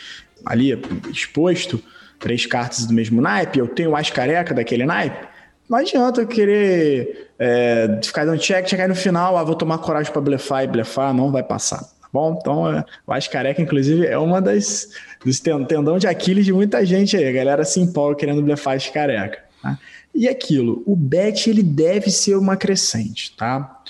ali 0.45 0.79
exposto, 1.11 1.81
três 2.19 2.45
cartas 2.45 2.85
do 2.85 2.93
mesmo 2.93 3.21
naipe, 3.21 3.59
eu 3.59 3.67
tenho 3.67 3.95
as 3.95 4.09
careca 4.09 4.53
daquele 4.53 4.85
naipe. 4.85 5.27
Não 5.69 5.77
adianta 5.77 6.21
eu 6.21 6.27
querer 6.27 7.29
é, 7.37 7.99
ficar 8.03 8.25
dando 8.25 8.39
check, 8.39 8.73
aí 8.73 8.87
no 8.87 8.95
final, 8.95 9.37
ah, 9.37 9.43
vou 9.43 9.55
tomar 9.55 9.77
coragem 9.77 10.11
para 10.11 10.21
blefar 10.21 10.63
e 10.63 10.67
blefar, 10.67 11.13
não 11.13 11.31
vai 11.31 11.43
passar. 11.43 11.83
Bom, 12.11 12.37
então 12.39 12.71
é, 12.71 12.83
o 13.05 13.13
As 13.13 13.27
Careca, 13.27 13.61
inclusive, 13.61 14.05
é 14.05 14.17
uma 14.17 14.41
das 14.41 14.89
dos 15.23 15.39
tendão 15.39 15.97
de 15.97 16.07
Aquiles 16.07 16.45
de 16.45 16.53
muita 16.53 16.85
gente 16.85 17.15
aí. 17.15 17.27
A 17.27 17.31
galera 17.31 17.63
se 17.63 17.79
empolga 17.79 18.15
querendo 18.15 18.41
blefar 18.41 18.75
As 18.75 18.87
Careca. 18.87 19.43
Tá? 19.61 19.77
E 20.13 20.27
aquilo, 20.27 20.81
o 20.85 20.95
bet 20.95 21.49
ele 21.49 21.61
deve 21.61 22.09
ser 22.09 22.35
uma 22.35 22.57
crescente, 22.57 23.35
tá? 23.37 23.81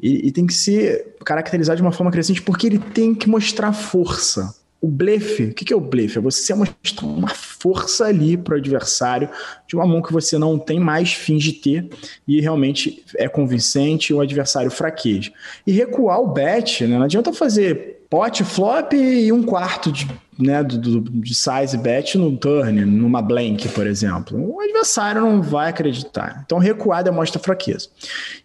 E, 0.00 0.28
e, 0.28 0.32
tem 0.32 0.46
que 0.46 0.54
ser 0.54 1.16
caracterizado 1.24 1.76
de 1.76 1.82
uma 1.82 1.92
forma 1.92 2.10
crescente 2.10 2.40
porque 2.40 2.66
ele 2.66 2.78
tem 2.78 3.14
que 3.14 3.28
mostrar 3.28 3.72
força. 3.72 4.54
O 4.80 4.86
blefe, 4.86 5.44
o 5.44 5.54
que 5.54 5.72
é 5.72 5.76
o 5.76 5.80
blefe? 5.80 6.18
É 6.18 6.20
você 6.20 6.54
mostrar 6.54 7.06
uma 7.06 7.28
força 7.28 8.04
ali 8.04 8.36
para 8.36 8.54
o 8.54 8.58
adversário 8.58 9.28
de 9.66 9.74
uma 9.74 9.86
mão 9.86 10.00
que 10.00 10.12
você 10.12 10.38
não 10.38 10.58
tem 10.58 10.78
mais 10.78 11.12
fins 11.12 11.42
de 11.42 11.52
ter 11.52 11.88
e 12.26 12.40
realmente 12.40 13.02
é 13.16 13.28
convincente 13.28 14.10
e 14.10 14.14
o 14.14 14.20
adversário 14.20 14.70
fraqueja. 14.70 15.32
E 15.66 15.72
recuar 15.72 16.20
o 16.20 16.28
bet, 16.28 16.86
né? 16.86 16.96
não 16.96 17.04
adianta 17.04 17.32
fazer 17.32 17.97
pote, 18.10 18.42
flop 18.42 18.92
e 18.94 19.30
um 19.30 19.42
quarto 19.42 19.92
de, 19.92 20.08
né, 20.38 20.62
do, 20.62 20.78
do, 20.78 21.00
de 21.00 21.34
size 21.34 21.76
bet 21.76 22.16
no 22.16 22.36
turn, 22.36 22.84
numa 22.84 23.20
blank, 23.20 23.68
por 23.68 23.86
exemplo. 23.86 24.38
O 24.38 24.60
adversário 24.60 25.20
não 25.20 25.42
vai 25.42 25.68
acreditar. 25.68 26.42
Então, 26.44 26.58
recuar 26.58 27.04
demonstra 27.04 27.40
fraqueza. 27.40 27.88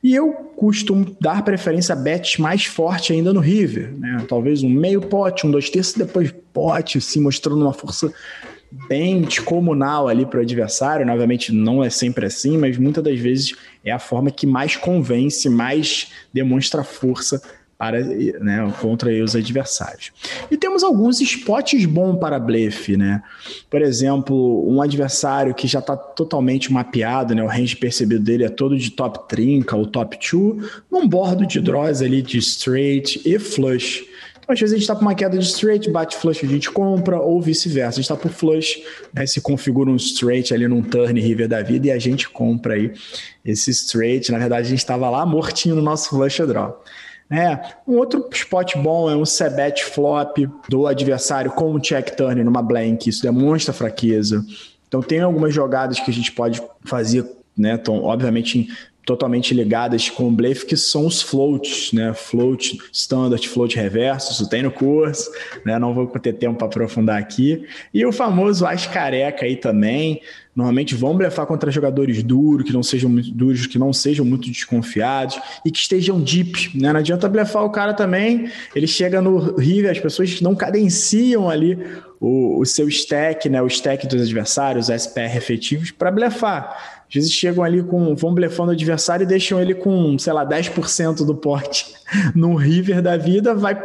E 0.03 0.13
eu 0.13 0.33
costumo 0.55 1.15
dar 1.19 1.43
preferência 1.43 1.93
a 1.93 1.95
bets 1.95 2.37
mais 2.37 2.65
forte 2.65 3.13
ainda 3.13 3.31
no 3.31 3.39
river. 3.39 3.93
Né? 3.97 4.25
Talvez 4.27 4.63
um 4.63 4.69
meio 4.69 5.01
pote, 5.01 5.47
um 5.47 5.51
dois 5.51 5.69
terços, 5.69 5.93
depois 5.93 6.33
pote, 6.51 6.97
assim, 6.97 7.21
mostrando 7.21 7.61
uma 7.61 7.73
força 7.73 8.13
bem 8.89 9.21
descomunal 9.21 10.07
ali 10.07 10.25
para 10.25 10.39
o 10.39 10.41
adversário. 10.41 11.07
Obviamente 11.07 11.53
não 11.53 11.83
é 11.83 11.89
sempre 11.89 12.25
assim, 12.25 12.57
mas 12.57 12.77
muitas 12.77 13.03
das 13.03 13.19
vezes 13.19 13.55
é 13.83 13.91
a 13.91 13.99
forma 13.99 14.31
que 14.31 14.47
mais 14.47 14.75
convence, 14.75 15.47
mais 15.47 16.11
demonstra 16.33 16.83
força 16.83 17.41
para, 17.83 17.99
né, 17.99 18.73
contra 18.79 19.09
os 19.21 19.35
adversários. 19.35 20.13
E 20.49 20.55
temos 20.55 20.83
alguns 20.83 21.19
spots 21.19 21.85
bons 21.85 22.15
para 22.15 22.39
blefe, 22.39 22.95
né? 22.95 23.21
Por 23.69 23.81
exemplo, 23.81 24.65
um 24.65 24.81
adversário 24.81 25.53
que 25.53 25.67
já 25.67 25.79
está 25.79 25.97
totalmente 25.97 26.71
mapeado, 26.71 27.35
né? 27.35 27.43
O 27.43 27.47
range 27.47 27.75
percebido 27.75 28.23
dele 28.23 28.45
é 28.45 28.49
todo 28.49 28.77
de 28.77 28.89
top 28.89 29.27
trinca 29.27 29.75
ou 29.75 29.85
top 29.85 30.17
2, 30.17 30.65
num 30.89 31.05
bordo 31.05 31.45
de 31.45 31.59
draws 31.59 32.01
ali 32.01 32.21
de 32.21 32.37
straight 32.37 33.21
e 33.25 33.37
flush. 33.37 34.05
Então, 34.37 34.53
às 34.53 34.59
vezes 34.59 34.73
a 34.73 34.77
gente 34.77 34.83
está 34.83 34.95
por 34.95 35.01
uma 35.01 35.15
queda 35.15 35.37
de 35.37 35.45
straight, 35.45 35.89
bate 35.89 36.15
flush, 36.15 36.45
a 36.45 36.47
gente 36.47 36.71
compra, 36.71 37.19
ou 37.19 37.41
vice-versa. 37.41 37.99
A 37.99 38.01
gente 38.01 38.03
está 38.03 38.15
por 38.15 38.31
flush, 38.31 38.81
né, 39.13 39.25
se 39.25 39.41
configura 39.41 39.89
um 39.89 39.97
straight 39.97 40.53
ali 40.53 40.69
num 40.69 40.81
turn 40.81 41.19
river 41.19 41.49
da 41.49 41.61
vida 41.61 41.87
e 41.87 41.91
a 41.91 41.99
gente 41.99 42.29
compra 42.29 42.75
aí 42.75 42.93
esse 43.43 43.71
straight. 43.71 44.31
Na 44.31 44.37
verdade, 44.37 44.67
a 44.67 44.69
gente 44.69 44.79
estava 44.79 45.09
lá 45.09 45.25
mortinho 45.25 45.75
no 45.75 45.81
nosso 45.81 46.09
flush 46.11 46.39
draw. 46.47 46.81
É, 47.33 47.59
um 47.87 47.97
outro 47.97 48.29
spot 48.31 48.75
bom 48.77 49.09
é 49.09 49.15
um 49.15 49.25
sebet 49.25 49.83
flop 49.83 50.37
do 50.69 50.85
adversário 50.85 51.49
com 51.49 51.73
um 51.73 51.79
check 51.79 52.11
turn 52.15 52.43
numa 52.43 52.61
blank, 52.61 53.09
isso 53.09 53.23
demonstra 53.23 53.73
fraqueza. 53.73 54.45
Então 54.87 55.01
tem 55.01 55.19
algumas 55.21 55.51
jogadas 55.51 55.99
que 55.99 56.11
a 56.11 56.13
gente 56.13 56.31
pode 56.31 56.61
fazer, 56.85 57.25
né? 57.57 57.73
Então, 57.73 58.03
obviamente 58.03 58.69
totalmente 59.05 59.53
ligadas 59.53 60.09
com 60.09 60.27
o 60.27 60.31
blefe, 60.31 60.65
que 60.65 60.77
são 60.77 61.05
os 61.05 61.21
floats, 61.21 61.91
né? 61.91 62.13
Float 62.13 62.77
standard, 62.91 63.47
float 63.47 63.75
reverso, 63.75 64.31
isso 64.31 64.49
tem 64.49 64.63
no 64.63 64.71
curso, 64.71 65.29
né? 65.65 65.77
Não 65.77 65.93
vou 65.93 66.07
ter 66.07 66.33
tempo 66.33 66.57
para 66.57 66.67
aprofundar 66.67 67.17
aqui. 67.19 67.65
E 67.93 68.05
o 68.05 68.11
famoso 68.11 68.65
as 68.65 68.87
careca 68.87 69.45
aí 69.45 69.55
também. 69.55 70.21
Normalmente 70.55 70.93
vão 70.93 71.17
blefar 71.17 71.47
contra 71.47 71.71
jogadores 71.71 72.21
duros, 72.21 72.67
que 72.67 72.71
não 72.71 72.83
sejam 72.83 73.09
muito 73.09 73.31
duros, 73.31 73.65
que 73.65 73.79
não 73.79 73.91
sejam 73.91 74.23
muito 74.23 74.49
desconfiados 74.51 75.39
e 75.65 75.71
que 75.71 75.79
estejam 75.79 76.21
deep, 76.21 76.77
né? 76.79 76.93
Não 76.93 76.99
adianta 76.99 77.27
blefar 77.27 77.65
o 77.65 77.71
cara 77.71 77.93
também, 77.93 78.49
ele 78.75 78.85
chega 78.85 79.19
no 79.19 79.57
river, 79.57 79.91
as 79.91 79.99
pessoas 79.99 80.39
não 80.41 80.53
cadenciam 80.55 81.49
ali 81.49 81.77
o, 82.19 82.59
o 82.59 82.65
seu 82.65 82.87
stack, 82.87 83.49
né? 83.49 83.61
O 83.61 83.67
stack 83.67 84.07
dos 84.07 84.21
adversários, 84.21 84.89
os 84.89 85.01
SPR 85.01 85.35
efetivos, 85.35 85.91
para 85.91 86.11
blefar. 86.11 86.92
Às 87.13 87.15
vezes 87.15 87.31
chegam 87.31 87.63
ali 87.63 87.83
com. 87.83 88.15
vão 88.15 88.33
blefando 88.33 88.69
o 88.69 88.73
adversário 88.73 89.23
e 89.23 89.27
deixam 89.27 89.61
ele 89.61 89.75
com, 89.75 90.17
sei 90.17 90.33
lá, 90.33 90.43
10% 90.43 91.23
do 91.23 91.35
pote 91.35 91.93
no 92.33 92.55
river 92.55 93.03
da 93.03 93.15
vida, 93.15 93.53
vai 93.53 93.79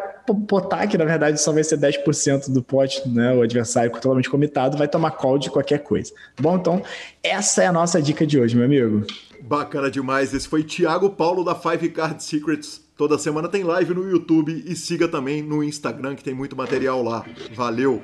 potar, 0.46 0.86
que 0.88 0.96
na 0.96 1.04
verdade 1.04 1.40
só 1.40 1.52
vai 1.52 1.62
ser 1.62 1.78
10% 1.78 2.50
do 2.50 2.62
pote, 2.62 3.06
né? 3.06 3.34
O 3.34 3.42
adversário 3.42 3.90
totalmente 3.90 4.30
comitado 4.30 4.78
vai 4.78 4.88
tomar 4.88 5.10
call 5.10 5.38
de 5.38 5.50
qualquer 5.50 5.80
coisa. 5.80 6.10
Bom, 6.40 6.56
então, 6.56 6.82
essa 7.22 7.62
é 7.62 7.66
a 7.66 7.72
nossa 7.72 8.00
dica 8.00 8.26
de 8.26 8.40
hoje, 8.40 8.56
meu 8.56 8.64
amigo. 8.64 9.06
Bacana 9.42 9.90
demais. 9.90 10.32
Esse 10.32 10.48
foi 10.48 10.62
Thiago 10.62 11.10
Paulo 11.10 11.44
da 11.44 11.54
Five 11.54 11.90
Card 11.90 12.22
Secrets. 12.22 12.82
Toda 12.96 13.18
semana 13.18 13.48
tem 13.48 13.62
live 13.62 13.92
no 13.94 14.08
YouTube 14.08 14.64
e 14.66 14.74
siga 14.74 15.06
também 15.06 15.42
no 15.42 15.62
Instagram 15.62 16.14
que 16.14 16.24
tem 16.24 16.34
muito 16.34 16.56
material 16.56 17.02
lá. 17.02 17.24
Valeu! 17.54 18.02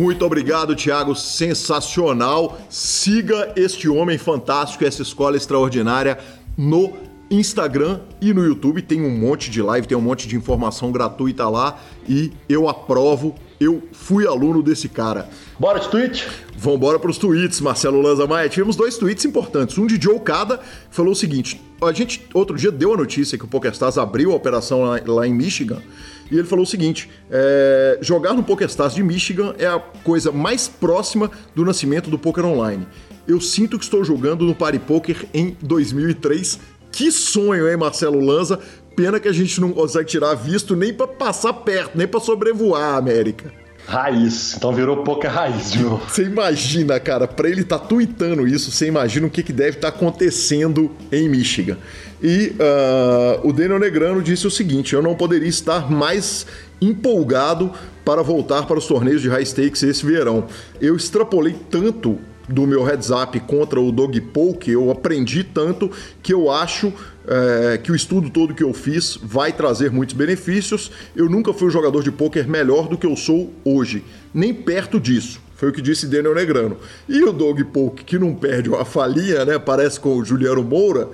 Muito 0.00 0.24
obrigado, 0.24 0.74
Thiago. 0.74 1.14
Sensacional. 1.14 2.58
Siga 2.70 3.52
este 3.54 3.86
homem 3.86 4.16
fantástico, 4.16 4.82
essa 4.82 5.02
escola 5.02 5.36
extraordinária 5.36 6.16
no 6.56 6.94
Instagram 7.30 8.00
e 8.18 8.32
no 8.32 8.42
YouTube. 8.42 8.80
Tem 8.80 9.02
um 9.02 9.10
monte 9.10 9.50
de 9.50 9.60
live, 9.60 9.86
tem 9.86 9.98
um 9.98 10.00
monte 10.00 10.26
de 10.26 10.36
informação 10.36 10.90
gratuita 10.90 11.46
lá 11.50 11.78
e 12.08 12.32
eu 12.48 12.66
aprovo. 12.66 13.34
Eu 13.60 13.82
fui 13.92 14.26
aluno 14.26 14.62
desse 14.62 14.88
cara. 14.88 15.28
Bora 15.58 15.78
de 15.78 15.90
tweet? 15.90 16.26
Vambora 16.56 16.98
para 16.98 17.10
os 17.10 17.18
tweets, 17.18 17.60
Marcelo 17.60 18.00
Lanza 18.00 18.26
Maia. 18.26 18.48
Tivemos 18.48 18.76
dois 18.76 18.96
tweets 18.96 19.26
importantes. 19.26 19.76
Um 19.76 19.86
de 19.86 20.00
Joe 20.00 20.18
Cada, 20.20 20.60
falou 20.90 21.12
o 21.12 21.16
seguinte: 21.16 21.60
a 21.82 21.92
gente 21.92 22.26
outro 22.32 22.56
dia 22.56 22.72
deu 22.72 22.94
a 22.94 22.96
notícia 22.96 23.36
que 23.36 23.44
o 23.44 23.48
PokerStars 23.48 23.98
abriu 23.98 24.32
a 24.32 24.34
operação 24.34 24.82
lá, 24.82 24.98
lá 25.06 25.26
em 25.26 25.34
Michigan 25.34 25.82
e 26.30 26.38
ele 26.38 26.46
falou 26.46 26.64
o 26.64 26.68
seguinte: 26.68 27.10
é, 27.30 27.98
jogar 28.00 28.34
no 28.34 28.42
PokerStars 28.42 28.94
de 28.94 29.02
Michigan 29.02 29.54
é 29.58 29.66
a 29.66 29.78
coisa 29.78 30.30
mais 30.30 30.68
próxima 30.68 31.30
do 31.54 31.64
nascimento 31.64 32.08
do 32.08 32.18
poker 32.18 32.44
online. 32.44 32.86
Eu 33.26 33.40
sinto 33.40 33.78
que 33.78 33.84
estou 33.84 34.04
jogando 34.04 34.44
no 34.44 34.54
Party 34.54 34.78
Poker 34.78 35.26
em 35.34 35.56
2003. 35.62 36.58
Que 36.90 37.12
sonho, 37.12 37.68
hein, 37.68 37.76
Marcelo 37.76 38.20
Lanza? 38.20 38.58
Pena 38.96 39.20
que 39.20 39.28
a 39.28 39.32
gente 39.32 39.60
não 39.60 39.72
consegue 39.72 40.08
tirar 40.08 40.34
visto 40.34 40.74
nem 40.74 40.92
para 40.92 41.06
passar 41.06 41.52
perto, 41.52 41.96
nem 41.96 42.08
para 42.08 42.20
sobrevoar 42.20 42.94
a 42.94 42.96
América. 42.96 43.52
Raiz. 43.86 44.54
Então 44.56 44.72
virou 44.72 44.98
poker 44.98 45.30
raiz, 45.30 45.74
viu? 45.74 46.00
Você 46.08 46.24
imagina, 46.24 47.00
cara, 47.00 47.26
para 47.26 47.48
ele 47.48 47.64
tá 47.64 47.78
tweetando 47.78 48.46
isso, 48.46 48.70
você 48.70 48.86
imagina 48.86 49.26
o 49.26 49.30
que, 49.30 49.42
que 49.42 49.52
deve 49.52 49.76
estar 49.78 49.90
tá 49.90 49.96
acontecendo 49.96 50.92
em 51.10 51.28
Michigan. 51.28 51.76
E 52.22 52.52
uh, 52.58 53.48
o 53.48 53.52
Daniel 53.52 53.78
Negrano 53.78 54.22
disse 54.22 54.46
o 54.46 54.50
seguinte: 54.50 54.94
eu 54.94 55.02
não 55.02 55.14
poderia 55.14 55.48
estar 55.48 55.90
mais 55.90 56.46
empolgado 56.80 57.72
para 58.04 58.22
voltar 58.22 58.66
para 58.66 58.78
os 58.78 58.86
torneios 58.86 59.22
de 59.22 59.28
high 59.28 59.44
stakes 59.44 59.82
esse 59.82 60.04
verão. 60.04 60.46
Eu 60.80 60.96
extrapolei 60.96 61.56
tanto 61.70 62.18
do 62.48 62.66
meu 62.66 62.82
heads 62.82 63.10
up 63.10 63.38
contra 63.40 63.80
o 63.80 63.92
Dog 63.92 64.20
Poke, 64.20 64.70
eu 64.70 64.90
aprendi 64.90 65.44
tanto 65.44 65.90
que 66.22 66.34
eu 66.34 66.50
acho 66.50 66.92
é, 67.26 67.78
que 67.78 67.92
o 67.92 67.94
estudo 67.94 68.28
todo 68.28 68.54
que 68.54 68.64
eu 68.64 68.74
fiz 68.74 69.18
vai 69.22 69.52
trazer 69.52 69.90
muitos 69.90 70.16
benefícios. 70.16 70.90
Eu 71.14 71.28
nunca 71.28 71.52
fui 71.52 71.68
um 71.68 71.70
jogador 71.70 72.02
de 72.02 72.10
poker 72.10 72.48
melhor 72.48 72.88
do 72.88 72.98
que 72.98 73.06
eu 73.06 73.16
sou 73.16 73.52
hoje, 73.64 74.02
nem 74.34 74.52
perto 74.52 74.98
disso. 74.98 75.40
Foi 75.54 75.68
o 75.68 75.72
que 75.72 75.82
disse 75.82 76.06
Daniel 76.06 76.34
Negrano. 76.34 76.78
E 77.08 77.22
o 77.22 77.32
Dog 77.32 77.62
Poke, 77.64 78.02
que 78.02 78.18
não 78.18 78.34
perde 78.34 78.70
uma 78.70 78.84
falinha, 78.84 79.44
né? 79.44 79.58
Parece 79.58 80.00
com 80.00 80.16
o 80.16 80.24
Juliano 80.24 80.64
Moura 80.64 81.10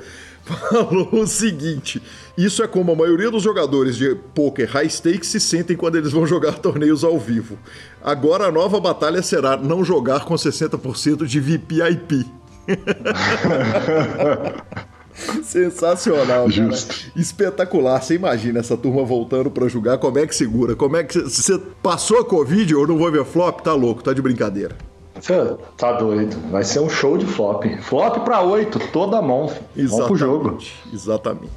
falou 0.47 1.09
o 1.13 1.27
seguinte: 1.27 2.01
isso 2.39 2.63
é 2.63 2.69
como 2.69 2.93
a 2.93 2.97
maioria 2.97 3.31
dos 3.31 3.43
jogadores 3.43 3.97
de 3.97 4.15
poker 4.35 4.69
high 4.69 4.89
stakes 4.89 5.29
se 5.29 5.41
sentem 5.41 5.77
quando 5.77 5.97
eles 5.97 6.13
vão 6.13 6.27
jogar 6.27 6.59
torneios 6.61 7.03
ao 7.03 7.19
vivo. 7.19 7.59
Agora 8.03 8.47
a 8.47 8.53
nova 8.53 8.81
batalha 8.81 9.23
será 9.23 9.57
não 9.57 9.85
jogar 9.85 10.25
com 10.25 10.35
60% 10.35 11.27
de 11.27 11.41
VPIP. 11.41 12.27
Sensacional, 15.43 16.51
Justo. 16.51 16.95
cara. 16.95 17.13
Espetacular. 17.17 18.03
Você 18.03 18.15
imagina 18.15 18.61
essa 18.61 18.77
turma 18.77 19.03
voltando 19.03 19.51
para 19.51 19.67
jogar, 19.67 19.99
como 19.99 20.19
é 20.19 20.27
que 20.27 20.35
segura? 20.35 20.77
Como 20.77 20.97
é 20.97 21.05
que 21.05 21.19
você 21.19 21.59
passou 21.83 22.21
a 22.21 22.25
Covid 22.25 22.75
ou 22.75 22.87
não 22.87 22.99
vou 22.99 23.11
ver 23.11 23.25
flop? 23.25 23.61
Tá 23.61 23.73
louco, 23.73 24.03
tá 24.03 24.13
de 24.13 24.21
brincadeira. 24.21 24.77
Você 25.21 25.57
tá 25.77 25.93
doido. 25.93 26.37
Vai 26.51 26.65
ser 26.65 26.81
um 26.81 26.89
show 26.89 27.17
de 27.17 27.27
flop. 27.27 27.65
Flop 27.81 28.19
para 28.25 28.43
oito, 28.43 28.79
toda 28.93 29.21
mão. 29.23 29.47
Exatamente. 29.77 29.89
Vamos 29.89 30.07
pro 30.07 30.17
jogo. 30.17 30.59
Exatamente. 30.93 31.53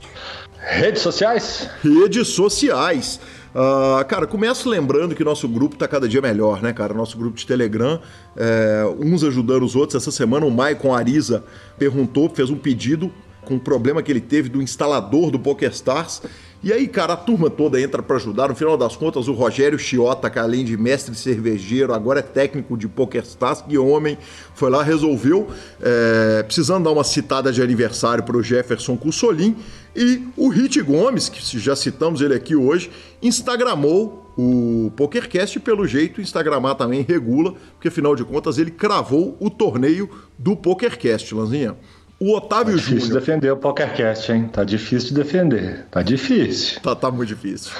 Redes 0.57 1.01
sociais? 1.01 1.69
Redes 1.83 2.27
sociais. 2.29 3.19
Uh, 3.53 4.05
cara, 4.05 4.27
começo 4.27 4.69
lembrando 4.69 5.15
que 5.15 5.23
nosso 5.23 5.47
grupo 5.47 5.75
tá 5.75 5.87
cada 5.87 6.07
dia 6.07 6.21
melhor, 6.21 6.61
né, 6.61 6.71
cara? 6.71 6.93
Nosso 6.93 7.17
grupo 7.17 7.35
de 7.35 7.45
Telegram, 7.45 7.99
é, 8.37 8.83
uns 8.99 9.23
ajudando 9.23 9.63
os 9.63 9.75
outros. 9.75 10.01
Essa 10.01 10.11
semana 10.11 10.45
o 10.45 10.51
Maicon 10.51 10.93
Ariza 10.93 11.43
perguntou, 11.77 12.29
fez 12.29 12.49
um 12.49 12.57
pedido 12.57 13.11
com 13.45 13.55
um 13.55 13.59
problema 13.59 14.03
que 14.03 14.11
ele 14.11 14.21
teve 14.21 14.49
do 14.49 14.61
instalador 14.61 15.31
do 15.31 15.39
PokerStars. 15.39 16.21
E 16.61 16.73
aí, 16.73 16.89
cara, 16.89 17.13
a 17.13 17.17
turma 17.17 17.49
toda 17.49 17.79
entra 17.79 18.03
para 18.03 18.17
ajudar. 18.17 18.49
No 18.49 18.55
final 18.55 18.75
das 18.75 18.93
contas, 18.93 19.29
o 19.29 19.33
Rogério 19.33 19.79
Chiota, 19.79 20.29
que 20.29 20.37
além 20.37 20.65
de 20.65 20.75
mestre 20.75 21.15
cervejeiro, 21.15 21.93
agora 21.93 22.19
é 22.19 22.21
técnico 22.21 22.77
de 22.77 22.85
PokerStars, 22.85 23.61
que 23.61 23.77
homem, 23.77 24.17
foi 24.53 24.69
lá, 24.69 24.83
resolveu, 24.83 25.47
é, 25.81 26.43
precisando 26.43 26.83
dar 26.83 26.91
uma 26.91 27.05
citada 27.05 27.49
de 27.49 27.61
aniversário 27.61 28.25
para 28.25 28.35
o 28.35 28.43
Jefferson 28.43 28.97
Cussolin. 28.97 29.55
E 29.95 30.21
o 30.35 30.49
Hit 30.49 30.81
Gomes, 30.81 31.29
que 31.29 31.57
já 31.57 31.77
citamos 31.77 32.19
ele 32.19 32.35
aqui 32.35 32.57
hoje, 32.57 32.91
instagramou 33.21 34.29
o 34.37 34.91
PokerCast 34.95 35.59
pelo 35.61 35.87
jeito 35.87 36.21
instagramar 36.21 36.75
também 36.75 37.01
regula, 37.01 37.53
porque 37.73 37.87
afinal 37.87 38.15
de 38.15 38.23
contas 38.23 38.57
ele 38.57 38.71
cravou 38.71 39.35
o 39.39 39.49
torneio 39.49 40.09
do 40.37 40.55
PokerCast, 40.55 41.33
Lanzinha. 41.33 41.75
O 42.19 42.35
Otávio 42.35 42.73
tá 42.73 42.79
difícil 42.79 42.99
Júnior. 42.99 43.19
defender 43.19 43.51
o 43.51 43.57
PokerCast, 43.57 44.31
hein? 44.31 44.49
Tá 44.51 44.63
difícil 44.63 45.09
de 45.09 45.15
defender. 45.15 45.85
Tá 45.89 46.01
difícil. 46.01 46.81
Tá, 46.81 46.93
tá 46.93 47.09
muito 47.09 47.29
difícil. 47.29 47.71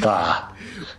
Tá. 0.00 0.52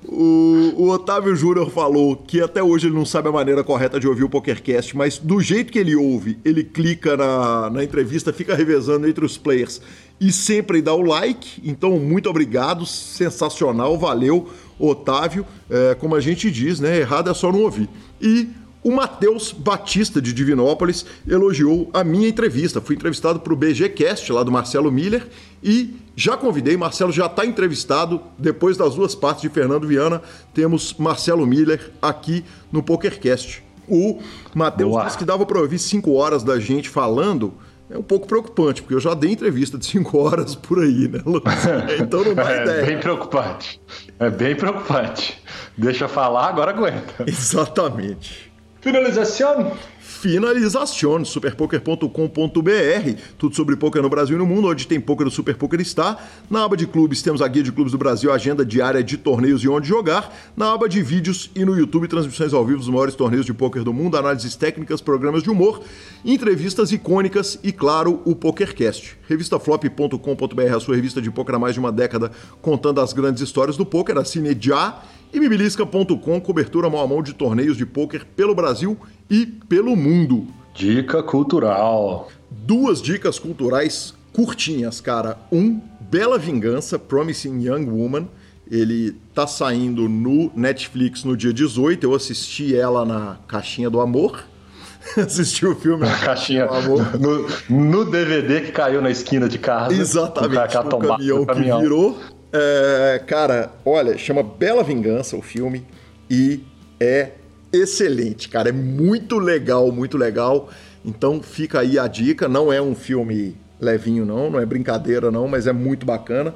O, 0.06 0.74
o, 0.76 0.90
Otávio 0.90 1.34
Júnior 1.36 1.70
falou 1.70 2.18
que 2.18 2.42
até 2.42 2.62
hoje 2.62 2.88
ele 2.88 2.96
não 2.96 3.06
sabe 3.06 3.30
a 3.30 3.32
maneira 3.32 3.64
correta 3.64 3.98
de 3.98 4.08
ouvir 4.08 4.24
o 4.24 4.30
PokerCast, 4.30 4.96
mas 4.98 5.18
do 5.18 5.40
jeito 5.40 5.72
que 5.72 5.80
ele 5.80 5.96
ouve, 5.96 6.38
ele 6.44 6.64
clica 6.64 7.16
na, 7.16 7.70
na 7.70 7.84
entrevista, 7.84 8.34
fica 8.34 8.56
revezando 8.56 9.08
entre 9.08 9.24
os 9.24 9.38
players 9.38 9.82
e 10.20 10.32
sempre 10.32 10.82
dá 10.82 10.94
o 10.94 11.02
like. 11.02 11.62
Então, 11.64 11.98
muito 11.98 12.30
obrigado, 12.30 12.86
sensacional, 12.86 13.98
valeu, 13.98 14.50
Otávio. 14.78 15.46
É, 15.70 15.96
como 15.96 16.16
a 16.16 16.20
gente 16.20 16.52
diz, 16.52 16.80
né? 16.80 16.98
Errado 17.00 17.30
é 17.30 17.34
só 17.34 17.52
não 17.52 17.62
ouvir. 17.62 17.88
E 18.22 18.50
o 18.90 18.92
Matheus 18.92 19.52
Batista, 19.52 20.20
de 20.20 20.34
Divinópolis, 20.34 21.06
elogiou 21.28 21.92
a 21.94 22.04
minha 22.04 22.28
entrevista. 22.28 22.82
Fui 22.82 22.96
entrevistado 22.96 23.40
para 23.40 23.54
o 23.54 23.56
BGCast, 23.56 24.34
lá 24.34 24.42
do 24.42 24.52
Marcelo 24.52 24.92
Miller, 24.92 25.28
e 25.64 25.96
já 26.16 26.36
convidei, 26.36 26.76
Marcelo 26.76 27.12
já 27.12 27.28
está 27.28 27.46
entrevistado. 27.46 28.20
Depois 28.36 28.78
das 28.78 28.96
duas 28.96 29.14
partes 29.14 29.44
de 29.44 29.50
Fernando 29.50 29.88
Viana, 29.88 30.24
temos 30.56 30.96
Marcelo 30.98 31.46
Miller 31.46 31.92
aqui 32.02 32.44
no 32.72 32.82
PokerCast. 32.82 33.64
O 33.88 34.20
Matheus 34.56 35.04
disse 35.06 35.20
que 35.20 35.26
dava 35.26 35.46
para 35.46 35.60
ouvir 35.60 35.78
cinco 35.78 36.14
horas 36.14 36.42
da 36.44 36.60
gente 36.60 36.90
falando. 36.90 37.54
É 37.92 37.98
um 37.98 38.04
pouco 38.04 38.28
preocupante, 38.28 38.82
porque 38.82 38.96
eu 38.96 39.00
já 39.00 39.14
dei 39.14 39.32
entrevista 39.32 39.78
de 39.78 39.86
cinco 39.86 40.18
horas 40.18 40.56
por 40.56 40.80
aí, 40.80 41.08
né, 41.08 41.22
Então 42.00 42.24
não 42.24 42.34
dá 42.34 42.52
é 42.52 42.64
ideia. 42.64 42.82
É 42.82 42.86
bem 42.86 43.00
preocupante. 43.00 43.82
É 44.20 44.30
bem 44.30 44.56
preocupante. 44.56 45.42
Deixa 45.78 46.08
falar, 46.08 46.50
agora 46.50 46.72
aguenta. 46.72 47.24
Exatamente. 47.26 48.49
Finalização? 48.82 49.78
Finalização, 50.10 51.24
superpoker.com.br, 51.24 53.22
tudo 53.38 53.56
sobre 53.56 53.76
poker 53.76 54.02
no 54.02 54.10
Brasil 54.10 54.36
e 54.36 54.40
no 54.40 54.46
mundo, 54.46 54.68
onde 54.68 54.88
tem 54.88 55.00
poker 55.00 55.24
do 55.24 55.32
Super 55.32 55.56
Poker 55.56 55.80
está. 55.80 56.18
Na 56.50 56.66
aba 56.66 56.76
de 56.76 56.88
clubes 56.88 57.22
temos 57.22 57.44
a 57.44 57.48
guia 57.48 57.62
de 57.62 57.72
clubes 57.72 57.92
do 57.92 57.98
Brasil, 57.98 58.34
agenda 58.34 58.66
diária 58.66 59.04
de 59.04 59.18
torneios 59.18 59.64
e 59.64 59.70
onde 59.70 59.88
jogar. 59.88 60.36
Na 60.58 60.74
aba 60.74 60.90
de 60.90 61.02
vídeos 61.04 61.52
e 61.56 61.64
no 61.64 61.78
YouTube, 61.78 62.08
transmissões 62.08 62.54
ao 62.54 62.66
vivo 62.66 62.80
dos 62.80 62.90
maiores 62.90 63.14
torneios 63.14 63.46
de 63.46 63.54
poker 63.54 63.84
do 63.84 63.94
mundo, 63.94 64.18
análises 64.18 64.56
técnicas, 64.56 65.00
programas 65.00 65.44
de 65.44 65.52
humor, 65.52 65.82
entrevistas 66.26 66.92
icônicas 66.92 67.60
e, 67.64 67.72
claro, 67.72 68.20
o 68.26 68.36
PokerCast. 68.36 69.16
Revistaflop.com.br, 69.28 70.76
a 70.76 70.80
sua 70.80 70.96
revista 70.96 71.22
de 71.22 71.30
poker 71.30 71.56
há 71.56 71.60
mais 71.60 71.76
de 71.76 71.80
uma 71.80 71.92
década, 71.92 72.32
contando 72.64 73.00
as 73.00 73.14
grandes 73.14 73.44
histórias 73.44 73.78
do 73.78 73.86
poker. 73.86 74.18
Assine 74.18 74.58
já 74.60 75.04
e 75.32 75.40
bibilisca.com, 75.40 76.42
cobertura 76.42 76.90
mão 76.90 77.00
a 77.00 77.08
mão 77.08 77.22
de 77.22 77.34
torneios 77.34 77.78
de 77.78 77.86
pôquer 77.86 78.26
pelo 78.26 78.56
Brasil 78.56 78.98
e 79.30 79.46
pelo 79.46 79.96
mundo. 79.96 80.48
Dica 80.74 81.22
cultural. 81.22 82.30
Duas 82.50 83.02
dicas 83.02 83.38
culturais 83.38 84.14
curtinhas, 84.34 85.02
cara. 85.02 85.38
Um, 85.52 85.82
Bela 86.00 86.38
Vingança, 86.38 86.98
Promising 86.98 87.62
Young 87.62 87.90
Woman. 87.90 88.28
Ele 88.70 89.16
tá 89.34 89.48
saindo 89.48 90.08
no 90.08 90.52
Netflix 90.56 91.24
no 91.24 91.36
dia 91.36 91.52
18. 91.52 92.04
Eu 92.04 92.16
assisti 92.16 92.76
ela 92.76 93.06
na 93.06 93.38
Caixinha 93.48 93.90
do 93.90 94.00
Amor. 94.00 94.44
assisti 95.18 95.66
o 95.66 95.76
filme 95.76 96.06
na 96.06 96.18
Caixinha 96.18 96.68
do 96.68 96.74
Amor. 96.74 97.06
No, 97.20 97.48
no, 97.70 98.06
DVD 98.06 98.62
que 98.62 98.72
caiu 98.72 99.02
na 99.02 99.10
esquina 99.10 99.48
de 99.48 99.58
casa. 99.58 99.94
Exatamente, 99.94 100.76
no, 100.76 100.84
no 100.84 100.90
caminhão, 101.00 101.46
caminhão 101.46 101.78
que 101.78 101.84
virou. 101.84 102.18
É, 102.52 103.24
cara, 103.28 103.72
olha, 103.86 104.18
chama 104.18 104.42
Bela 104.42 104.84
Vingança 104.84 105.36
o 105.36 105.42
filme 105.42 105.86
e 106.30 106.62
é 107.00 107.34
excelente, 107.72 108.50
cara. 108.50 108.70
É 108.70 108.72
muito 108.72 109.38
legal, 109.38 109.92
muito 109.92 110.18
legal. 110.18 110.70
Então 111.04 111.42
fica 111.42 111.80
aí 111.80 111.98
a 111.98 112.08
dica. 112.08 112.48
Não 112.48 112.72
é 112.72 112.82
um 112.82 112.96
filme 112.96 113.56
levinho, 113.80 114.26
não, 114.26 114.50
não 114.50 114.60
é 114.60 114.66
brincadeira, 114.66 115.32
não, 115.32 115.48
mas 115.48 115.68
é 115.68 115.74
muito 115.74 116.06
bacana. 116.06 116.54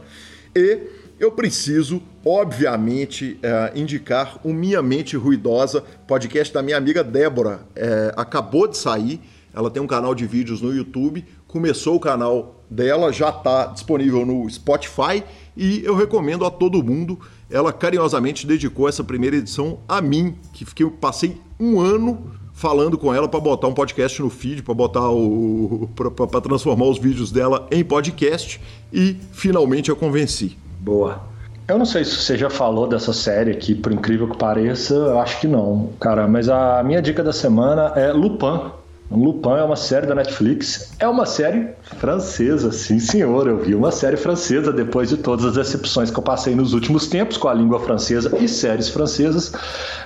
E 0.55 0.79
eu 1.19 1.31
preciso, 1.31 2.01
obviamente, 2.25 3.39
é, 3.41 3.71
indicar 3.75 4.39
o 4.43 4.51
Minha 4.51 4.81
Mente 4.81 5.15
Ruidosa, 5.15 5.81
podcast 6.07 6.53
da 6.53 6.61
minha 6.61 6.77
amiga 6.77 7.03
Débora. 7.03 7.61
É, 7.75 8.13
acabou 8.17 8.67
de 8.67 8.77
sair. 8.77 9.21
Ela 9.53 9.69
tem 9.69 9.81
um 9.81 9.87
canal 9.87 10.13
de 10.13 10.25
vídeos 10.25 10.61
no 10.61 10.75
YouTube. 10.75 11.23
Começou 11.47 11.95
o 11.95 11.99
canal 11.99 12.63
dela, 12.69 13.13
já 13.13 13.29
está 13.29 13.67
disponível 13.67 14.25
no 14.25 14.49
Spotify 14.49 15.23
e 15.55 15.85
eu 15.85 15.95
recomendo 15.95 16.45
a 16.45 16.51
todo 16.51 16.83
mundo. 16.83 17.19
Ela 17.53 17.71
carinhosamente 17.71 18.47
dedicou 18.47 18.89
essa 18.89 19.03
primeira 19.03 19.35
edição 19.35 19.77
a 19.87 20.01
mim, 20.01 20.35
que 20.51 20.65
fiquei, 20.65 20.85
passei 20.89 21.37
um 21.59 21.79
ano 21.79 22.31
falando 22.51 22.97
com 22.97 23.13
ela 23.13 23.27
para 23.27 23.39
botar 23.39 23.67
um 23.67 23.73
podcast 23.73 24.19
no 24.23 24.29
feed, 24.29 24.63
para 24.63 24.73
botar 24.73 25.11
o 25.11 25.87
para 25.95 26.41
transformar 26.41 26.85
os 26.85 26.97
vídeos 26.97 27.31
dela 27.31 27.67
em 27.71 27.83
podcast 27.83 28.59
e 28.91 29.17
finalmente 29.31 29.89
eu 29.89 29.95
convenci. 29.95 30.57
Boa. 30.79 31.21
Eu 31.67 31.77
não 31.77 31.85
sei 31.85 32.03
se 32.03 32.15
você 32.15 32.35
já 32.35 32.49
falou 32.49 32.87
dessa 32.87 33.13
série 33.13 33.51
aqui, 33.51 33.75
por 33.75 33.91
incrível 33.91 34.27
que 34.29 34.37
pareça, 34.37 34.95
eu 34.95 35.19
acho 35.19 35.39
que 35.39 35.47
não, 35.47 35.91
cara, 35.99 36.27
mas 36.27 36.49
a 36.49 36.83
minha 36.83 37.01
dica 37.01 37.23
da 37.23 37.31
semana 37.31 37.93
é 37.95 38.11
Lupin. 38.11 38.71
Lupin 39.15 39.51
é 39.51 39.63
uma 39.63 39.75
série 39.75 40.07
da 40.07 40.15
Netflix. 40.15 40.91
É 40.99 41.07
uma 41.07 41.25
série 41.25 41.69
francesa, 41.97 42.71
sim 42.71 42.99
senhor. 42.99 43.47
Eu 43.47 43.59
vi 43.59 43.75
uma 43.75 43.91
série 43.91 44.17
francesa 44.17 44.73
depois 44.73 45.09
de 45.09 45.17
todas 45.17 45.45
as 45.45 45.53
decepções 45.53 46.09
que 46.09 46.17
eu 46.17 46.23
passei 46.23 46.55
nos 46.55 46.73
últimos 46.73 47.07
tempos 47.07 47.37
com 47.37 47.47
a 47.47 47.53
língua 47.53 47.79
francesa 47.79 48.35
e 48.37 48.47
séries 48.47 48.89
francesas. 48.89 49.53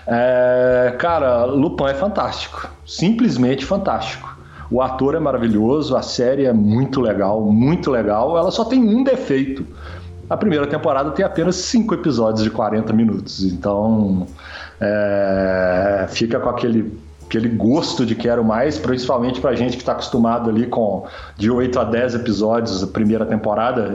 É... 0.06 0.94
Cara, 1.00 1.46
Lupin 1.46 1.86
é 1.86 1.94
fantástico. 1.94 2.70
Simplesmente 2.86 3.66
fantástico. 3.66 4.38
O 4.70 4.82
ator 4.82 5.16
é 5.16 5.20
maravilhoso, 5.20 5.96
a 5.96 6.02
série 6.02 6.46
é 6.46 6.52
muito 6.52 7.00
legal, 7.00 7.42
muito 7.42 7.90
legal. 7.90 8.38
Ela 8.38 8.52
só 8.52 8.66
tem 8.66 8.84
um 8.84 9.04
defeito. 9.04 9.66
A 10.30 10.36
primeira 10.36 10.68
temporada 10.68 11.12
tem 11.12 11.24
apenas 11.24 11.56
cinco 11.56 11.94
episódios 11.94 12.44
de 12.44 12.50
40 12.50 12.92
minutos. 12.92 13.46
Então, 13.46 14.28
é... 14.82 16.06
fica 16.10 16.38
com 16.42 16.50
aquele 16.50 17.07
aquele 17.28 17.50
gosto 17.50 18.06
de 18.06 18.16
quero 18.16 18.44
mais, 18.44 18.80
principalmente 18.80 19.42
pra 19.42 19.54
gente 19.54 19.74
que 19.74 19.84
está 19.84 19.92
acostumado 19.92 20.50
ali 20.50 20.66
com 20.66 21.06
de 21.36 21.52
8 21.52 21.80
a 21.80 21.84
10 21.84 22.16
episódios 22.16 22.82
a 22.82 22.88
primeira 22.88 23.26
temporada, 23.26 23.94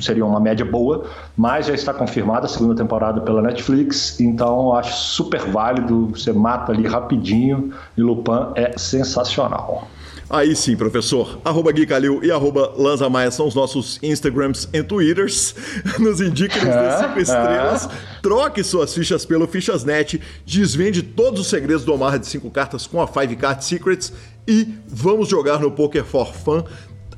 seria 0.00 0.24
uma 0.24 0.38
média 0.38 0.64
boa, 0.64 1.06
mas 1.36 1.66
já 1.66 1.74
está 1.74 1.92
confirmada 1.94 2.44
a 2.44 2.48
segunda 2.48 2.74
temporada 2.74 3.20
pela 3.22 3.40
Netflix, 3.40 4.20
então 4.20 4.74
acho 4.74 4.92
super 4.94 5.40
válido, 5.40 6.08
você 6.08 6.32
mata 6.32 6.72
ali 6.72 6.86
rapidinho 6.86 7.72
e 7.96 8.02
Lupin 8.02 8.52
é 8.54 8.76
sensacional. 8.76 9.88
Aí 10.28 10.56
sim, 10.56 10.76
professor. 10.76 11.38
Arroba 11.44 11.70
Gui 11.70 11.86
Calil 11.86 12.20
e 12.22 12.32
arroba 12.32 12.72
Lanza 12.76 13.08
Maia 13.08 13.30
são 13.30 13.46
os 13.46 13.54
nossos 13.54 13.98
Instagrams 14.02 14.68
e 14.72 14.82
Twitters. 14.82 15.54
Nos 16.00 16.20
indique 16.20 16.58
nos 16.58 16.74
dê 16.74 17.08
5 17.08 17.20
estrelas. 17.20 17.88
Troque 18.22 18.64
suas 18.64 18.92
fichas 18.92 19.24
pelo 19.24 19.46
Fichasnet. 19.46 20.20
Desvende 20.44 21.02
todos 21.02 21.40
os 21.40 21.46
segredos 21.46 21.84
do 21.84 21.94
Omar 21.94 22.18
de 22.18 22.26
5 22.26 22.50
cartas 22.50 22.86
com 22.86 23.00
a 23.00 23.06
5 23.06 23.36
Card 23.36 23.64
Secrets. 23.64 24.12
E 24.48 24.68
vamos 24.88 25.28
jogar 25.28 25.60
no 25.60 25.70
Poker 25.70 26.04
for 26.04 26.34
Fun. 26.34 26.64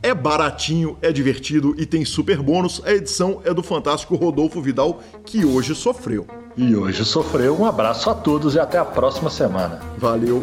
É 0.02 0.14
baratinho, 0.14 0.96
é 1.02 1.10
divertido 1.10 1.74
e 1.78 1.86
tem 1.86 2.04
super 2.04 2.42
bônus. 2.42 2.80
A 2.84 2.92
edição 2.92 3.40
é 3.44 3.52
do 3.52 3.62
fantástico 3.62 4.16
Rodolfo 4.16 4.60
Vidal, 4.60 5.02
que 5.24 5.44
hoje 5.44 5.74
sofreu. 5.74 6.26
E 6.58 6.74
hoje 6.74 7.04
sofreu. 7.04 7.56
Um 7.56 7.64
abraço 7.64 8.10
a 8.10 8.14
todos 8.14 8.56
e 8.56 8.58
até 8.58 8.78
a 8.78 8.84
próxima 8.84 9.30
semana. 9.30 9.78
Valeu. 9.96 10.42